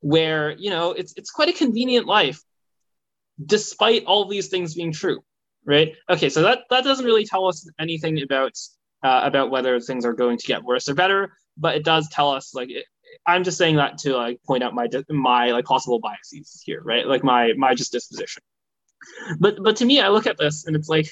where, 0.00 0.52
you 0.52 0.68
know, 0.68 0.92
it's, 0.92 1.14
it's 1.16 1.30
quite 1.30 1.48
a 1.48 1.54
convenient 1.54 2.06
life 2.06 2.42
despite 3.42 4.04
all 4.04 4.28
these 4.28 4.48
things 4.48 4.74
being 4.74 4.92
true 4.92 5.24
right 5.66 5.94
okay 6.08 6.28
so 6.28 6.42
that 6.42 6.60
that 6.70 6.84
doesn't 6.84 7.04
really 7.04 7.24
tell 7.24 7.46
us 7.46 7.68
anything 7.80 8.22
about 8.22 8.52
uh, 9.04 9.20
about 9.24 9.50
whether 9.50 9.78
things 9.78 10.04
are 10.04 10.12
going 10.12 10.38
to 10.38 10.46
get 10.46 10.64
worse 10.64 10.88
or 10.88 10.94
better 10.94 11.32
but 11.56 11.76
it 11.76 11.84
does 11.84 12.08
tell 12.08 12.30
us 12.30 12.54
like 12.54 12.70
it, 12.70 12.84
i'm 13.26 13.44
just 13.44 13.58
saying 13.58 13.76
that 13.76 13.98
to 13.98 14.16
like 14.16 14.42
point 14.44 14.62
out 14.62 14.74
my 14.74 14.88
my 15.10 15.50
like 15.52 15.64
possible 15.64 16.00
biases 16.00 16.62
here 16.64 16.82
right 16.82 17.06
like 17.06 17.22
my 17.22 17.52
my 17.56 17.74
just 17.74 17.92
disposition 17.92 18.42
but 19.38 19.62
but 19.62 19.76
to 19.76 19.84
me 19.84 20.00
i 20.00 20.08
look 20.08 20.26
at 20.26 20.38
this 20.38 20.66
and 20.66 20.74
it's 20.74 20.88
like 20.88 21.08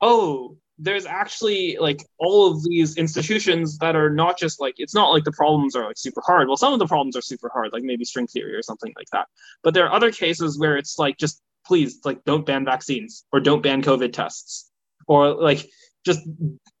oh 0.00 0.56
there's 0.78 1.06
actually 1.06 1.76
like 1.80 2.04
all 2.18 2.50
of 2.50 2.62
these 2.62 2.96
institutions 2.96 3.78
that 3.78 3.96
are 3.96 4.10
not 4.10 4.38
just 4.38 4.60
like 4.60 4.74
it's 4.78 4.94
not 4.94 5.10
like 5.10 5.24
the 5.24 5.32
problems 5.32 5.74
are 5.74 5.86
like 5.86 5.98
super 5.98 6.22
hard. 6.24 6.46
Well, 6.46 6.56
some 6.56 6.72
of 6.72 6.78
the 6.78 6.86
problems 6.86 7.16
are 7.16 7.20
super 7.20 7.50
hard, 7.52 7.72
like 7.72 7.82
maybe 7.82 8.04
string 8.04 8.28
theory 8.28 8.54
or 8.54 8.62
something 8.62 8.92
like 8.96 9.08
that. 9.12 9.26
But 9.64 9.74
there 9.74 9.86
are 9.86 9.92
other 9.92 10.12
cases 10.12 10.58
where 10.58 10.76
it's 10.76 10.98
like 10.98 11.18
just 11.18 11.42
please 11.66 11.98
like 12.04 12.24
don't 12.24 12.46
ban 12.46 12.64
vaccines 12.64 13.24
or 13.32 13.40
don't 13.40 13.62
ban 13.62 13.82
COVID 13.82 14.12
tests 14.12 14.70
or 15.08 15.34
like 15.34 15.68
just 16.06 16.20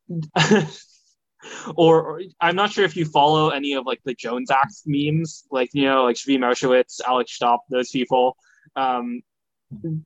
or, 1.76 2.02
or, 2.02 2.22
I'm 2.40 2.56
not 2.56 2.72
sure 2.72 2.84
if 2.84 2.96
you 2.96 3.04
follow 3.04 3.50
any 3.50 3.74
of 3.74 3.86
like 3.86 4.00
the 4.04 4.14
Jones 4.14 4.50
Act 4.50 4.74
memes, 4.86 5.44
like 5.50 5.70
you 5.72 5.84
know, 5.84 6.04
like 6.04 6.16
Zvi 6.16 6.38
Mowshowitz, 6.38 7.00
Alec 7.06 7.28
Stapp, 7.28 7.58
those 7.70 7.90
people. 7.90 8.36
Um, 8.76 9.22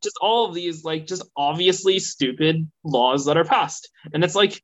just 0.03 0.16
all 0.20 0.47
of 0.47 0.55
these 0.55 0.85
like 0.85 1.07
just 1.07 1.23
obviously 1.37 1.99
stupid 1.99 2.70
laws 2.85 3.27
that 3.27 3.37
are 3.37 3.45
passed. 3.45 3.89
And 4.12 4.24
it's 4.24 4.35
like 4.35 4.61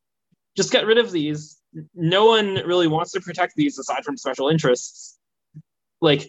just 0.56 0.73
get 0.73 0.86
rid 0.86 0.98
of 0.98 1.10
these. 1.10 1.59
No 1.94 2.27
one 2.27 2.55
really 2.66 2.89
wants 2.89 3.12
to 3.12 3.20
protect 3.20 3.55
these 3.55 3.78
aside 3.78 4.05
from 4.05 4.16
special 4.16 4.48
interests. 4.48 5.19
Like 6.01 6.28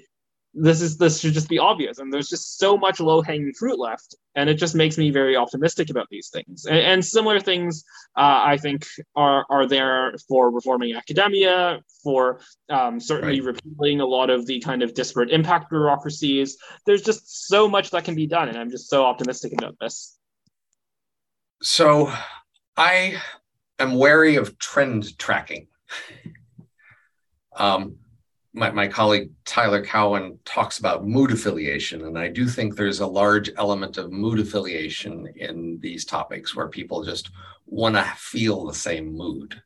this 0.54 0.82
is 0.82 0.98
this 0.98 1.20
should 1.20 1.34
just 1.34 1.50
be 1.50 1.60
obvious. 1.60 2.00
And 2.00 2.12
there's 2.12 2.30
just 2.30 2.58
so 2.58 2.78
much 2.78 3.00
low 3.00 3.22
hanging 3.22 3.54
fruit 3.54 3.80
left 3.80 4.16
and 4.36 4.50
it 4.50 4.56
just 4.56 4.76
makes 4.76 4.98
me 4.98 5.12
very 5.12 5.36
optimistic 5.36 5.90
about 5.90 6.08
these 6.10 6.30
things. 6.30 6.66
And, 6.66 6.80
and 6.80 7.06
similar 7.06 7.40
things 7.40 7.84
uh, 8.18 8.42
i 8.46 8.58
think 8.58 8.86
are 9.16 9.46
are 9.50 9.68
there 9.68 10.16
for 10.28 10.52
reforming 10.52 10.96
academia 10.96 11.82
for 12.04 12.40
um, 12.70 13.00
certainly 13.00 13.42
right. 13.42 13.56
repealing 13.56 14.00
a 14.02 14.06
lot 14.06 14.30
of 14.30 14.46
the 14.46 14.60
kind 14.62 14.82
of 14.82 14.94
disparate 14.94 15.30
impact 15.32 15.70
bureaucracies. 15.70 16.58
There's 16.86 17.02
just 17.02 17.48
so 17.48 17.68
much 17.68 17.92
that 17.92 18.04
can 18.04 18.16
be 18.16 18.28
done 18.28 18.50
and 18.50 18.58
i'm 18.58 18.72
just 18.72 18.90
so 18.90 19.06
optimistic 19.06 19.54
about 19.54 19.76
this. 19.80 20.18
So 21.62 22.12
i 22.76 23.22
am 23.78 23.96
wary 23.96 24.36
of 24.36 24.58
trend 24.58 25.18
tracking. 25.18 25.68
Um, 27.56 27.98
my, 28.54 28.72
my 28.72 28.88
colleague 28.88 29.32
Tyler 29.46 29.84
Cowen 29.84 30.40
talks 30.44 30.80
about 30.80 31.08
mood 31.08 31.32
affiliation, 31.32 32.06
and 32.06 32.18
I 32.18 32.30
do 32.30 32.48
think 32.48 32.76
there's 32.76 33.00
a 33.00 33.08
large 33.08 33.52
element 33.58 33.98
of 33.98 34.12
mood 34.12 34.40
affiliation 34.40 35.28
in 35.36 35.80
these 35.82 36.06
topics 36.06 36.56
where 36.56 36.68
people 36.68 37.04
just 37.04 37.30
want 37.66 37.96
to 37.96 38.04
feel 38.18 38.66
the 38.66 38.74
same 38.74 39.16
mood 39.16 39.62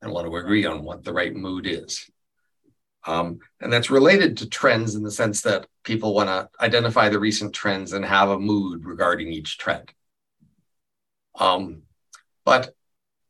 and 0.00 0.10
want 0.10 0.26
to 0.26 0.36
agree 0.36 0.64
on 0.64 0.82
what 0.82 1.04
the 1.04 1.12
right 1.12 1.34
mood 1.34 1.66
is. 1.66 2.10
Um, 3.06 3.40
and 3.60 3.72
that's 3.72 3.90
related 3.90 4.36
to 4.38 4.48
trends 4.48 4.94
in 4.94 5.02
the 5.02 5.10
sense 5.10 5.42
that 5.42 5.66
people 5.82 6.14
want 6.14 6.28
to 6.28 6.48
identify 6.64 7.08
the 7.08 7.18
recent 7.18 7.52
trends 7.52 7.92
and 7.92 8.04
have 8.04 8.30
a 8.30 8.38
mood 8.38 8.84
regarding 8.84 9.28
each 9.28 9.58
trend. 9.58 9.92
Um, 11.38 11.82
but 12.44 12.74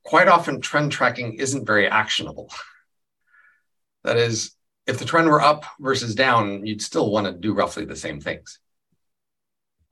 quite 0.05 0.29
often, 0.29 0.61
trend 0.61 0.93
tracking 0.93 1.35
isn't 1.35 1.67
very 1.67 1.89
actionable. 1.89 2.51
that 4.05 4.17
is, 4.17 4.55
if 4.87 4.99
the 4.99 5.05
trend 5.05 5.29
were 5.29 5.41
up 5.41 5.65
versus 5.79 6.15
down, 6.15 6.67
you'd 6.67 6.83
still 6.83 7.11
want 7.11 7.27
to 7.27 7.33
do 7.33 7.55
roughly 7.55 7.85
the 7.85 7.97
same 7.97 8.21
things. 8.21 8.59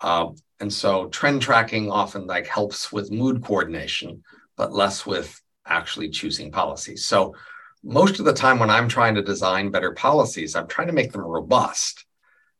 Um, 0.00 0.36
and 0.58 0.72
so 0.72 1.08
trend 1.08 1.42
tracking 1.42 1.90
often 1.90 2.26
like 2.26 2.46
helps 2.46 2.92
with 2.92 3.10
mood 3.10 3.44
coordination, 3.44 4.22
but 4.56 4.72
less 4.72 5.06
with 5.06 5.40
actually 5.66 6.10
choosing 6.10 6.50
policies. 6.50 7.04
So 7.04 7.34
most 7.82 8.18
of 8.18 8.24
the 8.24 8.32
time 8.32 8.58
when 8.58 8.70
I'm 8.70 8.88
trying 8.88 9.14
to 9.14 9.22
design 9.22 9.70
better 9.70 9.92
policies, 9.92 10.54
I'm 10.54 10.66
trying 10.66 10.88
to 10.88 10.92
make 10.92 11.12
them 11.12 11.22
robust. 11.22 12.04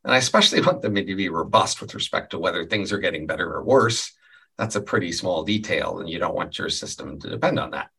And 0.04 0.14
I 0.14 0.18
especially 0.18 0.60
want 0.66 0.82
them 0.82 0.94
to 0.94 1.02
be 1.04 1.28
robust 1.28 1.80
with 1.80 1.94
respect 1.94 2.30
to 2.30 2.38
whether 2.38 2.64
things 2.64 2.92
are 2.92 2.98
getting 2.98 3.26
better 3.26 3.52
or 3.52 3.64
worse. 3.64 4.12
That's 4.56 4.76
a 4.76 4.80
pretty 4.80 5.12
small 5.12 5.42
detail, 5.42 6.00
and 6.00 6.08
you 6.08 6.18
don't 6.18 6.34
want 6.34 6.58
your 6.58 6.68
system 6.68 7.18
to 7.20 7.30
depend 7.30 7.58
on 7.58 7.70
that. 7.70 7.90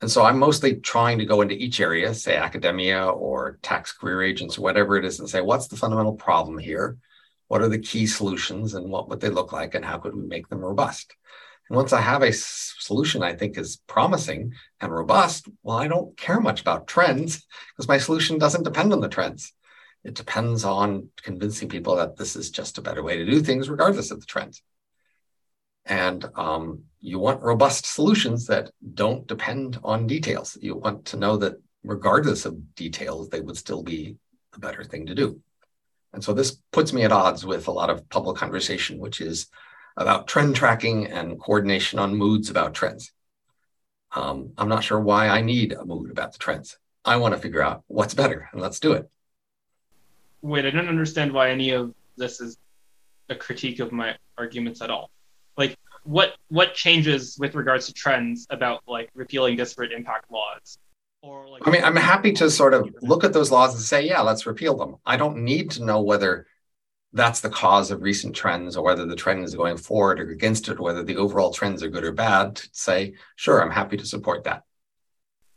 And 0.00 0.10
so 0.10 0.22
I'm 0.22 0.38
mostly 0.38 0.76
trying 0.76 1.18
to 1.18 1.24
go 1.24 1.40
into 1.40 1.54
each 1.54 1.80
area, 1.80 2.12
say 2.14 2.36
academia 2.36 3.06
or 3.06 3.58
tax 3.62 3.92
career 3.92 4.22
agents 4.22 4.58
or 4.58 4.62
whatever 4.62 4.96
it 4.96 5.04
is, 5.04 5.20
and 5.20 5.28
say, 5.28 5.40
what's 5.40 5.68
the 5.68 5.76
fundamental 5.76 6.14
problem 6.14 6.58
here? 6.58 6.98
What 7.48 7.62
are 7.62 7.68
the 7.68 7.78
key 7.78 8.06
solutions 8.06 8.74
and 8.74 8.90
what 8.90 9.08
would 9.08 9.20
they 9.20 9.28
look 9.30 9.52
like 9.52 9.74
and 9.74 9.84
how 9.84 9.98
could 9.98 10.14
we 10.14 10.26
make 10.26 10.48
them 10.48 10.60
robust? 10.60 11.14
And 11.68 11.76
once 11.76 11.92
I 11.92 12.00
have 12.00 12.22
a 12.22 12.32
solution 12.32 13.22
I 13.22 13.34
think 13.34 13.56
is 13.56 13.80
promising 13.86 14.52
and 14.80 14.92
robust, 14.92 15.48
well, 15.62 15.78
I 15.78 15.88
don't 15.88 16.16
care 16.16 16.40
much 16.40 16.60
about 16.60 16.86
trends 16.86 17.46
because 17.72 17.88
my 17.88 17.98
solution 17.98 18.38
doesn't 18.38 18.64
depend 18.64 18.92
on 18.92 19.00
the 19.00 19.08
trends. 19.08 19.52
It 20.04 20.14
depends 20.14 20.64
on 20.64 21.08
convincing 21.22 21.70
people 21.70 21.96
that 21.96 22.16
this 22.16 22.36
is 22.36 22.50
just 22.50 22.76
a 22.76 22.82
better 22.82 23.02
way 23.02 23.16
to 23.16 23.24
do 23.24 23.40
things, 23.40 23.70
regardless 23.70 24.10
of 24.10 24.20
the 24.20 24.26
trends. 24.26 24.62
And 25.86 26.24
um, 26.36 26.84
you 27.00 27.18
want 27.18 27.42
robust 27.42 27.84
solutions 27.84 28.46
that 28.46 28.70
don't 28.94 29.26
depend 29.26 29.78
on 29.84 30.06
details. 30.06 30.56
You 30.60 30.76
want 30.76 31.04
to 31.06 31.18
know 31.18 31.36
that 31.36 31.60
regardless 31.82 32.46
of 32.46 32.74
details, 32.74 33.28
they 33.28 33.40
would 33.40 33.58
still 33.58 33.82
be 33.82 34.16
the 34.52 34.58
better 34.58 34.82
thing 34.82 35.06
to 35.06 35.14
do. 35.14 35.40
And 36.14 36.24
so 36.24 36.32
this 36.32 36.56
puts 36.72 36.92
me 36.92 37.02
at 37.02 37.12
odds 37.12 37.44
with 37.44 37.68
a 37.68 37.72
lot 37.72 37.90
of 37.90 38.08
public 38.08 38.36
conversation, 38.36 38.98
which 38.98 39.20
is 39.20 39.48
about 39.96 40.26
trend 40.26 40.56
tracking 40.56 41.06
and 41.06 41.38
coordination 41.38 41.98
on 41.98 42.16
moods 42.16 42.48
about 42.48 42.72
trends. 42.72 43.12
Um, 44.12 44.52
I'm 44.56 44.68
not 44.68 44.84
sure 44.84 44.98
why 44.98 45.28
I 45.28 45.42
need 45.42 45.72
a 45.72 45.84
mood 45.84 46.10
about 46.10 46.32
the 46.32 46.38
trends. 46.38 46.78
I 47.04 47.16
want 47.16 47.34
to 47.34 47.40
figure 47.40 47.62
out 47.62 47.82
what's 47.88 48.14
better 48.14 48.48
and 48.52 48.62
let's 48.62 48.80
do 48.80 48.92
it. 48.92 49.10
Wait, 50.40 50.64
I 50.64 50.70
don't 50.70 50.88
understand 50.88 51.32
why 51.32 51.50
any 51.50 51.70
of 51.70 51.92
this 52.16 52.40
is 52.40 52.56
a 53.28 53.34
critique 53.34 53.80
of 53.80 53.92
my 53.92 54.16
arguments 54.38 54.80
at 54.80 54.90
all 54.90 55.10
like 55.56 55.76
what 56.04 56.36
what 56.48 56.74
changes 56.74 57.36
with 57.38 57.54
regards 57.54 57.86
to 57.86 57.92
trends 57.92 58.46
about 58.50 58.82
like 58.86 59.10
repealing 59.14 59.56
disparate 59.56 59.92
impact 59.92 60.30
laws? 60.30 60.78
Or 61.22 61.48
like 61.48 61.66
i 61.66 61.70
mean 61.70 61.82
i'm 61.82 61.96
happy 61.96 62.32
to 62.32 62.50
sort 62.50 62.74
of 62.74 62.94
look 63.00 63.24
at 63.24 63.32
those 63.32 63.50
laws 63.50 63.74
and 63.74 63.82
say 63.82 64.06
yeah 64.06 64.20
let's 64.20 64.46
repeal 64.46 64.76
them. 64.76 64.96
I 65.06 65.16
don't 65.16 65.38
need 65.38 65.70
to 65.72 65.84
know 65.84 66.02
whether 66.02 66.46
that's 67.12 67.40
the 67.40 67.48
cause 67.48 67.90
of 67.90 68.02
recent 68.02 68.34
trends 68.34 68.76
or 68.76 68.84
whether 68.84 69.06
the 69.06 69.16
trend 69.16 69.44
is 69.44 69.54
going 69.54 69.76
forward 69.76 70.20
or 70.20 70.28
against 70.30 70.68
it 70.68 70.78
or 70.78 70.82
whether 70.82 71.02
the 71.02 71.16
overall 71.16 71.52
trends 71.52 71.82
are 71.82 71.88
good 71.88 72.04
or 72.04 72.12
bad. 72.12 72.56
To 72.56 72.68
say 72.72 73.14
sure 73.36 73.62
i'm 73.62 73.70
happy 73.70 73.96
to 73.96 74.06
support 74.06 74.44
that. 74.44 74.64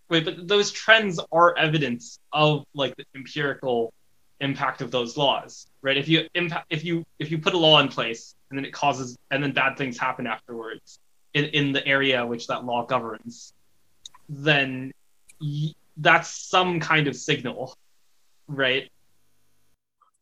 Wait 0.09 0.23
but 0.23 0.47
those 0.47 0.71
trends 0.71 1.19
are 1.33 1.57
evidence 1.57 2.19
of 2.31 2.63
like 2.73 2.95
the 2.95 3.03
empirical 3.13 3.93
impact 4.39 4.81
of 4.81 4.91
those 4.91 5.17
laws 5.17 5.67
right? 5.87 5.97
If 5.97 6.09
you 6.09 6.27
impact 6.35 6.65
if 6.69 6.83
you 6.83 7.05
if 7.17 7.31
you 7.31 7.37
put 7.37 7.53
a 7.53 7.57
law 7.57 7.79
in 7.79 7.87
place 7.87 8.35
and 8.49 8.59
then 8.59 8.65
it 8.65 8.73
causes 8.73 9.17
and 9.31 9.41
then 9.41 9.53
bad 9.53 9.77
things 9.77 9.97
happen 9.97 10.27
afterwards 10.27 10.99
in, 11.33 11.45
in 11.45 11.71
the 11.71 11.85
area 11.87 12.25
which 12.25 12.47
that 12.47 12.65
law 12.65 12.85
governs 12.85 13.53
then 14.27 14.91
y- 15.39 15.73
that's 15.95 16.29
some 16.29 16.81
kind 16.81 17.07
of 17.07 17.15
signal 17.15 17.73
right? 18.47 18.91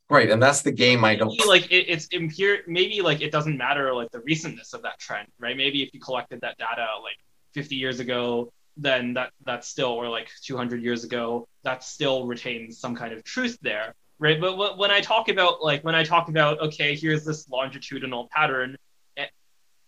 Right 0.07 0.29
and 0.29 0.41
that's 0.41 0.61
the 0.61 0.71
game 0.71 1.03
i 1.03 1.15
don't 1.15 1.29
maybe, 1.29 1.49
like 1.49 1.71
it, 1.71 1.85
it's 1.93 2.05
impure 2.07 2.59
maybe 2.67 3.01
like 3.01 3.21
it 3.21 3.31
doesn't 3.31 3.57
matter 3.57 3.91
like 3.91 4.11
the 4.11 4.19
recentness 4.19 4.75
of 4.75 4.83
that 4.83 4.99
trend 4.99 5.27
right? 5.39 5.57
Maybe 5.57 5.81
if 5.81 5.93
you 5.95 5.99
collected 5.99 6.41
that 6.41 6.59
data 6.59 6.85
like 7.01 7.17
50 7.55 7.75
years 7.75 7.99
ago 7.99 8.51
then 8.77 9.15
that 9.15 9.31
that's 9.45 9.67
still 9.67 9.89
or 9.89 10.09
like 10.09 10.29
200 10.43 10.83
years 10.83 11.03
ago 11.05 11.47
that 11.63 11.83
still 11.83 12.27
retains 12.27 12.77
some 12.77 12.93
kind 12.95 13.13
of 13.13 13.23
truth 13.23 13.57
there 13.63 13.95
right? 14.19 14.39
But 14.39 14.77
when 14.77 14.91
i 14.91 15.01
talk 15.01 15.29
about 15.29 15.63
like 15.63 15.83
when 15.83 15.95
i 15.95 16.03
talk 16.03 16.29
about 16.29 16.59
okay 16.61 16.95
here's 16.95 17.25
this 17.25 17.49
longitudinal 17.49 18.29
pattern 18.31 18.77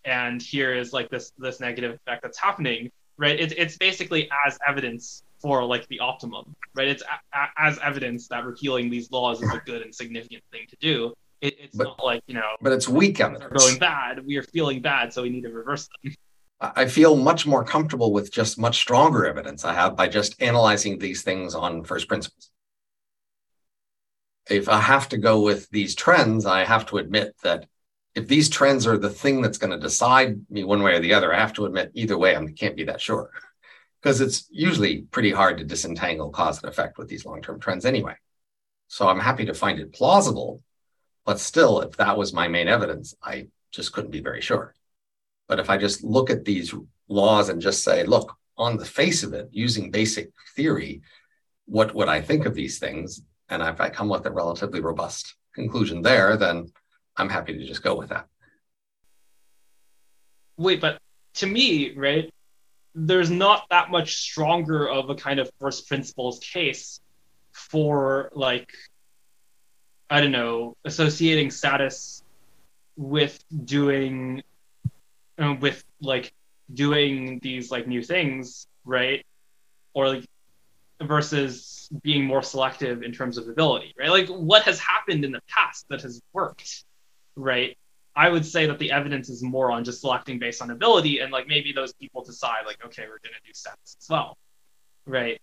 and 0.08 0.42
here 0.42 0.74
is 0.74 0.94
like 0.94 1.10
this 1.10 1.34
this 1.38 1.60
negative 1.60 1.94
effect 1.94 2.24
that's 2.24 2.40
happening 2.40 2.90
right? 3.20 3.40
It's, 3.40 3.54
it's 3.58 3.78
basically 3.78 4.30
as 4.46 4.60
evidence 4.68 5.24
for 5.42 5.64
like 5.64 5.88
the 5.88 6.00
optimum 6.00 6.56
right? 6.76 6.88
It's 6.88 7.04
a, 7.04 7.38
a, 7.38 7.48
as 7.58 7.78
evidence 7.80 8.28
that 8.30 8.46
repealing 8.46 8.90
these 8.90 9.12
laws 9.12 9.42
is 9.42 9.52
a 9.52 9.62
good 9.66 9.82
and 9.82 9.94
significant 9.94 10.44
thing 10.52 10.68
to 10.70 10.76
do. 10.80 11.14
It, 11.42 11.56
it's 11.60 11.76
but, 11.76 11.84
not 11.84 12.04
like 12.04 12.24
you 12.28 12.34
know 12.34 12.56
but 12.62 12.74
it's 12.74 12.88
weak 12.88 13.20
evidence. 13.20 13.64
going 13.64 13.78
bad 13.78 14.26
we 14.26 14.38
are 14.38 14.44
feeling 14.44 14.82
bad 14.82 15.14
so 15.14 15.22
we 15.22 15.30
need 15.30 15.44
to 15.44 15.52
reverse 15.52 15.88
them. 16.04 16.16
I 16.60 16.88
feel 16.88 17.16
much 17.16 17.46
more 17.46 17.64
comfortable 17.64 18.12
with 18.12 18.32
just 18.32 18.58
much 18.58 18.78
stronger 18.78 19.28
evidence 19.28 19.64
I 19.64 19.76
have 19.76 19.96
by 19.96 20.08
just 20.08 20.42
analyzing 20.42 20.98
these 20.98 21.22
things 21.22 21.54
on 21.54 21.84
first 21.84 22.08
principles. 22.08 22.50
If 24.50 24.70
I 24.70 24.80
have 24.80 25.10
to 25.10 25.18
go 25.18 25.42
with 25.42 25.70
these 25.70 25.96
trends, 25.96 26.46
I 26.46 26.64
have 26.64 26.86
to 26.88 26.98
admit 26.98 27.36
that 27.44 27.66
if 28.16 28.28
these 28.28 28.50
trends 28.50 28.88
are 28.88 28.98
the 28.98 29.10
thing 29.10 29.42
that's 29.42 29.58
going 29.58 29.72
to 29.72 29.80
decide 29.80 30.40
me 30.50 30.64
one 30.64 30.82
way 30.82 30.96
or 30.96 31.00
the 31.00 31.14
other, 31.14 31.34
I 31.34 31.40
have 31.40 31.54
to 31.54 31.66
admit 31.66 31.92
either 31.94 32.18
way, 32.18 32.36
I 32.36 32.46
can't 32.54 32.76
be 32.76 32.86
that 32.86 33.02
sure 33.02 33.30
because 34.02 34.22
it's 34.22 34.48
usually 34.50 35.02
pretty 35.02 35.32
hard 35.32 35.58
to 35.58 35.64
disentangle 35.64 36.30
cause 36.30 36.62
and 36.62 36.72
effect 36.72 36.98
with 36.98 37.08
these 37.10 37.26
long 37.26 37.42
term 37.42 37.60
trends 37.60 37.86
anyway. 37.86 38.16
So 38.88 39.08
I'm 39.08 39.20
happy 39.20 39.46
to 39.46 39.54
find 39.54 39.80
it 39.80 39.94
plausible, 39.94 40.64
but 41.26 41.40
still, 41.40 41.82
if 41.82 41.98
that 41.98 42.18
was 42.18 42.34
my 42.34 42.48
main 42.48 42.68
evidence, 42.68 43.16
I 43.22 43.48
just 43.72 43.92
couldn't 43.92 44.12
be 44.12 44.22
very 44.22 44.42
sure. 44.42 44.74
But 45.48 45.60
if 45.60 45.70
I 45.70 45.78
just 45.78 46.04
look 46.04 46.30
at 46.30 46.46
these 46.46 46.74
laws 47.10 47.50
and 47.50 47.62
just 47.62 47.84
say, 47.84 48.04
look, 48.04 48.34
on 48.58 48.78
the 48.78 48.86
face 48.86 49.24
of 49.24 49.34
it, 49.34 49.50
using 49.52 49.92
basic 49.92 50.32
theory, 50.56 51.02
what 51.66 51.94
would 51.94 52.08
I 52.08 52.22
think 52.22 52.46
of 52.46 52.56
these 52.56 52.80
things? 52.80 53.22
And 53.50 53.62
if 53.62 53.80
I 53.80 53.90
come 53.90 54.10
with 54.10 54.26
a 54.26 54.32
relatively 54.32 54.82
robust 54.82 55.36
conclusion 55.54 56.02
there, 56.02 56.38
then 56.38 56.68
I'm 57.16 57.30
happy 57.30 57.54
to 57.54 57.66
just 57.66 57.84
go 57.84 57.96
with 57.96 58.10
that. 58.10 58.28
Wait, 60.58 60.82
but 60.82 61.00
to 61.36 61.48
me, 61.48 61.94
right, 61.96 62.32
there's 62.96 63.30
not 63.30 63.66
that 63.70 63.92
much 63.92 64.16
stronger 64.16 64.90
of 64.90 65.10
a 65.10 65.16
kind 65.16 65.40
of 65.40 65.50
first 65.60 65.88
principles 65.88 66.40
case 66.40 67.00
for 67.52 68.32
like 68.34 68.72
I 70.10 70.22
don't 70.22 70.32
know, 70.32 70.78
associating 70.86 71.52
status 71.52 72.24
with 72.96 73.44
doing 73.66 74.42
uh, 75.38 75.56
with 75.60 75.84
like 76.02 76.34
doing 76.74 77.40
these 77.40 77.72
like 77.72 77.88
new 77.88 78.02
things, 78.02 78.68
right? 78.86 79.26
Or 79.94 80.08
like 80.08 80.26
versus 81.02 81.90
being 82.02 82.26
more 82.26 82.42
selective 82.42 83.04
in 83.04 83.12
terms 83.12 83.38
of 83.38 83.48
ability, 83.48 83.94
right? 83.98 84.10
Like 84.10 84.28
what 84.28 84.64
has 84.64 84.80
happened 84.80 85.24
in 85.24 85.32
the 85.32 85.42
past 85.48 85.86
that 85.90 86.02
has 86.02 86.22
worked, 86.34 86.84
right? 87.36 87.78
I 88.16 88.30
would 88.30 88.46
say 88.46 88.66
that 88.66 88.80
the 88.80 88.92
evidence 88.92 89.30
is 89.30 89.44
more 89.44 89.72
on 89.72 89.84
just 89.84 90.02
selecting 90.02 90.40
based 90.40 90.62
on 90.62 90.72
ability, 90.72 91.20
and 91.20 91.32
like 91.32 91.48
maybe 91.48 91.72
those 91.72 91.94
people 91.94 92.24
decide 92.24 92.66
like, 92.66 92.84
okay, 92.84 93.04
we're 93.04 93.20
gonna 93.24 93.36
do 93.46 93.52
stats 93.52 93.98
as 94.00 94.08
well, 94.10 94.38
right? 95.06 95.40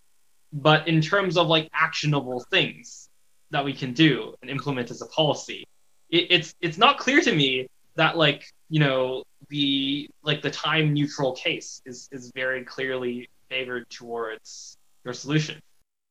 But 0.52 0.88
in 0.88 1.00
terms 1.00 1.36
of 1.36 1.46
like 1.46 1.68
actionable 1.72 2.40
things 2.50 3.08
that 3.50 3.64
we 3.64 3.72
can 3.72 3.92
do 3.92 4.34
and 4.42 4.50
implement 4.50 4.90
as 4.90 5.02
a 5.02 5.06
policy, 5.06 5.64
it, 6.10 6.26
it's 6.30 6.54
it's 6.60 6.76
not 6.76 6.98
clear 6.98 7.20
to 7.20 7.32
me 7.32 7.68
that 7.94 8.16
like 8.16 8.44
you 8.68 8.80
know 8.80 9.22
the 9.50 10.10
like 10.24 10.42
the 10.42 10.50
time 10.50 10.92
neutral 10.92 11.32
case 11.32 11.80
is 11.86 12.08
is 12.10 12.32
very 12.34 12.64
clearly 12.64 13.28
favored 13.48 13.88
towards 13.88 14.76
your 15.04 15.14
solution. 15.14 15.60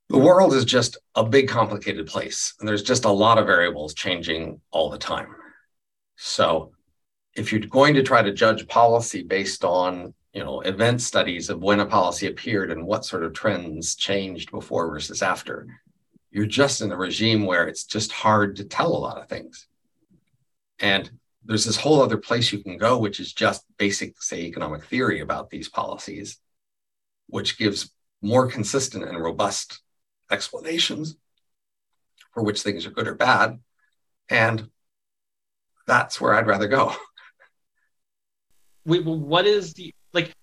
The 0.09 0.17
world 0.19 0.53
is 0.53 0.65
just 0.65 0.97
a 1.15 1.23
big 1.23 1.47
complicated 1.47 2.07
place, 2.07 2.53
and 2.59 2.67
there's 2.67 2.83
just 2.83 3.05
a 3.05 3.11
lot 3.11 3.37
of 3.37 3.47
variables 3.47 3.93
changing 3.93 4.61
all 4.71 4.89
the 4.89 4.97
time 4.97 5.27
so 6.15 6.71
if 7.35 7.51
you're 7.51 7.61
going 7.61 7.95
to 7.95 8.03
try 8.03 8.21
to 8.21 8.31
judge 8.31 8.67
policy 8.67 9.23
based 9.23 9.63
on 9.63 10.13
you 10.33 10.43
know 10.43 10.61
event 10.61 11.01
studies 11.01 11.49
of 11.49 11.61
when 11.61 11.79
a 11.79 11.85
policy 11.85 12.27
appeared 12.27 12.71
and 12.71 12.85
what 12.85 13.05
sort 13.05 13.23
of 13.23 13.33
trends 13.33 13.95
changed 13.95 14.51
before 14.51 14.89
versus 14.89 15.21
after 15.21 15.67
you're 16.31 16.45
just 16.45 16.81
in 16.81 16.91
a 16.91 16.97
regime 16.97 17.45
where 17.45 17.67
it's 17.67 17.83
just 17.83 18.11
hard 18.11 18.55
to 18.55 18.63
tell 18.63 18.95
a 18.95 18.97
lot 18.97 19.17
of 19.17 19.27
things 19.27 19.67
and 20.79 21.11
there's 21.45 21.65
this 21.65 21.77
whole 21.77 22.01
other 22.01 22.17
place 22.17 22.51
you 22.51 22.63
can 22.63 22.77
go 22.77 22.97
which 22.97 23.19
is 23.19 23.33
just 23.33 23.65
basic 23.77 24.21
say 24.21 24.41
economic 24.41 24.83
theory 24.85 25.19
about 25.19 25.49
these 25.49 25.69
policies 25.69 26.37
which 27.27 27.57
gives 27.57 27.92
more 28.23 28.47
consistent 28.47 29.03
and 29.03 29.21
robust 29.21 29.81
explanations 30.31 31.15
for 32.33 32.41
which 32.41 32.63
things 32.63 32.85
are 32.85 32.91
good 32.91 33.07
or 33.07 33.13
bad 33.13 33.59
and 34.29 34.69
that's 35.85 36.19
where 36.19 36.33
I'd 36.33 36.47
rather 36.47 36.67
go. 36.67 36.95
Wait, 38.85 39.05
well, 39.05 39.17
what 39.17 39.45
is 39.45 39.73
the 39.73 39.93
like? 40.13 40.33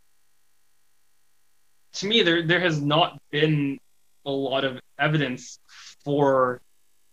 To 1.94 2.06
me, 2.06 2.22
there 2.22 2.42
there 2.46 2.60
has 2.60 2.80
not 2.80 3.20
been 3.30 3.78
a 4.24 4.30
lot 4.30 4.64
of 4.64 4.80
evidence 4.98 5.58
for 6.04 6.60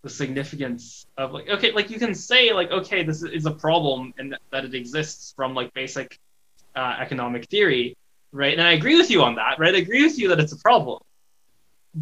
the 0.04 0.10
significance 0.10 1.06
of 1.18 1.32
like 1.32 1.50
okay, 1.50 1.72
like 1.72 1.90
you 1.90 2.00
can 2.00 2.14
say 2.14 2.54
like 2.54 2.72
okay, 2.72 3.04
this 3.04 3.24
is 3.24 3.46
a 3.46 3.52
problem 3.52 4.14
and 4.18 4.36
that 4.52 4.66
it 4.66 4.74
exists 4.74 5.34
from 5.36 5.54
like 5.54 5.74
basic 5.74 6.20
uh, 6.76 6.96
economic 7.00 7.50
theory, 7.50 7.98
right? 8.38 8.58
And 8.58 8.68
I 8.68 8.74
agree 8.74 8.96
with 8.96 9.12
you 9.12 9.22
on 9.24 9.36
that, 9.36 9.60
right? 9.60 9.76
I 9.76 9.80
agree 9.80 10.04
with 10.04 10.18
you 10.18 10.30
that 10.30 10.40
it's 10.40 10.54
a 10.54 10.58
problem 10.58 11.00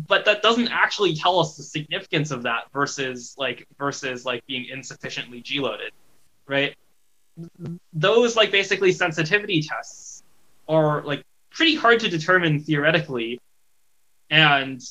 but 0.07 0.25
that 0.25 0.41
doesn't 0.41 0.67
actually 0.69 1.15
tell 1.15 1.39
us 1.39 1.55
the 1.55 1.63
significance 1.63 2.31
of 2.31 2.43
that 2.43 2.63
versus 2.73 3.33
like 3.37 3.65
versus 3.77 4.25
like 4.25 4.45
being 4.45 4.65
insufficiently 4.65 5.41
g 5.41 5.61
loaded 5.61 5.93
right? 6.47 6.75
Those 7.93 8.35
like 8.35 8.51
basically 8.51 8.91
sensitivity 8.91 9.61
tests 9.61 10.23
are 10.67 11.03
like 11.03 11.23
pretty 11.51 11.75
hard 11.75 11.99
to 12.01 12.09
determine 12.09 12.59
theoretically 12.59 13.39
and 14.29 14.81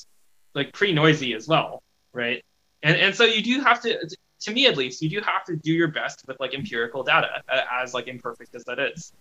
like 0.55 0.73
pretty 0.73 0.93
noisy 0.93 1.35
as 1.35 1.49
well, 1.49 1.83
right? 2.13 2.43
And 2.83 2.97
and 2.97 3.15
so 3.15 3.25
you 3.25 3.43
do 3.43 3.61
have 3.61 3.81
to 3.83 3.99
to 4.41 4.53
me 4.53 4.67
at 4.67 4.77
least, 4.77 5.01
you 5.01 5.09
do 5.09 5.21
have 5.21 5.45
to 5.47 5.57
do 5.57 5.73
your 5.73 5.89
best 5.89 6.23
with 6.27 6.39
like 6.39 6.55
empirical 6.55 7.03
data 7.03 7.43
as 7.73 7.95
like 7.95 8.09
imperfect 8.09 8.55
as 8.55 8.65
that 8.65 8.79
is. 8.79 9.13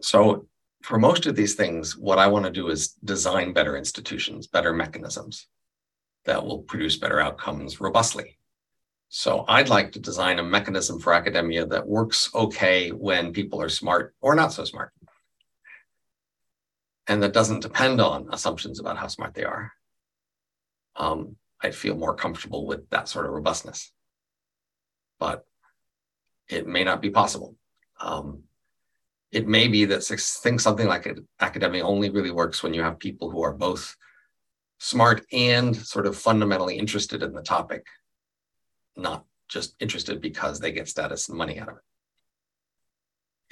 So 0.00 0.46
for 0.82 0.98
most 0.98 1.26
of 1.26 1.36
these 1.36 1.54
things, 1.54 1.96
what 1.96 2.18
I 2.18 2.26
want 2.26 2.44
to 2.46 2.50
do 2.50 2.68
is 2.68 2.94
design 3.04 3.52
better 3.52 3.76
institutions, 3.76 4.46
better 4.46 4.72
mechanisms 4.72 5.46
that 6.24 6.44
will 6.44 6.60
produce 6.60 6.96
better 6.96 7.20
outcomes 7.20 7.80
robustly. 7.80 8.38
So 9.08 9.44
I'd 9.48 9.68
like 9.68 9.92
to 9.92 9.98
design 9.98 10.38
a 10.38 10.44
mechanism 10.44 11.00
for 11.00 11.12
academia 11.12 11.66
that 11.66 11.86
works 11.86 12.30
okay 12.34 12.90
when 12.90 13.32
people 13.32 13.60
are 13.60 13.68
smart 13.68 14.14
or 14.20 14.34
not 14.34 14.52
so 14.52 14.64
smart. 14.64 14.92
And 17.08 17.22
that 17.22 17.32
doesn't 17.32 17.60
depend 17.60 18.00
on 18.00 18.28
assumptions 18.30 18.78
about 18.78 18.96
how 18.96 19.08
smart 19.08 19.34
they 19.34 19.44
are. 19.44 19.72
Um, 20.94 21.36
I 21.60 21.72
feel 21.72 21.96
more 21.96 22.14
comfortable 22.14 22.66
with 22.66 22.88
that 22.90 23.08
sort 23.08 23.26
of 23.26 23.32
robustness. 23.32 23.92
But 25.18 25.44
it 26.48 26.66
may 26.66 26.84
not 26.84 27.02
be 27.02 27.10
possible. 27.10 27.56
Um, 28.00 28.44
it 29.32 29.46
may 29.46 29.68
be 29.68 29.84
that 29.84 30.02
think 30.02 30.60
something 30.60 30.88
like 30.88 31.06
academia 31.40 31.84
only 31.84 32.10
really 32.10 32.30
works 32.30 32.62
when 32.62 32.74
you 32.74 32.82
have 32.82 32.98
people 32.98 33.30
who 33.30 33.42
are 33.42 33.52
both 33.52 33.96
smart 34.78 35.24
and 35.32 35.76
sort 35.76 36.06
of 36.06 36.16
fundamentally 36.16 36.76
interested 36.76 37.22
in 37.22 37.32
the 37.32 37.42
topic 37.42 37.86
not 38.96 39.24
just 39.48 39.74
interested 39.80 40.20
because 40.20 40.60
they 40.60 40.72
get 40.72 40.88
status 40.88 41.28
and 41.28 41.36
money 41.38 41.58
out 41.58 41.68
of 41.68 41.76
it. 41.76 41.82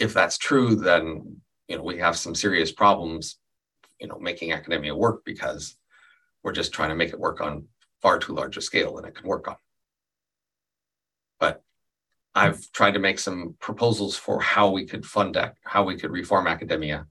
If 0.05 0.15
that's 0.15 0.39
true, 0.39 0.77
then 0.77 1.41
you 1.67 1.77
know 1.77 1.83
we 1.83 1.99
have 1.99 2.17
some 2.17 2.35
serious 2.35 2.71
problems, 2.71 3.39
you 4.01 4.07
know, 4.07 4.19
making 4.21 4.53
academia 4.53 4.95
work 4.95 5.25
because 5.25 5.77
we're 6.43 6.53
just 6.53 6.73
trying 6.73 6.91
to 6.91 6.95
make 6.95 7.11
it 7.11 7.19
work 7.19 7.41
on 7.41 7.67
far 8.01 8.19
too 8.19 8.33
large 8.33 8.57
a 8.57 8.61
scale 8.61 8.95
than 8.95 9.05
it 9.05 9.17
can 9.17 9.27
work 9.27 9.49
on. 9.49 9.57
But 11.41 11.63
I've 12.35 12.71
tried 12.73 12.93
to 12.93 12.99
make 12.99 13.19
some 13.19 13.57
proposals 13.59 14.17
for 14.17 14.41
how 14.41 14.71
we 14.71 14.87
could 14.87 15.05
fund 15.05 15.37
how 15.65 15.85
we 15.85 15.97
could 15.97 16.11
reform 16.11 16.47
academia 16.47 17.07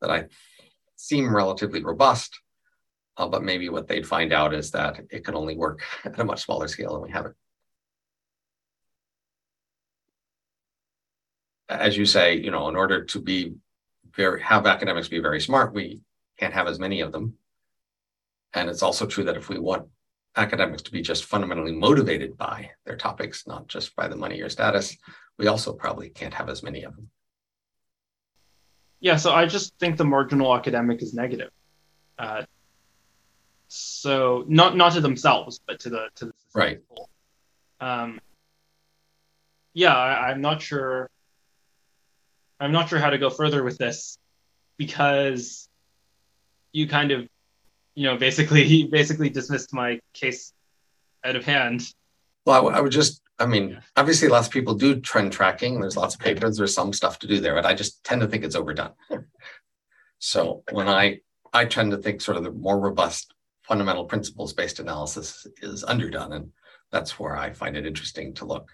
that 0.00 0.10
I 0.10 0.26
seem 0.96 1.34
relatively 1.34 1.82
robust. 1.82 2.38
Uh, 3.16 3.28
but 3.28 3.42
maybe 3.42 3.68
what 3.68 3.88
they'd 3.88 4.06
find 4.06 4.32
out 4.32 4.54
is 4.54 4.70
that 4.70 4.98
it 5.10 5.24
can 5.24 5.34
only 5.34 5.56
work 5.56 5.82
at 6.04 6.18
a 6.18 6.24
much 6.24 6.44
smaller 6.44 6.68
scale 6.68 6.94
than 6.94 7.02
we 7.02 7.10
have 7.10 7.26
it. 7.26 7.34
as 11.72 11.96
you 11.96 12.06
say, 12.06 12.36
you 12.36 12.50
know, 12.50 12.68
in 12.68 12.76
order 12.76 13.04
to 13.04 13.20
be 13.20 13.54
very 14.14 14.42
have 14.42 14.66
academics 14.66 15.08
be 15.08 15.20
very 15.20 15.40
smart, 15.40 15.74
we 15.74 16.00
can't 16.38 16.54
have 16.54 16.66
as 16.66 16.78
many 16.78 17.00
of 17.00 17.12
them. 17.12 17.34
And 18.52 18.68
it's 18.68 18.82
also 18.82 19.06
true 19.06 19.24
that 19.24 19.36
if 19.36 19.48
we 19.48 19.58
want 19.58 19.88
academics 20.36 20.82
to 20.82 20.92
be 20.92 21.02
just 21.02 21.24
fundamentally 21.24 21.72
motivated 21.72 22.36
by 22.36 22.70
their 22.84 22.96
topics, 22.96 23.46
not 23.46 23.68
just 23.68 23.94
by 23.96 24.08
the 24.08 24.16
money 24.16 24.40
or 24.40 24.48
status, 24.48 24.96
we 25.38 25.46
also 25.46 25.72
probably 25.72 26.08
can't 26.08 26.34
have 26.34 26.48
as 26.48 26.62
many 26.62 26.84
of 26.84 26.94
them. 26.96 27.10
Yeah, 29.00 29.16
so 29.16 29.32
I 29.32 29.46
just 29.46 29.76
think 29.78 29.96
the 29.96 30.04
marginal 30.04 30.54
academic 30.54 31.02
is 31.02 31.12
negative. 31.12 31.50
Uh, 32.18 32.42
so 33.68 34.44
not 34.48 34.76
not 34.76 34.92
to 34.92 35.00
themselves, 35.00 35.60
but 35.66 35.80
to 35.80 35.90
the 35.90 36.08
to 36.16 36.26
the 36.26 36.32
right. 36.54 36.78
Um, 37.80 38.20
yeah, 39.72 39.96
I, 39.96 40.30
I'm 40.30 40.40
not 40.40 40.62
sure 40.62 41.10
I'm 42.62 42.70
not 42.70 42.88
sure 42.88 43.00
how 43.00 43.10
to 43.10 43.18
go 43.18 43.28
further 43.28 43.64
with 43.64 43.76
this 43.76 44.18
because 44.78 45.68
you 46.70 46.86
kind 46.86 47.10
of, 47.10 47.28
you 47.94 48.04
know, 48.04 48.16
basically 48.16 48.64
he 48.64 48.86
basically 48.86 49.30
dismissed 49.30 49.72
my 49.72 50.00
case 50.12 50.52
out 51.24 51.36
of 51.36 51.44
hand. 51.44 51.82
Well, 52.44 52.56
I, 52.56 52.58
w- 52.58 52.76
I 52.76 52.80
would 52.80 52.92
just 52.92 53.22
I 53.38 53.46
mean, 53.46 53.80
obviously, 53.96 54.28
lots 54.28 54.46
of 54.46 54.52
people 54.52 54.74
do 54.74 55.00
trend 55.00 55.32
tracking. 55.32 55.80
There's 55.80 55.96
lots 55.96 56.14
of 56.14 56.20
papers. 56.20 56.56
There's 56.56 56.74
some 56.74 56.92
stuff 56.92 57.18
to 57.20 57.26
do 57.26 57.40
there, 57.40 57.54
but 57.54 57.66
I 57.66 57.74
just 57.74 58.04
tend 58.04 58.20
to 58.20 58.28
think 58.28 58.44
it's 58.44 58.54
overdone. 58.54 58.92
So 60.20 60.62
when 60.70 60.86
I 60.86 61.18
I 61.52 61.64
tend 61.64 61.90
to 61.90 61.96
think 61.96 62.20
sort 62.20 62.36
of 62.36 62.44
the 62.44 62.52
more 62.52 62.78
robust 62.78 63.34
fundamental 63.62 64.04
principles 64.04 64.52
based 64.52 64.78
analysis 64.78 65.46
is 65.60 65.82
underdone, 65.82 66.32
and 66.32 66.52
that's 66.92 67.18
where 67.18 67.36
I 67.36 67.52
find 67.52 67.76
it 67.76 67.86
interesting 67.86 68.32
to 68.34 68.44
look. 68.44 68.70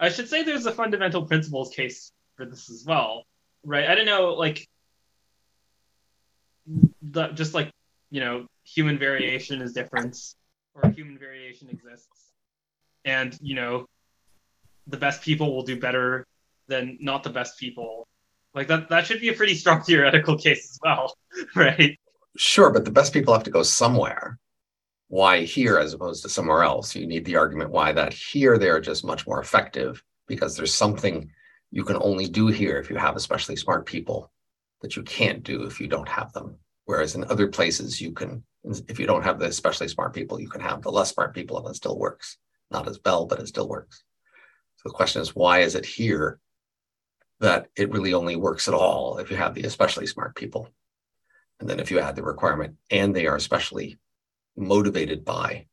I 0.00 0.08
should 0.08 0.28
say 0.28 0.42
there's 0.42 0.66
a 0.66 0.72
fundamental 0.72 1.26
principles 1.26 1.72
case 1.72 2.10
for 2.34 2.46
this 2.46 2.70
as 2.70 2.84
well, 2.84 3.24
right? 3.64 3.88
I 3.88 3.94
don't 3.94 4.06
know, 4.06 4.34
like, 4.34 4.66
the, 7.02 7.28
just 7.28 7.54
like, 7.54 7.70
you 8.10 8.20
know, 8.20 8.46
human 8.64 8.98
variation 8.98 9.62
is 9.62 9.72
different, 9.72 10.16
or 10.74 10.90
human 10.90 11.18
variation 11.18 11.68
exists. 11.68 12.32
And, 13.04 13.36
you 13.40 13.54
know, 13.54 13.86
the 14.86 14.96
best 14.96 15.22
people 15.22 15.54
will 15.54 15.62
do 15.62 15.78
better 15.78 16.26
than 16.68 16.98
not 17.00 17.22
the 17.22 17.30
best 17.30 17.58
people. 17.58 18.06
Like, 18.54 18.68
that, 18.68 18.88
that 18.88 19.06
should 19.06 19.20
be 19.20 19.28
a 19.28 19.34
pretty 19.34 19.54
strong 19.54 19.82
theoretical 19.86 20.36
case 20.36 20.70
as 20.72 20.78
well, 20.82 21.16
right? 21.54 21.98
Sure, 22.36 22.70
but 22.70 22.84
the 22.84 22.90
best 22.90 23.12
people 23.12 23.34
have 23.34 23.44
to 23.44 23.50
go 23.50 23.62
somewhere. 23.62 24.38
Why 25.08 25.42
here 25.42 25.78
as 25.78 25.92
opposed 25.92 26.22
to 26.22 26.28
somewhere 26.28 26.62
else? 26.62 26.94
You 26.94 27.06
need 27.06 27.24
the 27.24 27.36
argument 27.36 27.70
why 27.70 27.92
that 27.92 28.12
here 28.12 28.58
they 28.58 28.68
are 28.68 28.80
just 28.80 29.04
much 29.04 29.26
more 29.26 29.40
effective 29.40 30.04
because 30.28 30.56
there's 30.56 30.72
something 30.72 31.32
you 31.72 31.82
can 31.82 31.96
only 32.00 32.28
do 32.28 32.46
here 32.46 32.78
if 32.78 32.90
you 32.90 32.96
have 32.96 33.16
especially 33.16 33.56
smart 33.56 33.86
people 33.86 34.30
that 34.82 34.94
you 34.94 35.02
can't 35.02 35.42
do 35.42 35.64
if 35.64 35.80
you 35.80 35.88
don't 35.88 36.08
have 36.08 36.32
them. 36.32 36.56
Whereas 36.90 37.14
in 37.14 37.22
other 37.22 37.46
places, 37.46 38.00
you 38.00 38.10
can, 38.10 38.42
if 38.88 38.98
you 38.98 39.06
don't 39.06 39.22
have 39.22 39.38
the 39.38 39.46
especially 39.46 39.86
smart 39.86 40.12
people, 40.12 40.40
you 40.40 40.48
can 40.48 40.60
have 40.60 40.82
the 40.82 40.90
less 40.90 41.12
smart 41.14 41.32
people 41.32 41.56
and 41.56 41.68
it 41.68 41.76
still 41.76 41.96
works. 41.96 42.36
Not 42.68 42.88
as 42.88 42.98
well, 43.04 43.26
but 43.26 43.38
it 43.38 43.46
still 43.46 43.68
works. 43.68 44.02
So 44.78 44.88
the 44.88 44.94
question 44.96 45.22
is, 45.22 45.36
why 45.36 45.60
is 45.60 45.76
it 45.76 45.86
here 45.86 46.40
that 47.38 47.68
it 47.76 47.92
really 47.92 48.12
only 48.12 48.34
works 48.34 48.66
at 48.66 48.74
all 48.74 49.18
if 49.18 49.30
you 49.30 49.36
have 49.36 49.54
the 49.54 49.62
especially 49.62 50.04
smart 50.08 50.34
people? 50.34 50.68
And 51.60 51.70
then 51.70 51.78
if 51.78 51.92
you 51.92 52.00
add 52.00 52.16
the 52.16 52.24
requirement 52.24 52.74
and 52.90 53.14
they 53.14 53.28
are 53.28 53.36
especially 53.36 54.00
motivated 54.56 55.24
by 55.24 55.66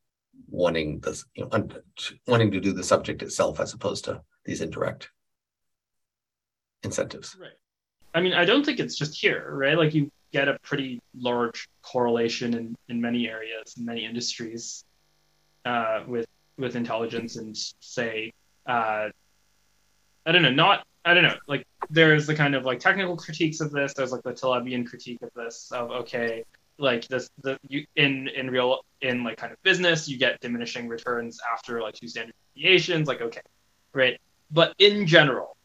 wanting 0.48 1.00
this, 1.00 1.24
you 1.34 1.48
know, 1.50 1.68
wanting 2.28 2.52
to 2.52 2.60
do 2.60 2.72
the 2.72 2.84
subject 2.84 3.24
itself 3.24 3.58
as 3.58 3.74
opposed 3.74 4.04
to 4.04 4.22
these 4.44 4.60
indirect 4.60 5.10
incentives. 6.84 7.36
Right. 7.40 7.58
I 8.14 8.20
mean, 8.20 8.34
I 8.34 8.44
don't 8.44 8.64
think 8.64 8.78
it's 8.78 8.96
just 8.96 9.20
here, 9.20 9.52
right? 9.52 9.76
Like 9.76 9.94
you 9.94 10.12
get 10.32 10.48
a 10.48 10.58
pretty 10.62 11.00
large 11.18 11.68
correlation 11.82 12.54
in, 12.54 12.76
in 12.88 13.00
many 13.00 13.28
areas, 13.28 13.74
in 13.78 13.84
many 13.84 14.04
industries, 14.04 14.84
uh, 15.64 16.02
with 16.06 16.26
with 16.56 16.74
intelligence 16.74 17.36
and 17.36 17.56
say, 17.80 18.32
uh, 18.66 19.08
I 20.26 20.32
don't 20.32 20.42
know, 20.42 20.50
not 20.50 20.86
I 21.04 21.14
don't 21.14 21.22
know, 21.22 21.36
like 21.46 21.66
there's 21.88 22.26
the 22.26 22.34
kind 22.34 22.54
of 22.54 22.64
like 22.64 22.80
technical 22.80 23.16
critiques 23.16 23.60
of 23.60 23.70
this. 23.70 23.94
There's 23.94 24.12
like 24.12 24.22
the 24.22 24.32
Talebian 24.32 24.86
critique 24.86 25.22
of 25.22 25.30
this 25.34 25.70
of 25.72 25.90
okay, 25.90 26.44
like 26.78 27.06
this 27.08 27.30
the 27.42 27.58
you 27.68 27.86
in 27.96 28.28
in 28.28 28.50
real 28.50 28.80
in 29.00 29.24
like 29.24 29.36
kind 29.36 29.52
of 29.52 29.62
business 29.62 30.08
you 30.08 30.18
get 30.18 30.40
diminishing 30.40 30.88
returns 30.88 31.40
after 31.52 31.80
like 31.80 31.94
two 31.94 32.08
standard 32.08 32.34
deviations. 32.54 33.08
Like 33.08 33.22
okay, 33.22 33.40
great, 33.92 34.18
but 34.50 34.74
in 34.78 35.06
general, 35.06 35.56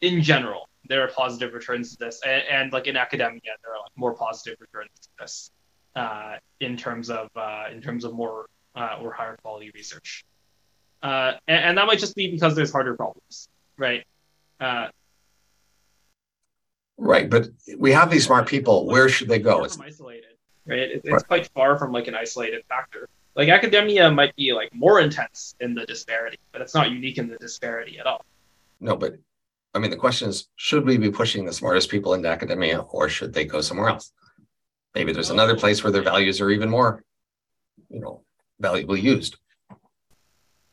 in 0.00 0.22
general, 0.22 0.68
there 0.88 1.02
are 1.02 1.08
positive 1.08 1.54
returns 1.54 1.92
to 1.92 2.04
this, 2.04 2.20
and, 2.26 2.42
and 2.50 2.72
like 2.72 2.86
in 2.86 2.96
academia, 2.96 3.40
there 3.62 3.72
are 3.72 3.78
like 3.80 3.92
more 3.96 4.14
positive 4.14 4.58
returns 4.60 4.90
to 5.02 5.08
this 5.18 5.50
uh, 5.96 6.36
in 6.60 6.76
terms 6.76 7.10
of 7.10 7.28
uh, 7.36 7.66
in 7.70 7.80
terms 7.80 8.04
of 8.04 8.14
more 8.14 8.46
uh, 8.76 8.98
or 9.00 9.12
higher 9.12 9.36
quality 9.42 9.70
research, 9.74 10.24
uh, 11.02 11.32
and, 11.48 11.64
and 11.64 11.78
that 11.78 11.86
might 11.86 11.98
just 11.98 12.14
be 12.14 12.30
because 12.30 12.54
there's 12.54 12.72
harder 12.72 12.94
problems, 12.96 13.48
right? 13.78 14.04
Uh, 14.60 14.88
Right. 16.96 17.28
But 17.28 17.48
we 17.76 17.92
have 17.92 18.10
these 18.10 18.24
smart 18.24 18.46
people. 18.46 18.86
Where 18.86 19.08
should 19.08 19.28
they 19.28 19.38
go? 19.38 19.64
It's 19.64 19.78
isolated, 19.80 20.36
right? 20.66 20.78
It, 20.78 21.00
it's 21.04 21.24
quite 21.24 21.48
far 21.48 21.78
from 21.78 21.92
like 21.92 22.06
an 22.06 22.14
isolated 22.14 22.64
factor. 22.68 23.08
Like 23.34 23.48
academia 23.48 24.10
might 24.10 24.34
be 24.36 24.52
like 24.52 24.72
more 24.72 25.00
intense 25.00 25.56
in 25.60 25.74
the 25.74 25.84
disparity, 25.86 26.38
but 26.52 26.62
it's 26.62 26.74
not 26.74 26.90
unique 26.90 27.18
in 27.18 27.28
the 27.28 27.36
disparity 27.36 27.98
at 27.98 28.06
all. 28.06 28.24
no, 28.80 28.96
but 28.96 29.16
I 29.74 29.80
mean, 29.80 29.90
the 29.90 29.96
question 29.96 30.28
is, 30.28 30.48
should 30.56 30.86
we 30.86 30.96
be 30.98 31.10
pushing 31.10 31.44
the 31.44 31.52
smartest 31.52 31.90
people 31.90 32.14
into 32.14 32.28
academia 32.28 32.80
or 32.80 33.08
should 33.08 33.32
they 33.32 33.44
go 33.44 33.60
somewhere 33.60 33.88
else? 33.88 34.12
Maybe 34.94 35.12
there's 35.12 35.30
another 35.30 35.56
place 35.56 35.82
where 35.82 35.90
their 35.90 36.02
values 36.02 36.40
are 36.40 36.50
even 36.50 36.70
more, 36.70 37.02
you 37.90 38.00
know, 38.00 38.22
valuably 38.60 39.00
used. 39.00 39.36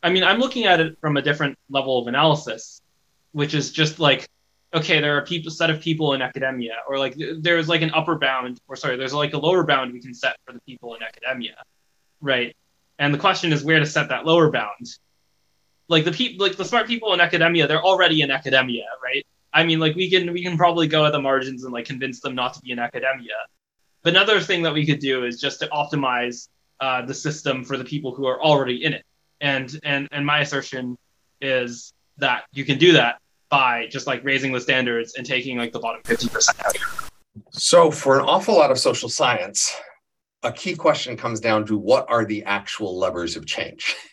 I 0.03 0.11
mean, 0.11 0.23
I'm 0.23 0.39
looking 0.39 0.65
at 0.65 0.79
it 0.79 0.97
from 1.01 1.17
a 1.17 1.21
different 1.21 1.57
level 1.69 1.99
of 1.99 2.07
analysis, 2.07 2.81
which 3.31 3.55
is 3.55 3.71
just 3.71 3.99
like, 3.99 4.27
okay, 4.73 5.01
there 5.01 5.17
are 5.17 5.21
people, 5.25 5.51
set 5.51 5.69
of 5.69 5.81
people 5.81 6.13
in 6.13 6.21
academia, 6.21 6.77
or 6.87 6.99
like 6.99 7.15
there's 7.39 7.67
like 7.67 7.81
an 7.81 7.91
upper 7.91 8.17
bound, 8.17 8.59
or 8.67 8.75
sorry, 8.75 8.97
there's 8.97 9.13
like 9.13 9.33
a 9.33 9.37
lower 9.37 9.63
bound 9.63 9.93
we 9.93 9.99
can 9.99 10.13
set 10.13 10.37
for 10.45 10.53
the 10.53 10.61
people 10.61 10.95
in 10.95 11.03
academia, 11.03 11.55
right? 12.21 12.55
And 12.99 13.13
the 13.13 13.17
question 13.17 13.51
is 13.51 13.63
where 13.63 13.79
to 13.79 13.85
set 13.85 14.09
that 14.09 14.25
lower 14.25 14.51
bound. 14.51 14.87
Like 15.91 16.05
the 16.05 16.11
people, 16.11 16.45
like 16.45 16.57
the 16.57 16.65
smart 16.65 16.87
people 16.87 17.13
in 17.13 17.21
academia, 17.21 17.67
they're 17.67 17.83
already 17.83 18.21
in 18.21 18.31
academia, 18.31 18.85
right? 19.03 19.25
I 19.53 19.63
mean, 19.63 19.79
like 19.79 19.95
we 19.95 20.09
can 20.09 20.31
we 20.31 20.41
can 20.41 20.57
probably 20.57 20.87
go 20.87 21.05
at 21.05 21.11
the 21.11 21.21
margins 21.21 21.63
and 21.63 21.73
like 21.73 21.85
convince 21.85 22.21
them 22.21 22.33
not 22.33 22.53
to 22.55 22.61
be 22.61 22.71
in 22.71 22.79
academia. 22.79 23.35
But 24.03 24.13
another 24.13 24.39
thing 24.39 24.63
that 24.63 24.73
we 24.73 24.85
could 24.85 24.99
do 24.99 25.25
is 25.25 25.39
just 25.39 25.59
to 25.59 25.67
optimize 25.67 26.47
uh, 26.79 27.05
the 27.05 27.13
system 27.13 27.63
for 27.63 27.77
the 27.77 27.83
people 27.83 28.15
who 28.15 28.25
are 28.25 28.41
already 28.41 28.83
in 28.83 28.93
it 28.93 29.05
and 29.41 29.79
and 29.83 30.07
and 30.11 30.25
my 30.25 30.39
assertion 30.39 30.97
is 31.41 31.93
that 32.17 32.43
you 32.53 32.63
can 32.63 32.77
do 32.77 32.93
that 32.93 33.19
by 33.49 33.87
just 33.87 34.07
like 34.07 34.23
raising 34.23 34.53
the 34.53 34.61
standards 34.61 35.15
and 35.17 35.25
taking 35.25 35.57
like 35.57 35.73
the 35.73 35.79
bottom 35.79 36.01
50% 36.03 36.65
out. 36.65 36.77
So, 37.49 37.91
for 37.91 38.17
an 38.17 38.25
awful 38.25 38.55
lot 38.55 38.71
of 38.71 38.79
social 38.79 39.09
science, 39.09 39.75
a 40.43 40.51
key 40.51 40.75
question 40.75 41.17
comes 41.17 41.39
down 41.39 41.65
to 41.65 41.77
what 41.77 42.05
are 42.09 42.23
the 42.23 42.43
actual 42.43 42.97
levers 42.97 43.35
of 43.35 43.45
change? 43.45 43.95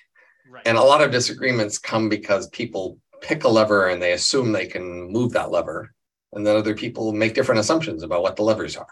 Right. 0.58 0.66
And 0.66 0.76
a 0.76 0.82
lot 0.82 1.02
of 1.02 1.12
disagreements 1.12 1.78
come 1.78 2.08
because 2.08 2.48
people 2.48 2.98
pick 3.20 3.44
a 3.44 3.48
lever 3.48 3.88
and 3.88 4.02
they 4.02 4.12
assume 4.12 4.50
they 4.50 4.66
can 4.66 5.10
move 5.12 5.32
that 5.32 5.52
lever. 5.52 5.94
And 6.32 6.44
then 6.44 6.56
other 6.56 6.74
people 6.74 7.12
make 7.12 7.34
different 7.34 7.60
assumptions 7.60 8.02
about 8.02 8.22
what 8.22 8.34
the 8.34 8.42
levers 8.42 8.76
are. 8.76 8.88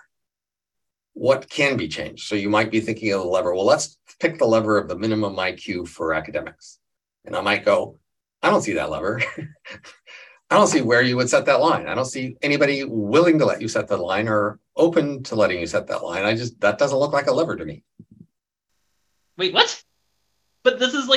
What 1.14 1.48
can 1.48 1.76
be 1.76 1.88
changed? 1.88 2.28
So 2.28 2.36
you 2.36 2.48
might 2.48 2.70
be 2.70 2.80
thinking 2.80 3.12
of 3.12 3.22
the 3.22 3.26
lever. 3.26 3.54
Well, 3.54 3.64
let's 3.64 3.98
pick 4.20 4.38
the 4.38 4.46
lever 4.46 4.78
of 4.78 4.88
the 4.88 4.96
minimum 4.96 5.34
IQ 5.34 5.88
for 5.88 6.14
academics. 6.14 6.78
And 7.24 7.34
I 7.34 7.40
might 7.40 7.64
go, 7.64 7.98
I 8.42 8.50
don't 8.50 8.62
see 8.62 8.74
that 8.74 8.90
lever. 8.90 9.20
I 10.50 10.56
don't 10.56 10.68
see 10.68 10.82
where 10.82 11.02
you 11.02 11.16
would 11.16 11.28
set 11.28 11.46
that 11.46 11.60
line. 11.60 11.88
I 11.88 11.94
don't 11.96 12.04
see 12.04 12.36
anybody 12.42 12.84
willing 12.84 13.40
to 13.40 13.44
let 13.44 13.60
you 13.60 13.66
set 13.66 13.88
that 13.88 13.96
line 13.96 14.28
or 14.28 14.60
open 14.76 15.24
to 15.24 15.34
letting 15.34 15.58
you 15.58 15.66
set 15.66 15.88
that 15.88 16.04
line. 16.04 16.24
I 16.24 16.36
just, 16.36 16.60
that 16.60 16.78
doesn't 16.78 16.98
look 16.98 17.12
like 17.12 17.26
a 17.26 17.32
lever 17.32 17.56
to 17.56 17.64
me. 17.64 17.82
Wait, 19.36 19.52
what? 19.52 19.82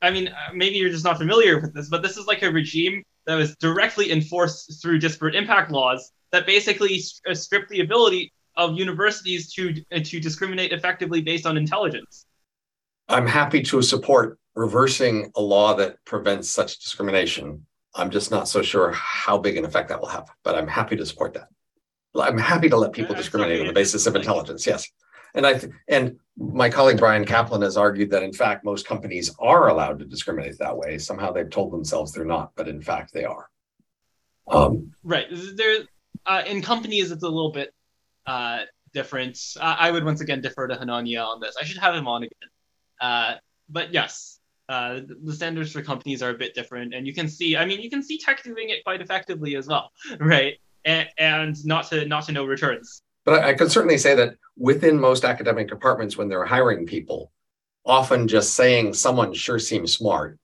I 0.00 0.10
mean, 0.10 0.28
uh, 0.28 0.52
maybe 0.54 0.76
you're 0.76 0.90
just 0.90 1.04
not 1.04 1.18
familiar 1.18 1.60
with 1.60 1.74
this, 1.74 1.88
but 1.88 2.02
this 2.02 2.16
is 2.16 2.26
like 2.26 2.42
a 2.42 2.50
regime 2.50 3.02
that 3.26 3.34
was 3.34 3.56
directly 3.56 4.12
enforced 4.12 4.80
through 4.80 4.98
disparate 5.00 5.34
impact 5.34 5.70
laws 5.70 6.12
that 6.30 6.46
basically 6.46 7.00
uh, 7.28 7.34
strip 7.34 7.68
the 7.68 7.80
ability 7.80 8.32
of 8.56 8.78
universities 8.78 9.52
to 9.54 9.74
uh, 9.92 10.00
to 10.04 10.20
discriminate 10.20 10.72
effectively 10.72 11.20
based 11.20 11.46
on 11.46 11.56
intelligence. 11.56 12.26
I'm 13.08 13.26
happy 13.26 13.62
to 13.62 13.82
support 13.82 14.38
reversing 14.54 15.32
a 15.36 15.40
law 15.40 15.74
that 15.74 15.96
prevents 16.04 16.50
such 16.50 16.78
discrimination. 16.78 17.66
I'm 17.94 18.10
just 18.10 18.30
not 18.30 18.48
so 18.48 18.62
sure 18.62 18.92
how 18.92 19.38
big 19.38 19.56
an 19.56 19.64
effect 19.64 19.88
that 19.88 20.00
will 20.00 20.08
have, 20.08 20.28
but 20.44 20.54
I'm 20.54 20.68
happy 20.68 20.96
to 20.96 21.06
support 21.06 21.34
that. 21.34 21.48
I'm 22.18 22.38
happy 22.38 22.68
to 22.68 22.76
let 22.76 22.92
people 22.92 23.14
discriminate 23.14 23.60
on 23.60 23.66
the 23.66 23.72
basis 23.72 24.06
of 24.06 24.16
intelligence. 24.16 24.66
Yes. 24.66 24.88
And 25.34 25.46
I 25.46 25.58
th- 25.58 25.72
and 25.88 26.18
my 26.36 26.70
colleague 26.70 26.98
Bryan 26.98 27.24
Caplan 27.24 27.62
has 27.62 27.76
argued 27.76 28.10
that 28.10 28.22
in 28.22 28.32
fact 28.32 28.64
most 28.64 28.86
companies 28.86 29.34
are 29.38 29.68
allowed 29.68 29.98
to 29.98 30.04
discriminate 30.04 30.58
that 30.58 30.76
way. 30.76 30.98
Somehow 30.98 31.32
they've 31.32 31.50
told 31.50 31.72
themselves 31.72 32.12
they're 32.12 32.24
not, 32.24 32.52
but 32.54 32.68
in 32.68 32.80
fact 32.80 33.12
they 33.12 33.24
are. 33.24 33.48
Um, 34.50 34.92
Right. 35.02 35.26
There, 35.30 35.84
uh, 36.26 36.42
in 36.46 36.62
companies, 36.62 37.10
it's 37.10 37.22
a 37.22 37.28
little 37.28 37.52
bit 37.52 37.72
uh, 38.26 38.60
different. 38.92 39.38
I, 39.60 39.90
would 39.90 40.04
once 40.04 40.20
again 40.20 40.40
defer 40.40 40.66
to 40.68 40.76
Hanania 40.76 41.24
on 41.24 41.40
this. 41.40 41.56
I 41.60 41.64
should 41.64 41.78
have 41.78 41.94
him 41.94 42.06
on 42.06 42.22
again. 42.22 42.48
Uh, 43.00 43.34
but 43.68 43.92
yes, 43.92 44.38
uh, 44.68 45.00
the 45.24 45.32
standards 45.32 45.72
for 45.72 45.82
companies 45.82 46.22
are 46.22 46.30
a 46.30 46.34
bit 46.34 46.54
different, 46.54 46.94
and 46.94 47.06
you 47.06 47.14
can 47.14 47.28
see. 47.28 47.56
I 47.56 47.64
mean, 47.64 47.80
you 47.80 47.90
can 47.90 48.02
see 48.02 48.18
tech 48.18 48.42
doing 48.42 48.68
it 48.68 48.84
quite 48.84 49.00
effectively 49.00 49.56
as 49.56 49.66
well, 49.66 49.92
right? 50.20 50.54
And, 50.84 51.08
and 51.18 51.66
not 51.66 51.88
to 51.90 52.06
not 52.06 52.26
to 52.26 52.32
no 52.32 52.44
returns. 52.44 53.02
But 53.28 53.44
I, 53.44 53.50
I 53.50 53.54
could 53.54 53.70
certainly 53.70 53.98
say 53.98 54.14
that 54.14 54.36
within 54.56 54.98
most 54.98 55.24
academic 55.24 55.68
departments, 55.68 56.16
when 56.16 56.28
they're 56.28 56.44
hiring 56.44 56.86
people, 56.86 57.30
often 57.84 58.26
just 58.28 58.54
saying 58.54 58.94
someone 58.94 59.34
sure 59.34 59.58
seems 59.58 59.92
smart 59.92 60.38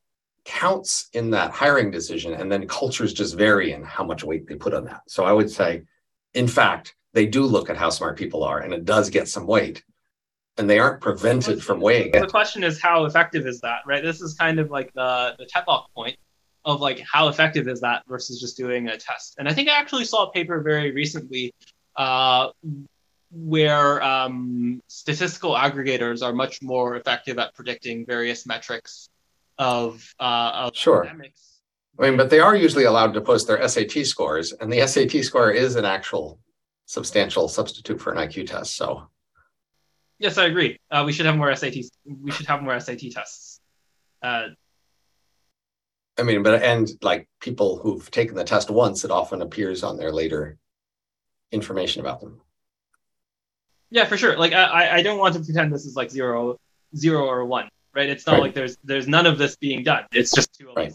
counts 0.45 1.09
in 1.15 1.31
that 1.31 1.51
hiring 1.51 1.91
decision. 1.91 2.35
And 2.35 2.53
then 2.53 2.67
cultures 2.69 3.15
just 3.15 3.37
vary 3.37 3.73
in 3.73 3.83
how 3.83 4.05
much 4.05 4.23
weight 4.25 4.47
they 4.47 4.55
put 4.57 4.75
on 4.75 4.85
that. 4.85 5.03
So 5.09 5.25
I 5.25 5.33
would 5.33 5.51
say, 5.51 5.83
in 6.35 6.47
fact, 6.49 6.95
they 7.15 7.27
do 7.27 7.45
look 7.45 7.71
at 7.71 7.77
how 7.77 7.91
smart 7.91 8.19
people 8.19 8.45
are, 8.45 8.61
and 8.61 8.75
it 8.75 8.85
does 8.85 9.09
get 9.09 9.29
some 9.29 9.47
weight. 9.47 9.83
and 10.59 10.69
they 10.71 10.79
aren't 10.79 11.01
prevented 11.01 11.63
from 11.63 11.81
weighing 11.81 12.13
The 12.13 12.25
it. 12.25 12.31
question 12.31 12.63
is 12.63 12.81
how 12.81 13.07
effective 13.07 13.47
is 13.47 13.61
that, 13.63 13.81
right? 13.87 14.03
This 14.05 14.21
is 14.21 14.35
kind 14.35 14.61
of 14.61 14.71
like 14.71 14.93
the 14.95 15.35
the 15.39 15.47
Tetlock 15.47 15.87
point 15.97 16.17
of 16.65 16.81
like 16.81 17.01
how 17.13 17.29
effective 17.29 17.67
is 17.69 17.81
that 17.81 18.03
versus 18.09 18.41
just 18.41 18.57
doing 18.57 18.89
a 18.89 18.97
test. 18.97 19.35
And 19.39 19.49
I 19.49 19.53
think 19.55 19.69
I 19.69 19.77
actually 19.79 20.05
saw 20.05 20.27
a 20.27 20.33
paper 20.33 20.61
very 20.63 20.93
recently 20.93 21.53
uh, 21.97 22.49
where 23.31 24.03
um, 24.03 24.83
statistical 24.87 25.53
aggregators 25.53 26.23
are 26.23 26.33
much 26.33 26.63
more 26.63 26.97
effective 26.97 27.39
at 27.39 27.55
predicting 27.55 28.07
various 28.07 28.47
metrics 28.47 29.09
of 29.59 30.15
uh, 30.21 30.51
of 30.55 30.77
Sure. 30.77 31.07
I 31.07 32.11
mean, 32.11 32.17
but 32.17 32.29
they 32.29 32.41
are 32.41 32.57
usually 32.57 32.85
allowed 32.85 33.15
to 33.15 33.21
post 33.21 33.47
their 33.47 33.67
SAT 33.69 34.07
scores, 34.07 34.53
and 34.53 34.73
the 34.73 34.87
SAT 34.87 35.25
score 35.25 35.53
is 35.53 35.77
an 35.77 35.85
actual 35.85 36.41
substantial 36.87 37.49
substitute 37.49 38.01
for 38.01 38.13
an 38.13 38.19
IQ 38.19 38.49
test. 38.49 38.77
So, 38.77 39.09
Yes, 40.19 40.39
I 40.39 40.47
agree. 40.47 40.79
Uh, 40.91 41.03
we 41.05 41.13
should 41.13 41.27
have 41.27 41.37
more 41.37 41.51
SATs. 41.51 41.89
We 42.05 42.31
should 42.31 42.47
have 42.47 42.63
more 42.63 42.79
SAT 42.79 43.13
tests. 43.13 43.61
Uh, 44.23 44.49
I 46.17 46.23
mean, 46.23 46.43
but 46.43 46.63
and 46.63 46.89
like 47.03 47.29
people 47.41 47.79
who've 47.79 48.09
taken 48.11 48.37
the 48.37 48.45
test 48.45 48.71
once, 48.71 49.05
it 49.05 49.11
often 49.11 49.43
appears 49.43 49.83
on 49.83 49.97
their 49.97 50.13
later 50.13 50.59
information 51.53 52.01
about 52.01 52.21
them. 52.21 52.41
Yeah, 53.91 54.05
for 54.07 54.17
sure. 54.17 54.37
Like 54.37 54.53
I, 54.53 54.97
I- 54.99 55.03
don't 55.03 55.19
want 55.19 55.35
to 55.35 55.41
pretend 55.41 55.73
this 55.73 55.85
is 55.85 55.95
like 55.97 56.11
zero, 56.11 56.59
zero 56.97 57.25
or 57.27 57.45
one, 57.45 57.69
right? 57.95 58.09
It's 58.09 58.27
not 58.27 58.35
Right. 58.35 58.43
like 58.43 58.55
there's 58.55 58.77
there's 58.85 59.07
none 59.07 59.27
of 59.27 59.39
this 59.39 59.57
being 59.57 59.83
done. 59.85 60.05
It's 60.13 60.33
just 60.33 60.53
to 60.55 60.71
a 60.71 60.75
Right. 60.75 60.93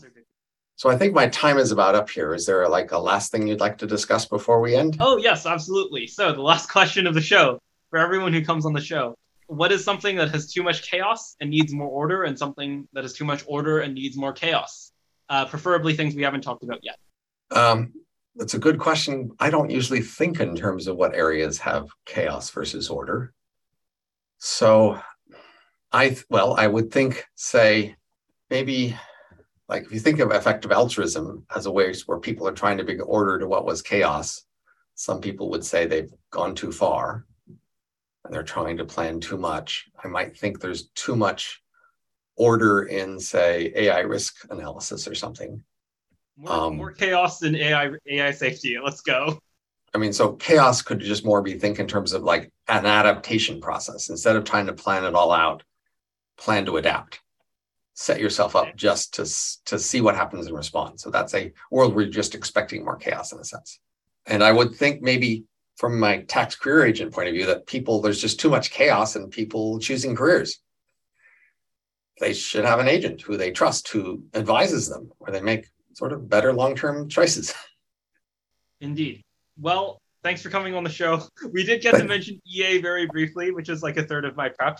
So 0.75 0.89
I 0.89 0.97
think 0.97 1.13
my 1.13 1.27
time 1.27 1.57
is 1.57 1.71
about 1.73 1.95
up 1.95 2.09
here. 2.09 2.33
Is 2.33 2.45
there 2.45 2.67
like 2.69 2.91
a 2.93 2.97
last 2.97 3.31
thing 3.31 3.47
you'd 3.47 3.59
like 3.59 3.77
to 3.79 3.85
discuss 3.87 4.25
before 4.25 4.61
we 4.61 4.75
end? 4.75 4.97
Oh 4.99 5.17
yes, 5.17 5.45
absolutely. 5.45 6.07
So 6.07 6.31
the 6.33 6.41
last 6.41 6.69
question 6.71 7.07
of 7.07 7.13
the 7.13 7.21
show 7.21 7.59
for 7.89 7.99
everyone 7.99 8.33
who 8.33 8.43
comes 8.43 8.65
on 8.65 8.73
the 8.73 8.81
show: 8.81 9.15
What 9.47 9.71
is 9.71 9.83
something 9.83 10.15
that 10.17 10.31
has 10.31 10.51
too 10.51 10.63
much 10.63 10.89
chaos 10.89 11.35
and 11.39 11.49
needs 11.49 11.73
more 11.73 11.87
order, 11.89 12.23
and 12.23 12.37
something 12.37 12.87
that 12.93 13.03
has 13.03 13.13
too 13.13 13.25
much 13.25 13.43
order 13.47 13.79
and 13.79 13.93
needs 13.93 14.17
more 14.17 14.33
chaos? 14.33 14.91
Uh, 15.29 15.45
preferably 15.45 15.93
things 15.95 16.15
we 16.15 16.23
haven't 16.23 16.41
talked 16.41 16.63
about 16.63 16.79
yet. 16.81 16.97
Um, 17.51 17.93
that's 18.39 18.53
a 18.53 18.59
good 18.59 18.79
question. 18.79 19.31
I 19.39 19.49
don't 19.49 19.69
usually 19.69 20.01
think 20.01 20.39
in 20.39 20.55
terms 20.55 20.87
of 20.87 20.95
what 20.95 21.13
areas 21.13 21.57
have 21.59 21.89
chaos 22.05 22.49
versus 22.49 22.89
order. 22.89 23.33
So, 24.37 24.97
I 25.91 26.15
well, 26.29 26.55
I 26.57 26.65
would 26.67 26.89
think, 26.89 27.25
say, 27.35 27.97
maybe 28.49 28.95
like 29.67 29.83
if 29.83 29.91
you 29.91 29.99
think 29.99 30.19
of 30.19 30.31
effective 30.31 30.71
altruism 30.71 31.45
as 31.53 31.65
a 31.65 31.71
way 31.71 31.93
where 32.05 32.19
people 32.19 32.47
are 32.47 32.53
trying 32.53 32.77
to 32.77 32.85
bring 32.85 33.01
order 33.01 33.37
to 33.39 33.47
what 33.47 33.65
was 33.65 33.81
chaos, 33.81 34.45
some 34.95 35.19
people 35.19 35.49
would 35.49 35.65
say 35.65 35.85
they've 35.85 36.13
gone 36.31 36.55
too 36.55 36.71
far 36.71 37.25
and 38.23 38.33
they're 38.33 38.43
trying 38.43 38.77
to 38.77 38.85
plan 38.85 39.19
too 39.19 39.37
much. 39.37 39.85
I 40.01 40.07
might 40.07 40.37
think 40.37 40.59
there's 40.59 40.87
too 40.95 41.15
much 41.15 41.61
order 42.37 42.83
in, 42.83 43.19
say, 43.19 43.73
AI 43.75 43.99
risk 43.99 44.47
analysis 44.49 45.09
or 45.09 45.15
something. 45.15 45.61
More, 46.39 46.51
Um, 46.53 46.77
more 46.77 46.91
chaos 46.93 47.39
than 47.39 47.55
AI 47.55 47.91
AI 48.07 48.31
safety. 48.31 48.77
Let's 48.81 49.01
go. 49.01 49.39
I 49.93 49.97
mean, 49.97 50.13
so 50.13 50.33
chaos 50.33 50.81
could 50.81 50.99
just 50.99 51.25
more 51.25 51.41
be 51.41 51.59
think 51.59 51.79
in 51.79 51.87
terms 51.87 52.13
of 52.13 52.23
like 52.23 52.49
an 52.67 52.85
adaptation 52.85 53.59
process 53.59 54.09
instead 54.09 54.35
of 54.35 54.45
trying 54.45 54.67
to 54.67 54.73
plan 54.73 55.03
it 55.03 55.15
all 55.15 55.31
out, 55.31 55.63
plan 56.37 56.65
to 56.65 56.77
adapt. 56.77 57.19
Set 57.93 58.21
yourself 58.21 58.55
up 58.55 58.73
just 58.77 59.15
to 59.15 59.23
to 59.65 59.77
see 59.77 59.99
what 59.99 60.15
happens 60.15 60.47
in 60.47 60.53
response. 60.53 61.03
So 61.03 61.09
that's 61.09 61.33
a 61.33 61.51
world 61.71 61.93
where 61.93 62.05
you're 62.05 62.13
just 62.13 62.35
expecting 62.35 62.85
more 62.85 62.95
chaos 62.95 63.33
in 63.33 63.39
a 63.39 63.43
sense. 63.43 63.79
And 64.25 64.41
I 64.41 64.53
would 64.53 64.75
think 64.75 65.01
maybe 65.01 65.43
from 65.75 65.99
my 65.99 66.21
tax 66.21 66.55
career 66.55 66.85
agent 66.85 67.13
point 67.13 67.27
of 67.27 67.33
view 67.33 67.47
that 67.47 67.67
people 67.67 68.01
there's 68.01 68.21
just 68.21 68.39
too 68.39 68.49
much 68.49 68.71
chaos 68.71 69.17
in 69.17 69.29
people 69.29 69.79
choosing 69.79 70.15
careers. 70.15 70.61
They 72.21 72.33
should 72.33 72.63
have 72.63 72.79
an 72.79 72.87
agent 72.87 73.21
who 73.21 73.35
they 73.35 73.51
trust 73.51 73.89
who 73.89 74.23
advises 74.33 74.87
them 74.87 75.11
where 75.17 75.33
they 75.33 75.41
make 75.41 75.67
sort 75.99 76.13
of 76.13 76.29
better 76.29 76.53
long-term 76.53 77.09
choices. 77.09 77.53
Indeed. 78.81 79.21
Well, 79.59 80.01
thanks 80.23 80.41
for 80.41 80.49
coming 80.49 80.73
on 80.73 80.85
the 80.85 80.89
show. 80.89 81.21
We 81.51 81.65
did 81.65 81.81
get 81.81 81.95
to 81.95 82.05
mention 82.05 82.41
EA 82.47 82.79
very 82.79 83.05
briefly, 83.05 83.51
which 83.51 83.67
is 83.67 83.83
like 83.83 83.97
a 83.97 84.03
third 84.03 84.23
of 84.23 84.35
my 84.37 84.49
prep. 84.49 84.79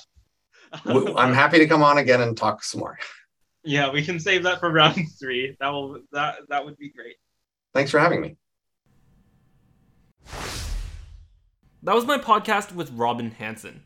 I'm 0.85 1.33
happy 1.33 1.59
to 1.59 1.67
come 1.67 1.83
on 1.83 1.97
again 1.97 2.21
and 2.21 2.37
talk 2.37 2.63
some 2.63 2.79
more. 2.79 2.97
yeah, 3.63 3.91
we 3.91 4.03
can 4.03 4.19
save 4.19 4.43
that 4.43 4.61
for 4.61 4.71
round 4.71 5.03
three. 5.19 5.57
That 5.59 5.69
will 5.69 5.99
that 6.11 6.35
that 6.47 6.63
would 6.63 6.77
be 6.77 6.89
great. 6.89 7.15
Thanks 7.73 7.91
for 7.91 7.99
having 7.99 8.21
me. 8.21 8.37
That 11.83 11.95
was 11.95 12.05
my 12.05 12.17
podcast 12.17 12.73
with 12.73 12.91
Robin 12.91 13.31
Hanson. 13.31 13.83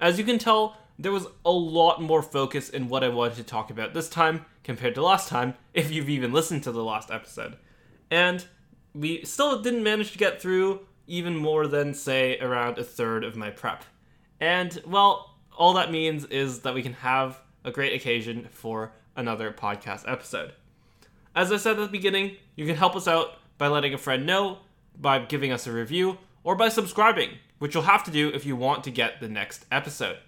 As 0.00 0.18
you 0.18 0.24
can 0.24 0.38
tell, 0.38 0.76
there 0.98 1.12
was 1.12 1.26
a 1.44 1.50
lot 1.50 2.02
more 2.02 2.22
focus 2.22 2.68
in 2.68 2.88
what 2.88 3.02
I 3.02 3.08
wanted 3.08 3.36
to 3.36 3.42
talk 3.44 3.70
about 3.70 3.94
this 3.94 4.08
time 4.08 4.44
compared 4.68 4.94
to 4.94 5.02
last 5.02 5.30
time, 5.30 5.54
if 5.72 5.90
you've 5.90 6.10
even 6.10 6.30
listened 6.30 6.62
to 6.62 6.70
the 6.70 6.84
last 6.84 7.10
episode. 7.10 7.56
And 8.10 8.44
we 8.92 9.24
still 9.24 9.62
didn't 9.62 9.82
manage 9.82 10.12
to 10.12 10.18
get 10.18 10.42
through 10.42 10.80
even 11.06 11.34
more 11.34 11.66
than, 11.66 11.94
say, 11.94 12.38
around 12.38 12.76
a 12.76 12.84
third 12.84 13.24
of 13.24 13.34
my 13.34 13.48
prep. 13.48 13.82
And, 14.40 14.78
well, 14.86 15.38
all 15.56 15.72
that 15.72 15.90
means 15.90 16.26
is 16.26 16.60
that 16.60 16.74
we 16.74 16.82
can 16.82 16.92
have 16.92 17.40
a 17.64 17.70
great 17.70 17.94
occasion 17.94 18.46
for 18.50 18.92
another 19.16 19.52
podcast 19.52 20.04
episode. 20.06 20.52
As 21.34 21.50
I 21.50 21.56
said 21.56 21.78
at 21.78 21.86
the 21.86 21.88
beginning, 21.88 22.36
you 22.54 22.66
can 22.66 22.76
help 22.76 22.94
us 22.94 23.08
out 23.08 23.38
by 23.56 23.68
letting 23.68 23.94
a 23.94 23.98
friend 23.98 24.26
know, 24.26 24.58
by 25.00 25.18
giving 25.18 25.50
us 25.50 25.66
a 25.66 25.72
review, 25.72 26.18
or 26.44 26.54
by 26.54 26.68
subscribing, 26.68 27.38
which 27.58 27.72
you'll 27.72 27.84
have 27.84 28.04
to 28.04 28.10
do 28.10 28.28
if 28.34 28.44
you 28.44 28.54
want 28.54 28.84
to 28.84 28.90
get 28.90 29.18
the 29.18 29.28
next 29.30 29.64
episode. 29.72 30.18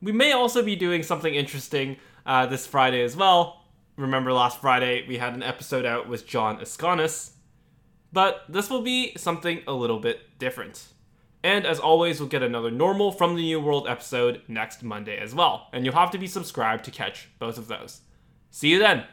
We 0.00 0.12
may 0.12 0.30
also 0.30 0.62
be 0.62 0.76
doing 0.76 1.02
something 1.02 1.34
interesting 1.34 1.96
uh, 2.26 2.46
this 2.46 2.66
Friday 2.66 3.02
as 3.02 3.16
well. 3.16 3.64
Remember, 3.96 4.32
last 4.32 4.60
Friday 4.60 5.06
we 5.06 5.18
had 5.18 5.34
an 5.34 5.42
episode 5.42 5.84
out 5.84 6.08
with 6.08 6.26
John 6.26 6.58
Askonas, 6.58 7.32
but 8.12 8.42
this 8.48 8.70
will 8.70 8.82
be 8.82 9.12
something 9.16 9.62
a 9.66 9.72
little 9.72 10.00
bit 10.00 10.38
different. 10.38 10.88
And 11.42 11.66
as 11.66 11.78
always, 11.78 12.20
we'll 12.20 12.28
get 12.28 12.42
another 12.42 12.70
normal 12.70 13.12
from 13.12 13.36
the 13.36 13.42
New 13.42 13.60
World 13.60 13.86
episode 13.86 14.42
next 14.48 14.82
Monday 14.82 15.18
as 15.18 15.34
well, 15.34 15.68
and 15.72 15.84
you'll 15.84 15.94
have 15.94 16.10
to 16.12 16.18
be 16.18 16.26
subscribed 16.26 16.84
to 16.86 16.90
catch 16.90 17.28
both 17.38 17.58
of 17.58 17.68
those. 17.68 18.00
See 18.50 18.68
you 18.68 18.78
then! 18.78 19.04